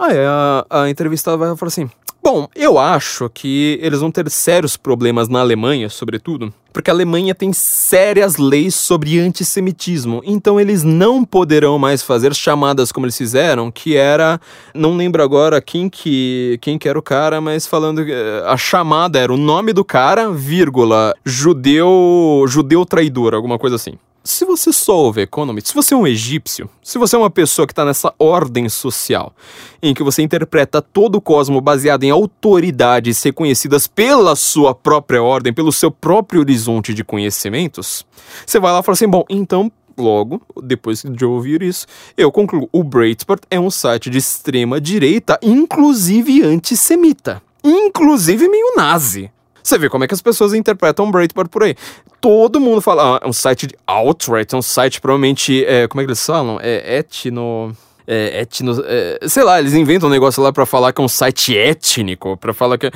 Aí 0.00 0.16
a, 0.18 0.64
a 0.70 0.88
entrevistada 0.88 1.36
vai 1.36 1.54
falar 1.54 1.68
assim: 1.68 1.90
Bom, 2.22 2.48
eu 2.56 2.78
acho 2.78 3.28
que 3.28 3.78
eles 3.82 4.00
vão 4.00 4.10
ter 4.10 4.30
sérios 4.30 4.74
problemas 4.74 5.28
na 5.28 5.40
Alemanha, 5.40 5.90
sobretudo, 5.90 6.52
porque 6.72 6.90
a 6.90 6.94
Alemanha 6.94 7.34
tem 7.34 7.52
sérias 7.52 8.36
leis 8.36 8.74
sobre 8.74 9.18
antissemitismo, 9.18 10.22
então 10.24 10.58
eles 10.58 10.82
não 10.82 11.22
poderão 11.22 11.78
mais 11.78 12.02
fazer 12.02 12.34
chamadas 12.34 12.90
como 12.90 13.04
eles 13.04 13.16
fizeram, 13.16 13.70
que 13.70 13.94
era, 13.94 14.40
não 14.74 14.96
lembro 14.96 15.22
agora 15.22 15.60
quem 15.60 15.90
que, 15.90 16.58
quem 16.62 16.78
que 16.78 16.88
era 16.88 16.98
o 16.98 17.02
cara, 17.02 17.38
mas 17.38 17.66
falando 17.66 18.02
a 18.46 18.56
chamada 18.56 19.18
era 19.18 19.32
o 19.32 19.36
nome 19.36 19.74
do 19.74 19.84
cara, 19.84 20.30
vírgula, 20.30 21.14
judeu, 21.26 22.44
judeu 22.48 22.86
traidor, 22.86 23.34
alguma 23.34 23.58
coisa 23.58 23.76
assim 23.76 23.98
se 24.30 24.44
você 24.44 24.72
só 24.72 24.96
ouve 24.96 25.22
Economist, 25.22 25.68
se 25.68 25.74
você 25.74 25.94
é 25.94 25.96
um 25.96 26.06
egípcio, 26.06 26.68
se 26.82 26.98
você 26.98 27.16
é 27.16 27.18
uma 27.18 27.30
pessoa 27.30 27.66
que 27.66 27.72
está 27.72 27.84
nessa 27.84 28.14
ordem 28.18 28.68
social, 28.68 29.34
em 29.82 29.92
que 29.92 30.02
você 30.02 30.22
interpreta 30.22 30.80
todo 30.80 31.16
o 31.16 31.20
cosmo 31.20 31.60
baseado 31.60 32.04
em 32.04 32.10
autoridades 32.10 33.22
reconhecidas 33.22 33.86
pela 33.86 34.36
sua 34.36 34.74
própria 34.74 35.22
ordem, 35.22 35.52
pelo 35.52 35.72
seu 35.72 35.90
próprio 35.90 36.40
horizonte 36.40 36.94
de 36.94 37.04
conhecimentos, 37.04 38.06
você 38.46 38.60
vai 38.60 38.72
lá 38.72 38.80
e 38.80 38.82
fala 38.82 38.94
assim: 38.94 39.08
bom, 39.08 39.24
então 39.28 39.70
Logo, 39.98 40.40
depois 40.62 41.02
de 41.02 41.24
ouvir 41.26 41.62
isso, 41.62 41.86
eu 42.16 42.32
concluo: 42.32 42.70
o 42.72 42.82
Breitbart 42.82 43.42
é 43.50 43.60
um 43.60 43.70
site 43.70 44.08
de 44.08 44.16
extrema 44.16 44.80
direita, 44.80 45.38
inclusive 45.42 46.42
antissemita, 46.42 47.42
inclusive 47.62 48.48
meio 48.48 48.76
nazi. 48.76 49.30
Você 49.62 49.78
vê 49.78 49.88
como 49.88 50.04
é 50.04 50.06
que 50.06 50.14
as 50.14 50.22
pessoas 50.22 50.54
interpretam 50.54 51.10
Breitbart 51.10 51.48
por 51.48 51.62
aí. 51.62 51.74
Todo 52.20 52.60
mundo 52.60 52.80
fala, 52.80 53.16
ah, 53.16 53.20
é 53.22 53.28
um 53.28 53.32
site 53.32 53.66
de 53.66 53.74
alt-right, 53.86 54.54
é 54.54 54.58
um 54.58 54.62
site 54.62 55.00
provavelmente, 55.00 55.64
é, 55.64 55.88
como 55.88 56.00
é 56.00 56.04
que 56.04 56.10
eles 56.10 56.24
falam? 56.24 56.58
É 56.60 56.98
etno... 56.98 57.74
é, 58.06 58.40
etno, 58.40 58.82
é, 58.84 59.20
sei 59.28 59.44
lá, 59.44 59.60
eles 59.60 59.72
inventam 59.72 60.08
um 60.08 60.12
negócio 60.12 60.42
lá 60.42 60.52
pra 60.52 60.66
falar 60.66 60.92
que 60.92 61.00
é 61.00 61.04
um 61.04 61.08
site 61.08 61.56
étnico, 61.56 62.36
pra 62.36 62.52
falar 62.52 62.76
que 62.76 62.88
é 62.88 62.90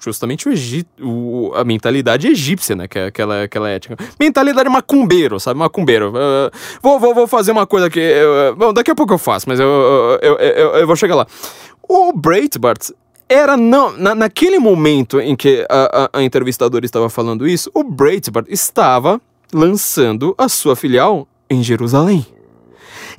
justamente 0.00 0.48
o 0.48 0.52
Egito, 0.52 1.52
a 1.54 1.62
mentalidade 1.62 2.26
egípcia, 2.26 2.74
né, 2.74 2.88
que 2.88 2.98
é 2.98 3.06
aquela, 3.06 3.44
aquela 3.44 3.70
étnica. 3.70 3.96
Mentalidade 4.18 4.68
macumbeiro, 4.68 5.38
sabe, 5.38 5.60
macumbeiro. 5.60 6.10
Uh, 6.10 6.50
vou, 6.82 6.98
vou, 6.98 7.14
vou 7.14 7.26
fazer 7.28 7.52
uma 7.52 7.66
coisa 7.66 7.88
que, 7.88 8.00
uh, 8.00 8.56
bom, 8.56 8.72
daqui 8.72 8.90
a 8.90 8.94
pouco 8.94 9.14
eu 9.14 9.18
faço, 9.18 9.48
mas 9.48 9.60
eu, 9.60 9.68
eu, 9.68 10.18
eu, 10.20 10.36
eu, 10.36 10.68
eu 10.78 10.86
vou 10.86 10.96
chegar 10.96 11.14
lá. 11.14 11.26
O 11.88 12.12
Breitbart 12.12 12.90
era 13.30 13.56
não 13.56 13.96
na, 13.96 14.12
naquele 14.12 14.58
momento 14.58 15.20
em 15.20 15.36
que 15.36 15.64
a, 15.70 16.08
a, 16.12 16.18
a 16.18 16.22
entrevistadora 16.24 16.84
estava 16.84 17.08
falando 17.08 17.46
isso, 17.46 17.70
o 17.72 17.84
Breitbart 17.84 18.48
estava 18.50 19.20
lançando 19.52 20.34
a 20.36 20.48
sua 20.48 20.74
filial 20.74 21.28
em 21.48 21.62
Jerusalém. 21.62 22.26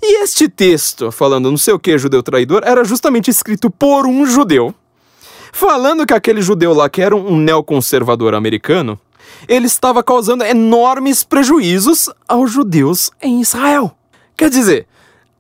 E 0.04 0.22
este 0.22 0.50
texto, 0.50 1.12
falando 1.12 1.50
não 1.50 1.58
sei 1.58 1.74
o 1.74 1.80
que, 1.80 1.98
judeu 1.98 2.22
traidor, 2.22 2.62
era 2.66 2.84
justamente 2.84 3.30
escrito 3.32 3.70
por 3.72 4.06
um 4.06 4.26
judeu, 4.26 4.76
falando 5.54 6.06
que 6.06 6.14
aquele 6.14 6.42
judeu 6.42 6.74
lá, 6.74 6.90
que 6.90 7.02
era 7.02 7.16
um 7.16 7.38
neoconservador 7.38 8.34
americano, 8.34 9.00
ele 9.48 9.68
estava 9.68 10.04
causando 10.04 10.44
enormes 10.44 11.24
prejuízos 11.24 12.10
aos 12.28 12.52
judeus 12.52 13.12
em 13.22 13.40
Israel. 13.40 13.96
Quer 14.36 14.50
dizer, 14.50 14.88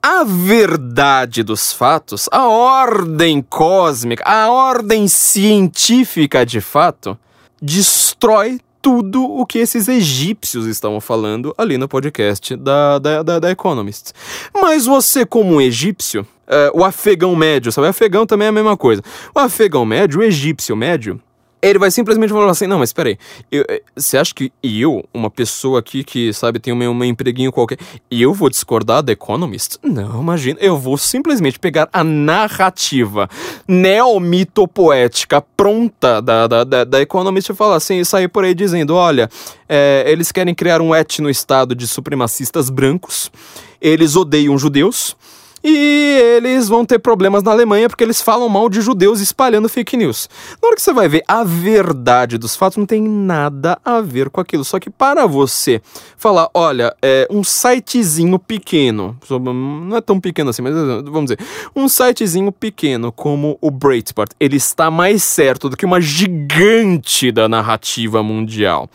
a 0.02 0.24
verdade 0.24 1.43
dos 1.43 1.71
fatos, 1.71 2.28
a 2.32 2.47
ordem 2.47 3.42
cósmica, 3.42 4.24
a 4.26 4.51
ordem 4.51 5.08
científica 5.08 6.46
de 6.46 6.59
fato, 6.59 7.17
destrói 7.62 8.59
tudo 8.82 9.24
o 9.24 9.46
que 9.46 9.59
esses 9.59 9.88
egípcios 9.88 10.66
estavam 10.66 11.00
falando 11.00 11.54
ali 11.55 11.78
no 11.78 11.88
podcast 11.88 12.55
da, 12.55 12.97
da, 12.97 13.21
da, 13.21 13.39
da 13.39 13.51
Economist. 13.51 14.12
Mas 14.51 14.88
você, 14.88 15.24
como 15.24 15.54
um 15.54 15.62
egípcio, 15.62 16.21
uh, 16.47 16.80
o 16.80 16.84
afegão 16.84 17.36
médio, 17.36 17.71
sabe? 17.71 17.86
O 17.86 17.89
afegão 17.92 18.26
também 18.26 18.47
é 18.47 18.50
a 18.50 18.54
mesma 18.54 18.76
coisa. 18.76 19.04
O 19.36 19.39
afegão 19.39 19.86
médio, 19.86 20.21
o 20.21 20.24
egípcio 20.24 20.76
médio, 20.76 21.21
ele 21.62 21.78
vai 21.78 21.92
simplesmente 21.92 22.32
falar 22.32 22.50
assim: 22.50 22.67
não, 22.67 22.79
mas 22.79 22.92
peraí, 22.92 23.17
eu, 23.51 23.63
eh, 23.70 23.82
você 23.96 24.17
acha 24.17 24.33
que 24.33 24.51
eu, 24.63 25.04
uma 25.13 25.29
pessoa 25.29 25.79
aqui 25.79 26.04
que, 26.04 26.33
sabe, 26.33 26.59
tem 26.59 26.74
um, 26.74 27.04
empreguinho 27.04 27.51
qualquer, 27.51 27.78
eu 28.09 28.33
vou 28.33 28.50
discordar 28.50 29.04
da 29.04 29.12
Economist? 29.12 29.78
Não, 29.83 30.21
imagina, 30.21 30.59
eu 30.59 30.78
vou 30.78 30.97
simplesmente 30.97 31.59
pegar 31.59 31.88
a 31.93 32.04
narrativa 32.04 33.29
neomitopoética 33.67 35.42
pronta 35.55 36.21
da, 36.21 36.47
da, 36.47 36.63
da, 36.63 36.83
da 36.83 37.01
Economist 37.01 37.51
e 37.51 37.55
falar 37.55 37.75
assim, 37.75 38.00
e 38.00 38.05
sair 38.05 38.28
por 38.28 38.43
aí 38.43 38.55
dizendo: 38.55 38.96
olha, 38.96 39.29
é, 39.70 40.04
eles 40.08 40.32
querem 40.32 40.55
criar 40.55 40.82
um 40.82 40.96
etno-estado 40.96 41.75
de 41.75 41.88
supremacistas 41.88 42.70
brancos, 42.70 43.32
eles 43.79 44.16
odeiam 44.16 44.58
judeus. 44.58 45.16
E 45.63 46.20
eles 46.38 46.67
vão 46.67 46.86
ter 46.86 47.00
problemas 47.00 47.43
na 47.43 47.51
Alemanha 47.51 47.88
porque 47.88 48.04
eles 48.04 48.21
falam 48.21 48.50
mal 48.50 48.70
de 48.70 48.82
judeus 48.82 49.20
espalhando 49.20 49.70
fake 49.70 49.96
news. 49.96 50.29
Na 50.62 50.67
hora 50.67 50.75
que 50.75 50.82
você 50.82 50.93
vai 50.93 51.08
ver 51.08 51.24
a 51.28 51.43
verdade 51.43 52.38
dos 52.38 52.55
fatos, 52.55 52.78
não 52.78 52.86
tem 52.86 53.01
nada 53.01 53.79
a 53.86 54.01
ver 54.01 54.29
com 54.29 54.42
aquilo. 54.42 54.63
Só 54.63 54.79
que 54.79 54.89
para 54.89 55.28
você 55.28 55.82
falar, 56.17 56.50
olha, 56.54 56.96
é 57.01 57.28
um 57.29 57.43
sitezinho 57.43 58.39
pequeno, 58.39 59.17
não 59.29 59.97
é 59.97 60.01
tão 60.01 60.20
pequeno 60.20 60.50
assim, 60.50 60.62
mas 60.62 60.74
vamos 60.74 61.32
dizer, 61.32 61.39
um 61.75 61.88
sitezinho 61.88 62.51
pequeno 62.51 63.12
como 63.12 63.58
o 63.62 63.70
Breitbart, 63.70 64.32
ele 64.39 64.58
está 64.58 64.89
mais 64.89 65.24
certo 65.24 65.70
do 65.70 65.78
que 65.78 65.86
uma 65.86 66.01
gigante 66.01 67.32
da 67.32 67.47
narrativa 67.47 68.24
mundial 68.24 68.89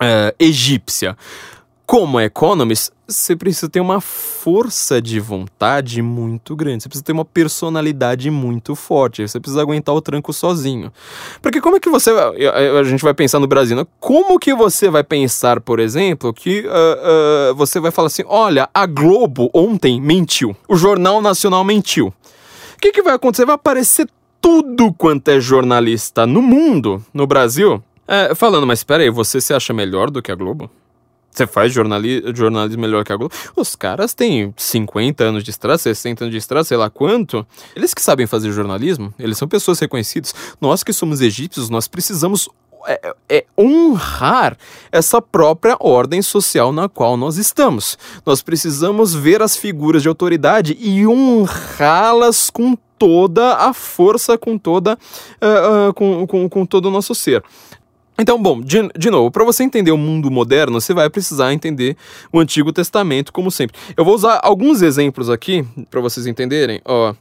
é, 0.00 0.34
egípcia 0.38 1.16
como 1.86 2.20
Economist, 2.20 2.90
você 3.06 3.36
precisa 3.36 3.68
ter 3.68 3.78
uma 3.78 4.00
força 4.00 5.00
de 5.00 5.20
vontade 5.20 6.02
muito 6.02 6.56
grande, 6.56 6.82
você 6.82 6.88
precisa 6.88 7.04
ter 7.04 7.12
uma 7.12 7.24
personalidade 7.24 8.28
muito 8.28 8.74
forte, 8.74 9.26
você 9.26 9.38
precisa 9.38 9.62
aguentar 9.62 9.94
o 9.94 10.00
tranco 10.00 10.32
sozinho. 10.32 10.92
Porque 11.40 11.60
como 11.60 11.76
é 11.76 11.80
que 11.80 11.88
você. 11.88 12.10
A 12.10 12.82
gente 12.82 13.04
vai 13.04 13.14
pensar 13.14 13.38
no 13.38 13.46
Brasil, 13.46 13.76
né? 13.76 13.86
Como 14.00 14.36
que 14.40 14.52
você 14.52 14.90
vai 14.90 15.04
pensar, 15.04 15.60
por 15.60 15.78
exemplo, 15.78 16.34
que 16.34 16.66
uh, 16.66 17.52
uh, 17.52 17.54
você 17.54 17.78
vai 17.78 17.92
falar 17.92 18.08
assim: 18.08 18.24
olha, 18.26 18.68
a 18.74 18.84
Globo 18.84 19.48
ontem 19.54 20.00
mentiu, 20.00 20.56
o 20.68 20.76
Jornal 20.76 21.22
Nacional 21.22 21.62
mentiu. 21.62 22.08
O 22.08 22.78
que, 22.80 22.90
que 22.90 23.02
vai 23.02 23.14
acontecer? 23.14 23.46
Vai 23.46 23.54
aparecer 23.54 24.08
tudo 24.40 24.92
quanto 24.92 25.28
é 25.28 25.40
jornalista 25.40 26.26
no 26.26 26.42
mundo, 26.42 27.02
no 27.14 27.26
Brasil, 27.26 27.82
é, 28.08 28.34
falando, 28.34 28.66
mas 28.66 28.80
espera 28.80 29.02
aí, 29.02 29.10
você 29.10 29.40
se 29.40 29.54
acha 29.54 29.72
melhor 29.72 30.10
do 30.10 30.20
que 30.20 30.30
a 30.30 30.34
Globo? 30.34 30.70
Você 31.36 31.46
faz 31.46 31.70
jornali 31.70 32.22
jornalismo 32.34 32.80
melhor 32.80 33.04
que 33.04 33.12
a 33.12 33.16
Globo? 33.16 33.34
Os 33.54 33.76
caras 33.76 34.14
têm 34.14 34.54
50 34.56 35.22
anos 35.22 35.44
de 35.44 35.50
estrada, 35.50 35.76
60 35.76 36.24
anos 36.24 36.32
de 36.32 36.38
estrada, 36.38 36.64
sei 36.64 36.78
lá 36.78 36.88
quanto. 36.88 37.46
Eles 37.74 37.92
que 37.92 38.00
sabem 38.00 38.26
fazer 38.26 38.50
jornalismo, 38.52 39.12
eles 39.18 39.36
são 39.36 39.46
pessoas 39.46 39.78
reconhecidas. 39.78 40.34
Nós 40.58 40.82
que 40.82 40.94
somos 40.94 41.20
egípcios, 41.20 41.68
nós 41.68 41.86
precisamos 41.88 42.48
é, 42.86 43.14
é, 43.28 43.44
honrar 43.58 44.56
essa 44.90 45.20
própria 45.20 45.76
ordem 45.78 46.22
social 46.22 46.72
na 46.72 46.88
qual 46.88 47.18
nós 47.18 47.36
estamos. 47.36 47.98
Nós 48.24 48.40
precisamos 48.40 49.14
ver 49.14 49.42
as 49.42 49.58
figuras 49.58 50.00
de 50.00 50.08
autoridade 50.08 50.74
e 50.80 51.06
honrá-las 51.06 52.48
com 52.48 52.78
toda 52.98 53.56
a 53.56 53.74
força, 53.74 54.38
com 54.38 54.56
toda, 54.56 54.94
uh, 54.94 55.90
uh, 55.90 55.94
com, 55.94 56.26
com, 56.26 56.48
com 56.48 56.64
todo 56.64 56.86
o 56.86 56.90
nosso 56.90 57.14
ser. 57.14 57.44
Então, 58.18 58.40
bom, 58.40 58.60
de, 58.60 58.88
de 58.96 59.10
novo, 59.10 59.30
para 59.30 59.44
você 59.44 59.62
entender 59.62 59.90
o 59.90 59.98
mundo 59.98 60.30
moderno, 60.30 60.80
você 60.80 60.94
vai 60.94 61.10
precisar 61.10 61.52
entender 61.52 61.96
o 62.32 62.40
Antigo 62.40 62.72
Testamento, 62.72 63.32
como 63.32 63.50
sempre. 63.50 63.76
Eu 63.96 64.04
vou 64.04 64.14
usar 64.14 64.40
alguns 64.42 64.80
exemplos 64.80 65.28
aqui 65.28 65.64
para 65.90 66.00
vocês 66.00 66.26
entenderem. 66.26 66.80
Ó, 66.84 67.14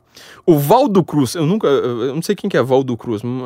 o 0.45 0.57
Valdo 0.57 1.03
Cruz, 1.03 1.35
eu 1.35 1.45
nunca, 1.45 1.67
eu 1.67 2.15
não 2.15 2.21
sei 2.21 2.33
quem 2.33 2.49
que 2.49 2.55
é 2.55 2.63
Valdo 2.63 2.95
Cruz, 2.95 3.21
hum, 3.23 3.45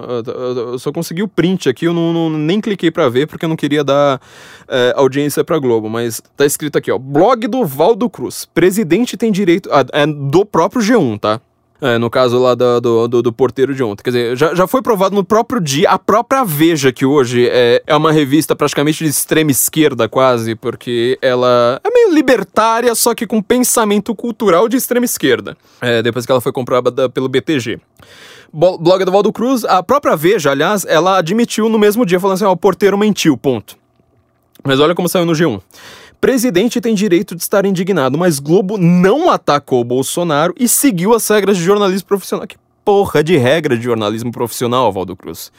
eu 0.56 0.78
só 0.78 0.92
consegui 0.92 1.24
o 1.24 1.28
print 1.28 1.68
aqui, 1.68 1.86
eu 1.86 1.94
não, 1.94 2.14
não 2.14 2.30
nem 2.30 2.62
cliquei 2.62 2.92
para 2.92 3.10
ver 3.10 3.28
porque 3.28 3.46
eu 3.46 3.50
não 3.50 3.56
queria 3.56 3.84
dar 3.84 4.22
é, 4.68 4.94
audiência 4.96 5.44
para 5.44 5.58
Globo, 5.58 5.90
mas 5.90 6.22
tá 6.38 6.46
escrito 6.46 6.78
aqui, 6.78 6.92
ó, 6.92 6.98
blog 7.00 7.48
do 7.48 7.66
Valdo 7.66 8.10
Cruz, 8.10 8.46
presidente 8.54 9.18
tem 9.18 9.32
direito, 9.32 9.70
ah, 9.72 9.86
é 9.94 10.06
do 10.06 10.46
próprio 10.46 10.82
G1, 10.82 11.20
tá? 11.20 11.42
É, 11.82 11.98
no 11.98 12.10
caso 12.10 12.38
lá 12.38 12.56
do, 12.56 12.82
do, 12.82 13.08
do, 13.08 13.22
do, 13.22 13.34
porteiro 13.34 13.74
de 13.74 13.82
ontem. 13.82 14.04
Quer 14.04 14.10
dizer, 14.10 14.38
já, 14.38 14.54
já 14.54 14.68
foi 14.68 14.82
provado 14.82 15.16
no 15.16 15.24
próprio 15.24 15.62
dia, 15.62 15.90
a 15.90 15.98
própria 15.98 16.44
Veja, 16.44 16.92
que 16.92 17.06
hoje 17.06 17.48
é, 17.48 17.82
é 17.88 17.96
uma 17.96 18.12
revista 18.12 18.54
praticamente 18.54 19.04
de 19.04 19.10
extrema 19.10 19.52
esquerda, 19.52 20.10
quase, 20.10 20.56
porque 20.56 21.18
ela 21.22 21.80
é 21.82 21.90
meio 21.90 22.14
libertária, 22.14 22.94
só 22.96 23.16
que 23.16 23.26
com 23.26 23.42
pensamento 23.42 24.14
cultural 24.14 24.68
de 24.68 24.76
extrema 24.76 25.06
esquerda. 25.06 25.56
É, 25.80 26.02
depois 26.02 26.26
que 26.26 26.32
ela 26.32 26.42
foi 26.42 26.52
comprada 26.52 27.10
pelo 27.10 27.30
BTG. 27.30 27.80
Blog 28.52 29.06
do 29.06 29.12
Valdo 29.12 29.32
Cruz, 29.32 29.64
a 29.64 29.82
própria 29.82 30.16
Veja, 30.16 30.52
aliás, 30.52 30.86
ela 30.86 31.18
admitiu 31.18 31.70
no 31.70 31.80
mesmo 31.80 32.06
dia, 32.06 32.20
falando 32.20 32.36
assim: 32.36 32.46
ó, 32.46 32.52
o 32.52 32.58
porteiro 32.58 32.98
mentiu, 32.98 33.38
ponto. 33.38 33.78
Mas 34.64 34.80
olha 34.80 34.96
como 34.96 35.08
saiu 35.08 35.26
no 35.26 35.34
G1. 35.34 35.62
Presidente 36.22 36.82
tem 36.82 36.94
direito 36.94 37.36
de 37.36 37.42
estar 37.42 37.66
indignado, 37.66 38.18
mas 38.18 38.40
Globo 38.40 38.78
não 38.78 39.30
atacou 39.30 39.84
Bolsonaro 39.84 40.54
e 40.60 40.68
seguiu 40.68 41.14
as 41.14 41.28
regras 41.28 41.58
de 41.58 41.64
jornalismo 41.64 42.08
profissional. 42.08 42.46
Que 42.46 42.58
porra 42.84 43.24
de 43.24 43.38
regra 43.38 43.78
de 43.78 43.84
jornalismo 43.84 44.32
profissional, 44.32 44.92
Valdo 44.92 45.16
Cruz? 45.16 45.52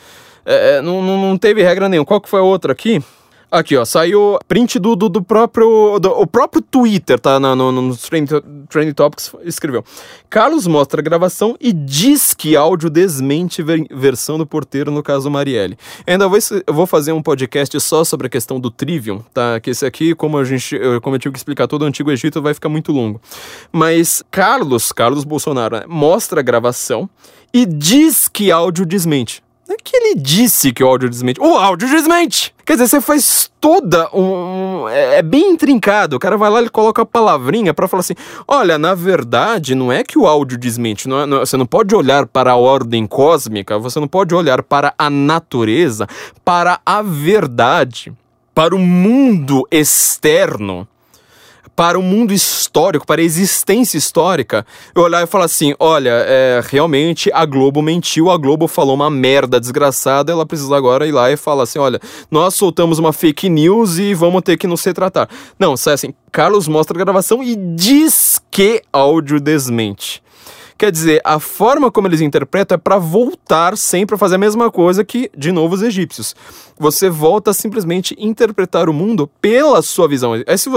É, 0.44 0.82
não, 0.82 1.02
não 1.02 1.38
teve 1.38 1.62
regra 1.62 1.88
nenhuma. 1.88 2.04
Qual 2.04 2.20
que 2.20 2.28
foi 2.28 2.40
a 2.40 2.44
outra 2.44 2.72
aqui? 2.72 3.02
Aqui, 3.50 3.76
ó, 3.76 3.84
saiu 3.84 4.38
print 4.46 4.78
do, 4.78 4.94
do, 4.94 5.08
do 5.08 5.22
próprio. 5.22 5.98
Do, 5.98 6.10
o 6.10 6.26
próprio 6.26 6.62
Twitter, 6.62 7.18
tá? 7.18 7.40
No, 7.40 7.56
no, 7.56 7.72
no 7.72 7.96
Trend, 7.96 8.94
Topics 8.94 9.32
escreveu. 9.42 9.84
Carlos 10.28 10.68
mostra 10.68 11.00
a 11.00 11.02
gravação 11.02 11.56
e 11.60 11.72
diz 11.72 12.32
que 12.32 12.54
áudio 12.54 12.88
desmente 12.88 13.60
ver, 13.60 13.84
versão 13.90 14.38
do 14.38 14.46
porteiro, 14.46 14.92
no 14.92 15.02
caso 15.02 15.28
Marielle. 15.28 15.76
Ainda 16.06 16.28
vou, 16.28 16.38
eu 16.64 16.72
vou 16.72 16.86
fazer 16.86 17.10
um 17.10 17.20
podcast 17.20 17.78
só 17.80 18.04
sobre 18.04 18.28
a 18.28 18.30
questão 18.30 18.60
do 18.60 18.70
Trivium, 18.70 19.18
tá? 19.34 19.58
Que 19.58 19.70
esse 19.70 19.84
aqui, 19.84 20.14
como 20.14 20.38
a 20.38 20.44
gente. 20.44 20.78
Como 21.02 21.16
eu 21.16 21.20
tive 21.20 21.32
que 21.32 21.38
explicar 21.38 21.66
todo 21.66 21.82
o 21.82 21.86
Antigo 21.86 22.12
Egito, 22.12 22.40
vai 22.40 22.54
ficar 22.54 22.68
muito 22.68 22.92
longo. 22.92 23.20
Mas 23.72 24.22
Carlos, 24.30 24.92
Carlos 24.92 25.24
Bolsonaro, 25.24 25.76
né, 25.76 25.82
mostra 25.88 26.38
a 26.38 26.42
gravação 26.42 27.10
e 27.52 27.66
diz 27.66 28.28
que 28.28 28.52
áudio 28.52 28.86
desmente. 28.86 29.42
É 29.70 29.76
que 29.82 29.96
ele 29.96 30.16
disse 30.16 30.72
que 30.72 30.82
o 30.82 30.88
áudio 30.88 31.08
desmente. 31.08 31.40
O 31.40 31.56
áudio 31.56 31.88
desmente! 31.88 32.52
Quer 32.66 32.72
dizer, 32.72 32.88
você 32.88 33.00
faz 33.00 33.50
toda 33.60 34.08
um. 34.12 34.88
É, 34.88 35.18
é 35.18 35.22
bem 35.22 35.52
intrincado. 35.52 36.16
O 36.16 36.18
cara 36.18 36.36
vai 36.36 36.50
lá 36.50 36.60
e 36.60 36.68
coloca 36.68 37.02
a 37.02 37.06
palavrinha 37.06 37.72
para 37.72 37.86
falar 37.86 38.00
assim: 38.00 38.14
olha, 38.48 38.76
na 38.78 38.94
verdade, 38.94 39.76
não 39.76 39.92
é 39.92 40.02
que 40.02 40.18
o 40.18 40.26
áudio 40.26 40.58
desmente. 40.58 41.08
Não 41.08 41.20
é, 41.20 41.26
não, 41.26 41.38
você 41.38 41.56
não 41.56 41.66
pode 41.66 41.94
olhar 41.94 42.26
para 42.26 42.50
a 42.50 42.56
ordem 42.56 43.06
cósmica, 43.06 43.78
você 43.78 44.00
não 44.00 44.08
pode 44.08 44.34
olhar 44.34 44.60
para 44.60 44.92
a 44.98 45.08
natureza, 45.08 46.08
para 46.44 46.80
a 46.84 47.00
verdade, 47.00 48.12
para 48.52 48.74
o 48.74 48.78
mundo 48.78 49.66
externo 49.70 50.86
para 51.80 51.98
o 51.98 52.02
mundo 52.02 52.34
histórico, 52.34 53.06
para 53.06 53.22
a 53.22 53.24
existência 53.24 53.96
histórica, 53.96 54.66
eu 54.94 55.00
olhar 55.00 55.22
e 55.22 55.26
falar 55.26 55.46
assim: 55.46 55.74
olha, 55.80 56.10
é, 56.26 56.60
realmente 56.62 57.30
a 57.32 57.46
Globo 57.46 57.80
mentiu, 57.80 58.30
a 58.30 58.36
Globo 58.36 58.68
falou 58.68 58.94
uma 58.94 59.08
merda 59.08 59.58
desgraçada, 59.58 60.30
ela 60.30 60.44
precisa 60.44 60.76
agora 60.76 61.06
ir 61.06 61.12
lá 61.12 61.32
e 61.32 61.38
falar 61.38 61.62
assim: 61.62 61.78
olha, 61.78 61.98
nós 62.30 62.54
soltamos 62.54 62.98
uma 62.98 63.14
fake 63.14 63.48
news 63.48 63.96
e 63.96 64.12
vamos 64.12 64.42
ter 64.42 64.58
que 64.58 64.66
nos 64.66 64.84
retratar. 64.84 65.26
Não, 65.58 65.74
sai 65.74 65.94
assim: 65.94 66.12
Carlos 66.30 66.68
mostra 66.68 66.94
a 66.94 67.02
gravação 67.02 67.42
e 67.42 67.56
diz 67.56 68.38
que 68.50 68.82
áudio 68.92 69.40
desmente. 69.40 70.22
Quer 70.80 70.90
dizer, 70.90 71.20
a 71.24 71.38
forma 71.38 71.90
como 71.90 72.08
eles 72.08 72.22
interpretam 72.22 72.76
é 72.76 72.78
para 72.78 72.96
voltar 72.96 73.76
sempre 73.76 74.14
a 74.14 74.18
fazer 74.18 74.36
a 74.36 74.38
mesma 74.38 74.70
coisa 74.70 75.04
que, 75.04 75.30
de 75.36 75.52
novo, 75.52 75.74
os 75.74 75.82
egípcios. 75.82 76.34
Você 76.78 77.10
volta 77.10 77.50
a 77.50 77.52
simplesmente 77.52 78.16
interpretar 78.18 78.88
o 78.88 78.92
mundo 78.94 79.30
pela 79.42 79.82
sua 79.82 80.08
visão. 80.08 80.42
É 80.46 80.56
se, 80.56 80.70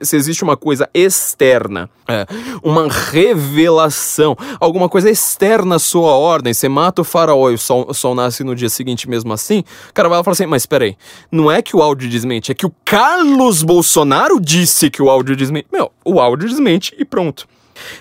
se 0.00 0.16
existe 0.16 0.42
uma 0.42 0.56
coisa 0.56 0.88
externa, 0.94 1.90
é, 2.08 2.26
uma 2.62 2.88
revelação, 2.88 4.34
alguma 4.58 4.88
coisa 4.88 5.10
externa 5.10 5.74
à 5.74 5.78
sua 5.78 6.12
ordem, 6.12 6.54
você 6.54 6.66
mata 6.66 7.02
o 7.02 7.04
faraó 7.04 7.50
e 7.50 7.54
o 7.56 7.58
sol, 7.58 7.84
o 7.86 7.92
sol 7.92 8.14
nasce 8.14 8.42
no 8.42 8.56
dia 8.56 8.70
seguinte 8.70 9.10
mesmo 9.10 9.30
assim, 9.30 9.62
o 9.90 9.92
cara 9.92 10.08
vai 10.08 10.16
lá 10.16 10.22
e 10.22 10.24
fala 10.24 10.32
assim, 10.32 10.46
mas 10.46 10.64
peraí, 10.64 10.96
não 11.30 11.52
é 11.52 11.60
que 11.60 11.76
o 11.76 11.82
áudio 11.82 12.08
desmente, 12.08 12.50
é 12.50 12.54
que 12.54 12.64
o 12.64 12.72
Carlos 12.82 13.62
Bolsonaro 13.62 14.40
disse 14.40 14.88
que 14.88 15.02
o 15.02 15.10
áudio 15.10 15.36
desmente. 15.36 15.66
Meu, 15.70 15.92
o 16.02 16.18
áudio 16.18 16.48
desmente 16.48 16.96
e 16.98 17.04
pronto. 17.04 17.46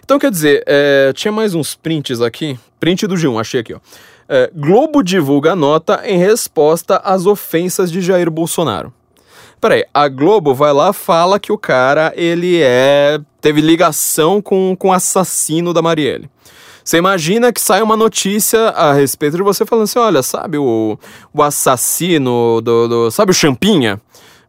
Então, 0.03 0.19
quer 0.19 0.31
dizer, 0.31 0.63
é, 0.65 1.11
tinha 1.13 1.31
mais 1.31 1.53
uns 1.55 1.75
prints 1.75 2.21
aqui. 2.21 2.57
Print 2.79 3.07
do 3.07 3.15
G1, 3.15 3.39
achei 3.39 3.59
aqui, 3.61 3.73
ó. 3.73 3.79
É, 4.27 4.49
Globo 4.53 5.01
divulga 5.01 5.55
nota 5.55 6.01
em 6.05 6.17
resposta 6.17 6.97
às 6.97 7.25
ofensas 7.25 7.91
de 7.91 7.99
Jair 8.01 8.29
Bolsonaro. 8.29 8.93
Peraí, 9.59 9.83
a 9.93 10.07
Globo 10.07 10.53
vai 10.53 10.71
lá 10.71 10.93
fala 10.93 11.39
que 11.39 11.51
o 11.51 11.57
cara, 11.57 12.13
ele 12.15 12.61
é... 12.61 13.19
teve 13.41 13.59
ligação 13.59 14.41
com, 14.41 14.75
o 14.81 14.91
assassino 14.93 15.73
da 15.73 15.81
Marielle. 15.81 16.29
Você 16.83 16.97
imagina 16.97 17.51
que 17.51 17.59
sai 17.59 17.81
uma 17.81 17.97
notícia 17.97 18.69
a 18.69 18.93
respeito 18.93 19.35
de 19.37 19.43
você 19.43 19.65
falando 19.65 19.83
assim, 19.83 19.99
olha, 19.99 20.23
sabe 20.23 20.57
o, 20.57 20.97
o 21.33 21.43
assassino 21.43 22.61
do, 22.61 22.87
do- 22.87 23.11
Sabe 23.11 23.31
o 23.31 23.33
Champinha? 23.33 23.99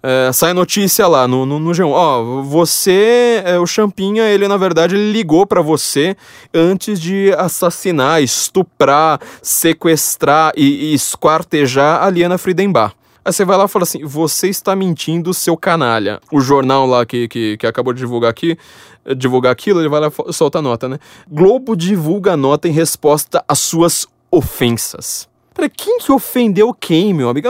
É, 0.02 0.32
sai 0.32 0.55
notícia 0.55 1.06
lá 1.06 1.28
no, 1.28 1.44
no, 1.44 1.59
no 1.59 1.70
G1. 1.72 1.90
Ó, 1.90 2.43
você, 2.43 3.43
é, 3.44 3.59
o 3.59 3.66
Champinha, 3.66 4.24
ele 4.24 4.48
na 4.48 4.56
verdade 4.56 4.97
ligou 4.97 5.47
pra 5.47 5.60
você 5.60 6.16
antes 6.55 7.01
de 7.01 7.32
assassinar, 7.36 8.22
estuprar, 8.22 9.20
sequestrar 9.43 10.52
e, 10.56 10.93
e 10.93 10.94
esquartejar 10.94 12.02
a 12.02 12.09
Liana 12.09 12.39
Friedenbach. 12.39 12.94
Aí 13.22 13.32
você 13.32 13.44
vai 13.44 13.56
lá 13.56 13.66
e 13.66 13.68
fala 13.68 13.82
assim: 13.82 14.05
você 14.05 14.48
está 14.48 14.74
mentindo, 14.74 15.35
seu 15.35 15.56
canalha. 15.56 16.20
O 16.32 16.40
jornal 16.40 16.86
lá 16.86 17.05
que, 17.05 17.28
que, 17.28 17.56
que 17.59 17.66
acabou 17.66 17.93
de 17.93 18.01
divulgar 18.01 18.31
aqui, 18.31 18.56
eh, 19.05 19.14
divulgar 19.14 19.52
aquilo, 19.52 19.81
ele 19.81 19.89
vai 19.89 20.01
lá 20.01 20.10
e 20.27 20.32
solta 20.32 20.59
a 20.59 20.62
nota, 20.62 20.89
né? 20.89 20.98
Globo 21.31 21.77
divulga 21.77 22.32
a 22.32 22.36
nota 22.36 22.66
em 22.66 22.72
resposta 22.72 23.44
às 23.47 23.59
suas 23.59 24.06
ofensas. 24.31 25.30
Peraí, 25.61 25.70
quem 25.77 25.99
que 25.99 26.11
ofendeu 26.11 26.73
quem, 26.73 27.12
meu 27.12 27.28
amigo? 27.28 27.47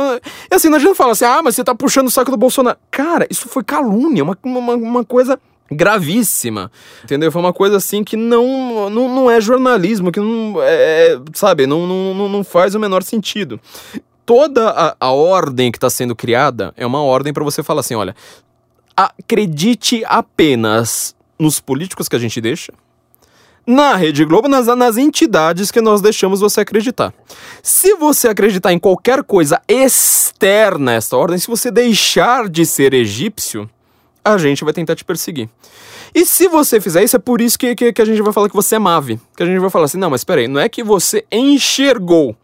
E 0.51 0.55
assim, 0.55 0.69
não 0.69 0.77
adianta 0.77 0.97
falar 0.97 1.12
assim, 1.12 1.24
ah, 1.24 1.41
mas 1.43 1.55
você 1.55 1.62
tá 1.62 1.74
puxando 1.74 2.09
o 2.09 2.11
saco 2.11 2.31
do 2.31 2.37
Bolsonaro. 2.37 2.77
Cara, 2.91 3.24
isso 3.31 3.49
foi 3.49 3.62
calúnia, 3.62 4.24
uma, 4.24 4.37
uma, 4.43 4.74
uma 4.74 5.05
coisa 5.05 5.39
gravíssima, 5.70 6.73
entendeu? 7.05 7.31
Foi 7.31 7.41
uma 7.41 7.53
coisa 7.53 7.77
assim 7.77 8.03
que 8.03 8.16
não, 8.16 8.91
não, 8.91 9.09
não 9.09 9.31
é 9.31 9.41
jornalismo, 9.41 10.11
que 10.11 10.19
não, 10.19 10.61
é, 10.61 11.12
é, 11.12 11.20
sabe, 11.32 11.65
não, 11.69 11.87
não, 11.87 12.15
não- 12.15 12.28
não 12.28 12.43
faz 12.43 12.74
o 12.74 12.81
menor 12.81 13.05
sentido. 13.05 13.61
Toda 14.27 14.70
a, 14.70 14.97
a 14.99 15.12
ordem 15.12 15.70
que 15.70 15.78
está 15.78 15.89
sendo 15.89 16.16
criada 16.16 16.73
é 16.77 16.85
uma 16.85 17.01
ordem 17.03 17.32
para 17.32 17.45
você 17.45 17.62
falar 17.62 17.81
assim, 17.81 17.95
olha, 17.95 18.16
acredite 18.97 20.03
apenas 20.07 21.15
nos 21.39 21.61
políticos 21.61 22.09
que 22.09 22.16
a 22.16 22.19
gente 22.19 22.41
deixa, 22.41 22.73
na 23.66 23.95
Rede 23.95 24.24
Globo, 24.24 24.49
nas, 24.49 24.66
nas 24.66 24.97
entidades 24.97 25.70
que 25.70 25.81
nós 25.81 26.01
deixamos 26.01 26.41
você 26.41 26.61
acreditar. 26.62 27.12
Se 27.62 27.95
você 27.95 28.28
acreditar 28.28 28.73
em 28.73 28.78
qualquer 28.78 29.23
coisa 29.23 29.61
externa 29.69 30.93
a 30.93 30.95
esta 30.95 31.16
ordem, 31.16 31.39
se 31.39 31.47
você 31.47 31.70
deixar 31.70 32.49
de 32.49 32.65
ser 32.66 32.95
egípcio, 32.95 33.69
a 34.24 34.37
gente 34.39 34.65
vai 34.65 34.73
tentar 34.73 34.95
te 34.97 35.05
perseguir. 35.05 35.49
E 36.15 36.27
se 36.27 36.49
você 36.49 36.81
fizer 36.81 37.05
isso, 37.05 37.15
é 37.16 37.19
por 37.20 37.41
isso 37.41 37.59
que, 37.59 37.74
que, 37.74 37.93
que 37.93 38.03
a 38.03 38.05
gente 38.05 38.20
vai 38.20 38.32
falar 38.32 38.49
que 38.49 38.57
você 38.57 38.74
é 38.74 38.78
Mave. 38.78 39.20
Que 39.37 39.43
a 39.43 39.47
gente 39.47 39.59
vai 39.61 39.70
falar 39.70 39.85
assim, 39.85 39.99
não, 39.99 40.11
mas 40.11 40.24
peraí, 40.24 40.49
não 40.49 40.61
é 40.61 40.69
que 40.69 40.82
você 40.82 41.24
enxergou, 41.31 42.35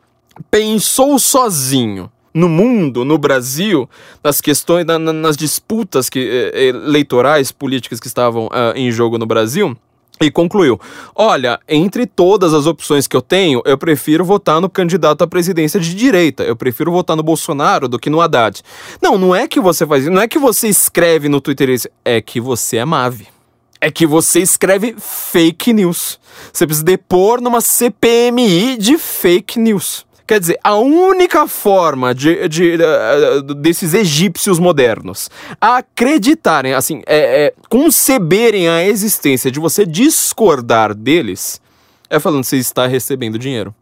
pensou 0.51 1.19
sozinho 1.19 2.11
no 2.33 2.49
mundo, 2.49 3.05
no 3.05 3.17
Brasil, 3.19 3.89
nas 4.23 4.41
questões, 4.41 4.85
na- 4.87 4.99
na- 4.99 5.13
nas 5.13 5.37
disputas 5.37 6.09
que, 6.11 6.51
eh, 6.55 6.67
eleitorais, 6.69 7.51
políticas 7.51 7.99
que 7.99 8.07
estavam 8.07 8.49
ah, 8.53 8.73
em 8.77 8.91
jogo 8.93 9.17
no 9.19 9.25
Brasil, 9.27 9.77
e 10.21 10.31
concluiu: 10.31 10.81
Olha, 11.15 11.59
entre 11.69 12.07
todas 12.07 12.55
as 12.55 12.67
opções 12.67 13.07
que 13.07 13.17
eu 13.17 13.23
tenho, 13.23 13.63
eu 13.65 13.77
prefiro 13.77 14.25
votar 14.25 14.61
no 14.61 14.71
candidato 14.71 15.23
à 15.23 15.27
presidência 15.27 15.79
de 15.79 15.95
direita. 15.95 16.43
Eu 16.43 16.57
prefiro 16.57 16.91
votar 16.91 17.17
no 17.17 17.23
Bolsonaro 17.23 17.89
do 17.89 17.99
que 17.99 18.11
no 18.11 18.21
Haddad. 18.21 18.63
Não, 19.03 19.19
não 19.19 19.35
é 19.35 19.47
que 19.47 19.61
você 19.61 19.87
faz 19.87 20.05
isso, 20.05 20.13
não 20.13 20.23
é 20.23 20.29
que 20.29 20.39
você 20.39 20.69
escreve 20.69 21.29
no 21.29 21.41
Twitter 21.41 21.69
isso, 21.69 21.89
é 22.05 22.21
que 22.21 22.41
você 22.41 22.79
é 22.79 22.85
Mave. 22.85 23.29
É 23.79 23.91
que 23.91 24.07
você 24.07 24.41
escreve 24.41 24.97
fake 24.99 25.73
news. 25.73 26.19
Você 26.51 26.67
precisa 26.67 26.85
depor 26.85 27.43
numa 27.43 27.61
CPMI 27.61 28.79
de 28.79 28.97
fake 28.97 29.59
news. 29.59 30.06
Quer 30.27 30.41
dizer, 30.41 30.59
a 30.65 30.75
única 30.75 31.47
forma 31.47 32.13
de, 32.13 32.49
de, 32.49 32.73
eh, 32.73 33.43
desses 33.59 33.95
egípcios 33.95 34.59
modernos 34.59 35.31
acreditarem, 35.61 36.75
assim, 36.75 37.01
é, 37.07 37.47
é, 37.47 37.55
conceberem 37.69 38.69
a 38.69 38.85
existência 38.85 39.53
de 39.53 39.61
você 39.61 39.87
discordar 39.87 40.93
deles, 40.95 41.61
é 42.11 42.19
falando 42.19 42.43
que 42.43 42.49
você 42.49 42.57
está 42.57 42.89
recebendo 42.89 43.39
dinheiro. 43.39 43.73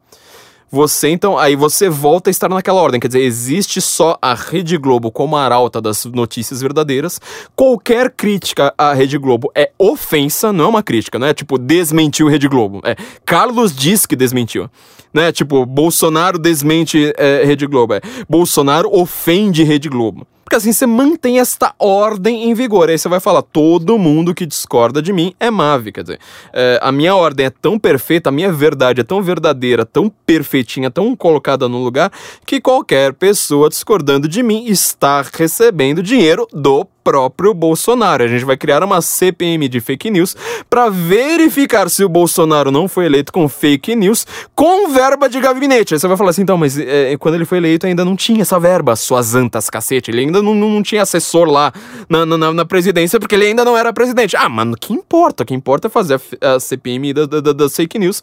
Você 0.70 1.08
então, 1.08 1.38
aí 1.38 1.54
você 1.54 1.88
volta 1.88 2.30
a 2.30 2.32
estar 2.32 2.48
naquela 2.48 2.80
ordem, 2.80 3.00
quer 3.00 3.06
dizer, 3.06 3.22
existe 3.22 3.80
só 3.80 4.18
a 4.20 4.34
Rede 4.34 4.76
Globo 4.76 5.10
como 5.10 5.36
arauta 5.36 5.80
das 5.80 6.04
notícias 6.04 6.60
verdadeiras. 6.60 7.20
Qualquer 7.54 8.10
crítica 8.10 8.74
à 8.76 8.92
Rede 8.92 9.18
Globo 9.18 9.50
é 9.54 9.70
ofensa, 9.78 10.52
não 10.52 10.64
é 10.64 10.68
uma 10.68 10.82
crítica, 10.82 11.18
não 11.18 11.26
é 11.26 11.34
tipo 11.34 11.58
desmentiu 11.58 12.28
Rede 12.28 12.48
Globo. 12.48 12.80
É 12.84 12.96
Carlos 13.24 13.74
diz 13.74 14.06
que 14.06 14.16
desmentiu. 14.16 14.68
Né? 15.12 15.30
Tipo, 15.30 15.64
Bolsonaro 15.64 16.38
desmente 16.40 17.12
é, 17.16 17.44
Rede 17.44 17.66
Globo. 17.68 17.94
É 17.94 18.00
Bolsonaro 18.28 18.90
ofende 18.92 19.62
Rede 19.62 19.88
Globo. 19.88 20.26
Porque 20.44 20.56
assim 20.56 20.72
você 20.72 20.86
mantém 20.86 21.40
esta 21.40 21.74
ordem 21.78 22.44
em 22.44 22.54
vigor. 22.54 22.90
Aí 22.90 22.98
você 22.98 23.08
vai 23.08 23.20
falar: 23.20 23.42
todo 23.42 23.98
mundo 23.98 24.34
que 24.34 24.44
discorda 24.44 25.00
de 25.00 25.12
mim 25.12 25.34
é 25.40 25.50
Mave. 25.50 25.90
Quer 25.90 26.02
dizer, 26.02 26.20
é, 26.52 26.78
a 26.82 26.92
minha 26.92 27.16
ordem 27.16 27.46
é 27.46 27.50
tão 27.50 27.78
perfeita, 27.78 28.28
a 28.28 28.32
minha 28.32 28.52
verdade 28.52 29.00
é 29.00 29.04
tão 29.04 29.22
verdadeira, 29.22 29.86
tão 29.86 30.08
perfeitinha, 30.26 30.90
tão 30.90 31.16
colocada 31.16 31.68
no 31.68 31.82
lugar, 31.82 32.12
que 32.46 32.60
qualquer 32.60 33.14
pessoa 33.14 33.68
discordando 33.68 34.28
de 34.28 34.42
mim 34.42 34.66
está 34.66 35.24
recebendo 35.32 36.02
dinheiro 36.02 36.46
do 36.52 36.86
próprio 37.05 37.52
Bolsonaro. 37.52 38.24
A 38.24 38.26
gente 38.26 38.44
vai 38.44 38.56
criar 38.56 38.82
uma 38.82 39.02
CPM 39.02 39.68
de 39.68 39.78
fake 39.81 40.10
news 40.10 40.35
para 40.70 40.89
verificar 40.89 41.90
se 41.90 42.02
o 42.02 42.09
Bolsonaro 42.09 42.70
não 42.70 42.89
foi 42.89 43.05
eleito 43.05 43.31
com 43.31 43.47
fake 43.47 43.94
news 43.94 44.26
com 44.55 44.89
verba 44.89 45.28
de 45.28 45.39
gabinete. 45.39 45.93
Aí 45.93 46.01
você 46.01 46.09
vai 46.09 46.16
falar 46.16 46.31
assim, 46.31 46.43
então, 46.43 46.56
mas 46.56 46.78
é, 46.78 47.14
quando 47.18 47.35
ele 47.35 47.44
foi 47.44 47.59
eleito 47.59 47.86
ainda 47.86 48.05
não 48.05 48.16
tinha 48.16 48.40
essa 48.40 48.59
verba, 48.59 48.97
suas 48.97 49.35
antas 49.35 49.68
cacete. 49.68 50.10
Ele 50.10 50.22
ainda 50.22 50.40
não, 50.43 50.55
não, 50.55 50.82
tinha 50.82 51.02
assessor 51.02 51.48
lá 51.48 51.72
na, 52.09 52.24
na, 52.24 52.52
na 52.52 52.64
presidência 52.64 53.20
porque 53.20 53.35
ele 53.35 53.44
ainda 53.44 53.64
não 53.64 53.76
era 53.76 53.93
presidente. 53.93 54.36
Ah, 54.36 54.48
mano, 54.48 54.76
que 54.76 54.93
importa? 54.93 55.43
O 55.43 55.47
que 55.47 55.55
importa 55.55 55.89
é 55.89 55.90
fazer 55.90 56.20
a, 56.40 56.55
a 56.55 56.60
CPM 56.60 57.12
da, 57.12 57.26
da, 57.26 57.68
fake 57.68 57.98
news 57.98 58.22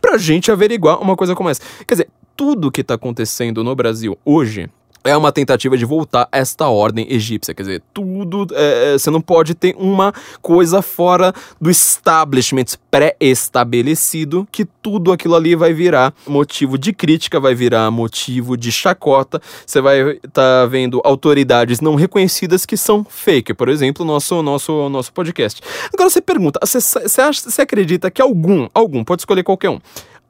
pra 0.00 0.16
gente 0.16 0.50
averiguar 0.50 1.00
uma 1.00 1.14
coisa 1.14 1.34
como 1.34 1.50
essa. 1.50 1.60
Quer 1.86 1.94
dizer, 1.94 2.08
tudo 2.36 2.70
que 2.70 2.82
tá 2.82 2.94
acontecendo 2.94 3.62
no 3.62 3.74
Brasil 3.74 4.18
hoje 4.24 4.68
é 5.04 5.14
uma 5.16 5.30
tentativa 5.30 5.76
de 5.76 5.84
voltar 5.84 6.26
a 6.32 6.38
esta 6.38 6.68
ordem 6.68 7.06
egípcia. 7.12 7.54
Quer 7.54 7.62
dizer, 7.62 7.82
tudo. 7.92 8.46
é, 8.54 8.94
você 8.94 9.10
não 9.10 9.20
pode 9.20 9.54
ter 9.54 9.76
uma 9.78 10.12
coisa 10.40 10.80
fora 10.80 11.32
do 11.60 11.70
establishment 11.70 12.78
pré-estabelecido, 12.90 14.48
que 14.50 14.64
tudo 14.64 15.12
aquilo 15.12 15.34
ali 15.34 15.54
vai 15.54 15.74
virar 15.74 16.14
motivo 16.26 16.78
de 16.78 16.92
crítica, 16.92 17.38
vai 17.38 17.54
virar 17.54 17.90
motivo 17.90 18.56
de 18.56 18.72
chacota. 18.72 19.40
Você 19.66 19.80
vai 19.80 20.12
estar 20.12 20.30
tá 20.32 20.66
vendo 20.66 21.02
autoridades 21.04 21.80
não 21.80 21.94
reconhecidas 21.94 22.64
que 22.64 22.76
são 22.76 23.04
fake. 23.04 23.52
Por 23.52 23.68
exemplo, 23.68 24.06
nosso 24.06 24.42
nosso 24.42 24.88
nosso 24.88 25.12
podcast. 25.12 25.60
Agora 25.92 26.08
você 26.08 26.20
pergunta, 26.20 26.58
você, 26.62 26.80
você, 26.80 27.20
acha, 27.20 27.50
você 27.50 27.62
acredita 27.62 28.10
que 28.10 28.22
algum, 28.22 28.68
algum, 28.72 29.04
pode 29.04 29.20
escolher 29.22 29.42
qualquer 29.42 29.70
um, 29.70 29.78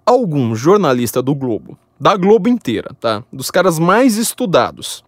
algum 0.05 0.55
jornalista 0.55 1.23
do 1.23 1.35
Globo, 1.35 1.79
da 1.99 2.16
Globo 2.16 2.49
inteira, 2.49 2.91
tá? 3.01 3.23
Dos 3.33 3.51
caras 3.51 3.79
mais 3.79 4.16
estudados. 4.16 5.05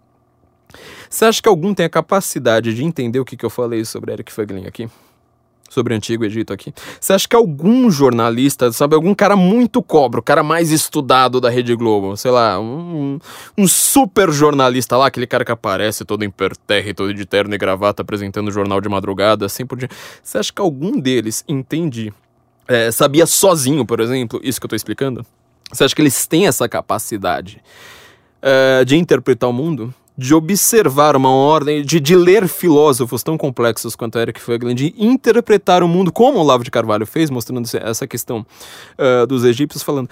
Você 1.09 1.25
acha 1.25 1.41
que 1.41 1.49
algum 1.49 1.73
tem 1.73 1.87
a 1.87 1.91
capacidade 1.91 2.75
de 2.75 2.85
entender 2.85 3.21
o 3.21 3.25
que, 3.25 3.37
que 3.37 3.45
eu 3.45 3.51
falei 3.51 3.85
sobre 3.85 4.13
Eric 4.13 4.33
Fuglin 4.33 4.67
aqui? 4.67 4.89
sobre 5.69 5.93
o 5.93 5.97
Antigo 5.97 6.25
Egito 6.25 6.53
aqui. 6.53 6.73
Você 7.01 7.13
acha 7.13 7.29
que 7.29 7.37
algum 7.37 7.91
jornalista, 7.91 8.71
sabe, 8.73 8.95
algum 8.95 9.15
cara 9.15 9.37
muito 9.37 9.83
cobro, 9.83 10.21
o 10.21 10.23
cara 10.23 10.43
mais 10.43 10.71
estudado 10.71 11.41
da 11.41 11.51
Rede 11.51 11.75
Globo, 11.75 12.17
sei 12.17 12.31
lá, 12.31 12.59
um, 12.61 13.19
um 13.57 13.69
super 13.69 14.31
jornalista 14.31 14.97
lá, 14.97 15.07
aquele 15.07 15.27
cara 15.27 15.45
que 15.45 15.53
aparece 15.53 16.05
todo 16.05 16.25
imperterre, 16.25 16.95
todo 16.95 17.13
de 17.13 17.27
terno 17.27 17.55
e 17.55 17.59
gravata, 17.59 18.03
apresentando 18.03 18.49
o 18.49 18.53
jornal 18.53 18.81
de 18.81 18.89
madrugada, 18.89 19.47
assim 19.47 19.67
por 19.67 19.79
diante. 19.79 19.95
Você 20.23 20.39
acha 20.39 20.53
que 20.53 20.61
algum 20.61 21.01
deles 21.01 21.45
entende, 21.49 22.13
é, 22.69 22.91
sabia 22.91 23.27
sozinho, 23.27 23.85
por 23.85 24.01
exemplo, 24.01 24.41
isso 24.43 24.61
que 24.61 24.67
eu 24.67 24.71
tô 24.71 24.77
explicando? 24.77 25.25
Você 25.73 25.85
acha 25.85 25.95
que 25.95 26.03
eles 26.03 26.27
têm 26.27 26.47
essa 26.47 26.69
capacidade 26.69 27.63
é, 28.41 28.85
de 28.85 28.97
interpretar 28.97 29.49
o 29.51 29.53
mundo? 29.53 29.95
de 30.19 30.35
observar 30.35 31.15
uma 31.15 31.31
ordem, 31.31 31.85
de, 31.85 32.01
de 32.01 32.17
ler 32.17 32.49
filósofos 32.49 33.23
tão 33.23 33.37
complexos 33.37 33.95
quanto 33.95 34.19
Eric 34.19 34.41
Fögelen, 34.41 34.75
de 34.75 34.95
interpretar 34.97 35.83
o 35.83 35.89
mundo 35.89 36.11
como 36.11 36.39
Olavo 36.39 36.65
de 36.65 36.71
Carvalho 36.71 37.07
fez, 37.07 37.29
mostrando 37.29 37.69
essa 37.83 38.07
questão 38.07 38.47
uh, 38.99 39.27
dos 39.27 39.45
egípcios, 39.45 39.83
falando 39.83 40.09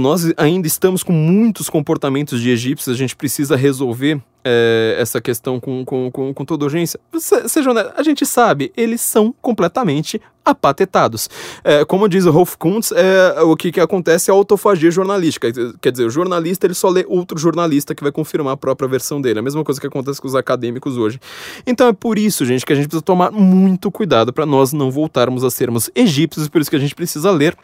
nós 0.00 0.32
ainda 0.36 0.66
estamos 0.66 1.02
com 1.02 1.12
muitos 1.12 1.68
comportamentos 1.68 2.40
de 2.40 2.50
egípcios, 2.50 2.94
a 2.94 2.98
gente 2.98 3.16
precisa 3.16 3.56
resolver 3.56 4.20
é, 4.44 4.96
essa 4.98 5.20
questão 5.20 5.60
com, 5.60 5.84
com, 5.84 6.10
com, 6.10 6.34
com 6.34 6.44
toda 6.44 6.64
urgência. 6.64 6.98
Se, 7.18 7.48
seja 7.48 7.70
honesto, 7.70 7.92
a 7.96 8.02
gente 8.02 8.26
sabe, 8.26 8.72
eles 8.76 9.00
são 9.00 9.34
completamente 9.40 10.20
apatetados. 10.44 11.30
É, 11.62 11.84
como 11.84 12.08
diz 12.08 12.26
o 12.26 12.30
Rolf 12.30 12.56
Kuntz, 12.56 12.92
é, 12.92 13.42
o 13.42 13.56
que, 13.56 13.70
que 13.70 13.80
acontece 13.80 14.30
é 14.30 14.34
a 14.34 14.36
autofagia 14.36 14.90
jornalística. 14.90 15.48
Quer 15.80 15.92
dizer, 15.92 16.04
o 16.04 16.10
jornalista 16.10 16.66
ele 16.66 16.74
só 16.74 16.88
lê 16.88 17.04
outro 17.08 17.38
jornalista 17.38 17.94
que 17.94 18.02
vai 18.02 18.10
confirmar 18.10 18.54
a 18.54 18.56
própria 18.56 18.88
versão 18.88 19.20
dele. 19.20 19.38
A 19.38 19.42
mesma 19.42 19.62
coisa 19.62 19.80
que 19.80 19.86
acontece 19.86 20.20
com 20.20 20.26
os 20.26 20.34
acadêmicos 20.34 20.96
hoje. 20.96 21.20
Então 21.64 21.86
é 21.86 21.92
por 21.92 22.18
isso, 22.18 22.44
gente, 22.44 22.66
que 22.66 22.72
a 22.72 22.76
gente 22.76 22.86
precisa 22.86 23.02
tomar 23.02 23.30
muito 23.30 23.90
cuidado 23.90 24.32
para 24.32 24.44
nós 24.44 24.72
não 24.72 24.90
voltarmos 24.90 25.44
a 25.44 25.50
sermos 25.50 25.90
egípcios, 25.94 26.48
por 26.48 26.60
isso 26.60 26.70
que 26.70 26.76
a 26.76 26.80
gente 26.80 26.94
precisa 26.94 27.30
ler 27.30 27.56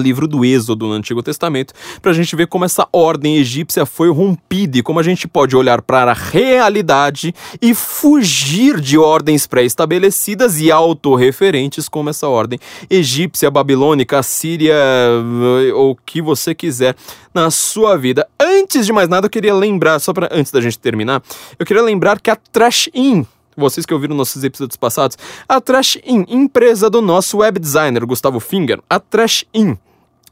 livro 0.00 0.26
do 0.26 0.44
Êxodo 0.44 0.86
no 0.86 0.92
Antigo 0.92 1.22
Testamento, 1.22 1.74
para 2.00 2.10
a 2.10 2.14
gente 2.14 2.34
ver 2.34 2.46
como 2.46 2.64
essa 2.64 2.88
ordem 2.92 3.36
egípcia 3.36 3.84
foi 3.86 4.10
rompida 4.10 4.78
e 4.78 4.82
como 4.82 5.00
a 5.00 5.02
gente 5.02 5.26
pode 5.28 5.56
olhar 5.56 5.82
para 5.82 6.12
a 6.12 6.14
realidade 6.14 7.34
e 7.60 7.74
fugir 7.74 8.80
de 8.80 8.98
ordens 8.98 9.46
pré-estabelecidas 9.46 10.60
e 10.60 10.70
autorreferentes 10.70 11.88
como 11.88 12.10
essa 12.10 12.28
ordem 12.28 12.58
egípcia, 12.88 13.50
babilônica, 13.50 14.18
assíria, 14.18 14.76
ou 15.74 15.92
o 15.92 15.96
que 15.96 16.22
você 16.22 16.54
quiser 16.54 16.96
na 17.34 17.50
sua 17.50 17.96
vida. 17.96 18.26
Antes 18.38 18.86
de 18.86 18.92
mais 18.92 19.08
nada, 19.08 19.26
eu 19.26 19.30
queria 19.30 19.54
lembrar, 19.54 19.98
só 19.98 20.12
para 20.12 20.28
antes 20.30 20.52
da 20.52 20.60
gente 20.60 20.78
terminar, 20.78 21.22
eu 21.58 21.66
queria 21.66 21.82
lembrar 21.82 22.20
que 22.20 22.30
a 22.30 22.36
Trash 22.36 22.88
In 22.94 23.26
vocês 23.56 23.86
que 23.86 23.94
ouviram 23.94 24.14
nossos 24.14 24.42
episódios 24.44 24.76
passados, 24.76 25.16
a 25.48 25.60
Trash 25.60 25.98
In, 26.04 26.24
empresa 26.28 26.88
do 26.88 27.02
nosso 27.02 27.38
web 27.38 27.58
designer 27.58 28.04
Gustavo 28.04 28.40
Finger, 28.40 28.80
a 28.88 28.98
Trash 28.98 29.44
In, 29.54 29.76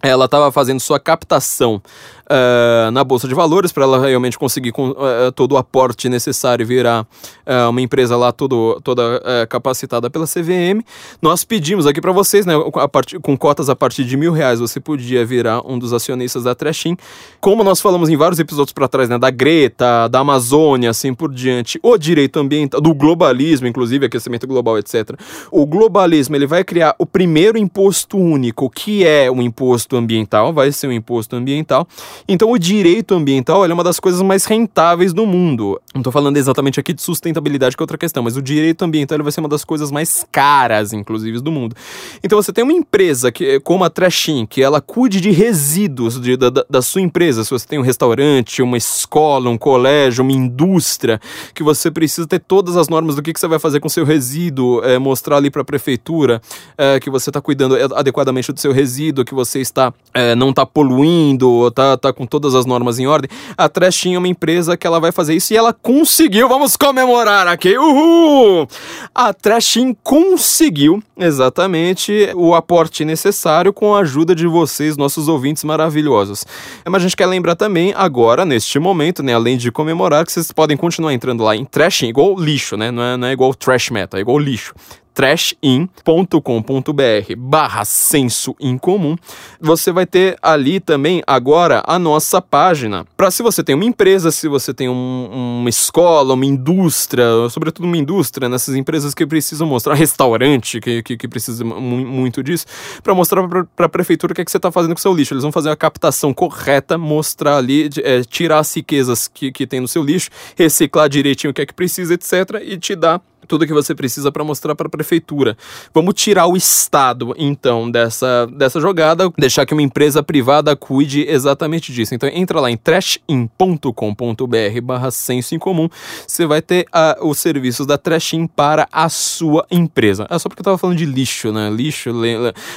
ela 0.03 0.25
estava 0.25 0.51
fazendo 0.51 0.81
sua 0.81 0.99
captação 0.99 1.83
uh, 2.31 2.91
na 2.93 3.03
Bolsa 3.03 3.27
de 3.27 3.35
Valores 3.35 3.73
para 3.73 3.85
ela 3.85 4.07
realmente 4.07 4.39
conseguir 4.39 4.71
com, 4.71 4.91
uh, 4.91 5.33
todo 5.35 5.53
o 5.53 5.57
aporte 5.57 6.09
necessário 6.09 6.63
e 6.63 6.67
virar 6.67 7.03
uh, 7.03 7.69
uma 7.71 7.81
empresa 7.81 8.17
lá 8.17 8.31
todo, 8.31 8.81
toda 8.83 9.01
capacitada 9.49 10.09
pela 10.09 10.27
CVM. 10.27 10.83
Nós 11.21 11.45
pedimos 11.45 11.87
aqui 11.87 12.01
para 12.01 12.13
vocês, 12.13 12.47
né, 12.47 12.55
a 12.75 12.89
part, 12.89 13.19
com 13.19 13.37
cotas 13.37 13.69
a 13.69 13.77
partir 13.77 14.05
de 14.05 14.17
mil 14.17 14.33
reais, 14.33 14.61
você 14.61 14.79
podia 14.79 15.25
virar 15.25 15.63
um 15.67 15.79
dos 15.79 15.93
acionistas 15.93 16.45
da 16.45 16.55
Trashin. 16.55 16.97
Como 17.41 17.65
nós 17.65 17.81
falamos 17.81 18.09
em 18.09 18.17
vários 18.17 18.39
episódios 18.39 18.73
para 18.73 18.87
trás, 18.87 19.09
né, 19.09 19.19
da 19.19 19.31
Greta, 19.31 20.09
da 20.09 20.21
Amazônia, 20.21 20.91
assim 20.91 21.15
por 21.15 21.33
diante, 21.33 21.79
o 21.83 21.97
direito 21.97 22.39
ambiental, 22.39 22.81
do 22.81 22.95
globalismo, 22.95 23.67
inclusive 23.67 24.07
aquecimento 24.07 24.47
global, 24.47 24.79
etc. 24.79 25.19
O 25.51 25.67
globalismo 25.67 26.37
ele 26.37 26.47
vai 26.47 26.63
criar 26.63 26.95
o 26.99 27.07
primeiro 27.07 27.59
imposto 27.59 28.17
único, 28.17 28.69
que 28.71 29.05
é 29.05 29.31
o 29.31 29.41
imposto 29.41 29.97
ambiental, 29.97 30.53
vai 30.53 30.71
ser 30.73 30.87
um 30.87 30.93
imposto 30.93 31.37
ambiental. 31.37 31.87
Então, 32.29 32.51
o 32.51 32.59
direito 32.59 33.15
ambiental 33.15 33.65
é 33.65 33.73
uma 33.73 33.85
das 33.85 33.99
coisas 34.01 34.23
mais 34.23 34.45
rentáveis 34.45 35.13
do 35.13 35.27
mundo. 35.27 35.81
Não 35.95 36.01
estou 36.01 36.13
falando 36.13 36.37
exatamente 36.37 36.79
aqui 36.79 36.93
de 36.93 37.03
sustentabilidade, 37.03 37.77
que 37.77 37.83
é 37.83 37.85
outra 37.85 37.99
questão, 37.99 38.23
mas 38.23 38.37
o 38.37 38.43
direito 38.43 38.85
ambiental 38.85 39.19
vai 39.23 39.33
ser 39.33 39.41
uma 39.41 39.49
das 39.49 39.65
coisas 39.65 39.91
mais 39.91 40.25
caras, 40.31 40.93
inclusive, 40.93 41.41
do 41.41 41.51
mundo. 41.51 41.75
Então, 42.23 42.41
você 42.41 42.53
tem 42.53 42.65
uma 42.65 42.73
empresa 42.73 43.33
que, 43.33 43.61
como 43.61 43.85
a 43.85 43.91
Trashin, 43.91 44.47
que 44.47 44.63
ela 44.63 44.81
cuide 44.81 45.21
de 45.21 45.31
resíduos 45.31 46.21
de, 46.21 46.37
da, 46.37 46.51
da 46.69 46.83
sua 46.83 47.01
empresa. 47.01 47.45
Se 47.45 47.51
você 47.51 47.67
tem 47.67 47.79
um 47.79 47.83
restaurante, 47.83 48.63
uma 48.63 48.77
escola, 48.77 49.51
um 49.51 49.59
colégio, 49.59 50.23
uma 50.23 50.33
indústria, 50.33 51.21
que 51.55 51.63
você 51.63 51.91
precisa 51.91 52.27
ter 52.27 52.41
todas 52.41 52.77
as 52.77 52.89
normas 52.89 53.17
do 53.17 53.23
que, 53.23 53.33
que 53.33 53.41
você 53.41 53.49
vai 53.49 53.59
fazer 53.59 53.81
com 53.81 53.89
seu 53.89 54.05
resíduo, 54.05 54.83
é, 54.85 54.99
mostrar 54.99 55.37
ali 55.37 55.51
para 55.51 55.63
a 55.63 55.65
prefeitura 55.65 56.41
é, 56.77 56.99
que 57.01 57.11
você 57.11 57.31
está 57.31 57.41
cuidando 57.41 57.77
adequadamente 57.95 58.53
do 58.53 58.61
seu 58.61 58.73
resíduo, 58.73 59.25
que 59.25 59.35
você 59.35 59.61
está 59.61 59.93
é, 60.15 60.35
não 60.35 60.51
está 60.51 60.67
poluindo, 60.67 61.69
está 61.69 61.97
tá 61.97 62.10
com 62.13 62.27
todas 62.27 62.55
as 62.55 62.67
normas 62.67 62.99
em 62.99 63.07
ordem. 63.07 63.31
A 63.57 63.69
Trash 63.69 63.97
tinha 63.97 64.19
uma 64.19 64.29
empresa 64.29 64.77
que 64.77 64.87
ela 64.87 64.99
vai 64.99 65.13
fazer 65.13 65.35
isso 65.35 65.53
e 65.53 65.57
ela 65.57 65.73
conseguiu. 65.73 66.49
Vamos 66.49 66.77
comemorar 66.77 67.47
aqui. 67.47 67.77
Uhul! 67.77 68.67
A 69.15 69.33
Trashin 69.33 69.95
conseguiu 70.03 71.03
exatamente 71.19 72.31
o 72.35 72.55
aporte 72.55 73.05
necessário 73.05 73.73
com 73.73 73.95
a 73.95 74.01
ajuda 74.01 74.35
de 74.35 74.47
vocês, 74.47 74.97
nossos 74.97 75.29
ouvintes 75.29 75.65
maravilhosos. 75.65 76.47
Mas 76.87 77.03
a 77.03 77.05
gente 77.05 77.17
quer 77.17 77.27
lembrar 77.27 77.57
também 77.57 77.93
agora, 77.97 78.45
neste 78.45 78.79
momento, 78.79 79.23
né, 79.23 79.35
além 79.35 79.57
de 79.57 79.71
comemorar, 79.71 80.25
que 80.25 80.33
vocês 80.33 80.51
podem 80.51 80.77
continuar 80.77 81.13
entrando 81.13 81.45
lá 81.45 81.55
em 81.55 81.65
Trashin, 81.65 82.09
igual 82.09 82.35
lixo, 82.39 82.77
né? 82.77 82.91
Não 82.91 83.03
é, 83.03 83.17
não 83.17 83.29
é 83.29 83.33
igual 83.33 83.55
trash 83.55 83.91
metal, 83.91 84.19
é 84.19 84.23
igual 84.23 84.39
lixo 84.39 84.75
trashin.com.br 85.21 87.37
barra 87.37 87.85
senso 87.85 88.57
incomum, 88.59 89.17
você 89.61 89.93
vai 89.93 90.07
ter 90.07 90.39
ali 90.41 90.81
também 90.81 91.23
agora 91.27 91.83
a 91.87 91.99
nossa 91.99 92.41
página. 92.41 93.05
Para 93.19 93.31
se 93.31 93.43
você 93.43 93.63
tem 93.63 93.75
uma 93.75 93.85
empresa, 93.85 94.31
se 94.31 94.49
você 94.49 94.73
tem 94.73 94.89
um, 94.89 95.59
uma 95.61 95.69
escola, 95.69 96.33
uma 96.33 96.47
indústria, 96.47 97.27
sobretudo 97.51 97.85
uma 97.85 97.99
indústria, 97.99 98.49
nessas 98.49 98.75
empresas 98.75 99.13
que 99.13 99.27
precisam 99.27 99.67
mostrar, 99.67 99.93
restaurante 99.93 100.81
que, 100.81 101.03
que, 101.03 101.19
que 101.19 101.29
precisa 101.29 101.67
muito 101.67 102.43
disso, 102.43 102.65
para 103.03 103.15
mostrar 103.15 103.47
para 103.77 103.85
a 103.85 103.91
prefeitura 103.91 104.33
o 104.33 104.35
que, 104.35 104.41
é 104.41 104.45
que 104.47 104.51
você 104.51 104.57
está 104.57 104.73
fazendo 104.73 104.95
com 104.95 105.01
o 105.01 105.03
seu 105.03 105.13
lixo. 105.13 105.35
Eles 105.35 105.43
vão 105.43 105.53
fazer 105.53 105.69
a 105.69 105.77
captação 105.77 106.33
correta, 106.33 106.97
mostrar 106.97 107.59
ali, 107.59 107.91
é, 108.03 108.23
tirar 108.23 108.61
as 108.61 108.75
riquezas 108.75 109.29
que, 109.29 109.53
que 109.53 109.67
tem 109.67 109.81
no 109.81 109.89
seu 109.89 110.03
lixo, 110.03 110.31
reciclar 110.57 111.11
direitinho 111.11 111.51
o 111.51 111.55
que 111.55 111.61
é 111.61 111.67
que 111.67 111.75
precisa, 111.75 112.15
etc. 112.15 112.63
e 112.65 112.79
te 112.79 112.97
dar 112.97 113.21
tudo 113.47 113.67
que 113.67 113.73
você 113.73 113.95
precisa 113.95 114.31
para 114.31 114.45
mostrar 114.45 114.75
para 114.75 114.87
a 114.87 114.91
prefeitura. 114.91 115.57
Vamos 115.93 116.15
tirar 116.15 116.47
o 116.47 116.57
Estado, 116.57 117.35
então, 117.37 117.91
dessa, 117.91 118.47
dessa 118.47 118.81
jogada, 118.81 119.31
deixar 119.39 119.67
que 119.67 119.75
uma 119.75 119.83
empresa 119.83 120.23
privada 120.23 120.75
cuide 120.77 121.27
exatamente 121.29 121.93
disso. 121.93 122.15
Então, 122.15 122.29
entra 122.33 122.61
lá 122.61 122.71
em 122.71 122.77
trashin.com.br 122.77 124.81
barra 124.83 125.11
senso 125.11 125.55
em 125.55 125.59
comum, 125.59 125.89
você 126.27 126.47
vai 126.47 126.63
ter 126.63 126.87
os 127.21 127.39
serviços 127.39 127.87
da 127.87 127.99
Trashin 127.99 128.47
para 128.47 128.89
a 128.91 129.09
sua 129.09 129.67
empresa. 129.71 130.27
É 130.31 130.39
só 130.39 130.49
porque 130.49 130.61
eu 130.61 130.65
tava 130.65 130.79
falando 130.79 130.97
de 130.97 131.07
lixo, 131.07 131.53
né? 131.53 131.71
Lixo, 131.71 132.11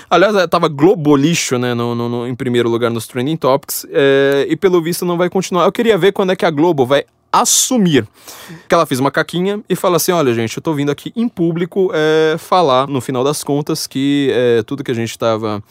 aliás, 0.09 0.47
tava 0.47 0.67
Globo 0.67 1.15
Lixo, 1.15 1.57
né, 1.57 1.73
no, 1.73 1.95
no, 1.95 2.09
no, 2.09 2.27
em 2.27 2.35
primeiro 2.35 2.69
lugar 2.69 2.89
nos 2.89 3.07
Trending 3.07 3.37
Topics, 3.37 3.85
é, 3.91 4.47
e 4.49 4.55
pelo 4.55 4.81
visto 4.81 5.05
não 5.05 5.17
vai 5.17 5.29
continuar. 5.29 5.65
Eu 5.65 5.71
queria 5.71 5.97
ver 5.97 6.11
quando 6.11 6.31
é 6.31 6.35
que 6.35 6.45
a 6.45 6.51
Globo 6.51 6.85
vai 6.85 7.05
assumir 7.33 8.07
que 8.69 8.75
ela 8.75 8.85
fez 8.85 8.99
uma 8.99 9.09
caquinha 9.09 9.59
e 9.67 9.75
fala 9.75 9.97
assim: 9.97 10.11
olha, 10.11 10.31
gente, 10.33 10.55
eu 10.55 10.61
tô 10.61 10.73
vindo 10.73 10.91
aqui 10.91 11.11
em 11.15 11.27
público 11.27 11.89
é, 11.91 12.37
falar, 12.37 12.87
no 12.87 13.01
final 13.01 13.23
das 13.23 13.43
contas, 13.43 13.87
que 13.87 14.29
é, 14.31 14.61
tudo 14.61 14.83
que 14.83 14.91
a 14.91 14.95
gente 14.95 15.09
estava. 15.09 15.61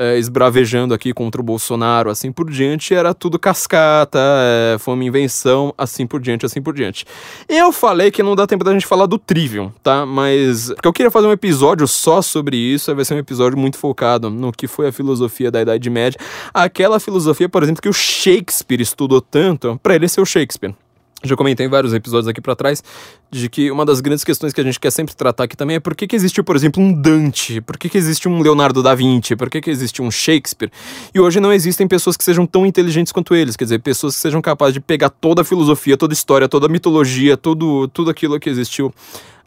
É, 0.00 0.16
esbravejando 0.16 0.94
aqui 0.94 1.12
contra 1.12 1.40
o 1.40 1.44
Bolsonaro, 1.44 2.08
assim 2.08 2.30
por 2.30 2.48
diante, 2.48 2.94
era 2.94 3.12
tudo 3.12 3.36
cascata, 3.36 4.20
é, 4.20 4.78
foi 4.78 4.94
uma 4.94 5.02
invenção, 5.02 5.74
assim 5.76 6.06
por 6.06 6.20
diante, 6.20 6.46
assim 6.46 6.62
por 6.62 6.72
diante. 6.72 7.04
Eu 7.48 7.72
falei 7.72 8.12
que 8.12 8.22
não 8.22 8.36
dá 8.36 8.46
tempo 8.46 8.62
da 8.62 8.72
gente 8.72 8.86
falar 8.86 9.06
do 9.06 9.18
Trivium, 9.18 9.72
tá? 9.82 10.06
Mas. 10.06 10.68
Porque 10.68 10.86
eu 10.86 10.92
queria 10.92 11.10
fazer 11.10 11.26
um 11.26 11.32
episódio 11.32 11.88
só 11.88 12.22
sobre 12.22 12.56
isso, 12.56 12.94
vai 12.94 13.04
ser 13.04 13.14
um 13.14 13.18
episódio 13.18 13.58
muito 13.58 13.76
focado 13.76 14.30
no 14.30 14.52
que 14.52 14.68
foi 14.68 14.86
a 14.86 14.92
filosofia 14.92 15.50
da 15.50 15.62
Idade 15.62 15.90
Média. 15.90 16.20
Aquela 16.54 17.00
filosofia, 17.00 17.48
por 17.48 17.64
exemplo, 17.64 17.82
que 17.82 17.88
o 17.88 17.92
Shakespeare 17.92 18.80
estudou 18.80 19.20
tanto, 19.20 19.80
para 19.82 19.96
ele 19.96 20.06
ser 20.06 20.20
o 20.20 20.24
Shakespeare. 20.24 20.76
Já 21.24 21.34
comentei 21.34 21.66
em 21.66 21.68
vários 21.68 21.92
episódios 21.92 22.28
aqui 22.28 22.40
para 22.40 22.54
trás 22.54 22.82
de 23.28 23.48
que 23.48 23.72
uma 23.72 23.84
das 23.84 24.00
grandes 24.00 24.22
questões 24.22 24.52
que 24.52 24.60
a 24.60 24.64
gente 24.64 24.78
quer 24.78 24.92
sempre 24.92 25.16
tratar 25.16 25.44
aqui 25.44 25.56
também 25.56 25.76
é 25.76 25.80
por 25.80 25.96
que, 25.96 26.06
que 26.06 26.14
existiu, 26.14 26.44
por 26.44 26.54
exemplo, 26.54 26.80
um 26.80 26.92
Dante, 26.92 27.60
por 27.60 27.76
que, 27.76 27.88
que 27.88 27.98
existe 27.98 28.28
um 28.28 28.40
Leonardo 28.40 28.84
da 28.84 28.94
Vinci, 28.94 29.34
por 29.34 29.50
que, 29.50 29.60
que 29.60 29.68
existe 29.68 30.00
um 30.00 30.12
Shakespeare. 30.12 30.70
E 31.12 31.18
hoje 31.18 31.40
não 31.40 31.52
existem 31.52 31.88
pessoas 31.88 32.16
que 32.16 32.22
sejam 32.22 32.46
tão 32.46 32.64
inteligentes 32.64 33.12
quanto 33.12 33.34
eles, 33.34 33.56
quer 33.56 33.64
dizer, 33.64 33.80
pessoas 33.80 34.14
que 34.14 34.20
sejam 34.20 34.40
capazes 34.40 34.74
de 34.74 34.80
pegar 34.80 35.10
toda 35.10 35.42
a 35.42 35.44
filosofia, 35.44 35.96
toda 35.96 36.12
a 36.12 36.14
história, 36.14 36.48
toda 36.48 36.66
a 36.66 36.68
mitologia, 36.68 37.36
tudo, 37.36 37.88
tudo 37.88 38.10
aquilo 38.10 38.38
que 38.38 38.48
existiu 38.48 38.94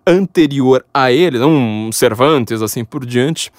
anterior 0.06 0.86
a 0.94 1.10
ele, 1.10 1.40
um 1.40 1.90
Cervantes, 1.94 2.62
assim 2.62 2.84
por 2.84 3.06
diante, 3.06 3.50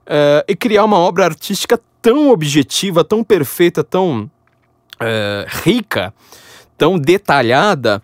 uh, 0.00 0.42
e 0.48 0.56
criar 0.56 0.84
uma 0.84 0.98
obra 0.98 1.26
artística 1.26 1.80
tão 2.00 2.30
objetiva, 2.30 3.04
tão 3.04 3.22
perfeita, 3.22 3.84
tão 3.84 4.28
uh, 5.00 5.46
rica 5.62 6.12
tão 6.82 6.98
detalhada 6.98 8.02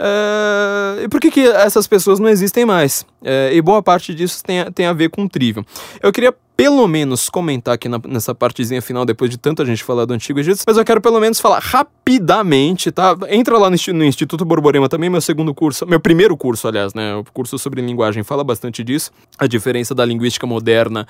É, 0.00 1.02
e 1.02 1.08
por 1.08 1.20
que, 1.20 1.28
que 1.28 1.40
essas 1.40 1.88
pessoas 1.88 2.20
não 2.20 2.28
existem 2.28 2.64
mais? 2.64 3.04
É, 3.24 3.50
e 3.52 3.60
boa 3.60 3.82
parte 3.82 4.14
disso 4.14 4.44
tem, 4.44 4.60
a- 4.60 4.70
tem 4.70 4.86
a 4.86 4.92
ver 4.92 5.08
com 5.10 5.24
o 5.24 5.28
Trivium. 5.28 5.64
Eu 6.00 6.12
queria 6.12 6.32
pelo 6.56 6.86
menos 6.86 7.28
comentar 7.28 7.74
aqui 7.74 7.88
na- 7.88 8.00
nessa 8.06 8.32
partezinha 8.32 8.80
final, 8.80 9.04
depois 9.04 9.28
de 9.28 9.36
tanta 9.36 9.64
gente 9.66 9.82
falar 9.82 10.04
do 10.04 10.14
Antigo 10.14 10.38
Egito, 10.38 10.62
mas 10.64 10.76
eu 10.76 10.84
quero 10.84 11.00
pelo 11.00 11.18
menos 11.18 11.40
falar 11.40 11.58
rapidamente, 11.58 12.92
tá? 12.92 13.16
Entra 13.28 13.58
lá 13.58 13.68
no, 13.70 13.76
no 13.94 14.04
Instituto 14.04 14.44
Borborema 14.44 14.88
também, 14.88 15.10
meu 15.10 15.20
segundo 15.20 15.52
curso, 15.52 15.84
meu 15.84 15.98
primeiro 15.98 16.36
curso, 16.36 16.68
aliás, 16.68 16.94
né? 16.94 17.16
O 17.16 17.24
curso 17.32 17.58
sobre 17.58 17.80
linguagem 17.82 18.22
fala 18.22 18.44
bastante 18.44 18.84
disso, 18.84 19.10
a 19.36 19.48
diferença 19.48 19.94
da 19.96 20.04
linguística 20.04 20.46
moderna 20.46 21.08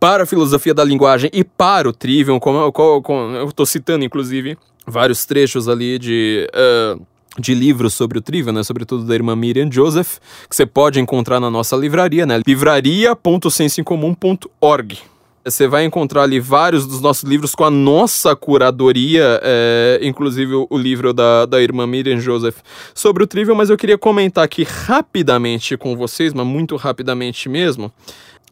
para 0.00 0.24
a 0.24 0.26
filosofia 0.26 0.74
da 0.74 0.82
linguagem 0.84 1.30
e 1.32 1.44
para 1.44 1.88
o 1.88 1.92
Trivium, 1.92 2.40
como, 2.40 2.72
como- 2.72 3.00
como- 3.02 3.36
eu 3.36 3.52
tô 3.52 3.64
citando, 3.64 4.04
inclusive, 4.04 4.56
vários 4.86 5.24
trechos 5.24 5.68
ali 5.68 5.98
de... 5.98 6.48
ah, 6.54 6.96
de 7.38 7.54
livros 7.54 7.94
sobre 7.94 8.18
o 8.18 8.20
Trivium, 8.20 8.52
né? 8.52 8.62
Sobretudo 8.62 9.04
da 9.04 9.14
irmã 9.14 9.34
Miriam 9.34 9.70
Joseph, 9.70 10.18
que 10.48 10.54
você 10.54 10.64
pode 10.64 11.00
encontrar 11.00 11.40
na 11.40 11.50
nossa 11.50 11.74
livraria, 11.76 12.24
né? 12.24 12.40
livraria.sensoincomum.org. 12.46 14.98
Você 15.44 15.66
vai 15.68 15.84
encontrar 15.84 16.22
ali 16.22 16.40
vários 16.40 16.86
dos 16.86 17.02
nossos 17.02 17.28
livros 17.28 17.54
com 17.54 17.64
a 17.64 17.70
nossa 17.70 18.34
curadoria, 18.34 19.38
é, 19.42 20.00
inclusive 20.02 20.54
o, 20.70 20.78
livro 20.78 21.12
da, 21.12 21.44
da 21.44 21.60
irmã 21.60 21.86
Miriam 21.86 22.18
Joseph 22.18 22.56
sobre 22.94 23.24
o 23.24 23.26
Trivium, 23.26 23.54
mas 23.54 23.68
eu 23.68 23.76
queria 23.76 23.98
comentar 23.98 24.42
aqui 24.42 24.62
rapidamente 24.62 25.76
com 25.76 25.94
vocês, 25.94 26.32
mas 26.32 26.46
muito 26.46 26.76
rapidamente 26.76 27.50
mesmo, 27.50 27.92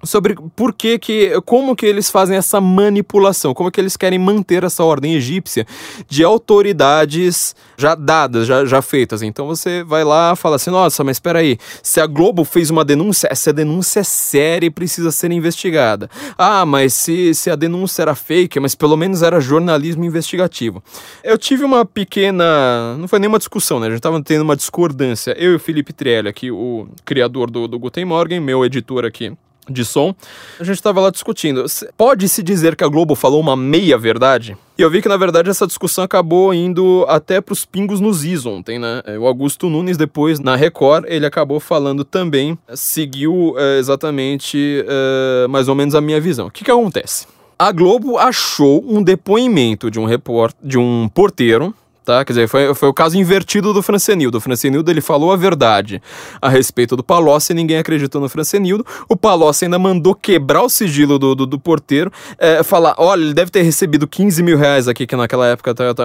sobre 0.05 0.37
por 0.57 0.73
que 0.73 0.99
que, 0.99 1.41
como 1.43 1.77
que 1.77 1.87
eles 1.87 2.11
fazem 2.11 2.37
essa 2.37 2.61
manipulação, 2.61 3.55
como 3.55 3.71
que 3.71 3.81
eles 3.81 3.97
querem 3.97 4.19
manter 4.19 4.65
essa 4.65 4.85
ordem 4.85 5.15
egípcia 5.15 5.67
de 6.09 6.25
autoridades 6.25 7.55
já 7.77 7.95
dadas, 7.95 8.47
já, 8.47 8.65
já 8.65 8.83
feitas. 8.83 9.23
Então 9.23 9.47
você 9.47 9.85
vai 9.85 10.05
lá 10.05 10.35
fala 10.35 10.57
assim, 10.57 10.71
nossa, 10.71 11.05
mas 11.05 11.17
espera 11.17 11.39
aí, 11.39 11.59
se 11.83 12.01
a 12.01 12.07
Globo 12.07 12.45
fez 12.45 12.71
uma 12.71 12.85
denúncia, 12.85 13.29
essa 13.31 13.53
denúncia 13.53 14.01
é 14.01 14.05
séria 14.05 14.67
e 14.67 14.71
precisa 14.71 15.11
ser 15.11 15.31
investigada. 15.31 16.11
Ah, 16.37 16.67
mas 16.67 16.95
se, 16.95 17.35
se 17.35 17.51
a 17.51 17.57
denúncia 17.57 18.03
era 18.03 18.15
fake, 18.15 18.59
mas 18.59 18.75
pelo 18.75 18.97
menos 18.97 19.23
era 19.23 19.41
jornalismo 19.41 20.05
investigativo. 20.05 20.83
Eu 21.23 21.39
tive 21.39 21.65
uma 21.65 21.85
pequena, 21.85 22.97
não 22.99 23.07
foi 23.07 23.19
nenhuma 23.19 23.39
discussão, 23.39 23.79
né? 23.79 23.87
A 23.87 23.91
gente 23.91 24.01
tava 24.01 24.23
tendo 24.23 24.43
uma 24.43 24.57
discordância. 24.57 25.35
Eu 25.39 25.53
e 25.53 25.55
o 25.57 25.61
Felipe 25.61 25.93
Trielli 25.93 26.29
aqui, 26.29 26.51
o 26.51 26.89
criador 27.05 27.51
do, 27.51 27.69
do 27.69 27.79
Guten 27.79 28.05
Morgen, 28.05 28.41
meu 28.41 28.65
editor 28.65 29.05
aqui, 29.05 29.33
de 29.69 29.85
som, 29.85 30.15
a 30.59 30.65
gente 30.65 30.77
estava 30.77 31.01
lá 31.01 31.11
discutindo. 31.11 31.69
Se- 31.69 31.89
Pode-se 31.97 32.43
dizer 32.43 32.75
que 32.77 32.83
a 32.85 32.89
Globo 32.89 33.15
falou 33.15 33.41
uma 33.41 33.57
meia-verdade? 33.57 34.57
E 34.77 34.83
eu 34.83 34.91
vi 34.91 35.01
que, 35.03 35.09
na 35.09 35.17
verdade, 35.17 35.49
essa 35.51 35.67
discussão 35.67 36.03
acabou 36.03 36.53
indo 36.53 37.05
até 37.09 37.41
pros 37.41 37.65
pingos 37.65 38.01
nos 38.01 38.25
is 38.25 38.45
ontem, 38.47 38.79
né? 38.79 39.03
É, 39.05 39.19
O 39.19 39.27
Augusto 39.27 39.69
Nunes, 39.71 39.97
depois, 39.97 40.41
na 40.41 40.57
Record, 40.57 41.05
ele 41.07 41.27
acabou 41.27 41.61
falando 41.61 42.05
também, 42.05 42.59
seguiu 42.75 43.55
é, 43.57 43.79
exatamente 43.79 44.85
é, 44.89 45.47
mais 45.49 45.69
ou 45.69 45.75
menos 45.75 45.95
a 45.95 46.01
minha 46.01 46.21
visão. 46.21 46.47
O 46.47 46.51
que 46.51 46.65
que 46.65 46.71
acontece? 46.71 47.27
A 47.59 47.71
Globo 47.71 48.19
achou 48.19 48.85
um 48.85 49.01
depoimento 49.03 49.89
de 49.91 50.01
um 50.01 50.05
repórter, 50.05 50.59
de 50.67 50.77
um 50.79 51.09
porteiro, 51.09 51.73
tá? 52.05 52.25
Quer 52.25 52.33
dizer, 52.33 52.49
foi, 52.49 52.75
foi 52.75 52.89
o 52.89 52.95
caso 52.95 53.17
invertido 53.19 53.73
do 53.73 53.83
Francenildo. 53.83 54.39
O 54.39 54.41
Francenildo, 54.41 54.91
ele 54.91 55.01
falou 55.01 55.33
a 55.33 55.37
verdade 55.37 56.03
a 56.41 56.49
respeito 56.49 56.97
do 56.97 57.03
Palocci 57.03 57.53
e 57.53 57.55
ninguém 57.55 57.79
acreditou 57.79 58.21
no 58.21 58.29
Francenildo. 58.29 58.85
O 59.09 59.17
Palocci 59.17 59.65
ainda 59.65 59.79
mandou 59.79 60.15
quebrar 60.15 60.63
o 60.63 60.69
sigilo 60.69 61.19
do, 61.19 61.35
do, 61.35 61.47
do 61.47 61.59
porteiro, 61.59 62.11
é, 62.39 62.63
falar, 62.63 62.95
olha, 62.99 63.23
ele 63.23 63.35
deve 63.35 63.51
ter 63.51 63.63
recebido 63.63 64.07
15 64.07 64.43
mil 64.43 64.57
reais 64.57 64.89
aqui, 64.89 65.07
que 65.07 65.17
naquela 65.17 65.47
época 65.47 65.71
até, 65.71 65.89
até, 65.89 66.03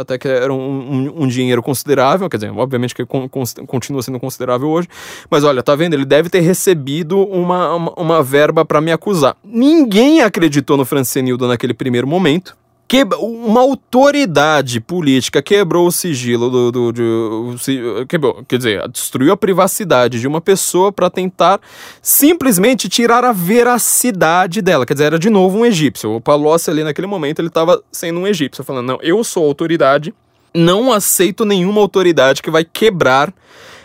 até 0.00 0.18
que 0.18 0.28
era 0.28 0.52
um, 0.52 0.56
um, 0.58 1.22
um 1.24 1.26
dinheiro 1.26 1.62
considerável, 1.62 2.28
quer 2.28 2.36
dizer, 2.36 2.50
obviamente 2.50 2.94
que 2.94 3.04
con- 3.04 3.28
con- 3.28 3.44
continua 3.66 4.02
sendo 4.02 4.18
considerável 4.20 4.68
hoje, 4.68 4.88
mas 5.30 5.44
olha, 5.44 5.62
tá 5.62 5.74
vendo? 5.74 5.94
Ele 5.94 6.04
deve 6.04 6.28
ter 6.28 6.40
recebido 6.40 7.18
uma, 7.18 7.74
uma, 7.74 7.92
uma 7.96 8.22
verba 8.22 8.64
para 8.64 8.80
me 8.80 8.92
acusar. 8.92 9.36
Ninguém 9.44 10.22
acreditou 10.22 10.76
no 10.76 10.84
Francenildo 10.84 11.46
naquele 11.48 11.74
primeiro 11.74 12.06
momento. 12.06 12.56
Que 12.94 13.02
uma 13.16 13.60
autoridade 13.60 14.80
política 14.80 15.42
quebrou 15.42 15.88
o 15.88 15.90
sigilo 15.90 16.48
do. 16.48 16.70
do, 16.70 16.92
de- 16.92 17.02
o 17.02 17.58
si- 17.58 17.80
quebrou, 18.08 18.44
quer 18.46 18.56
dizer, 18.56 18.88
destruiu 18.88 19.32
a 19.32 19.36
privacidade 19.36 20.20
de 20.20 20.28
uma 20.28 20.40
pessoa 20.40 20.92
para 20.92 21.10
tentar 21.10 21.60
simplesmente 22.00 22.88
tirar 22.88 23.24
a 23.24 23.32
veracidade 23.32 24.62
dela. 24.62 24.86
Quer 24.86 24.92
dizer, 24.92 25.06
era 25.06 25.18
de 25.18 25.28
novo 25.28 25.58
um 25.58 25.66
egípcio. 25.66 26.14
O 26.14 26.20
Palocci 26.20 26.70
ali 26.70 26.84
naquele 26.84 27.08
momento 27.08 27.40
ele 27.40 27.48
estava 27.48 27.82
sendo 27.90 28.20
um 28.20 28.28
egípcio, 28.28 28.62
falando: 28.62 28.86
não, 28.86 28.98
eu 29.02 29.24
sou 29.24 29.44
autoridade, 29.44 30.14
não 30.54 30.92
aceito 30.92 31.44
nenhuma 31.44 31.80
autoridade 31.80 32.40
que 32.40 32.48
vai 32.48 32.64
quebrar 32.64 33.34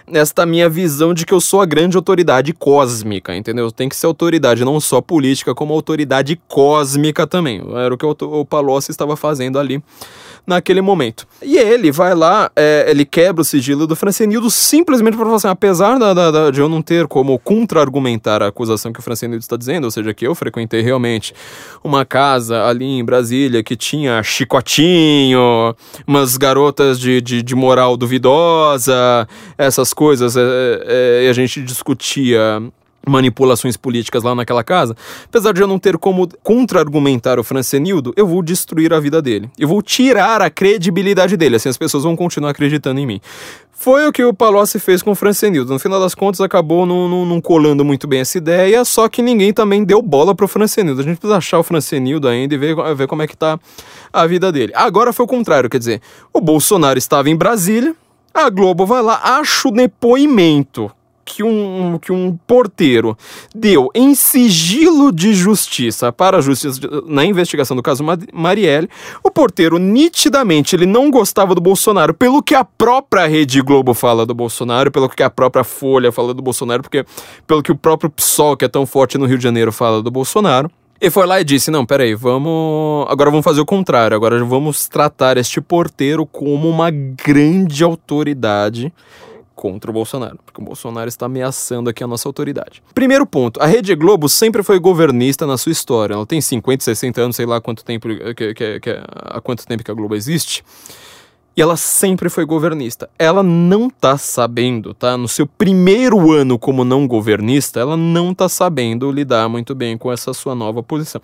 nesta 0.10 0.46
minha 0.46 0.70
visão 0.70 1.14
de 1.14 1.26
que 1.26 1.34
eu 1.34 1.42
sou 1.42 1.62
a 1.62 1.66
grande 1.66 1.96
autoridade 1.96 2.54
cósmica, 2.54 3.36
entendeu? 3.36 3.72
Tem 3.72 3.88
que 3.88 3.96
ser 3.96 4.06
autoridade 4.06 4.66
não 4.66 4.80
só 4.80 5.02
política, 5.02 5.56
como 5.56 5.74
autoridade 5.74 6.40
cósmica 6.48 7.28
também. 7.28 7.62
Era 7.76 7.94
o 7.94 7.98
que 7.98 8.06
o, 8.06 8.16
o 8.20 8.46
Palocci 8.46 8.92
estava 8.92 9.16
fazendo 9.16 9.60
ali 9.60 9.82
naquele 10.50 10.82
momento. 10.82 11.26
E 11.42 11.58
ele 11.58 11.92
vai 11.92 12.14
lá, 12.14 12.52
é, 12.56 12.86
ele 12.90 13.06
quebra 13.06 13.42
o 13.42 13.46
sigilo 13.46 13.86
do 13.88 13.96
Francenildo 13.96 14.50
simplesmente 14.52 15.16
para 15.16 15.24
falar 15.26 15.38
assim, 15.38 15.48
apesar 15.48 15.98
da, 16.00 16.14
da- 16.14 16.32
da- 16.32 16.52
de 16.52 16.60
eu 16.60 16.68
não 16.68 16.82
ter 16.82 17.08
como 17.08 17.38
contra-argumentar 17.40 18.42
a 18.42 18.48
acusação 18.48 18.92
que 18.92 19.00
o 19.00 19.04
Francenildo 19.04 19.42
está 19.42 19.56
dizendo, 19.56 19.86
ou 19.86 19.92
seja, 19.92 20.14
que 20.14 20.26
eu 20.28 20.34
frequentei 20.36 20.82
realmente 20.82 21.34
uma 21.84 22.04
casa 22.04 22.66
ali 22.66 22.86
em 22.86 23.06
Brasília 23.06 23.64
que 23.64 23.76
tinha 23.76 24.22
chicotinho, 24.24 25.76
umas 26.08 26.36
garotas 26.36 27.00
de, 27.00 27.22
de, 27.22 27.42
de 27.44 27.56
moral 27.56 27.96
duvidosa, 27.96 29.28
essas 29.58 29.94
coisas, 29.94 30.36
é, 30.36 30.42
é, 30.86 31.24
e 31.26 31.30
a 31.30 31.34
gente 31.34 31.62
discutia 31.62 32.62
manipulações 33.08 33.76
políticas 33.78 34.24
lá 34.24 34.36
naquela 34.36 34.64
casa, 34.64 34.96
apesar 35.26 35.54
de 35.54 35.62
eu 35.62 35.68
não 35.68 35.80
ter 35.80 35.98
como 35.98 36.28
contra-argumentar 36.44 37.40
o 37.40 37.44
Francenildo, 37.44 38.14
eu 38.16 38.28
vou 38.28 38.42
destruir 38.42 38.94
a 38.94 39.00
vida 39.00 39.22
dele. 39.22 39.50
Eu 39.58 39.68
vou 39.68 39.82
tirar 39.82 40.42
a 40.42 40.50
credibilidade 40.50 41.36
dele, 41.38 41.56
assim 41.56 41.70
as 41.70 41.78
pessoas 41.78 42.04
vão 42.04 42.16
continuar 42.16 42.52
acreditando 42.52 43.00
em 43.00 43.06
mim. 43.06 43.22
Foi 43.72 44.06
o 44.06 44.12
que 44.12 44.22
o 44.26 44.34
Palocci 44.34 44.78
fez 44.78 45.02
com 45.02 45.12
o 45.12 45.16
Francenildo. 45.16 45.72
No 45.72 45.80
final 45.80 46.02
das 46.02 46.14
contas, 46.14 46.42
acabou 46.42 46.86
não, 46.86 47.08
não- 47.08 47.26
não 47.26 47.40
colando 47.40 47.86
muito 47.86 48.08
bem 48.08 48.20
essa 48.20 48.38
ideia, 48.38 48.84
só 48.84 49.08
que 49.08 49.22
ninguém 49.22 49.54
também 49.54 49.86
deu 49.86 50.02
bola 50.02 50.36
pro 50.36 50.50
Francenildo. 50.50 51.00
A 51.00 51.04
gente 51.06 51.18
precisa 51.18 51.38
achar 51.38 51.60
o 51.60 51.64
Francenildo 51.64 52.28
ainda 52.28 52.54
e 52.54 52.58
ver, 52.58 52.76
ver 52.96 53.08
como 53.08 53.22
é 53.22 53.28
que 53.28 53.38
tá 53.38 53.58
a 54.12 54.28
vida 54.28 54.52
dele. 54.52 54.74
Agora 54.76 55.14
foi 55.14 55.24
o 55.24 55.28
contrário, 55.28 55.70
quer 55.70 55.80
dizer, 55.80 56.02
o 56.34 56.42
Bolsonaro 56.42 57.00
estava 57.00 57.30
em 57.30 57.36
Brasília, 57.38 57.96
a 58.34 58.50
Globo 58.50 58.86
vai 58.86 59.02
lá, 59.02 59.22
acha 59.24 59.70
o 59.70 59.72
depoimento 59.72 60.92
que 61.30 61.44
um, 61.44 62.00
que 62.00 62.12
um 62.12 62.36
porteiro 62.48 63.16
deu 63.54 63.90
em 63.94 64.16
sigilo 64.16 65.12
de 65.12 65.34
justiça 65.34 66.12
para 66.12 66.38
a 66.38 66.42
justiça 66.42 66.80
na 67.06 67.24
investigação 67.24 67.78
do 67.78 67.84
caso 67.84 68.04
Ma- 68.04 68.18
Marielle, 68.34 68.90
o 69.24 69.30
porteiro 69.30 69.78
nitidamente 69.78 70.76
ele 70.76 70.88
não 70.88 71.12
gostava 71.12 71.54
do 71.54 71.62
Bolsonaro, 71.62 72.14
pelo 72.16 72.42
que 72.42 72.56
a 72.56 72.66
própria 72.66 73.28
Rede 73.28 73.62
Globo 73.62 73.94
fala 73.94 74.26
do 74.26 74.34
Bolsonaro, 74.34 74.92
pelo 74.92 75.08
que 75.08 75.22
a 75.22 75.30
própria 75.30 75.64
Folha 75.64 76.12
fala 76.12 76.34
do 76.34 76.42
Bolsonaro, 76.42 76.82
porque 76.82 77.06
pelo 77.46 77.62
que 77.62 77.72
o 77.72 77.76
próprio 77.76 78.10
PSOL, 78.10 78.58
que 78.58 78.66
é 78.66 78.68
tão 78.68 78.88
forte 78.88 79.18
no 79.18 79.26
Rio 79.26 79.38
de 79.38 79.44
Janeiro, 79.44 79.72
fala 79.72 80.02
do 80.02 80.10
Bolsonaro. 80.10 80.72
E 81.02 81.10
foi 81.10 81.26
lá 81.26 81.40
e 81.40 81.46
disse: 81.46 81.72
Não, 81.72 81.86
peraí, 81.86 82.14
vamos. 82.14 83.06
Agora 83.10 83.30
vamos 83.30 83.46
fazer 83.46 83.62
o 83.62 83.66
contrário. 83.66 84.18
Agora 84.18 84.44
vamos 84.44 84.88
tratar 84.90 85.38
este 85.38 85.62
porteiro 85.62 86.26
como 86.26 86.68
uma 86.68 86.92
grande 86.92 87.86
autoridade 87.86 88.92
contra 89.60 89.92
o 89.92 89.94
Bolsonaro, 89.94 90.40
porque 90.46 90.62
o 90.62 90.64
Bolsonaro 90.64 91.10
está 91.10 91.26
ameaçando 91.26 91.90
aqui 91.90 92.02
a 92.02 92.08
nossa 92.08 92.30
autoridade. 92.30 92.82
Primeiro 92.96 93.26
ponto, 93.26 93.62
a 93.62 93.66
Rede 93.66 93.94
Globo 93.94 94.30
sempre 94.30 94.64
foi 94.64 94.80
governista 94.80 95.46
na 95.46 95.58
sua 95.58 95.74
história. 95.74 96.14
Ela 96.14 96.26
tem 96.26 96.40
50, 96.40 96.82
60 96.82 97.22
anos, 97.22 97.36
sei 97.36 97.46
lá 97.46 97.60
quanto 97.60 97.84
tempo 97.84 98.08
que, 98.34 98.54
que, 98.54 98.80
que, 98.80 98.90
há 99.06 99.42
quanto 99.42 99.68
tempo 99.68 99.84
que 99.84 99.92
a 99.92 99.94
Globo 99.94 100.16
existe. 100.16 100.64
E 101.60 101.62
ela 101.62 101.76
sempre 101.76 102.30
foi 102.30 102.46
governista. 102.46 103.10
Ela 103.20 103.44
não 103.44 103.90
tá 103.90 104.18
sabendo, 104.18 104.94
tá? 104.94 105.18
No 105.18 105.28
seu 105.28 105.46
primeiro 105.46 106.32
ano 106.32 106.58
como 106.58 106.86
não 106.86 107.06
governista, 107.06 107.82
ela 107.82 107.98
não 107.98 108.34
tá 108.34 108.48
sabendo 108.48 109.12
lidar 109.12 109.50
muito 109.50 109.76
bem 109.76 109.98
com 109.98 110.10
essa 110.10 110.34
sua 110.34 110.56
nova 110.56 110.82
posição. 110.82 111.20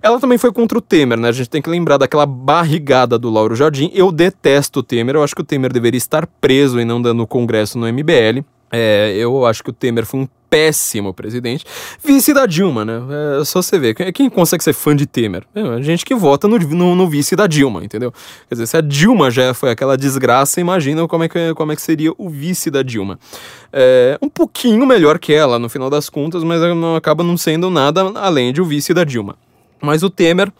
Ela 0.00 0.20
também 0.20 0.38
foi 0.38 0.52
contra 0.52 0.78
o 0.78 0.80
Temer, 0.80 1.18
né? 1.18 1.30
A 1.30 1.32
gente 1.32 1.50
tem 1.50 1.60
que 1.60 1.68
lembrar 1.68 1.96
daquela 1.96 2.24
barrigada 2.24 3.18
do 3.18 3.28
Lauro 3.28 3.56
Jardim. 3.56 3.90
Eu 3.92 4.12
detesto 4.12 4.78
o 4.78 4.82
Temer, 4.84 5.16
eu 5.16 5.24
acho 5.24 5.34
que 5.34 5.40
o 5.40 5.44
Temer 5.44 5.72
deveria 5.72 5.98
estar 5.98 6.28
preso 6.28 6.78
e 6.78 6.84
não 6.84 7.02
dando 7.02 7.26
congresso 7.26 7.76
no 7.76 7.92
MBL. 7.92 8.44
É, 8.70 9.12
eu 9.16 9.44
acho 9.44 9.64
que 9.64 9.70
o 9.70 9.72
Temer 9.72 10.06
foi 10.06 10.20
um 10.20 10.28
péssimo 10.52 11.14
presidente. 11.14 11.64
Vice 12.04 12.34
da 12.34 12.44
Dilma, 12.44 12.84
né? 12.84 13.00
É 13.40 13.44
só 13.46 13.62
você 13.62 13.78
ver. 13.78 13.94
Quem- 14.12 14.28
consegue 14.28 14.62
ser 14.62 14.74
fã 14.74 14.94
de 14.94 15.06
Temer? 15.06 15.44
É, 15.54 15.62
a 15.62 15.80
gente 15.80 16.04
que 16.04 16.14
vota 16.14 16.46
no, 16.46 16.58
no, 16.58 16.94
no 16.94 17.08
vice 17.08 17.34
da 17.34 17.46
Dilma, 17.46 17.82
entendeu? 17.82 18.12
Quer 18.50 18.56
dizer, 18.56 18.66
se 18.66 18.76
a 18.76 18.82
Dilma 18.82 19.30
já 19.30 19.54
foi 19.54 19.70
aquela 19.70 19.96
desgraça, 19.96 20.60
imagina 20.60 21.08
como 21.08 21.24
é 21.24 21.28
que, 21.28 21.54
como 21.54 21.72
é 21.72 21.74
que 21.76 21.80
seria 21.80 22.12
o 22.18 22.28
vice 22.28 22.70
da 22.70 22.82
Dilma. 22.82 23.18
É, 23.72 24.18
um 24.20 24.28
pouquinho 24.28 24.84
melhor 24.86 25.18
que 25.18 25.32
ela, 25.32 25.58
no 25.58 25.70
final 25.70 25.88
das 25.88 26.10
contas, 26.10 26.44
mas 26.44 26.60
não 26.60 26.96
acaba 26.96 27.24
não 27.24 27.38
sendo 27.38 27.70
nada 27.70 28.02
além 28.16 28.52
de 28.52 28.60
o 28.60 28.64
vice 28.66 28.92
da 28.92 29.04
Dilma. 29.04 29.36
Mas 29.80 30.02
o 30.02 30.10
Temer, 30.10 30.52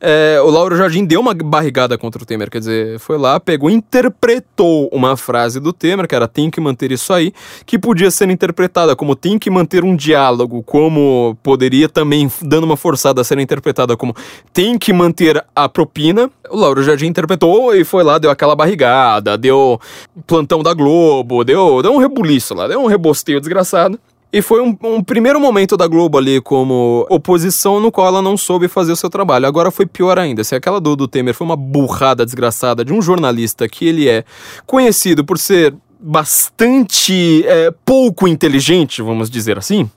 é, 0.00 0.40
o 0.42 0.50
Lauro 0.50 0.76
Jardim 0.76 1.04
deu 1.04 1.20
uma 1.20 1.34
barrigada 1.34 1.98
contra 1.98 2.22
o 2.22 2.26
Temer, 2.26 2.50
quer 2.50 2.60
dizer, 2.60 2.98
foi 2.98 3.18
lá, 3.18 3.40
pegou, 3.40 3.68
interpretou 3.68 4.88
uma 4.92 5.16
frase 5.16 5.58
do 5.58 5.72
Temer, 5.72 6.06
que 6.06 6.14
era 6.14 6.28
tem 6.28 6.50
que 6.50 6.60
manter 6.60 6.92
isso 6.92 7.12
aí, 7.12 7.32
que 7.66 7.78
podia 7.78 8.10
ser 8.10 8.30
interpretada 8.30 8.94
como 8.94 9.16
tem 9.16 9.38
que 9.38 9.50
manter 9.50 9.84
um 9.84 9.96
diálogo, 9.96 10.62
como 10.62 11.36
poderia 11.42 11.88
também, 11.88 12.30
dando 12.42 12.64
uma 12.64 12.76
forçada, 12.76 13.24
ser 13.24 13.38
interpretada 13.38 13.96
como 13.96 14.14
tem 14.52 14.78
que 14.78 14.92
manter 14.92 15.44
a 15.54 15.68
propina. 15.68 16.30
O 16.48 16.56
Lauro 16.56 16.82
Jardim 16.82 17.06
interpretou 17.06 17.74
e 17.74 17.84
foi 17.84 18.04
lá, 18.04 18.18
deu 18.18 18.30
aquela 18.30 18.54
barrigada, 18.54 19.36
deu 19.36 19.80
plantão 20.26 20.62
da 20.62 20.72
Globo, 20.74 21.44
deu, 21.44 21.82
deu 21.82 21.92
um 21.92 21.98
rebuliço 21.98 22.54
lá, 22.54 22.68
deu 22.68 22.80
um 22.80 22.86
rebosteio 22.86 23.40
desgraçado. 23.40 23.98
E 24.30 24.42
foi 24.42 24.60
um, 24.60 24.76
um, 24.82 25.02
primeiro 25.02 25.40
momento 25.40 25.74
da 25.74 25.86
Globo 25.86 26.18
ali 26.18 26.40
como 26.40 27.06
oposição 27.08 27.80
no 27.80 27.90
qual 27.90 28.08
ela 28.08 28.20
não 28.20 28.36
soube 28.36 28.68
fazer 28.68 28.92
o 28.92 28.96
seu 28.96 29.08
trabalho. 29.08 29.46
Agora 29.46 29.70
foi 29.70 29.86
pior 29.86 30.18
ainda. 30.18 30.44
Se 30.44 30.54
aquela 30.54 30.78
do, 30.80 30.94
do 30.94 31.08
Temer 31.08 31.32
foi 31.32 31.46
uma 31.46 31.56
burrada 31.56 32.26
desgraçada 32.26 32.84
de 32.84 32.92
um 32.92 33.00
jornalista 33.00 33.66
que 33.66 33.86
ele 33.86 34.06
é 34.06 34.24
conhecido 34.66 35.24
por 35.24 35.38
ser 35.38 35.74
bastante 35.98 37.42
é, 37.46 37.72
pouco 37.84 38.28
inteligente, 38.28 39.00
vamos 39.02 39.30
dizer 39.30 39.58
assim, 39.58 39.90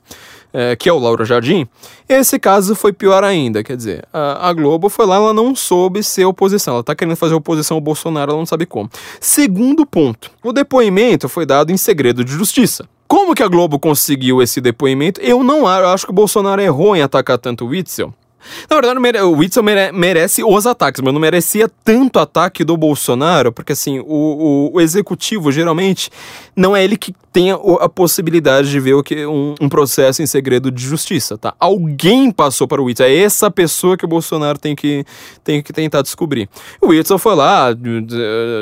é, 0.53 0.75
que 0.75 0.89
é 0.89 0.93
o 0.93 0.99
Laura 0.99 1.25
Jardim, 1.25 1.67
esse 2.07 2.39
caso 2.39 2.75
foi 2.75 2.91
pior 2.93 3.23
ainda. 3.23 3.63
Quer 3.63 3.77
dizer, 3.77 4.05
a, 4.11 4.49
a, 4.49 4.53
Globo 4.53 4.89
foi 4.89 5.05
lá, 5.05 5.15
ela 5.15 5.33
não 5.33 5.55
soube 5.55 6.03
ser 6.03 6.25
oposição. 6.25 6.75
Ela 6.75 6.83
tá 6.83 6.95
querendo 6.95 7.15
fazer 7.15 7.33
oposição 7.33 7.75
ao 7.75 7.81
Bolsonaro, 7.81 8.31
ela 8.31 8.39
não 8.39 8.45
sabe 8.45 8.65
como. 8.65 8.89
Segundo 9.19 9.85
ponto: 9.85 10.31
o 10.43 10.51
depoimento 10.51 11.29
foi 11.29 11.45
dado 11.45 11.71
em 11.71 11.77
segredo 11.77 12.23
de 12.23 12.31
justiça. 12.31 12.87
Como 13.07 13.35
que 13.35 13.43
a 13.43 13.47
Globo 13.47 13.77
conseguiu 13.77 14.41
esse 14.41 14.61
depoimento? 14.61 15.19
Eu 15.19 15.43
não 15.43 15.67
acho 15.67 16.05
que 16.05 16.11
o 16.11 16.15
Bolsonaro 16.15 16.61
errou 16.61 16.95
em 16.95 17.01
atacar 17.01 17.37
tanto 17.37 17.65
o 17.65 17.67
Witzel. 17.67 18.13
Na 18.69 18.75
verdade, 18.75 19.21
o 19.21 19.63
mere 19.63 19.91
merece 19.91 20.43
os 20.43 20.65
ataques, 20.65 21.01
mas 21.01 21.13
não 21.13 21.19
merecia 21.19 21.69
tanto 21.83 22.19
ataque 22.19 22.63
do 22.63 22.75
Bolsonaro, 22.77 23.51
porque 23.51 23.73
assim, 23.73 23.99
o, 23.99 24.05
o, 24.05 24.71
o 24.73 24.81
executivo 24.81 25.51
geralmente 25.51 26.09
não 26.55 26.75
é 26.75 26.83
ele 26.83 26.97
que 26.97 27.13
tem 27.31 27.51
a, 27.51 27.55
a 27.55 27.89
possibilidade 27.89 28.69
de 28.69 28.79
ver 28.79 28.93
o 28.93 29.03
que, 29.03 29.25
um, 29.25 29.55
um, 29.59 29.69
processo 29.69 30.21
em 30.21 30.25
segredo 30.25 30.69
de 30.69 30.83
justiça, 30.83 31.37
tá? 31.37 31.53
Alguém 31.59 32.31
passou 32.31 32.67
para 32.67 32.81
o 32.81 32.85
Witzel, 32.85 33.07
é 33.07 33.15
essa 33.15 33.49
pessoa 33.49 33.95
que 33.95 34.03
o 34.03 34.07
Bolsonaro 34.07 34.57
tem 34.57 34.75
que, 34.75 35.05
tem 35.43 35.61
que 35.61 35.71
tentar 35.71 36.01
descobrir. 36.01 36.49
O 36.81 36.87
Witzel 36.87 37.17
foi 37.17 37.35
lá, 37.35 37.69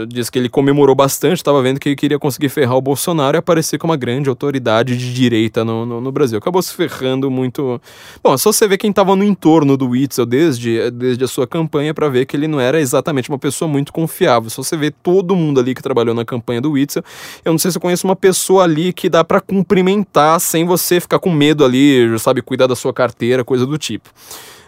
disse 0.07 0.31
que 0.31 0.38
ele 0.38 0.49
comemorou 0.49 0.95
bastante, 0.95 1.38
estava 1.38 1.61
vendo 1.61 1.80
que 1.80 1.95
queria 1.95 2.19
conseguir 2.19 2.49
ferrar 2.49 2.77
o 2.77 2.81
Bolsonaro 2.81 3.38
e 3.38 3.39
aparecer 3.39 3.77
como 3.80 3.91
uma 3.91 3.97
grande 3.97 4.30
autoridade 4.30 4.95
de 4.95 5.14
direita 5.14 5.65
no, 5.65 5.85
no, 5.85 5.99
no 5.99 6.11
Brasil. 6.11 6.38
Acabou 6.38 6.61
se 6.61 6.73
ferrando 6.73 7.31
muito. 7.31 7.81
Bom, 8.23 8.34
é 8.34 8.38
só 8.38 8.51
você 8.51 8.68
ver 8.68 8.77
quem 8.77 8.91
estava 8.91 9.15
no 9.15 9.23
entorno 9.23 9.69
do 9.78 9.90
Witzel 9.90 10.26
desde, 10.26 10.91
desde 10.91 11.24
a 11.24 11.28
sua 11.28 11.48
campanha 11.48 11.94
para 11.94 12.10
ver 12.10 12.26
que 12.26 12.36
ele 12.36 12.48
não 12.48 12.60
era 12.60 12.80
exatamente 12.80 13.30
uma 13.30 13.40
pessoa 13.40 13.70
muito 13.70 13.91
confiável. 13.91 14.50
Se 14.50 14.58
você 14.58 14.78
vê 14.78 14.91
todo 14.91 15.36
mundo 15.36 15.60
ali 15.60 15.74
que 15.76 15.82
trabalhou 15.82 16.14
na 16.14 16.26
campanha 16.26 16.62
do 16.62 16.72
Witzel, 16.72 17.04
eu 17.44 17.52
não 17.52 17.60
sei 17.60 17.72
se 17.72 17.78
eu 17.78 17.82
conheço 17.82 18.08
uma 18.08 18.16
pessoa 18.16 18.64
ali 18.64 18.94
que 18.94 19.10
dá 19.10 19.24
para 19.24 19.41
cumprimentar 19.41 20.40
sem 20.40 20.66
você 20.66 21.00
ficar 21.00 21.20
com 21.20 21.32
medo 21.32 21.64
ali, 21.66 22.18
sabe, 22.20 22.41
cuidar 22.41 22.68
da 22.68 22.76
sua 22.76 22.94
carteira, 22.94 23.44
coisa 23.44 23.66
do 23.66 23.78
tipo. 23.78 24.10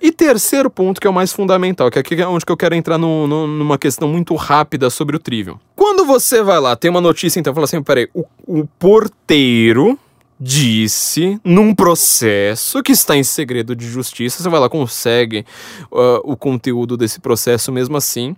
E 0.01 0.11
terceiro 0.11 0.67
ponto, 0.67 0.99
que 0.99 1.05
é 1.05 1.09
o 1.09 1.13
mais 1.13 1.31
fundamental, 1.31 1.91
que 1.91 1.99
aqui 1.99 2.19
é 2.19 2.27
onde 2.27 2.43
que 2.43 2.51
eu 2.51 2.57
quero 2.57 2.73
entrar 2.73 2.97
no, 2.97 3.27
no, 3.27 3.45
numa 3.45 3.77
questão 3.77 4.07
muito 4.07 4.33
rápida 4.33 4.89
sobre 4.89 5.15
o 5.15 5.19
Trivial. 5.19 5.59
Quando 5.75 6.05
você 6.05 6.41
vai 6.41 6.59
lá, 6.59 6.75
tem 6.75 6.89
uma 6.89 6.99
notícia, 6.99 7.39
então 7.39 7.53
fala 7.53 7.65
assim, 7.65 7.83
peraí, 7.83 8.09
o, 8.11 8.25
o 8.47 8.67
porteiro 8.79 9.99
disse 10.43 11.39
num 11.43 11.75
processo 11.75 12.81
que 12.81 12.91
está 12.91 13.15
em 13.15 13.23
segredo 13.23 13.75
de 13.75 13.87
justiça, 13.87 14.41
você 14.41 14.49
vai 14.49 14.59
lá, 14.59 14.67
consegue 14.67 15.45
uh, 15.91 16.19
o 16.23 16.35
conteúdo 16.35 16.97
desse 16.97 17.19
processo 17.19 17.71
mesmo 17.71 17.95
assim. 17.95 18.35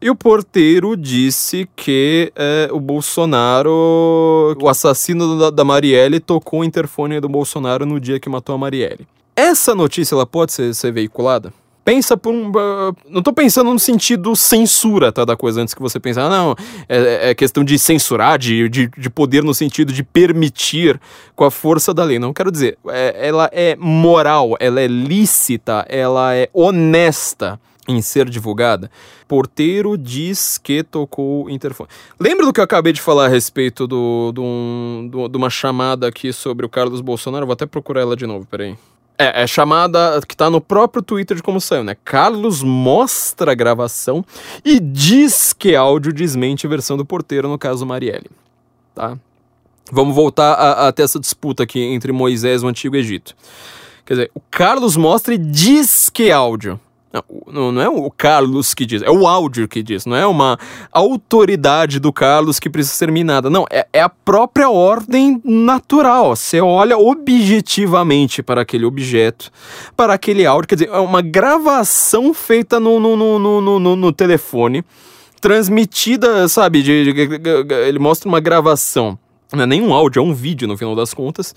E 0.00 0.10
o 0.10 0.16
porteiro 0.16 0.96
disse 0.96 1.68
que 1.74 2.32
é, 2.36 2.68
o 2.70 2.78
Bolsonaro, 2.78 4.56
o 4.60 4.68
assassino 4.68 5.36
da, 5.36 5.50
da 5.50 5.64
Marielle, 5.64 6.20
tocou 6.20 6.60
o 6.60 6.64
interfone 6.64 7.20
do 7.20 7.28
Bolsonaro 7.28 7.84
no 7.84 7.98
dia 7.98 8.20
que 8.20 8.28
matou 8.28 8.54
a 8.54 8.58
Marielle. 8.58 9.06
Essa 9.34 9.74
notícia 9.74 10.14
ela 10.14 10.26
pode 10.26 10.52
ser, 10.52 10.72
ser 10.72 10.92
veiculada? 10.92 11.52
Pensa 11.84 12.16
por 12.16 12.32
um. 12.32 12.52
Não 13.08 13.22
tô 13.22 13.32
pensando 13.32 13.72
no 13.72 13.78
sentido 13.78 14.36
censura, 14.36 15.10
tá? 15.10 15.24
Da 15.24 15.36
coisa, 15.36 15.62
antes 15.62 15.74
que 15.74 15.80
você 15.80 15.98
pense, 15.98 16.20
ah, 16.20 16.28
não, 16.28 16.54
é, 16.88 17.30
é 17.30 17.34
questão 17.34 17.64
de 17.64 17.78
censurar, 17.78 18.38
de, 18.38 18.68
de, 18.68 18.88
de, 18.88 19.10
poder 19.10 19.42
no 19.42 19.54
sentido 19.54 19.92
de 19.92 20.02
permitir 20.02 21.00
com 21.34 21.44
a 21.44 21.50
força 21.50 21.94
da 21.94 22.04
lei. 22.04 22.18
Não 22.18 22.32
quero 22.32 22.52
dizer, 22.52 22.78
é, 22.88 23.28
ela 23.28 23.48
é 23.52 23.76
moral, 23.76 24.56
ela 24.60 24.80
é 24.80 24.86
lícita, 24.86 25.86
ela 25.88 26.34
é 26.34 26.48
honesta 26.52 27.58
em 27.88 28.02
ser 28.02 28.28
divulgada. 28.28 28.90
Porteiro 29.26 29.96
diz 29.96 30.58
que 30.58 30.82
tocou 30.82 31.48
interfone. 31.48 31.88
Lembra 32.20 32.44
do 32.44 32.52
que 32.52 32.60
eu 32.60 32.64
acabei 32.64 32.92
de 32.92 33.00
falar 33.00 33.24
a 33.24 33.28
respeito 33.28 33.86
do, 33.86 34.30
do, 34.32 35.08
do, 35.10 35.28
de 35.28 35.36
uma 35.36 35.48
chamada 35.48 36.06
aqui 36.06 36.32
sobre 36.32 36.66
o 36.66 36.68
Carlos 36.68 37.00
Bolsonaro? 37.00 37.46
Vou 37.46 37.54
até 37.54 37.64
procurar 37.64 38.02
ela 38.02 38.14
de 38.14 38.26
novo, 38.26 38.46
peraí. 38.46 38.76
É, 39.18 39.42
é 39.42 39.46
chamada 39.46 40.20
que 40.26 40.36
tá 40.36 40.48
no 40.48 40.60
próprio 40.60 41.02
Twitter 41.02 41.36
de 41.36 41.42
como 41.42 41.60
saiu, 41.60 41.82
né? 41.82 41.96
Carlos 42.04 42.62
mostra 42.62 43.50
a 43.50 43.54
gravação 43.54 44.24
e 44.64 44.78
diz 44.78 45.52
que 45.52 45.74
áudio 45.74 46.12
desmente 46.12 46.66
a 46.66 46.70
versão 46.70 46.96
do 46.96 47.04
porteiro, 47.04 47.48
no 47.48 47.58
caso 47.58 47.84
Marielle. 47.84 48.30
Tá? 48.94 49.18
Vamos 49.90 50.14
voltar 50.14 50.52
a, 50.52 50.88
a 50.88 50.92
ter 50.92 51.02
essa 51.02 51.18
disputa 51.18 51.64
aqui 51.64 51.80
entre 51.80 52.12
Moisés 52.12 52.62
e 52.62 52.64
o 52.64 52.68
Antigo 52.68 52.94
Egito. 52.94 53.34
Quer 54.06 54.14
dizer, 54.14 54.30
o 54.34 54.40
Carlos 54.50 54.96
mostra 54.96 55.34
e 55.34 55.38
diz 55.38 56.08
que 56.08 56.30
áudio. 56.30 56.80
Não, 57.10 57.72
não 57.72 57.80
é 57.80 57.88
o 57.88 58.10
Carlos 58.10 58.74
que 58.74 58.84
diz, 58.84 59.00
é 59.00 59.10
o 59.10 59.26
áudio 59.26 59.66
que 59.66 59.82
diz, 59.82 60.04
não 60.04 60.16
é 60.16 60.26
uma 60.26 60.58
autoridade 60.92 61.98
do 61.98 62.12
Carlos 62.12 62.60
que 62.60 62.68
precisa 62.68 62.94
ser 62.94 63.10
minada. 63.10 63.48
Não, 63.48 63.64
é, 63.70 63.86
é 63.94 64.00
a 64.02 64.10
própria 64.10 64.68
ordem 64.68 65.40
natural. 65.42 66.36
Você 66.36 66.60
olha 66.60 66.98
objetivamente 66.98 68.42
para 68.42 68.60
aquele 68.60 68.84
objeto, 68.84 69.50
para 69.96 70.12
aquele 70.12 70.44
áudio, 70.44 70.68
quer 70.68 70.74
dizer, 70.74 70.90
é 70.90 70.98
uma 70.98 71.22
gravação 71.22 72.34
feita 72.34 72.78
no, 72.78 73.00
no, 73.00 73.16
no, 73.16 73.38
no, 73.38 73.80
no, 73.80 73.96
no 73.96 74.12
telefone, 74.12 74.84
transmitida, 75.40 76.46
sabe? 76.46 76.82
De, 76.82 77.12
de, 77.12 77.38
de, 77.38 77.74
ele 77.86 77.98
mostra 77.98 78.28
uma 78.28 78.40
gravação 78.40 79.18
não 79.52 79.62
é 79.62 79.66
nem 79.66 79.80
um 79.80 79.94
áudio, 79.94 80.20
é 80.20 80.22
um 80.22 80.34
vídeo 80.34 80.68
no 80.68 80.76
final 80.76 80.94
das 80.94 81.14
contas, 81.14 81.54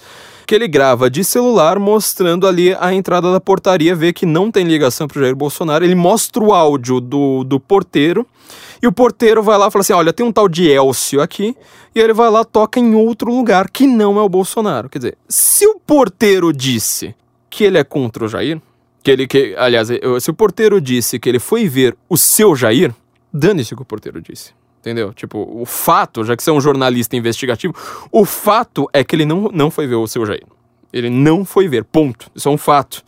que 0.48 0.56
ele 0.56 0.68
grava 0.68 1.10
de 1.10 1.24
celular 1.24 1.78
mostrando 1.78 2.48
ali 2.48 2.74
a 2.80 2.94
entrada 2.94 3.32
da 3.32 3.40
portaria, 3.40 3.96
vê 3.96 4.14
que 4.14 4.26
não 4.26 4.50
tem 4.50 4.66
ligação 4.66 5.08
para 5.08 5.20
o 5.20 5.22
Jair 5.22 5.36
Bolsonaro, 5.36 5.84
ele 5.84 5.96
mostra 5.96 6.44
o 6.44 6.54
áudio 6.54 7.02
do, 7.02 7.44
do 7.44 7.60
porteiro, 7.60 8.26
e 8.82 8.88
o 8.88 8.92
porteiro 8.92 9.44
vai 9.44 9.58
lá 9.58 9.68
e 9.68 9.72
fala 9.72 9.82
assim, 9.82 9.94
olha, 9.94 10.14
tem 10.14 10.26
um 10.26 10.32
tal 10.32 10.48
de 10.48 10.68
Elcio 10.68 11.22
aqui, 11.22 11.56
e 11.94 12.00
ele 12.00 12.14
vai 12.14 12.30
lá 12.30 12.44
toca 12.44 12.80
em 12.80 12.96
outro 12.96 13.32
lugar, 13.32 13.70
que 13.70 13.86
não 13.86 14.18
é 14.18 14.22
o 14.22 14.30
Bolsonaro. 14.30 14.90
Quer 14.90 15.00
dizer, 15.00 15.18
se 15.28 15.68
o 15.68 15.80
porteiro 15.80 16.52
disse 16.52 17.14
que 17.50 17.64
ele 17.64 17.78
é 17.78 17.84
contra 17.84 18.26
o 18.26 18.28
Jair, 18.28 18.62
que 19.04 19.12
ele, 19.12 19.28
que, 19.28 19.54
aliás, 19.58 19.90
se 20.20 20.32
o 20.32 20.34
porteiro 20.34 20.80
disse 20.80 21.20
que 21.20 21.28
ele 21.28 21.40
foi 21.40 21.68
ver 21.68 21.96
o 22.10 22.18
seu 22.18 22.56
Jair, 22.56 22.94
dane-se 23.34 23.74
o 23.74 23.78
que 23.78 23.84
o 23.84 23.86
porteiro 23.86 24.22
disse. 24.22 24.52
Entendeu? 24.82 25.14
Tipo, 25.14 25.48
o 25.62 25.64
fato, 25.64 26.24
já 26.26 26.36
que 26.36 26.42
você 26.42 26.50
é 26.50 26.54
um 26.54 26.60
jornalista 26.60 27.16
investigativo, 27.16 27.74
o 28.12 28.26
fato 28.26 28.90
é 28.92 29.04
que 29.04 29.16
ele 29.16 29.26
não, 29.26 29.44
não 29.54 29.70
foi 29.70 29.86
ver 29.86 29.96
o 29.96 30.08
seu 30.08 30.26
Jair. 30.26 30.44
Ele 30.92 31.08
não 31.10 31.46
foi 31.46 31.68
ver, 31.68 31.84
ponto. 31.84 32.32
Isso 32.36 32.50
é 32.50 32.52
um 32.52 32.58
fato. 32.58 33.04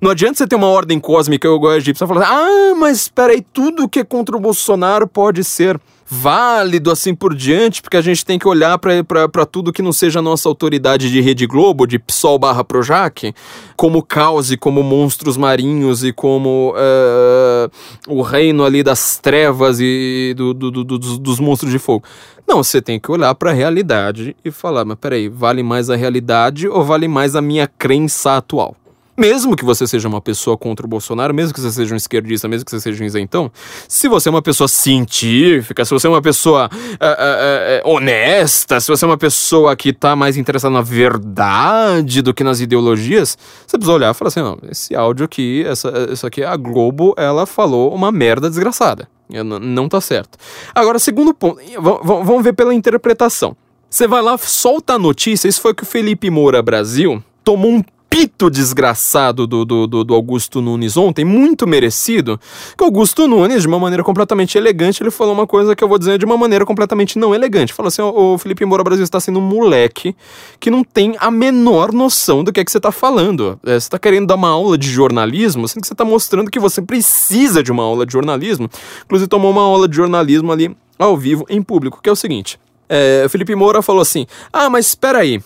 Não 0.00 0.10
adianta 0.10 0.38
você 0.38 0.46
ter 0.46 0.56
uma 0.56 0.68
ordem 0.68 0.98
cósmica, 0.98 1.46
eu 1.46 1.58
gosto 1.58 1.84
de 1.84 1.94
falar, 1.94 2.26
ah, 2.26 2.74
mas 2.76 3.02
espera 3.02 3.32
aí, 3.32 3.42
tudo 3.42 3.88
que 3.88 4.00
é 4.00 4.04
contra 4.04 4.36
o 4.36 4.40
Bolsonaro 4.40 5.06
pode 5.06 5.44
ser 5.44 5.78
válido 6.10 6.90
assim 6.90 7.14
por 7.14 7.34
diante, 7.34 7.82
porque 7.82 7.96
a 7.96 8.00
gente 8.00 8.24
tem 8.24 8.38
que 8.38 8.48
olhar 8.48 8.78
para 8.78 9.44
tudo 9.44 9.72
que 9.72 9.82
não 9.82 9.92
seja 9.92 10.20
a 10.20 10.22
nossa 10.22 10.48
autoridade 10.48 11.10
de 11.10 11.20
Rede 11.20 11.46
Globo, 11.46 11.86
de 11.86 11.98
PSOL 11.98 12.38
barra 12.38 12.64
Projac, 12.64 13.34
como 13.76 14.02
caos 14.02 14.50
e 14.50 14.56
como 14.56 14.82
monstros 14.82 15.36
marinhos 15.36 16.02
e 16.02 16.12
como 16.12 16.74
uh, 16.74 17.70
o 18.08 18.22
reino 18.22 18.64
ali 18.64 18.82
das 18.82 19.18
trevas 19.18 19.78
e 19.80 20.32
do, 20.34 20.54
do, 20.54 20.70
do, 20.70 20.84
dos, 20.84 21.18
dos 21.18 21.38
monstros 21.38 21.70
de 21.70 21.78
fogo. 21.78 22.04
Não, 22.46 22.62
você 22.62 22.80
tem 22.80 22.98
que 22.98 23.10
olhar 23.12 23.34
para 23.34 23.50
a 23.50 23.54
realidade 23.54 24.34
e 24.42 24.50
falar, 24.50 24.86
mas 24.86 24.96
peraí, 24.98 25.28
vale 25.28 25.62
mais 25.62 25.90
a 25.90 25.96
realidade 25.96 26.66
ou 26.66 26.82
vale 26.82 27.06
mais 27.06 27.36
a 27.36 27.42
minha 27.42 27.66
crença 27.66 28.38
atual? 28.38 28.74
Mesmo 29.18 29.56
que 29.56 29.64
você 29.64 29.84
seja 29.86 30.06
uma 30.06 30.20
pessoa 30.20 30.56
contra 30.56 30.86
o 30.86 30.88
Bolsonaro, 30.88 31.34
mesmo 31.34 31.52
que 31.52 31.60
você 31.60 31.72
seja 31.72 31.92
um 31.92 31.96
esquerdista, 31.96 32.46
mesmo 32.46 32.64
que 32.64 32.70
você 32.70 32.80
seja 32.80 33.02
um 33.02 33.06
isentão, 33.06 33.50
se 33.88 34.06
você 34.08 34.28
é 34.28 34.30
uma 34.30 34.40
pessoa 34.40 34.68
científica, 34.68 35.84
se 35.84 35.92
você 35.92 36.06
é 36.06 36.10
uma 36.10 36.22
pessoa 36.22 36.70
uh, 36.72 37.86
uh, 37.86 37.90
uh, 37.90 37.94
honesta, 37.94 38.78
se 38.78 38.88
você 38.88 39.04
é 39.04 39.08
uma 39.08 39.18
pessoa 39.18 39.74
que 39.74 39.88
está 39.88 40.14
mais 40.14 40.36
interessada 40.36 40.72
na 40.72 40.82
verdade 40.82 42.22
do 42.22 42.32
que 42.32 42.44
nas 42.44 42.60
ideologias, 42.60 43.36
você 43.66 43.76
precisa 43.76 43.92
olhar 43.92 44.12
e 44.12 44.14
falar 44.14 44.28
assim, 44.28 44.40
não, 44.40 44.58
esse 44.70 44.94
áudio 44.94 45.24
aqui, 45.24 45.64
essa, 45.66 46.08
isso 46.12 46.24
aqui, 46.24 46.44
a 46.44 46.56
Globo, 46.56 47.12
ela 47.16 47.44
falou 47.44 47.92
uma 47.92 48.12
merda 48.12 48.48
desgraçada. 48.48 49.08
Não 49.28 49.90
tá 49.90 50.00
certo. 50.00 50.38
Agora, 50.74 50.98
segundo 50.98 51.34
ponto, 51.34 51.60
vamos 52.02 52.42
ver 52.42 52.54
pela 52.54 52.72
interpretação. 52.72 53.54
Você 53.90 54.06
vai 54.06 54.22
lá, 54.22 54.38
solta 54.38 54.94
a 54.94 54.98
notícia, 54.98 55.48
isso 55.48 55.60
foi 55.60 55.74
que 55.74 55.82
o 55.82 55.86
Felipe 55.86 56.30
Moura 56.30 56.62
Brasil 56.62 57.22
tomou 57.44 57.72
um 57.72 57.82
pito 58.10 58.50
desgraçado 58.50 59.46
do, 59.46 59.64
do, 59.64 59.86
do, 59.86 60.04
do 60.04 60.14
Augusto 60.14 60.60
Nunes 60.60 60.96
ontem, 60.96 61.24
muito 61.24 61.66
merecido, 61.66 62.40
que 62.76 62.82
o 62.82 62.86
Augusto 62.86 63.28
Nunes, 63.28 63.62
de 63.62 63.68
uma 63.68 63.78
maneira 63.78 64.02
completamente 64.02 64.56
elegante, 64.56 65.02
ele 65.02 65.10
falou 65.10 65.34
uma 65.34 65.46
coisa 65.46 65.76
que 65.76 65.84
eu 65.84 65.88
vou 65.88 65.98
dizer 65.98 66.18
de 66.18 66.24
uma 66.24 66.36
maneira 66.36 66.64
completamente 66.64 67.18
não 67.18 67.34
elegante. 67.34 67.72
Falou 67.72 67.88
assim, 67.88 68.02
o, 68.02 68.38
Felipe 68.38 68.64
Moura 68.64 68.82
Brasil 68.82 69.04
está 69.04 69.20
sendo 69.20 69.38
um 69.38 69.42
moleque 69.42 70.16
que 70.58 70.70
não 70.70 70.82
tem 70.82 71.16
a 71.18 71.30
menor 71.30 71.92
noção 71.92 72.42
do 72.42 72.52
que 72.52 72.60
é 72.60 72.64
que 72.64 72.70
você 72.70 72.78
está 72.78 72.90
falando. 72.90 73.58
É, 73.64 73.72
você 73.72 73.76
está 73.76 73.98
querendo 73.98 74.26
dar 74.26 74.36
uma 74.36 74.48
aula 74.48 74.78
de 74.78 74.88
jornalismo, 74.88 75.68
sendo 75.68 75.82
que 75.82 75.88
você 75.88 75.94
está 75.94 76.04
mostrando 76.04 76.50
que 76.50 76.58
você 76.58 76.80
precisa 76.80 77.62
de 77.62 77.70
uma 77.70 77.82
aula 77.82 78.06
de 78.06 78.12
jornalismo. 78.12 78.70
Inclusive 79.04 79.28
tomou 79.28 79.50
uma 79.50 79.62
aula 79.62 79.86
de 79.86 79.96
jornalismo 79.96 80.50
ali 80.50 80.74
ao 80.98 81.16
vivo, 81.16 81.44
em 81.48 81.62
público, 81.62 82.00
que 82.02 82.08
é 82.08 82.12
o 82.12 82.16
seguinte. 82.16 82.58
É, 82.88 83.26
Felipe 83.28 83.54
Moura 83.54 83.82
falou 83.82 84.00
assim, 84.00 84.26
ah, 84.52 84.70
mas 84.70 84.86
espera 84.86 85.18
aí, 85.18 85.40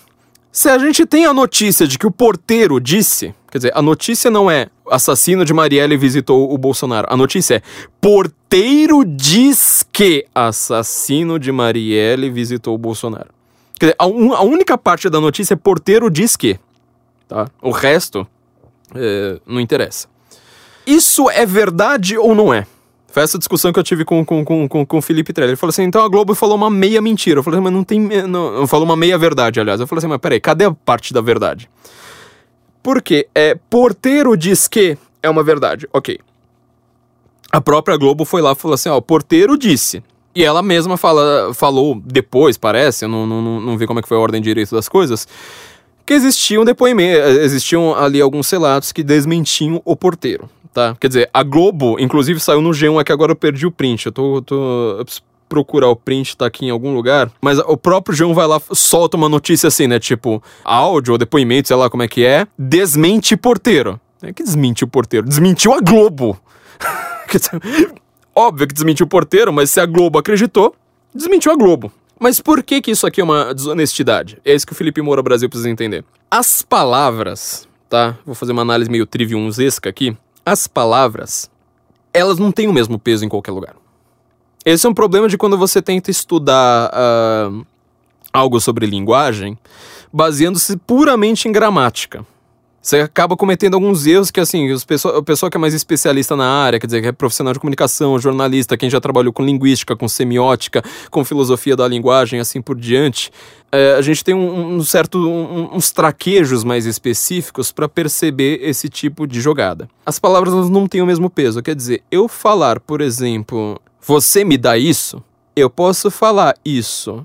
se 0.53 0.69
a 0.69 0.79
gente 0.79 1.07
tem 1.07 1.25
a 1.25 1.33
notícia 1.33 1.87
de 1.87 1.99
que 1.99 2.07
o 2.07 2.11
porteiro 2.11 2.79
disse, 2.79 3.35
quer 3.51 3.57
dizer, 3.57 3.73
a 3.75 3.81
notícia 3.81 4.31
não 4.31 4.51
é 4.51 4.69
assassino 4.91 5.47
de 5.47 5.55
Marielle 5.55 5.97
visitou 5.97 6.53
o 6.53 6.59
Bolsonaro. 6.59 7.07
A 7.11 7.17
notícia 7.17 7.57
é 7.57 7.63
porteiro 7.99 9.03
diz 9.03 9.83
que 9.91 10.27
assassino 10.35 11.39
de 11.39 11.51
Marielle 11.51 12.29
visitou 12.29 12.75
o 12.75 12.79
Bolsonaro. 12.79 13.31
Quer 13.81 13.87
dizer, 13.87 13.97
a, 13.99 14.07
un, 14.07 14.35
a 14.35 14.43
única 14.43 14.77
parte 14.77 15.09
da 15.09 15.19
notícia 15.19 15.55
é 15.55 15.57
porteiro 15.57 16.11
diz 16.11 16.37
que, 16.37 16.61
tá? 17.27 17.49
O 17.63 17.71
resto 17.71 18.27
é, 18.95 19.41
não 19.47 19.59
interessa. 19.59 20.07
Isso 20.87 21.31
é 21.31 21.47
verdade 21.47 22.19
ou 22.19 22.35
não 22.35 22.53
é? 22.53 22.67
Foi 23.13 23.23
essa 23.23 23.39
discussão 23.39 23.75
que 23.75 23.79
eu 23.79 23.83
tive 23.83 24.07
com, 24.07 24.25
com, 24.25 24.43
com, 24.43 24.67
com, 24.67 24.87
com 24.87 24.99
o 24.99 25.03
Felipe 25.03 25.35
Trelli. 25.35 25.51
Ele 25.51 25.57
falou 25.57 25.69
assim: 25.69 25.83
então 25.83 26.03
a 26.03 26.09
Globo 26.09 26.35
falou 26.35 26.57
uma 26.57 26.71
meia 26.71 27.01
mentira. 27.03 27.41
Eu 27.41 27.43
falei 27.43 27.59
assim, 27.59 27.65
mas 27.65 27.73
não 27.73 27.85
tem. 27.85 28.01
Não, 28.27 28.67
falou 28.67 28.87
uma 28.87 28.97
meia 28.97 29.19
verdade, 29.19 29.61
aliás. 29.61 29.79
Eu 29.81 29.87
falei 29.87 29.99
assim, 29.99 30.09
mas 30.09 30.19
peraí, 30.19 30.41
cadê 30.41 30.65
a 30.65 30.73
parte 30.73 31.13
da 31.13 31.21
verdade? 31.21 31.69
Porque 32.83 33.29
é, 33.35 33.55
porteiro 33.69 34.35
diz 34.35 34.67
que 34.67 34.97
é 35.23 35.29
uma 35.29 35.43
verdade. 35.43 35.87
Ok. 35.93 36.19
A 37.53 37.61
própria 37.61 37.99
Globo 37.99 38.25
foi 38.25 38.41
lá 38.41 38.53
e 38.53 38.55
falou 38.55 38.75
assim: 38.75 38.89
ó, 38.89 38.99
porteiro 38.99 39.59
disse. 39.59 40.03
E 40.35 40.43
ela 40.43 40.63
mesma 40.63 40.97
fala, 40.97 41.53
falou 41.53 42.01
depois, 42.03 42.57
parece, 42.57 43.05
eu 43.05 43.09
não, 43.11 43.27
não, 43.27 43.61
não 43.61 43.77
vi 43.77 43.87
como 43.87 43.99
é 43.99 44.03
que 44.03 44.09
foi 44.09 44.17
a 44.17 44.21
ordem 44.21 44.41
direito 44.41 44.75
das 44.75 44.89
coisas, 44.89 45.29
que 46.05 46.15
existiam 46.15 46.65
depoimentos, 46.65 47.37
existiam 47.39 47.95
ali 47.95 48.21
alguns 48.21 48.51
relatos 48.51 48.93
que 48.93 49.03
desmentiam 49.03 49.81
o 49.85 49.97
porteiro 49.97 50.49
tá? 50.73 50.97
Quer 50.99 51.09
dizer, 51.09 51.31
a 51.33 51.43
Globo, 51.43 52.01
inclusive, 52.01 52.41
saiu 52.41 52.61
no 52.61 52.71
G1, 52.71 53.01
é 53.01 53.05
que 53.05 53.13
agora 53.13 53.33
eu 53.33 53.37
perdi 53.37 53.67
o 53.67 53.71
print. 53.71 54.07
Eu 54.07 54.13
tô. 54.13 54.43
tô 54.43 54.97
eu 54.99 55.05
procurar 55.49 55.89
o 55.89 55.97
print, 55.97 56.35
tá 56.35 56.47
aqui 56.47 56.65
em 56.65 56.71
algum 56.71 56.95
lugar. 56.95 57.31
Mas 57.39 57.59
o 57.59 57.77
próprio 57.77 58.17
G1 58.17 58.33
vai 58.33 58.47
lá, 58.47 58.59
solta 58.73 59.19
uma 59.19 59.29
notícia 59.29 59.67
assim, 59.67 59.87
né? 59.87 60.01
Tipo, 60.01 60.43
áudio 60.65 61.13
ou 61.13 61.19
depoimento, 61.19 61.69
sei 61.69 61.77
lá 61.77 61.91
como 61.91 62.03
é 62.03 62.09
que 62.09 62.25
é. 62.25 62.47
Desmente 62.59 63.37
porteiro. 63.37 64.01
É 64.23 64.33
que 64.33 64.43
desmente 64.43 64.83
o 64.83 64.87
porteiro? 64.87 65.27
Desmentiu 65.27 65.75
a 65.75 65.81
Globo. 65.81 66.41
Óbvio 68.35 68.67
que 68.67 68.73
desmentiu 68.73 69.05
o 69.05 69.09
porteiro, 69.09 69.53
mas 69.53 69.71
se 69.71 69.79
a 69.79 69.85
Globo 69.85 70.19
acreditou, 70.19 70.75
desmentiu 71.15 71.53
a 71.53 71.55
Globo. 71.55 71.93
Mas 72.23 72.41
por 72.41 72.63
que 72.63 72.81
que 72.81 72.93
isso 72.93 73.07
aqui 73.07 73.21
é 73.21 73.25
uma 73.25 73.53
desonestidade? 73.53 74.39
É 74.45 74.55
isso 74.55 74.67
que 74.67 74.73
o 74.73 74.77
Felipe 74.77 75.03
Moura 75.03 75.23
Brasil 75.23 75.49
precisa 75.51 75.69
entender. 75.69 76.05
As 76.31 76.63
palavras, 76.63 77.69
tá? 77.89 78.17
Vou 78.25 78.35
fazer 78.35 78.53
uma 78.53 78.63
análise 78.63 78.89
meio 78.91 79.05
triviumzesca 79.05 79.91
aqui 79.91 80.17
as 80.45 80.67
palavras, 80.67 81.51
elas 82.13 82.39
não 82.39 82.51
têm 82.51 82.69
o 82.69 82.73
mesmo 82.73 82.99
peso 82.99 83.25
em 83.25 83.29
qualquer 83.29 83.53
lugar. 83.53 83.77
Esse 84.65 84.87
é 84.87 84.91
um 84.91 84.95
problema 84.95 85.29
de 85.29 85.39
quando 85.39 85.57
você 85.57 85.81
tenta 85.81 86.11
estudar 86.11 86.91
uh, 86.93 87.67
algo 88.33 88.61
sobre 88.61 88.87
linguagem, 88.87 89.59
baseando-se 90.13 90.77
puramente 90.77 91.49
em 91.49 91.53
gramática. 91.53 92.25
Você 92.83 92.99
acaba 92.99 93.37
cometendo 93.37 93.75
alguns 93.75 94.05
erros 94.07 94.33
que, 94.33 94.41
assim, 94.41 94.73
os 94.73 94.85
pessoa, 94.85 95.21
a 95.21 95.23
pessoa 95.23 95.49
que 95.49 95.57
é 95.57 95.61
mais 95.61 95.73
especialista 95.73 96.35
na 96.35 96.49
área, 96.49 96.81
quer 96.81 96.87
dizer, 96.87 97.01
que 97.01 97.07
é 97.07 97.13
profissional 97.13 97.53
de 97.53 97.61
comunicação, 97.61 98.19
jornalista, 98.19 98.77
quem 98.77 98.91
já 98.91 99.01
trabalhou 99.01 99.33
com 99.33 99.45
linguística, 99.45 99.95
com 99.95 100.09
semiótica, 100.09 100.83
com 101.09 101.25
filosofia 101.25 101.77
da 101.77 101.87
linguagem, 101.87 102.41
assim 102.41 102.61
por 102.61 102.77
diante, 102.77 103.31
é, 103.71 103.95
a 103.95 104.03
gente 104.03 104.25
tem 104.25 104.35
um, 104.35 104.75
um 104.75 104.83
certo, 104.83 105.17
um, 105.17 105.77
uns 105.77 105.93
traquejos 105.93 106.65
mais 106.65 106.85
específicos 106.85 107.71
para 107.71 107.89
perceber 107.89 108.59
esse 108.61 108.89
tipo 108.89 109.29
de 109.29 109.41
jogada. 109.41 109.89
As 110.05 110.19
palavras 110.19 110.69
não 110.69 110.89
têm 110.89 111.03
o 111.03 111.07
mesmo 111.07 111.31
peso, 111.31 111.63
quer 111.63 111.77
dizer, 111.77 112.03
eu 112.11 112.27
falar, 112.27 112.81
por 112.81 113.01
exemplo, 113.01 113.81
você 114.01 114.43
me 114.45 114.59
dá 114.59 114.77
isso, 114.77 115.23
eu 115.55 115.71
posso 115.71 116.11
falar 116.11 116.57
isso 116.65 117.25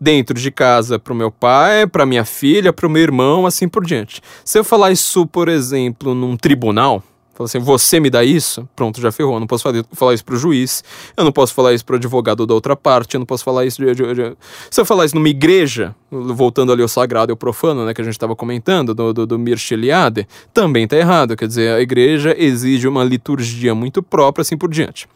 dentro 0.00 0.38
de 0.38 0.50
casa 0.50 0.98
para 0.98 1.12
o 1.12 1.16
meu 1.16 1.30
pai, 1.30 1.86
para 1.86 2.06
minha 2.06 2.24
filha, 2.24 2.72
para 2.72 2.86
o 2.86 2.90
meu 2.90 3.02
irmão, 3.02 3.46
assim 3.46 3.68
por 3.68 3.84
diante. 3.84 4.20
Se 4.44 4.58
eu 4.58 4.64
falar 4.64 4.90
isso, 4.90 5.26
por 5.26 5.48
exemplo, 5.48 6.14
num 6.14 6.36
tribunal, 6.36 7.02
falar 7.34 7.46
assim, 7.46 7.58
você 7.58 7.98
me 8.00 8.08
dá 8.08 8.24
isso, 8.24 8.68
pronto, 8.74 9.00
já 9.00 9.10
ferrou. 9.10 9.34
Eu 9.34 9.40
não 9.40 9.46
posso 9.46 9.64
falar 9.92 10.14
isso 10.14 10.24
para 10.24 10.34
o 10.34 10.38
juiz, 10.38 10.84
eu 11.16 11.24
não 11.24 11.32
posso 11.32 11.52
falar 11.52 11.74
isso 11.74 11.84
para 11.84 11.94
o 11.94 11.96
advogado 11.96 12.46
da 12.46 12.54
outra 12.54 12.76
parte, 12.76 13.14
eu 13.14 13.18
não 13.18 13.26
posso 13.26 13.44
falar 13.44 13.64
isso 13.64 13.84
de, 13.84 13.94
de, 13.94 14.14
de... 14.14 14.36
Se 14.70 14.80
eu 14.80 14.84
falar 14.84 15.04
isso 15.04 15.14
numa 15.14 15.28
igreja, 15.28 15.94
voltando 16.10 16.72
ali 16.72 16.82
ao 16.82 16.88
sagrado 16.88 17.30
e 17.30 17.32
ao 17.32 17.36
profano, 17.36 17.84
né, 17.84 17.92
que 17.92 18.00
a 18.00 18.04
gente 18.04 18.14
estava 18.14 18.36
comentando, 18.36 18.94
do, 18.94 19.12
do, 19.12 19.26
do 19.26 19.38
Mirceliade, 19.38 20.26
também 20.52 20.86
tá 20.86 20.96
errado. 20.96 21.36
Quer 21.36 21.48
dizer, 21.48 21.74
a 21.74 21.80
igreja 21.80 22.34
exige 22.38 22.86
uma 22.86 23.04
liturgia 23.04 23.74
muito 23.74 24.02
própria, 24.02 24.42
assim 24.42 24.56
por 24.56 24.70
diante. 24.70 25.08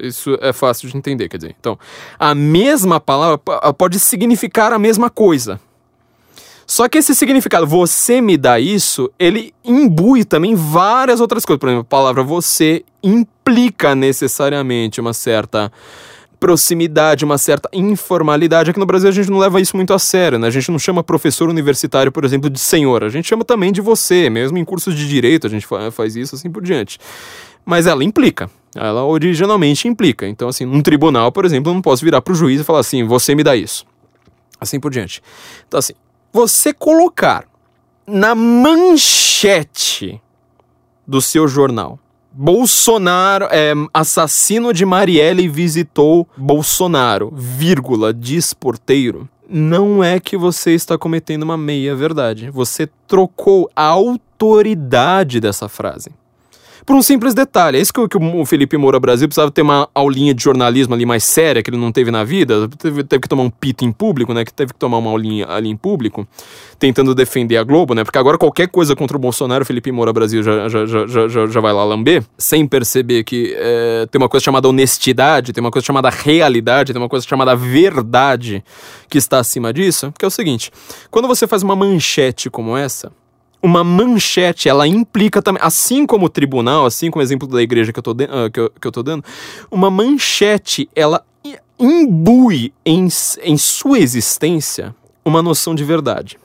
Isso 0.00 0.38
é 0.40 0.52
fácil 0.52 0.88
de 0.88 0.96
entender, 0.96 1.28
quer 1.28 1.36
dizer. 1.38 1.56
Então, 1.58 1.78
a 2.18 2.34
mesma 2.34 3.00
palavra 3.00 3.38
pode 3.76 3.98
significar 3.98 4.72
a 4.72 4.78
mesma 4.78 5.10
coisa. 5.10 5.60
Só 6.66 6.86
que 6.86 6.98
esse 6.98 7.14
significado, 7.14 7.66
você 7.66 8.20
me 8.20 8.36
dá 8.36 8.60
isso, 8.60 9.10
ele 9.18 9.54
imbui 9.64 10.22
também 10.22 10.54
várias 10.54 11.18
outras 11.18 11.44
coisas. 11.44 11.58
Por 11.58 11.68
exemplo, 11.68 11.80
a 11.80 11.84
palavra 11.84 12.22
você 12.22 12.84
implica 13.02 13.94
necessariamente 13.94 15.00
uma 15.00 15.14
certa 15.14 15.72
proximidade, 16.38 17.24
uma 17.24 17.38
certa 17.38 17.68
informalidade. 17.72 18.70
Aqui 18.70 18.78
no 18.78 18.86
Brasil 18.86 19.08
a 19.08 19.12
gente 19.12 19.30
não 19.30 19.38
leva 19.38 19.60
isso 19.60 19.76
muito 19.76 19.92
a 19.94 19.98
sério, 19.98 20.38
né? 20.38 20.46
A 20.46 20.50
gente 20.50 20.70
não 20.70 20.78
chama 20.78 21.02
professor 21.02 21.48
universitário, 21.48 22.12
por 22.12 22.24
exemplo, 22.24 22.48
de 22.50 22.60
senhor. 22.60 23.02
A 23.02 23.08
gente 23.08 23.26
chama 23.26 23.44
também 23.44 23.72
de 23.72 23.80
você, 23.80 24.30
mesmo 24.30 24.58
em 24.58 24.64
cursos 24.64 24.94
de 24.94 25.08
direito 25.08 25.46
a 25.46 25.50
gente 25.50 25.66
faz 25.90 26.16
isso 26.16 26.34
assim 26.34 26.50
por 26.50 26.62
diante. 26.62 26.98
Mas 27.68 27.86
ela 27.86 28.02
implica. 28.02 28.48
Ela 28.74 29.04
originalmente 29.04 29.86
implica. 29.86 30.26
Então, 30.26 30.48
assim, 30.48 30.64
num 30.64 30.80
tribunal, 30.80 31.30
por 31.30 31.44
exemplo, 31.44 31.70
eu 31.70 31.74
não 31.74 31.82
posso 31.82 32.02
virar 32.02 32.22
para 32.22 32.32
o 32.32 32.34
juiz 32.34 32.62
e 32.62 32.64
falar 32.64 32.78
assim: 32.78 33.04
você 33.04 33.34
me 33.34 33.44
dá 33.44 33.54
isso. 33.54 33.84
Assim 34.58 34.80
por 34.80 34.90
diante. 34.90 35.22
Então, 35.68 35.76
assim, 35.76 35.92
você 36.32 36.72
colocar 36.72 37.44
na 38.06 38.34
manchete 38.34 40.18
do 41.06 41.20
seu 41.20 41.46
jornal. 41.46 41.98
Bolsonaro, 42.32 43.48
é, 43.50 43.74
assassino 43.92 44.72
de 44.72 44.86
Marielle 44.86 45.46
visitou 45.46 46.26
Bolsonaro, 46.38 47.30
vírgula, 47.34 48.14
diz 48.14 48.54
porteiro. 48.54 49.28
Não 49.46 50.02
é 50.02 50.18
que 50.18 50.38
você 50.38 50.72
está 50.72 50.96
cometendo 50.96 51.42
uma 51.42 51.58
meia 51.58 51.94
verdade. 51.94 52.50
Você 52.50 52.88
trocou 53.06 53.70
a 53.76 53.82
autoridade 53.84 55.38
dessa 55.38 55.68
frase 55.68 56.10
por 56.88 56.96
um 56.96 57.02
simples 57.02 57.34
detalhe. 57.34 57.76
É 57.76 57.82
isso 57.82 57.92
que, 57.92 58.08
que 58.08 58.16
o 58.16 58.46
Felipe 58.46 58.74
Moura 58.78 58.98
Brasil 58.98 59.28
precisava 59.28 59.50
ter 59.50 59.60
uma 59.60 59.90
aulinha 59.94 60.32
de 60.32 60.42
jornalismo 60.42 60.94
ali 60.94 61.04
mais 61.04 61.22
séria, 61.22 61.62
que 61.62 61.68
ele 61.68 61.76
não 61.76 61.92
teve 61.92 62.10
na 62.10 62.24
vida. 62.24 62.66
Teve, 62.78 63.04
teve 63.04 63.20
que 63.20 63.28
tomar 63.28 63.42
um 63.42 63.50
pito 63.50 63.84
em 63.84 63.92
público, 63.92 64.32
né? 64.32 64.42
Que 64.42 64.50
teve 64.50 64.72
que 64.72 64.78
tomar 64.78 64.96
uma 64.96 65.10
aulinha 65.10 65.46
ali 65.50 65.68
em 65.68 65.76
público, 65.76 66.26
tentando 66.78 67.14
defender 67.14 67.58
a 67.58 67.62
Globo, 67.62 67.92
né? 67.92 68.04
Porque 68.04 68.16
agora 68.16 68.38
qualquer 68.38 68.68
coisa 68.68 68.96
contra 68.96 69.18
o 69.18 69.20
Bolsonaro, 69.20 69.64
o 69.64 69.66
Felipe 69.66 69.92
Moura 69.92 70.14
Brasil 70.14 70.42
já, 70.42 70.66
já, 70.66 70.86
já, 70.86 71.06
já, 71.06 71.46
já 71.46 71.60
vai 71.60 71.74
lá 71.74 71.84
lamber, 71.84 72.24
sem 72.38 72.66
perceber 72.66 73.22
que 73.22 73.54
é, 73.58 74.06
tem 74.10 74.18
uma 74.18 74.28
coisa 74.30 74.42
chamada 74.42 74.66
honestidade, 74.66 75.52
tem 75.52 75.62
uma 75.62 75.70
coisa 75.70 75.84
chamada 75.84 76.08
realidade, 76.08 76.94
tem 76.94 77.02
uma 77.02 77.08
coisa 77.10 77.26
chamada 77.26 77.54
verdade 77.54 78.64
que 79.10 79.18
está 79.18 79.38
acima 79.38 79.74
disso. 79.74 80.10
Que 80.18 80.24
é 80.24 80.28
o 80.28 80.30
seguinte: 80.30 80.70
quando 81.10 81.28
você 81.28 81.46
faz 81.46 81.62
uma 81.62 81.76
manchete 81.76 82.48
como 82.48 82.74
essa, 82.74 83.12
uma 83.62 83.82
manchete, 83.82 84.68
ela 84.68 84.86
implica 84.86 85.42
também, 85.42 85.60
assim 85.62 86.06
como 86.06 86.26
o 86.26 86.28
tribunal, 86.28 86.86
assim 86.86 87.10
como 87.10 87.20
o 87.20 87.24
exemplo 87.24 87.48
da 87.48 87.62
igreja 87.62 87.92
que 87.92 87.98
eu 87.98 88.02
tô, 88.02 88.14
de, 88.14 88.24
uh, 88.24 88.50
que 88.52 88.60
eu, 88.60 88.70
que 88.80 88.86
eu 88.86 88.92
tô 88.92 89.02
dando, 89.02 89.24
uma 89.70 89.90
manchete, 89.90 90.88
ela 90.94 91.24
imbui 91.78 92.72
em, 92.84 93.08
em 93.42 93.56
sua 93.56 93.98
existência 93.98 94.94
uma 95.24 95.42
noção 95.42 95.74
de 95.74 95.84
verdade. 95.84 96.38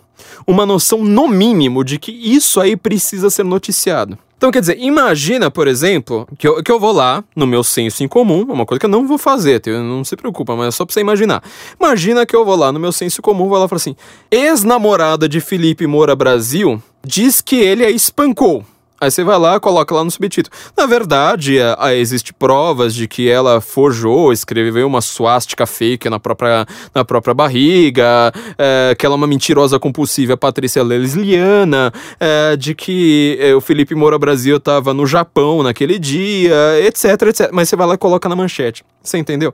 Uma 0.45 0.65
noção, 0.65 1.03
no 1.03 1.27
mínimo, 1.27 1.84
de 1.84 1.98
que 1.98 2.11
isso 2.11 2.60
aí 2.60 2.76
precisa 2.76 3.30
ser 3.30 3.44
noticiado. 3.44 4.18
Então, 4.35 4.52
quer 4.52 4.60
dizer, 4.60 4.77
imagina, 4.77 5.49
por 5.49 5.69
exemplo, 5.69 6.27
que 6.38 6.45
eu, 6.45 6.61
que 6.61 6.69
eu 6.69 6.77
vou 6.77 6.91
lá 6.91 7.23
no 7.34 7.48
meu 7.48 7.64
senso 7.64 8.03
em 8.03 8.10
comum, 8.10 8.41
uma 8.41 8.65
coisa 8.65 8.77
que 8.77 8.85
eu 8.85 8.90
não 8.90 9.07
vou 9.07 9.18
fazer, 9.18 9.61
não 9.68 10.03
se 10.03 10.18
preocupa, 10.18 10.53
mas 10.53 10.68
é 10.68 10.72
só 10.72 10.85
pra 10.85 10.94
você 10.94 10.99
imaginar. 10.99 11.41
Imagina 11.80 12.26
que 12.26 12.35
eu 12.35 12.44
vou 12.44 12.57
lá 12.57 12.69
no 12.69 12.80
meu 12.80 12.91
senso 12.91 13.22
comum, 13.22 13.48
vou 13.48 13.57
lá 13.57 13.65
e 13.65 13.69
falo 13.69 13.77
assim: 13.77 13.95
ex-namorada 14.30 15.30
de 15.30 15.40
Felipe 15.40 15.88
Moura 15.88 16.14
Brasil 16.14 16.81
diz 17.05 17.41
que 17.41 17.55
ele 17.55 17.85
a 17.85 17.89
espancou. 17.89 18.65
Aí 19.03 19.11
você 19.11 19.21
vai 19.21 19.38
lá, 19.38 19.59
coloca 19.59 19.93
lá 19.93 20.01
no 20.01 20.09
subtítulo. 20.09 20.55
Na 20.77 20.85
verdade, 20.85 21.59
é, 21.59 21.75
é, 21.77 21.97
existe 21.97 22.34
provas 22.34 22.95
de 22.95 23.05
que 23.05 23.30
ela 23.30 23.59
forjou, 23.59 24.31
escreveu 24.31 24.88
uma 24.88 25.01
suástica 25.01 25.65
fake 25.65 26.09
na 26.09 26.21
própria, 26.21 26.65
na 26.95 27.03
própria 27.03 27.34
barriga, 27.34 28.31
é, 28.57 28.95
que 28.97 29.05
ela 29.05 29.15
é 29.15 29.17
uma 29.17 29.27
mentirosa 29.27 29.77
compulsiva, 29.77 30.38
Patrícia 30.38 30.81
Lesliana, 30.81 31.91
é, 32.17 32.55
de 32.55 32.73
que 32.73 33.38
é, 33.41 33.53
o 33.53 33.59
Felipe 33.59 33.93
Moura 33.93 34.17
Brasil 34.17 34.55
estava 34.55 34.93
no 34.93 35.05
Japão 35.05 35.61
naquele 35.63 35.99
dia, 35.99 36.55
etc, 36.88 37.23
etc. 37.23 37.49
Mas 37.51 37.67
você 37.67 37.75
vai 37.75 37.88
lá 37.88 37.95
e 37.95 37.97
coloca 37.97 38.30
na 38.30 38.38
manchete. 38.38 38.85
Você 39.03 39.17
entendeu? 39.17 39.53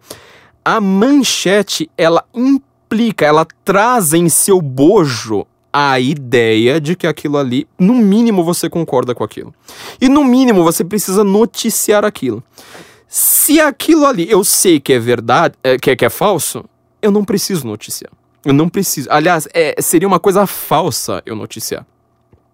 A 0.63 0.79
manchete, 0.79 1.89
ela 1.97 2.23
implica, 2.35 3.25
ela 3.25 3.47
traz 3.65 4.13
em 4.13 4.29
seu 4.29 4.61
bojo 4.61 5.47
a 5.71 5.99
ideia 5.99 6.81
de 6.81 6.95
que 6.95 7.05
aquilo 7.05 7.37
ali, 7.37 7.67
no 7.77 7.93
mínimo 7.93 8.43
você 8.43 8.69
concorda 8.69 9.13
com 9.13 9.23
aquilo. 9.23 9.53
E 10.01 10.09
no 10.09 10.23
mínimo 10.23 10.63
você 10.63 10.83
precisa 10.83 11.23
noticiar 11.23 12.03
aquilo. 12.03 12.43
Se 13.07 13.59
aquilo 13.59 14.05
ali 14.05 14.29
eu 14.29 14.43
sei 14.43 14.79
que 14.79 14.93
é 14.93 14.99
verdade, 14.99 15.55
é, 15.63 15.77
que, 15.77 15.91
é, 15.91 15.95
que 15.95 16.05
é 16.05 16.09
falso, 16.09 16.63
eu 17.01 17.11
não 17.11 17.23
preciso 17.23 17.65
noticiar. 17.65 18.11
Eu 18.45 18.53
não 18.53 18.69
preciso. 18.69 19.07
Aliás, 19.11 19.47
é, 19.53 19.75
seria 19.81 20.07
uma 20.07 20.19
coisa 20.19 20.47
falsa 20.47 21.21
eu 21.25 21.35
noticiar. 21.35 21.85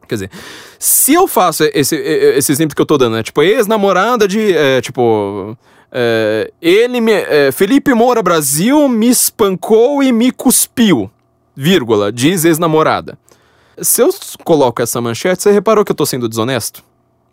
Quer 0.07 0.15
dizer, 0.15 0.31
se 0.77 1.13
eu 1.13 1.27
faço 1.27 1.63
esse, 1.73 1.95
esse 1.95 2.51
exemplo 2.51 2.75
que 2.75 2.81
eu 2.81 2.85
tô 2.85 2.97
dando, 2.97 3.15
né? 3.15 3.23
Tipo, 3.23 3.41
ex-namorada 3.41 4.27
de. 4.27 4.53
É, 4.53 4.81
tipo. 4.81 5.57
É, 5.91 6.51
ele 6.61 7.01
me. 7.01 7.11
É, 7.11 7.51
Felipe 7.51 7.93
Moura 7.93 8.21
Brasil 8.21 8.87
me 8.87 9.09
espancou 9.09 10.03
e 10.03 10.11
me 10.11 10.31
cuspiu 10.31 11.09
vírgula, 11.55 12.11
diz 12.11 12.45
ex-namorada. 12.45 13.17
Se 13.81 14.01
eu 14.01 14.09
coloco 14.43 14.81
essa 14.81 15.01
manchete, 15.01 15.43
você 15.43 15.51
reparou 15.51 15.83
que 15.83 15.91
eu 15.91 15.95
tô 15.95 16.05
sendo 16.05 16.29
desonesto? 16.29 16.83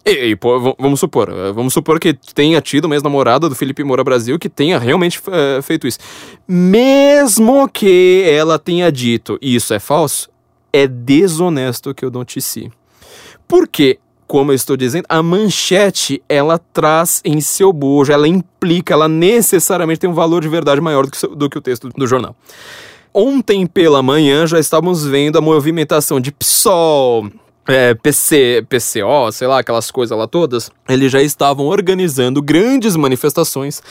E, 0.04 0.30
e 0.30 0.36
pô, 0.36 0.74
vamos 0.78 0.98
supor, 0.98 1.28
eh, 1.28 1.52
vamos 1.52 1.72
supor 1.72 2.00
que 2.00 2.12
tenha 2.34 2.60
tido 2.60 2.86
uma 2.86 2.94
ex-namorada 2.96 3.48
do 3.48 3.54
Felipe 3.54 3.84
Moura 3.84 4.02
Brasil 4.02 4.36
que 4.36 4.48
tenha 4.48 4.76
realmente 4.76 5.20
uh, 5.20 5.62
feito 5.62 5.86
isso. 5.86 5.98
Mesmo 6.46 7.68
que 7.68 8.24
ela 8.26 8.58
tenha 8.58 8.90
dito 8.90 9.38
isso 9.40 9.72
é 9.72 9.78
falso, 9.78 10.28
é 10.72 10.88
desonesto 10.88 11.94
que 11.94 12.04
eu 12.04 12.10
noticie. 12.10 12.72
Porque, 13.46 14.00
como 14.26 14.50
eu 14.50 14.56
estou 14.56 14.76
dizendo, 14.76 15.04
a 15.08 15.22
manchete 15.22 16.20
ela 16.28 16.58
traz 16.58 17.20
em 17.24 17.40
seu 17.40 17.72
bojo, 17.72 18.12
ela 18.12 18.26
implica, 18.26 18.94
ela 18.94 19.08
necessariamente 19.08 20.00
tem 20.00 20.10
um 20.10 20.14
valor 20.14 20.42
de 20.42 20.48
verdade 20.48 20.80
maior 20.80 21.06
do 21.06 21.12
que, 21.12 21.26
do 21.28 21.48
que 21.48 21.58
o 21.58 21.62
texto 21.62 21.88
do 21.90 22.06
jornal. 22.08 22.34
Ontem 23.14 23.66
pela 23.66 24.02
manhã 24.02 24.46
já 24.46 24.58
estávamos 24.58 25.04
vendo 25.04 25.36
a 25.36 25.40
movimentação 25.40 26.18
de 26.18 26.32
PSOL, 26.32 27.28
é, 27.68 27.94
PC, 27.94 28.64
PCO, 28.68 29.30
sei 29.30 29.46
lá, 29.46 29.60
aquelas 29.60 29.90
coisas 29.90 30.16
lá 30.16 30.26
todas, 30.26 30.70
eles 30.88 31.12
já 31.12 31.22
estavam 31.22 31.66
organizando 31.66 32.40
grandes 32.40 32.96
manifestações 32.96 33.82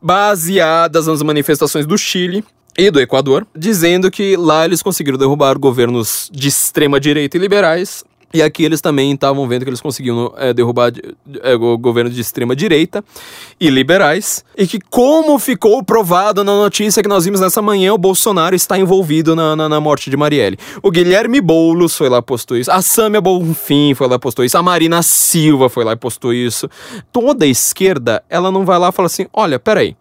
baseadas 0.00 1.08
nas 1.08 1.22
manifestações 1.22 1.86
do 1.86 1.98
Chile 1.98 2.44
e 2.76 2.88
do 2.90 3.00
Equador, 3.00 3.44
dizendo 3.56 4.12
que 4.12 4.36
lá 4.36 4.64
eles 4.64 4.80
conseguiram 4.80 5.18
derrubar 5.18 5.58
governos 5.58 6.30
de 6.32 6.46
extrema 6.46 7.00
direita 7.00 7.36
e 7.36 7.40
liberais 7.40 8.04
e 8.32 8.42
aqui 8.42 8.62
eles 8.62 8.80
também 8.80 9.12
estavam 9.12 9.48
vendo 9.48 9.64
que 9.64 9.70
eles 9.70 9.80
conseguiam 9.80 10.34
é, 10.36 10.52
derrubar 10.52 10.92
é, 11.42 11.54
o 11.54 11.78
governo 11.78 12.10
de 12.10 12.20
extrema 12.20 12.54
direita 12.54 13.02
e 13.58 13.70
liberais. 13.70 14.44
E 14.56 14.66
que, 14.66 14.78
como 14.78 15.38
ficou 15.38 15.82
provado 15.82 16.44
na 16.44 16.54
notícia 16.54 17.02
que 17.02 17.08
nós 17.08 17.24
vimos 17.24 17.40
nessa 17.40 17.62
manhã, 17.62 17.94
o 17.94 17.98
Bolsonaro 17.98 18.54
está 18.54 18.78
envolvido 18.78 19.34
na, 19.34 19.56
na, 19.56 19.68
na 19.68 19.80
morte 19.80 20.10
de 20.10 20.16
Marielle. 20.16 20.58
O 20.82 20.90
Guilherme 20.90 21.40
Boulos 21.40 21.96
foi 21.96 22.08
lá 22.08 22.18
e 22.18 22.22
postou 22.22 22.56
isso. 22.56 22.70
A 22.70 22.82
Sâmia 22.82 23.20
Bonfim 23.20 23.94
foi 23.94 24.06
lá 24.08 24.16
e 24.16 24.18
postou 24.18 24.44
isso. 24.44 24.58
A 24.58 24.62
Marina 24.62 25.02
Silva 25.02 25.68
foi 25.68 25.84
lá 25.84 25.92
e 25.92 25.96
postou 25.96 26.34
isso. 26.34 26.68
Toda 27.10 27.46
a 27.46 27.48
esquerda, 27.48 28.22
ela 28.28 28.50
não 28.50 28.64
vai 28.64 28.78
lá 28.78 28.90
e 28.90 28.92
fala 28.92 29.06
assim: 29.06 29.26
olha, 29.32 29.58
peraí. 29.58 29.96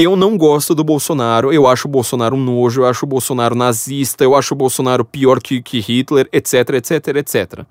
Eu 0.00 0.14
não 0.14 0.38
gosto 0.38 0.76
do 0.76 0.84
Bolsonaro, 0.84 1.52
eu 1.52 1.66
acho 1.66 1.88
o 1.88 1.90
Bolsonaro 1.90 2.36
um 2.36 2.38
nojo, 2.38 2.82
eu 2.82 2.86
acho 2.86 3.04
o 3.04 3.08
Bolsonaro 3.08 3.56
nazista, 3.56 4.22
eu 4.22 4.36
acho 4.36 4.54
o 4.54 4.56
Bolsonaro 4.56 5.04
pior 5.04 5.40
que, 5.42 5.60
que 5.60 5.80
Hitler, 5.80 6.28
etc, 6.32 6.54
etc, 6.74 7.16
etc. 7.16 7.64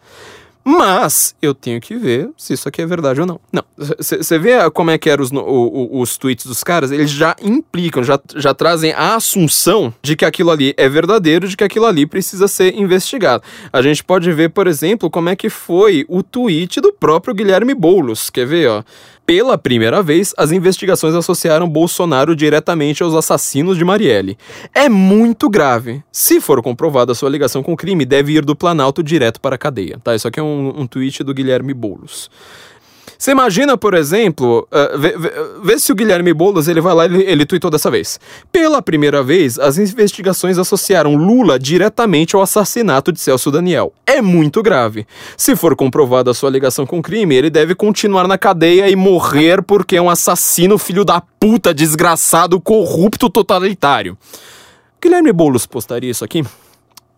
Mas 0.62 1.34
eu 1.42 1.56
tenho 1.56 1.80
que 1.80 1.96
ver 1.96 2.30
se 2.36 2.52
isso 2.52 2.68
aqui 2.68 2.82
é 2.82 2.86
verdade 2.86 3.22
ou 3.22 3.26
não. 3.26 3.40
Não, 3.50 3.64
você 3.78 4.38
vê 4.38 4.70
como 4.72 4.92
é 4.92 4.98
que 4.98 5.10
eram 5.10 5.24
os, 5.24 5.32
os, 5.32 6.02
os 6.02 6.18
tweets 6.18 6.46
dos 6.46 6.62
caras? 6.66 6.92
Eles 6.92 7.10
já 7.10 7.34
implicam, 7.42 8.04
já, 8.04 8.20
já 8.36 8.54
trazem 8.54 8.92
a 8.92 9.16
assunção 9.16 9.94
de 10.02 10.18
que 10.18 10.26
aquilo 10.26 10.52
ali 10.52 10.74
é 10.76 10.90
verdadeiro, 10.90 11.48
de 11.48 11.56
que 11.56 11.64
aquilo 11.64 11.86
ali 11.86 12.06
precisa 12.06 12.50
ser 12.50 12.76
investigado. 12.76 13.42
A 13.72 13.82
gente 13.82 14.04
pode 14.04 14.30
ver, 14.34 14.50
por 14.50 14.68
exemplo, 14.68 15.10
como 15.10 15.30
é 15.30 15.36
que 15.38 15.50
foi 15.50 16.06
o 16.10 16.22
tweet 16.22 16.82
do 16.82 16.92
próprio 16.92 17.34
Guilherme 17.34 17.74
Boulos. 17.74 18.30
Quer 18.30 18.46
ver, 18.46 18.68
ó? 18.68 18.84
Pela 19.28 19.58
primeira 19.58 20.02
vez, 20.02 20.34
as 20.38 20.54
investigações 20.54 21.14
associaram 21.14 21.68
Bolsonaro 21.68 22.34
diretamente 22.34 23.04
aos 23.04 23.14
assassinos 23.14 23.78
de 23.78 23.84
Marielle. 23.84 24.38
É 24.74 24.88
muito 24.88 25.50
grave. 25.50 26.02
Se 26.10 26.40
for 26.40 26.64
comprovada 26.64 27.14
sua 27.14 27.30
ligação 27.30 27.62
com 27.62 27.74
o 27.74 27.76
crime, 27.76 28.06
deve 28.06 28.32
ir 28.32 28.46
do 28.46 28.56
Planalto 28.56 29.04
direto 29.04 29.42
para 29.42 29.56
a 29.56 29.58
cadeia. 29.58 30.00
Tá? 30.02 30.16
Isso 30.16 30.30
aqui 30.30 30.40
é 30.40 30.44
um, 30.44 30.80
um 30.80 30.88
tweet 30.88 31.26
do 31.26 31.34
Guilherme 31.34 31.74
Boulos. 31.74 32.32
Você 33.18 33.32
imagina, 33.32 33.78
por 33.78 33.94
exemplo, 33.94 34.68
uh, 34.72 34.98
vê, 34.98 35.18
vê, 35.18 35.32
vê, 35.64 35.80
se 35.80 35.92
o 35.92 35.96
Guilherme 35.96 36.34
Boulos 36.34 36.68
ele 36.68 36.80
vai 36.80 36.94
lá 36.94 37.06
e 37.06 37.14
ele, 37.14 37.24
ele 37.24 37.46
tweetou 37.46 37.72
dessa 37.72 37.90
vez. 37.90 38.20
Pela 38.52 38.82
primeira 38.82 39.24
vez, 39.24 39.58
as 39.58 39.78
investigações 39.78 40.58
associaram 40.58 41.16
Lula 41.16 41.58
diretamente 41.58 42.36
ao 42.36 42.42
assassinato 42.42 43.12
de 43.12 43.20
Celso 43.20 43.50
Daniel. 43.50 43.92
É 44.06 44.22
muito 44.22 44.62
grave. 44.62 45.08
Se 45.36 45.56
for 45.56 45.76
comprovada 45.76 46.32
a 46.32 46.34
sua 46.34 46.50
ligação 46.50 46.86
com 46.86 47.00
o 47.00 47.02
crime, 47.02 47.36
ele 47.36 47.50
deve 47.50 47.74
continuar 47.74 48.28
na 48.28 48.38
cadeia 48.38 48.90
e 48.90 48.96
morrer 48.96 49.62
porque 49.64 49.96
é 49.96 50.02
um 50.02 50.10
assassino 50.10 50.78
filho 50.78 51.04
da 51.04 51.22
puta, 51.22 51.74
desgraçado, 51.74 52.62
corrupto, 52.62 53.30
totalitário. 53.30 54.18
Guilherme 55.02 55.32
Boulos 55.32 55.66
postaria 55.66 56.12
isso 56.12 56.24
aqui? 56.24 56.44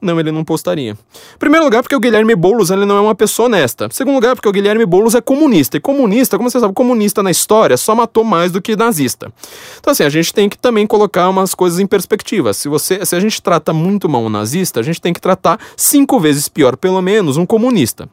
Não, 0.01 0.17
ele 0.17 0.31
não 0.31 0.45
postaria. 0.45 0.97
Primeiro 1.37 1.65
lugar, 1.65 1.83
porque 1.83 1.95
o 1.95 1.99
Guilherme 1.99 2.33
Boulos 2.33 2.71
ele 2.71 2.85
não 2.85 2.97
é 2.97 3.01
uma 3.01 3.15
pessoa 3.15 3.47
honesta. 3.47 3.89
Segundo 3.91 4.15
lugar, 4.15 4.33
porque 4.33 4.47
o 4.47 4.51
Guilherme 4.51 4.85
Boulos 4.85 5.13
é 5.13 5.19
comunista. 5.19 5.75
E 5.75 5.79
comunista, 5.79 6.37
como 6.37 6.49
você 6.49 6.59
sabe, 6.59 6.73
comunista 6.73 7.21
na 7.21 7.31
história 7.31 7.75
só 7.75 7.93
matou 7.93 8.23
mais 8.23 8.51
do 8.51 8.61
que 8.61 8.77
nazista. 8.77 9.31
Então, 9.77 9.91
assim, 9.91 10.03
a 10.03 10.09
gente 10.09 10.33
tem 10.33 10.47
que 10.47 10.57
também 10.57 10.87
colocar 10.87 11.27
umas 11.27 11.53
coisas 11.53 11.79
em 11.79 11.87
perspectiva. 11.87 12.53
Se, 12.53 12.69
você, 12.69 13.05
se 13.05 13.13
a 13.15 13.19
gente 13.19 13.41
trata 13.41 13.73
muito 13.73 14.07
mal 14.07 14.23
um 14.23 14.29
nazista, 14.29 14.79
a 14.79 14.83
gente 14.83 15.01
tem 15.01 15.11
que 15.11 15.19
tratar 15.19 15.59
cinco 15.75 16.17
vezes 16.17 16.47
pior, 16.47 16.77
pelo 16.77 17.01
menos, 17.01 17.35
um 17.35 17.45
comunista. 17.45 18.07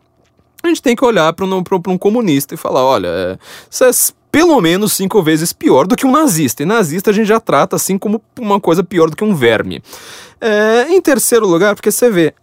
A 0.63 0.69
gente 0.69 0.83
tem 0.83 0.97
que 0.97 1.05
olhar 1.05 1.33
para 1.33 1.45
um, 1.45 1.63
um 1.89 1.99
comunista 1.99 2.55
e 2.55 2.57
falar: 2.57 2.85
olha, 2.85 3.09
é, 3.09 3.39
vocês 3.71 4.13
pelo 4.37 4.61
menos 4.61 4.93
cinco 4.93 5.23
vezes 5.23 5.51
pior 5.55 5.87
do 5.87 5.97
que 5.97 6.07
um 6.07 6.11
nazista. 6.11 6.63
E 6.63 6.67
nazista 6.67 7.09
a 7.09 7.13
gente 7.15 7.27
já 7.27 7.41
trata 7.41 7.75
assim 7.75 7.97
como 7.97 8.21
uma 8.39 8.61
coisa 8.61 8.85
pior 8.85 9.09
do 9.09 9.17
que 9.17 9.25
um 9.25 9.35
verme. 9.35 9.83
É, 10.39 10.89
em 10.91 11.01
terceiro 11.01 11.47
lugar, 11.47 11.75
porque 11.75 11.91
você 11.91 12.11
vê, 12.11 12.35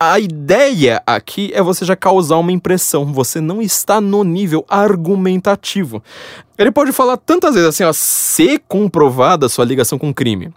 a 0.00 0.18
ideia 0.18 1.02
aqui 1.06 1.50
é 1.52 1.60
você 1.60 1.84
já 1.84 1.94
causar 1.94 2.38
uma 2.38 2.50
impressão. 2.50 3.12
Você 3.12 3.38
não 3.38 3.60
está 3.60 4.00
no 4.00 4.24
nível 4.24 4.64
argumentativo. 4.66 6.02
Ele 6.56 6.72
pode 6.72 6.90
falar 6.90 7.18
tantas 7.18 7.52
vezes 7.54 7.68
assim, 7.68 7.84
ó, 7.84 7.92
ser 7.92 8.62
comprovada 8.66 9.44
a 9.44 9.50
sua 9.50 9.66
ligação 9.66 9.98
com 9.98 10.14
crime. 10.14 10.54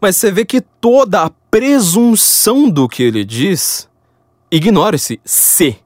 Mas 0.00 0.16
você 0.16 0.32
vê 0.32 0.46
que 0.46 0.62
toda 0.62 1.20
a 1.20 1.30
presunção 1.50 2.70
do 2.70 2.88
que 2.88 3.02
ele 3.02 3.22
diz 3.26 3.90
ignora-se 4.50 5.20
se 5.22 5.83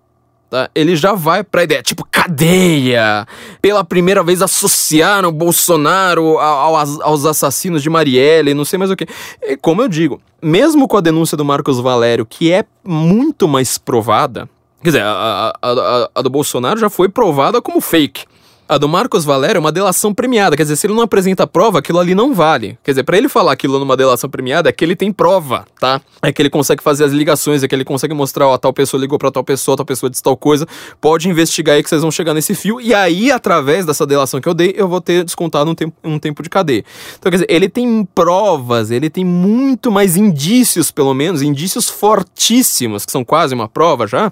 tá? 0.51 0.71
ele 0.75 0.97
já 0.97 1.13
vai 1.13 1.43
pra 1.45 1.65
ideia, 1.65 1.83
tipo, 1.83 2.07
cadeia! 2.11 3.27
Pela 3.61 3.85
primeira 3.85 4.23
vez 4.23 4.43
associaram 4.43 5.33
Bolsonaro 5.33 6.39
aos, 6.39 7.25
assassinos 7.25 7.83
de 7.83 7.91
Marielle, 7.91 8.55
não 8.55 8.65
sei 8.65 8.79
mais 8.79 8.91
o 8.91 8.97
que. 8.97 9.07
E 9.43 9.57
como 9.57 9.83
eu 9.83 9.89
digo, 9.89 10.21
mesmo 10.43 10.89
com 10.89 10.97
a 10.97 11.01
denúncia 11.01 11.37
do 11.37 11.45
Marcos 11.45 11.81
Valério, 11.81 12.27
que 12.27 12.53
é 12.53 12.65
muito 12.85 13.47
mais 13.49 13.79
provada, 13.79 14.49
quer 14.83 14.91
dizer, 14.91 15.03
a, 15.03 15.53
a, 15.61 15.71
a, 15.71 16.11
a 16.15 16.23
do 16.23 16.31
Bolsonaro 16.31 16.79
já 16.79 16.89
foi 16.89 17.09
provada 17.09 17.61
como 17.61 17.81
fake. 17.81 18.25
A 18.69 18.77
do 18.77 18.87
Marcos 18.87 19.25
Valério 19.25 19.57
é 19.57 19.61
uma 19.61 19.73
delação 19.73 20.13
premiada, 20.13 20.55
quer 20.55 20.63
dizer, 20.65 20.77
se 20.77 20.87
ele 20.87 20.93
não 20.93 21.01
apresenta 21.01 21.47
prova, 21.47 21.79
aquilo 21.79 21.99
ali 21.99 22.15
não 22.15 22.35
vale. 22.35 22.79
Quer 22.85 22.91
dizer, 22.91 23.03
para 23.03 23.17
ele 23.17 23.27
falar 23.27 23.53
aquilo 23.53 23.79
numa 23.79 23.97
delação 23.97 24.29
premiada, 24.29 24.69
é 24.69 24.73
que 24.73 24.85
ele 24.85 24.95
tem 24.95 25.11
prova, 25.11 25.65
tá? 25.81 26.03
É 26.21 26.31
que 26.31 26.43
ele 26.43 26.51
consegue 26.51 26.83
fazer 26.83 27.05
as 27.05 27.13
ligações, 27.13 27.63
é 27.63 27.69
que 27.69 27.75
ele 27.75 27.83
consegue 27.83 28.13
mostrar, 28.13 28.47
ó, 28.47 28.59
tal 28.59 28.71
pessoa 28.75 29.01
ligou 29.01 29.19
para 29.19 29.31
tal 29.31 29.43
pessoa, 29.43 29.75
tal 29.75 29.87
pessoa 29.87 30.11
disse 30.11 30.23
tal 30.23 30.37
coisa, 30.37 30.67
pode 31.01 31.31
investigar 31.31 31.77
aí 31.77 31.83
que 31.83 31.89
vocês 31.89 32.03
vão 32.03 32.11
chegar 32.11 32.35
nesse 32.35 32.55
fio, 32.55 32.79
e 32.79 32.93
aí, 32.93 33.33
através 33.33 33.87
dessa 33.87 34.07
delação 34.07 34.39
que 34.39 34.47
eu 34.47 34.53
dei, 34.53 34.75
eu 34.77 34.87
vou 34.87 35.01
ter 35.01 35.25
descontado 35.25 35.71
um 35.71 35.75
tempo, 35.75 35.97
um 36.05 36.19
tempo 36.19 36.43
de 36.43 36.51
cadeia. 36.51 36.85
Então, 37.19 37.31
quer 37.31 37.37
dizer, 37.37 37.47
ele 37.49 37.71
tem 37.71 38.07
provas, 38.15 38.91
ele 38.91 39.09
tem 39.09 39.25
muito 39.25 39.91
mais 39.91 40.15
indícios, 40.15 40.91
pelo 40.91 41.15
menos, 41.15 41.41
indícios 41.41 41.89
fortíssimos, 41.89 43.07
que 43.07 43.13
são 43.13 43.25
quase 43.25 43.55
uma 43.55 43.67
prova 43.67 44.07
já, 44.07 44.31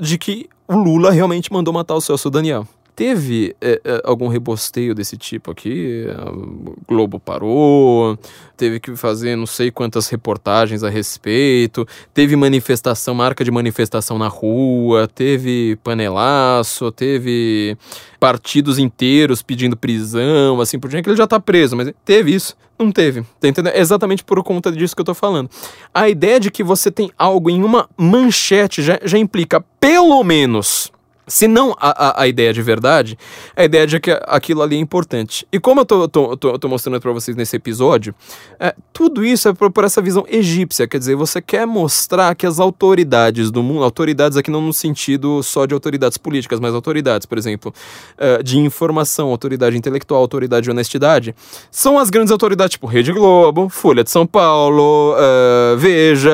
de 0.00 0.18
que 0.18 0.48
o 0.68 0.76
Lula 0.76 1.10
realmente 1.10 1.52
mandou 1.52 1.74
matar 1.74 1.96
o 1.96 2.00
Celso 2.00 2.30
Daniel. 2.30 2.64
Teve 2.96 3.54
é, 3.60 3.78
é, 3.84 4.00
algum 4.04 4.26
rebosteio 4.26 4.94
desse 4.94 5.18
tipo 5.18 5.50
aqui. 5.50 6.06
O 6.32 6.74
Globo 6.88 7.20
parou, 7.20 8.18
teve 8.56 8.80
que 8.80 8.96
fazer 8.96 9.36
não 9.36 9.46
sei 9.46 9.70
quantas 9.70 10.08
reportagens 10.08 10.82
a 10.82 10.88
respeito, 10.88 11.86
teve 12.14 12.34
manifestação, 12.34 13.14
marca 13.14 13.44
de 13.44 13.50
manifestação 13.50 14.18
na 14.18 14.28
rua, 14.28 15.06
teve 15.06 15.78
panelaço, 15.84 16.90
teve 16.90 17.76
partidos 18.18 18.78
inteiros 18.78 19.42
pedindo 19.42 19.76
prisão, 19.76 20.58
assim 20.58 20.78
por 20.78 20.88
diante, 20.88 21.04
que 21.04 21.10
ele 21.10 21.18
já 21.18 21.26
tá 21.26 21.38
preso, 21.38 21.76
mas 21.76 21.92
teve 22.02 22.34
isso. 22.34 22.56
Não 22.78 22.92
teve, 22.92 23.22
tá 23.40 23.48
entendendo? 23.48 23.74
É 23.74 23.80
exatamente 23.80 24.22
por 24.22 24.42
conta 24.42 24.70
disso 24.70 24.94
que 24.94 25.00
eu 25.00 25.06
tô 25.06 25.14
falando. 25.14 25.48
A 25.94 26.10
ideia 26.10 26.38
de 26.38 26.50
que 26.50 26.62
você 26.62 26.90
tem 26.90 27.10
algo 27.16 27.48
em 27.48 27.62
uma 27.62 27.88
manchete 27.96 28.82
já, 28.82 28.98
já 29.02 29.16
implica, 29.16 29.64
pelo 29.80 30.22
menos, 30.22 30.92
se 31.26 31.48
não 31.48 31.74
a, 31.78 32.20
a, 32.20 32.22
a, 32.22 32.28
ideia 32.28 32.52
de 32.52 32.62
verdade, 32.62 33.18
a 33.56 33.64
ideia 33.64 33.86
de 33.86 33.98
que 33.98 34.10
aquilo 34.26 34.62
ali 34.62 34.76
é 34.76 34.78
importante. 34.78 35.46
E 35.50 35.58
como 35.58 35.80
eu 35.80 35.84
tô, 35.84 36.08
tô, 36.08 36.36
tô, 36.36 36.58
tô 36.58 36.68
mostrando 36.68 37.00
para 37.00 37.12
vocês 37.12 37.36
nesse 37.36 37.56
episódio, 37.56 38.14
é, 38.60 38.74
tudo 38.92 39.24
isso 39.24 39.48
é 39.48 39.52
por, 39.52 39.70
por, 39.70 39.84
essa 39.84 40.00
visão 40.00 40.24
egípcia. 40.28 40.86
Quer 40.86 40.98
dizer, 40.98 41.16
você 41.16 41.40
quer 41.42 41.66
mostrar 41.66 42.34
que 42.34 42.46
as 42.46 42.60
autoridades 42.60 43.50
do 43.50 43.62
mundo, 43.62 43.82
autoridades 43.82 44.38
aqui 44.38 44.50
não 44.50 44.60
no 44.60 44.72
sentido 44.72 45.42
só 45.42 45.66
de 45.66 45.74
autoridades 45.74 46.16
políticas, 46.16 46.60
mas 46.60 46.74
autoridades, 46.74 47.26
por 47.26 47.38
exemplo, 47.38 47.74
é, 48.16 48.42
de 48.42 48.58
informação, 48.58 49.28
autoridade 49.30 49.76
intelectual, 49.76 50.20
autoridade 50.20 50.64
de 50.64 50.70
honestidade, 50.70 51.34
são 51.70 51.98
as 51.98 52.08
grandes 52.08 52.30
autoridades, 52.30 52.72
tipo 52.72 52.86
Rede 52.86 53.12
Globo, 53.12 53.68
Folha 53.68 54.04
de 54.04 54.10
São 54.10 54.26
Paulo, 54.26 55.14
é, 55.18 55.76
Veja, 55.76 56.30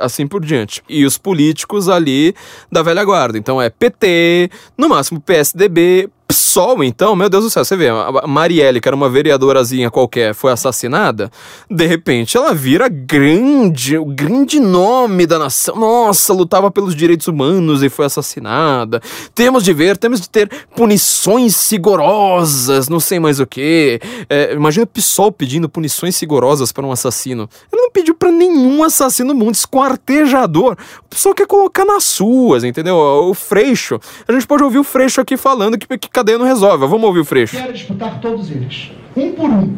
assim 0.00 0.26
por 0.26 0.44
diante. 0.44 0.82
E 0.88 1.04
os 1.04 1.18
políticos 1.18 1.88
ali 1.88 2.34
da 2.70 2.82
velha 2.82 3.04
guarda. 3.04 3.36
Então 3.36 3.60
é 3.60 3.68
PT, 3.68 4.27
no 4.76 4.88
máximo 4.88 5.20
PSDB, 5.20 6.10
PSOL, 6.48 6.82
então, 6.82 7.14
meu 7.14 7.28
Deus 7.28 7.44
do 7.44 7.50
céu, 7.50 7.62
você 7.62 7.76
vê, 7.76 7.90
a 7.90 8.26
Marielle, 8.26 8.80
que 8.80 8.88
era 8.88 8.96
uma 8.96 9.10
vereadorazinha 9.10 9.90
qualquer, 9.90 10.34
foi 10.34 10.50
assassinada, 10.50 11.30
de 11.70 11.84
repente 11.84 12.38
ela 12.38 12.54
vira 12.54 12.88
grande, 12.88 13.98
o 13.98 14.06
grande 14.06 14.58
nome 14.58 15.26
da 15.26 15.38
nação. 15.38 15.76
Nossa, 15.76 16.32
lutava 16.32 16.70
pelos 16.70 16.94
direitos 16.94 17.28
humanos 17.28 17.82
e 17.82 17.90
foi 17.90 18.06
assassinada. 18.06 19.02
Temos 19.34 19.62
de 19.62 19.74
ver, 19.74 19.98
temos 19.98 20.22
de 20.22 20.30
ter 20.30 20.48
punições 20.74 21.70
rigorosas, 21.70 22.88
não 22.88 22.98
sei 22.98 23.20
mais 23.20 23.40
o 23.40 23.46
que. 23.46 24.00
É, 24.30 24.54
imagina 24.54 24.84
o 24.84 24.86
PSOL 24.86 25.30
pedindo 25.30 25.68
punições 25.68 26.18
rigorosas 26.18 26.72
para 26.72 26.86
um 26.86 26.90
assassino. 26.90 27.46
Ele 27.70 27.82
não 27.82 27.90
pediu 27.90 28.14
para 28.14 28.32
nenhum 28.32 28.82
assassino 28.82 29.34
no 29.34 29.38
mundo, 29.38 29.54
esquartejador. 29.54 30.78
O 31.04 31.08
PSOL 31.10 31.34
quer 31.34 31.46
colocar 31.46 31.84
nas 31.84 32.04
suas, 32.04 32.64
entendeu? 32.64 32.96
O 32.96 33.34
Freixo. 33.34 34.00
A 34.26 34.32
gente 34.32 34.46
pode 34.46 34.64
ouvir 34.64 34.78
o 34.78 34.84
Freixo 34.84 35.20
aqui 35.20 35.36
falando 35.36 35.76
que, 35.76 35.86
que 35.98 36.08
cadeia 36.08 36.37
não 36.38 36.46
resolve. 36.46 36.86
Vamos 36.86 37.04
ouvir 37.04 37.20
o 37.20 37.24
Freixo. 37.24 37.56
Quero 37.56 37.72
disputar 37.72 38.20
todos 38.20 38.50
eles, 38.50 38.90
um 39.16 39.32
por 39.32 39.50
um. 39.50 39.74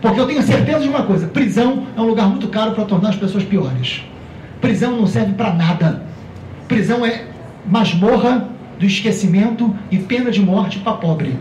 Porque 0.00 0.18
eu 0.18 0.26
tenho 0.26 0.42
certeza 0.42 0.80
de 0.80 0.88
uma 0.88 1.02
coisa: 1.04 1.28
prisão 1.28 1.86
é 1.96 2.00
um 2.00 2.06
lugar 2.06 2.28
muito 2.28 2.48
caro 2.48 2.72
para 2.72 2.84
tornar 2.84 3.10
as 3.10 3.16
pessoas 3.16 3.44
piores. 3.44 4.02
Prisão 4.60 4.96
não 4.96 5.06
serve 5.06 5.32
para 5.34 5.52
nada. 5.52 6.02
Prisão 6.66 7.04
é 7.04 7.24
masmorra 7.66 8.48
do 8.78 8.86
esquecimento 8.86 9.74
e 9.90 9.98
pena 9.98 10.30
de 10.30 10.40
morte 10.40 10.78
para 10.80 10.94
pobre. 10.94 11.36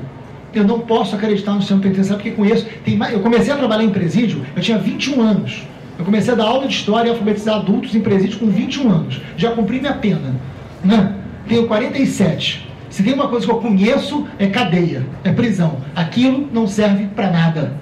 Eu 0.54 0.66
não 0.66 0.82
posso 0.82 1.16
acreditar 1.16 1.54
no 1.54 1.62
sistema 1.62 1.82
penitenciário 1.82 2.22
porque 2.22 2.36
conheço. 2.36 2.68
Tem 2.84 3.00
eu 3.12 3.22
comecei 3.22 3.54
a 3.54 3.58
trabalhar 3.58 3.84
em 3.84 3.90
presídio, 3.90 4.46
eu 4.56 4.62
tinha 4.62 4.78
21 4.78 5.22
anos. 5.22 5.64
Eu 5.98 6.06
comecei 6.06 6.34
a 6.34 6.36
dar 6.36 6.46
aula 6.46 6.68
de 6.68 6.74
história 6.74 7.10
e 7.10 7.12
alfabetizar 7.12 7.56
adultos 7.56 7.96
em 7.96 8.02
presídio 8.02 8.40
com 8.40 8.48
21 8.48 8.90
anos. 8.90 9.22
Já 9.38 9.52
cumpri 9.52 9.80
minha 9.80 9.94
pena. 9.94 10.36
Né? 10.84 11.16
Tenho 11.48 11.68
47. 11.68 12.71
Se 12.92 13.02
tem 13.02 13.14
uma 13.14 13.30
coisa 13.30 13.46
que 13.46 13.52
eu 13.52 13.58
conheço, 13.58 14.28
é 14.38 14.48
cadeia, 14.48 15.08
é 15.24 15.32
prisão. 15.32 15.78
Aquilo 15.96 16.48
não 16.54 16.68
serve 16.68 17.08
para 17.08 17.32
nada. 17.32 17.74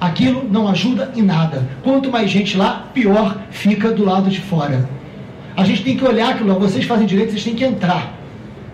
Aquilo 0.00 0.48
não 0.48 0.68
ajuda 0.68 1.12
em 1.16 1.22
nada. 1.22 1.68
Quanto 1.82 2.10
mais 2.10 2.30
gente 2.30 2.56
lá, 2.56 2.88
pior 2.94 3.36
fica 3.50 3.90
do 3.90 4.04
lado 4.04 4.30
de 4.30 4.40
fora. 4.40 4.88
A 5.56 5.64
gente 5.64 5.82
tem 5.82 5.96
que 5.96 6.04
olhar 6.04 6.30
aquilo 6.30 6.48
lá. 6.50 6.54
Vocês 6.54 6.84
fazem 6.84 7.04
direito, 7.04 7.32
vocês 7.32 7.42
têm 7.42 7.56
que 7.56 7.64
entrar. 7.64 8.14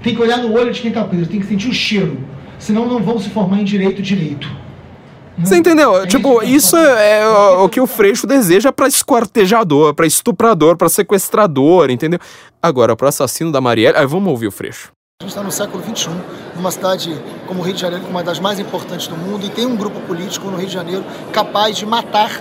Tem 0.03 0.15
que 0.15 0.21
olhar 0.21 0.37
no 0.37 0.53
olho 0.53 0.71
de 0.71 0.81
quem 0.83 0.91
está 0.91 1.03
preso, 1.03 1.31
tem 1.31 1.41
que 1.41 1.47
sentir 1.47 1.69
o 1.69 1.75
cheiro. 1.75 2.19
Senão 2.59 2.87
não 2.87 3.03
vão 3.03 3.19
se 3.19 3.31
formar 3.31 3.61
em 3.61 3.65
direito 3.65 4.03
direito. 4.03 4.49
Você 5.39 5.57
entendeu? 5.57 6.03
É 6.03 6.07
tipo, 6.07 6.43
isso 6.43 6.77
é, 6.77 7.21
é 7.21 7.27
o, 7.27 7.69
que 7.71 7.81
o 7.81 7.87
Freixo 7.87 8.27
deseja 8.27 8.71
para 8.71 8.87
esquartejador, 8.87 9.95
para 9.95 10.07
estuprador, 10.07 10.77
para 10.77 10.91
sequestrador, 10.91 11.91
entendeu? 11.91 12.19
Agora, 12.63 12.95
para 12.95 13.09
assassino 13.09 13.51
da 13.51 13.63
Marielle, 13.63 13.97
aí 13.97 14.07
vamos 14.07 14.29
ouvir 14.29 14.49
o 14.49 14.53
Freixo. 14.53 14.93
A 15.23 15.25
gente 15.25 15.33
está 15.33 15.43
no 15.43 15.53
século 15.53 15.85
XXI, 15.85 16.09
numa 16.57 16.71
cidade 16.71 17.15
como 17.47 17.61
o 17.61 17.63
Rio 17.63 17.75
de 17.75 17.81
Janeiro, 17.83 18.07
uma 18.07 18.23
das 18.23 18.41
mais 18.41 18.59
importantes 18.59 19.07
do 19.07 19.15
mundo, 19.19 19.45
e 19.45 19.51
tem 19.51 19.67
um 19.67 19.77
grupo 19.77 20.01
político 20.07 20.51
no 20.51 20.57
Rio 20.57 20.67
de 20.67 20.73
Janeiro 20.73 21.05
capaz 21.31 21.77
de 21.77 21.85
matar 21.85 22.41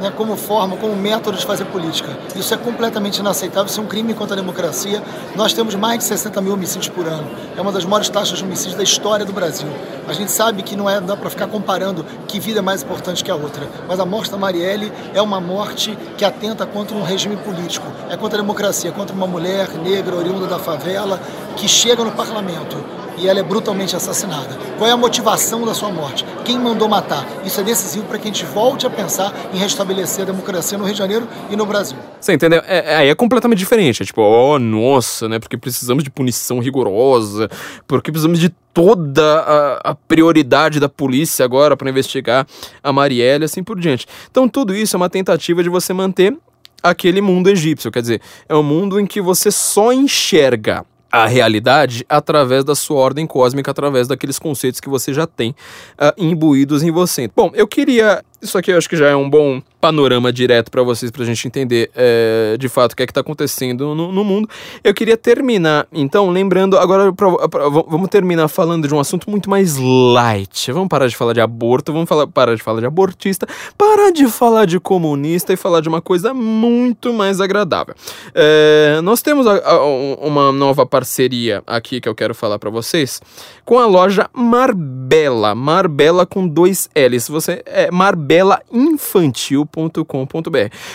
né, 0.00 0.12
como 0.16 0.36
forma, 0.36 0.76
como 0.76 0.94
método 0.94 1.36
de 1.38 1.46
fazer 1.46 1.64
política. 1.66 2.16
Isso 2.34 2.52
é 2.52 2.56
completamente 2.56 3.18
inaceitável, 3.18 3.66
isso 3.66 3.80
é 3.80 3.82
um 3.82 3.86
crime 3.86 4.14
contra 4.14 4.34
a 4.34 4.40
democracia. 4.40 5.02
Nós 5.34 5.52
temos 5.52 5.74
mais 5.74 5.98
de 5.98 6.04
60 6.04 6.40
mil 6.40 6.52
homicídios 6.52 6.88
por 6.88 7.06
ano. 7.06 7.28
É 7.56 7.60
uma 7.60 7.72
das 7.72 7.84
maiores 7.84 8.08
taxas 8.08 8.38
de 8.38 8.44
homicídio 8.44 8.76
da 8.76 8.82
história 8.82 9.24
do 9.24 9.32
Brasil. 9.32 9.68
A 10.08 10.12
gente 10.12 10.30
sabe 10.30 10.62
que 10.62 10.76
não 10.76 10.88
é 10.88 11.00
dá 11.00 11.16
para 11.16 11.30
ficar 11.30 11.46
comparando 11.48 12.04
que 12.28 12.38
vida 12.38 12.60
é 12.60 12.62
mais 12.62 12.82
importante 12.82 13.24
que 13.24 13.30
a 13.30 13.34
outra, 13.34 13.68
mas 13.88 13.98
a 13.98 14.06
morte 14.06 14.30
da 14.30 14.36
Marielle 14.36 14.92
é 15.12 15.20
uma 15.20 15.40
morte 15.40 15.96
que 16.16 16.24
atenta 16.24 16.64
contra 16.66 16.96
um 16.96 17.02
regime 17.02 17.36
político, 17.36 17.86
é 18.08 18.16
contra 18.16 18.38
a 18.38 18.42
democracia, 18.42 18.92
contra 18.92 19.14
uma 19.14 19.26
mulher 19.26 19.68
negra 19.78 20.14
oriunda 20.14 20.46
da 20.46 20.58
favela 20.58 21.20
que 21.56 21.68
chega 21.68 22.04
no 22.04 22.12
parlamento 22.12 22.76
e 23.18 23.28
ela 23.28 23.40
é 23.40 23.42
brutalmente 23.42 23.96
assassinada. 23.96 24.56
Qual 24.78 24.88
é 24.88 24.92
a 24.92 24.96
motivação 24.96 25.64
da 25.64 25.74
sua 25.74 25.90
morte? 25.90 26.24
Quem 26.44 26.58
mandou 26.58 26.88
matar? 26.88 27.26
Isso 27.44 27.60
é 27.60 27.64
decisivo 27.64 28.04
para 28.06 28.18
que 28.18 28.24
a 28.24 28.32
gente 28.32 28.44
volte 28.44 28.86
a 28.86 28.90
pensar 28.90 29.32
em 29.52 29.58
restabelecer 29.58 30.22
a 30.22 30.26
democracia 30.26 30.76
no 30.76 30.84
Rio 30.84 30.92
de 30.92 30.98
Janeiro 30.98 31.28
e 31.50 31.56
no 31.56 31.64
Brasil. 31.64 31.96
Você 32.20 32.32
entendeu? 32.32 32.62
É, 32.66 33.04
é, 33.04 33.08
é 33.08 33.14
completamente 33.14 33.58
diferente. 33.58 34.02
É 34.02 34.06
tipo, 34.06 34.20
oh, 34.20 34.58
nossa, 34.58 35.28
né? 35.28 35.38
Porque 35.38 35.56
precisamos 35.56 36.04
de 36.04 36.10
punição 36.10 36.58
rigorosa, 36.58 37.48
porque 37.86 38.10
precisamos 38.10 38.38
de 38.38 38.50
toda 38.74 39.40
a, 39.40 39.90
a 39.90 39.94
prioridade 39.94 40.78
da 40.78 40.88
polícia 40.88 41.44
agora 41.44 41.76
para 41.76 41.88
investigar 41.88 42.46
a 42.82 42.92
Marielle 42.92 43.44
e 43.44 43.46
assim 43.46 43.62
por 43.62 43.80
diante. 43.80 44.06
Então, 44.30 44.48
tudo 44.48 44.74
isso 44.74 44.94
é 44.94 44.98
uma 44.98 45.08
tentativa 45.08 45.62
de 45.62 45.68
você 45.68 45.92
manter 45.92 46.36
aquele 46.82 47.20
mundo 47.20 47.48
egípcio. 47.48 47.90
Quer 47.90 48.02
dizer, 48.02 48.20
é 48.48 48.54
um 48.54 48.62
mundo 48.62 49.00
em 49.00 49.06
que 49.06 49.20
você 49.20 49.50
só 49.50 49.92
enxerga 49.92 50.84
a 51.16 51.26
realidade 51.26 52.04
através 52.08 52.64
da 52.64 52.74
sua 52.74 52.98
ordem 52.98 53.26
cósmica, 53.26 53.70
através 53.70 54.06
daqueles 54.06 54.38
conceitos 54.38 54.80
que 54.80 54.88
você 54.88 55.14
já 55.14 55.26
tem 55.26 55.50
uh, 55.50 56.12
imbuídos 56.16 56.82
em 56.82 56.90
você. 56.90 57.28
Bom, 57.34 57.50
eu 57.54 57.66
queria. 57.66 58.22
Isso 58.46 58.56
aqui 58.56 58.70
eu 58.70 58.78
acho 58.78 58.88
que 58.88 58.96
já 58.96 59.08
é 59.08 59.16
um 59.16 59.28
bom 59.28 59.60
panorama 59.80 60.32
direto 60.32 60.70
para 60.70 60.82
vocês, 60.82 61.10
para 61.10 61.22
a 61.22 61.26
gente 61.26 61.46
entender 61.46 61.90
é, 61.96 62.56
de 62.58 62.68
fato 62.68 62.92
o 62.92 62.96
que 62.96 63.02
é 63.02 63.06
que 63.06 63.10
está 63.10 63.20
acontecendo 63.20 63.92
no, 63.92 64.12
no, 64.12 64.24
mundo. 64.24 64.48
Eu 64.84 64.94
queria 64.94 65.16
terminar, 65.16 65.86
então, 65.92 66.30
lembrando. 66.30 66.78
Agora, 66.78 67.12
pra, 67.12 67.48
pra, 67.48 67.68
vamos 67.68 68.08
terminar 68.08 68.46
falando 68.46 68.86
de 68.86 68.94
um 68.94 69.00
assunto 69.00 69.28
muito 69.28 69.50
mais 69.50 69.76
light. 69.76 70.70
Vamos 70.70 70.88
parar 70.88 71.08
de 71.08 71.16
falar 71.16 71.32
de 71.32 71.40
aborto, 71.40 71.92
vamos 71.92 72.08
falar, 72.08 72.28
parar 72.28 72.54
de 72.54 72.62
falar 72.62 72.80
de 72.80 72.86
abortista, 72.86 73.48
parar 73.76 74.12
de 74.12 74.28
falar 74.28 74.64
de 74.64 74.78
comunista 74.78 75.52
e 75.52 75.56
falar 75.56 75.80
de 75.80 75.88
uma 75.88 76.00
coisa 76.00 76.32
muito 76.32 77.12
mais 77.12 77.40
agradável. 77.40 77.96
É, 78.32 79.00
nós 79.02 79.22
temos 79.22 79.46
a, 79.46 79.56
a, 79.56 79.84
uma 79.84 80.52
nova 80.52 80.86
parceria 80.86 81.64
aqui 81.66 82.00
que 82.00 82.08
eu 82.08 82.14
quero 82.14 82.34
falar 82.34 82.60
para 82.60 82.70
vocês 82.70 83.20
com 83.64 83.78
a 83.78 83.86
loja 83.86 84.30
Marbella. 84.32 85.54
Marbella 85.54 86.24
com 86.24 86.46
dois 86.46 86.88
L's. 86.94 87.28
Você 87.28 87.62
é 87.66 87.90
marbelainfantil.com 87.90 88.35
loja.com.br. 88.42 89.96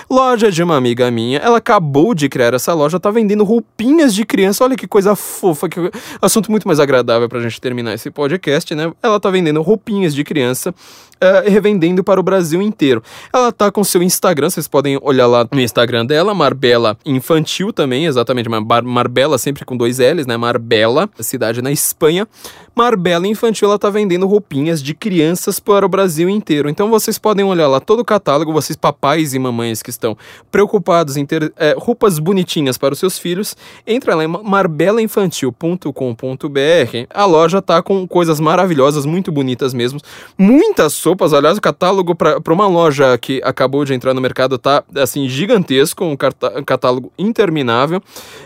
Loja 0.09 0.51
de 0.51 0.63
uma 0.63 0.75
amiga 0.75 1.09
minha, 1.11 1.39
ela 1.39 1.57
acabou 1.57 2.13
de 2.13 2.27
criar 2.29 2.53
essa 2.53 2.73
loja, 2.73 2.99
tá 2.99 3.11
vendendo 3.11 3.43
roupinhas 3.43 4.13
de 4.13 4.25
criança. 4.25 4.63
Olha 4.63 4.75
que 4.75 4.87
coisa 4.87 5.15
fofa, 5.15 5.69
que 5.69 5.79
assunto 6.21 6.51
muito 6.51 6.67
mais 6.67 6.79
agradável 6.79 7.27
pra 7.27 7.39
gente 7.39 7.59
terminar 7.59 7.93
esse 7.93 8.09
podcast, 8.11 8.73
né? 8.75 8.91
Ela 9.01 9.19
tá 9.19 9.29
vendendo 9.29 9.61
roupinhas 9.61 10.13
de 10.13 10.23
criança 10.23 10.73
uh, 11.21 11.49
revendendo 11.49 12.03
para 12.03 12.19
o 12.19 12.23
Brasil 12.23 12.61
inteiro. 12.61 13.03
Ela 13.31 13.51
tá 13.51 13.71
com 13.71 13.83
seu 13.83 14.01
Instagram, 14.01 14.49
vocês 14.49 14.67
podem 14.67 14.99
olhar 15.01 15.27
lá 15.27 15.47
no 15.51 15.61
Instagram 15.61 16.05
dela, 16.05 16.33
Marbella 16.33 16.97
Infantil 17.05 17.71
também, 17.71 18.05
exatamente, 18.05 18.49
Mar 18.49 18.81
Marbella 18.83 19.37
sempre 19.37 19.63
com 19.63 19.77
dois 19.77 19.99
L's, 19.99 20.25
né? 20.25 20.35
Marbella, 20.37 21.09
cidade 21.19 21.61
na 21.61 21.71
Espanha. 21.71 22.27
Marbella 22.75 23.27
Infantil, 23.27 23.67
ela 23.67 23.77
tá 23.77 23.89
vendendo 23.89 24.25
roupinhas 24.25 24.81
de 24.81 24.93
crianças 24.93 25.59
para 25.59 25.85
o 25.85 25.89
Brasil 25.89 26.29
inteiro. 26.29 26.69
Então 26.69 26.89
vocês 26.89 27.19
podem 27.21 27.45
olhar 27.45 27.67
lá 27.67 27.79
todo 27.79 27.99
o 27.99 28.05
catálogo, 28.05 28.51
vocês 28.51 28.75
papais 28.75 29.33
e 29.33 29.39
mamães 29.39 29.81
que 29.83 29.89
estão 29.89 30.17
preocupados 30.51 31.17
em 31.17 31.25
ter 31.25 31.51
é, 31.57 31.75
roupas 31.77 32.19
bonitinhas 32.19 32.77
para 32.77 32.93
os 32.93 32.99
seus 32.99 33.19
filhos, 33.19 33.57
entra 33.85 34.15
lá 34.15 34.23
em 34.23 34.27
marbelainfantil.com.br. 34.27 37.07
A 37.09 37.25
loja 37.25 37.61
tá 37.61 37.81
com 37.81 38.07
coisas 38.07 38.39
maravilhosas, 38.39 39.05
muito 39.05 39.29
bonitas 39.31 39.73
mesmo. 39.73 39.99
Muitas 40.37 40.93
sopas, 40.93 41.33
aliás, 41.33 41.57
o 41.57 41.61
catálogo 41.61 42.15
para 42.15 42.53
uma 42.53 42.67
loja 42.67 43.17
que 43.17 43.41
acabou 43.43 43.85
de 43.85 43.93
entrar 43.93 44.13
no 44.13 44.21
mercado 44.21 44.57
tá 44.57 44.83
assim 44.95 45.29
gigantesco, 45.29 46.03
um 46.03 46.15
catálogo 46.15 47.11
interminável. 47.17 48.01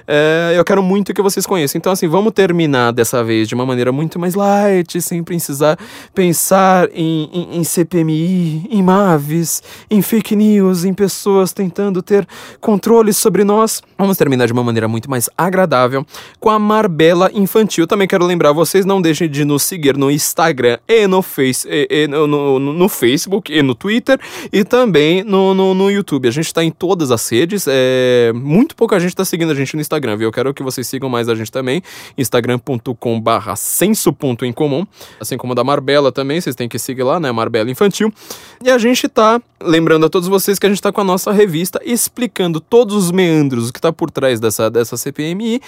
É, 0.08 0.54
eu 0.56 0.64
quero 0.64 0.84
muito 0.84 1.14
que 1.14 1.22
vocês 1.22 1.46
conheçam. 1.46 1.80
Então, 1.80 1.92
assim, 1.92 2.08
vamos 2.08 2.34
terminar 2.34 2.92
dessa 2.92 3.24
vez 3.24 3.48
de 3.48 3.56
uma 3.56 3.66
maneira 3.66 3.92
muito 3.92 4.20
mais 4.20 4.36
light, 4.36 5.02
sem 5.02 5.24
precisar 5.24 5.78
pensar 6.14 6.90
em, 6.94 7.30
em, 7.34 7.60
em 7.60 7.64
CPMI, 7.64 8.65
em 8.70 8.82
MAVs, 8.82 9.64
em 9.90 10.02
fake 10.02 10.36
news, 10.36 10.84
em 10.84 10.94
pessoas 10.94 11.54
tentando 11.54 12.02
ter 12.02 12.28
controle 12.60 13.14
sobre 13.14 13.44
nós. 13.44 13.82
Vamos 13.98 14.18
terminar 14.18 14.46
de 14.46 14.54
uma 14.54 14.64
maneira 14.64 14.88
muito 14.88 15.10
mais 15.10 15.30
agradável 15.38 16.06
com 16.40 16.50
a 16.50 16.60
Marbella 16.60 17.30
Infantil. 17.34 17.88
Também 17.88 18.08
quero 18.08 18.26
lembrar 18.26 18.52
vocês, 18.52 18.86
não 18.86 19.02
deixem 19.02 19.30
de 19.30 19.46
nos 19.46 19.64
seguir 19.64 19.98
no 19.98 20.12
Instagram 20.12 20.78
e 20.88 21.08
no, 21.08 21.22
face, 21.22 21.68
e, 21.70 21.88
e 21.90 22.08
no, 22.08 22.28
no, 22.28 22.60
no 22.60 22.90
Facebook 22.90 23.54
e 23.54 23.62
no 23.62 23.74
Twitter 23.74 24.20
e 24.52 24.64
também 24.64 25.24
no, 25.24 25.54
no, 25.54 25.74
no 25.74 25.90
YouTube. 25.90 26.28
A 26.28 26.32
gente 26.32 26.54
tá 26.54 26.64
em 26.64 26.72
todas 26.72 27.12
as 27.12 27.28
redes. 27.30 27.66
É, 27.68 28.32
muito 28.36 28.76
pouca 28.76 29.00
gente 29.00 29.16
tá 29.16 29.24
seguindo 29.24 29.52
a 29.52 29.56
gente 29.56 29.76
no 29.76 29.82
Instagram, 29.82 30.18
viu? 30.18 30.28
Eu 30.28 30.32
quero 30.32 30.54
que 30.54 30.64
vocês 30.64 30.88
sigam 30.88 31.10
mais 31.10 31.30
a 31.30 31.36
gente 31.36 31.52
também. 31.52 31.82
instagram.com 32.18 33.22
barra 33.22 33.56
senso.incomum. 33.56 34.86
Assim 35.20 35.38
como 35.38 35.56
da 35.56 35.64
Marbella 35.64 36.12
também, 36.12 36.42
vocês 36.42 36.56
têm 36.56 36.68
que 36.68 36.80
seguir 36.80 37.04
lá, 37.04 37.20
né? 37.20 37.32
Marbella 37.32 37.70
Infantil. 37.70 38.14
E 38.64 38.70
a 38.70 38.78
gente 38.78 39.08
tá, 39.08 39.42
lembrando 39.62 40.06
a 40.06 40.10
todos 40.10 40.28
vocês 40.28 40.58
que 40.58 40.66
a 40.66 40.70
gente 40.70 40.82
tá 40.82 40.92
com 40.92 41.02
a 41.02 41.04
nossa 41.04 41.32
revista 41.32 41.80
explicando 41.84 42.60
todos 42.60 42.96
os 42.96 43.12
meandros, 43.12 43.72
que 43.72 43.82
tá 43.82 43.92
por 43.92 44.10
trás 44.10 44.40
dessa, 44.40 44.70
dessa 44.70 44.96
CPMI. 44.96 45.62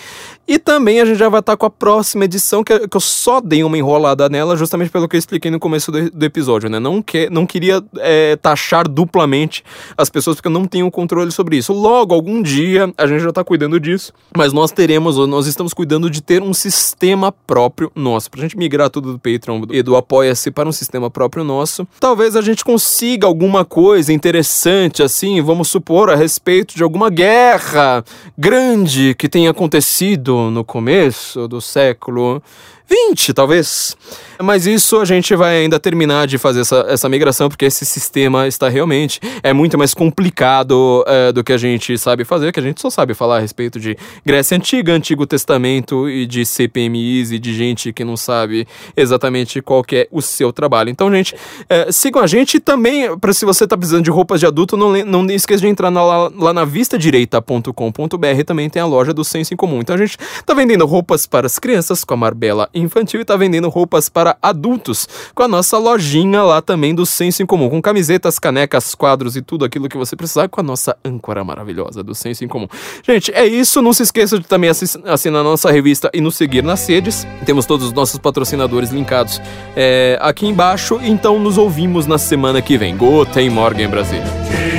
E 0.47 0.57
também 0.57 1.01
a 1.01 1.05
gente 1.05 1.17
já 1.17 1.29
vai 1.29 1.41
estar 1.41 1.57
com 1.57 1.65
a 1.65 1.69
próxima 1.69 2.25
edição, 2.25 2.63
que, 2.63 2.87
que 2.87 2.97
eu 2.97 3.01
só 3.01 3.41
dei 3.41 3.63
uma 3.63 3.77
enrolada 3.77 4.29
nela, 4.29 4.55
justamente 4.55 4.89
pelo 4.89 5.07
que 5.07 5.15
eu 5.15 5.19
expliquei 5.19 5.51
no 5.51 5.59
começo 5.59 5.91
do, 5.91 6.09
do 6.09 6.25
episódio, 6.25 6.69
né? 6.69 6.79
Não, 6.79 7.01
que, 7.01 7.29
não 7.29 7.45
queria 7.45 7.83
é, 7.97 8.35
taxar 8.37 8.87
duplamente 8.87 9.63
as 9.97 10.09
pessoas, 10.09 10.37
porque 10.37 10.47
eu 10.47 10.51
não 10.51 10.65
tenho 10.65 10.89
controle 10.89 11.31
sobre 11.31 11.57
isso. 11.57 11.73
Logo, 11.73 12.13
algum 12.13 12.41
dia, 12.41 12.91
a 12.97 13.05
gente 13.05 13.21
já 13.21 13.31
tá 13.31 13.43
cuidando 13.43 13.79
disso, 13.79 14.13
mas 14.35 14.53
nós 14.53 14.71
teremos, 14.71 15.17
nós 15.27 15.45
estamos 15.47 15.73
cuidando 15.73 16.09
de 16.09 16.21
ter 16.21 16.41
um 16.41 16.53
sistema 16.53 17.31
próprio 17.31 17.91
nosso, 17.93 18.31
pra 18.31 18.41
gente 18.41 18.57
migrar 18.57 18.89
tudo 18.89 19.13
do 19.13 19.19
Patreon 19.19 19.63
e 19.71 19.83
do 19.83 19.95
Apoia-se 19.95 20.51
para 20.51 20.69
um 20.69 20.71
sistema 20.71 21.09
próprio 21.09 21.43
nosso. 21.43 21.87
Talvez 21.99 22.35
a 22.35 22.41
gente 22.41 22.63
consiga 22.63 22.76
alguma 23.25 23.65
coisa 23.65 24.13
interessante, 24.13 25.01
assim, 25.01 25.41
vamos 25.41 25.69
supor, 25.69 26.09
a 26.09 26.15
respeito 26.15 26.75
de 26.75 26.83
alguma 26.83 27.09
guerra 27.09 28.03
grande 28.37 29.15
que 29.15 29.29
tenha 29.29 29.51
acontecido 29.51 30.51
no 30.51 30.63
começo 30.63 31.47
do 31.47 31.59
século 31.61 32.41
20, 32.87 33.33
talvez. 33.33 33.95
Mas 34.41 34.65
isso 34.67 34.99
a 34.99 35.05
gente 35.05 35.35
vai 35.35 35.57
ainda 35.57 35.79
terminar 35.79 36.27
de 36.27 36.37
fazer 36.37 36.61
essa, 36.61 36.85
essa 36.87 37.09
migração, 37.09 37.49
porque 37.49 37.65
esse 37.65 37.85
sistema 37.85 38.47
está 38.47 38.69
realmente 38.69 39.19
é 39.43 39.53
muito 39.53 39.77
mais 39.77 39.93
complicado 39.93 41.03
é, 41.07 41.31
do 41.31 41.43
que 41.43 41.53
a 41.53 41.57
gente 41.57 41.97
sabe 41.97 42.23
fazer, 42.23 42.51
que 42.51 42.59
a 42.59 42.63
gente 42.63 42.81
só 42.81 42.89
sabe 42.89 43.13
falar 43.13 43.37
a 43.37 43.39
respeito 43.39 43.79
de 43.79 43.97
Grécia 44.25 44.55
Antiga, 44.57 44.93
Antigo 44.93 45.25
Testamento 45.25 46.09
e 46.09 46.25
de 46.25 46.45
CPMIs 46.45 47.31
e 47.31 47.39
de 47.39 47.53
gente 47.53 47.91
que 47.93 48.03
não 48.03 48.17
sabe 48.17 48.67
exatamente 48.95 49.61
qual 49.61 49.83
que 49.83 49.95
é 49.95 50.07
o 50.11 50.21
seu 50.21 50.51
trabalho. 50.53 50.89
Então, 50.89 51.11
gente, 51.11 51.35
é, 51.69 51.91
sigam 51.91 52.21
a 52.21 52.27
gente 52.27 52.59
também, 52.59 53.17
para 53.17 53.33
se 53.33 53.45
você 53.45 53.63
está 53.63 53.77
precisando 53.77 54.03
de 54.03 54.11
roupas 54.11 54.39
de 54.39 54.45
adulto, 54.45 54.75
não, 54.77 54.93
não 55.05 55.25
esqueça 55.27 55.61
de 55.61 55.67
entrar 55.67 55.89
na- 55.91 56.03
lá, 56.03 56.31
lá 56.35 56.53
na 56.53 56.65
vistadireita.com.br, 56.65 58.43
também 58.45 58.69
tem 58.69 58.81
a 58.81 58.85
loja 58.85 59.13
do 59.13 59.23
Senso 59.23 59.53
em 59.53 59.57
Comum. 59.57 59.79
Então 59.81 59.95
a 59.95 59.99
gente 59.99 60.17
tá 60.45 60.53
vendendo 60.53 60.85
roupas 60.85 61.25
para 61.25 61.47
as 61.47 61.59
crianças 61.59 62.03
com 62.03 62.13
a 62.13 62.17
Marbella 62.17 62.69
Infantil 62.73 63.21
e 63.21 63.25
tá 63.25 63.35
vendendo 63.35 63.69
roupas 63.69 64.09
para 64.09 64.26
adultos 64.41 65.07
com 65.35 65.43
a 65.43 65.47
nossa 65.47 65.77
lojinha 65.77 66.41
lá 66.41 66.61
também 66.61 66.93
do 66.93 67.05
Senso 67.05 67.43
em 67.43 67.45
Comum, 67.45 67.69
com 67.69 67.81
camisetas, 67.81 68.39
canecas, 68.39 68.95
quadros 68.95 69.35
e 69.35 69.41
tudo 69.41 69.63
aquilo 69.63 69.87
que 69.87 69.97
você 69.97 70.15
precisar 70.15 70.49
com 70.49 70.59
a 70.59 70.63
nossa 70.63 70.97
âncora 71.05 71.43
maravilhosa 71.43 72.03
do 72.03 72.15
Senso 72.15 72.43
em 72.43 72.47
Comum. 72.47 72.67
Gente, 73.03 73.31
é 73.33 73.45
isso. 73.45 73.81
Não 73.81 73.93
se 73.93 74.03
esqueça 74.03 74.39
de 74.39 74.47
também 74.47 74.69
assinar 74.69 75.41
a 75.41 75.43
nossa 75.43 75.71
revista 75.71 76.09
e 76.13 76.19
nos 76.19 76.35
seguir 76.35 76.63
nas 76.63 76.87
redes. 76.87 77.27
Temos 77.45 77.65
todos 77.65 77.87
os 77.87 77.93
nossos 77.93 78.19
patrocinadores 78.19 78.89
linkados 78.89 79.41
é, 79.75 80.17
aqui 80.21 80.47
embaixo. 80.47 80.99
Então 81.01 81.39
nos 81.39 81.57
ouvimos 81.57 82.05
na 82.05 82.17
semana 82.17 82.61
que 82.61 82.77
vem. 82.77 82.97
Guten 82.97 83.49
Morgen, 83.49 83.87
Brasília. 83.87 84.76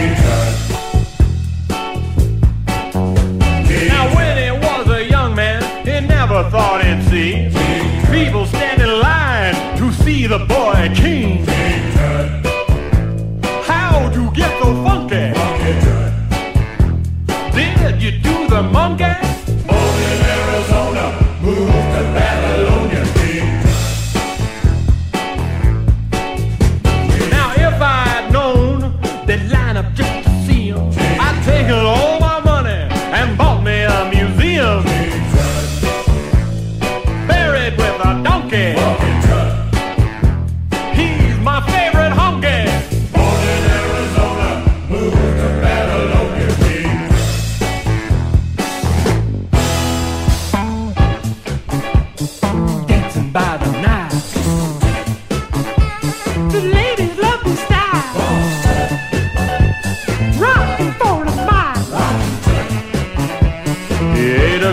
The 10.29 10.39
boy 10.41 10.91
king. 10.95 11.47
How'd 13.65 14.15
you 14.15 14.31
get 14.33 14.63
so 14.63 14.75
funky? 14.85 15.33
Did 17.55 18.03
you 18.03 18.11
do 18.21 18.49
the 18.49 18.63
monkey? 18.63 19.28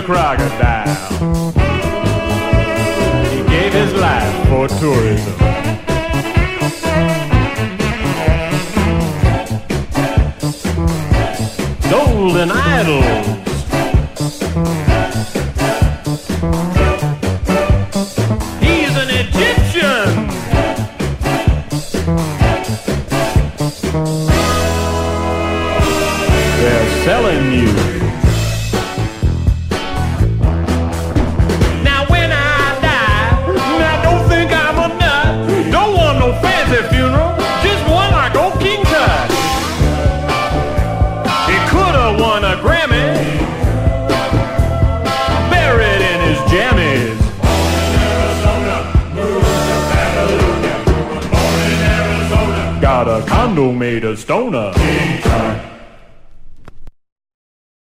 Crocodile. 0.06 0.86
He 3.28 3.42
gave 3.48 3.72
his 3.72 3.92
life 3.94 4.48
for 4.48 4.68
tourism. 4.68 5.34
Golden 11.90 12.52
idols. 12.52 13.26
He's 18.62 18.94
an 19.02 19.10
Egyptian. 19.10 20.28
They're 26.60 27.04
selling 27.04 27.52
you. 27.52 27.85
Hondo 53.56 53.72
made 53.72 54.04
a 54.04 54.14
stoner. 54.14 55.75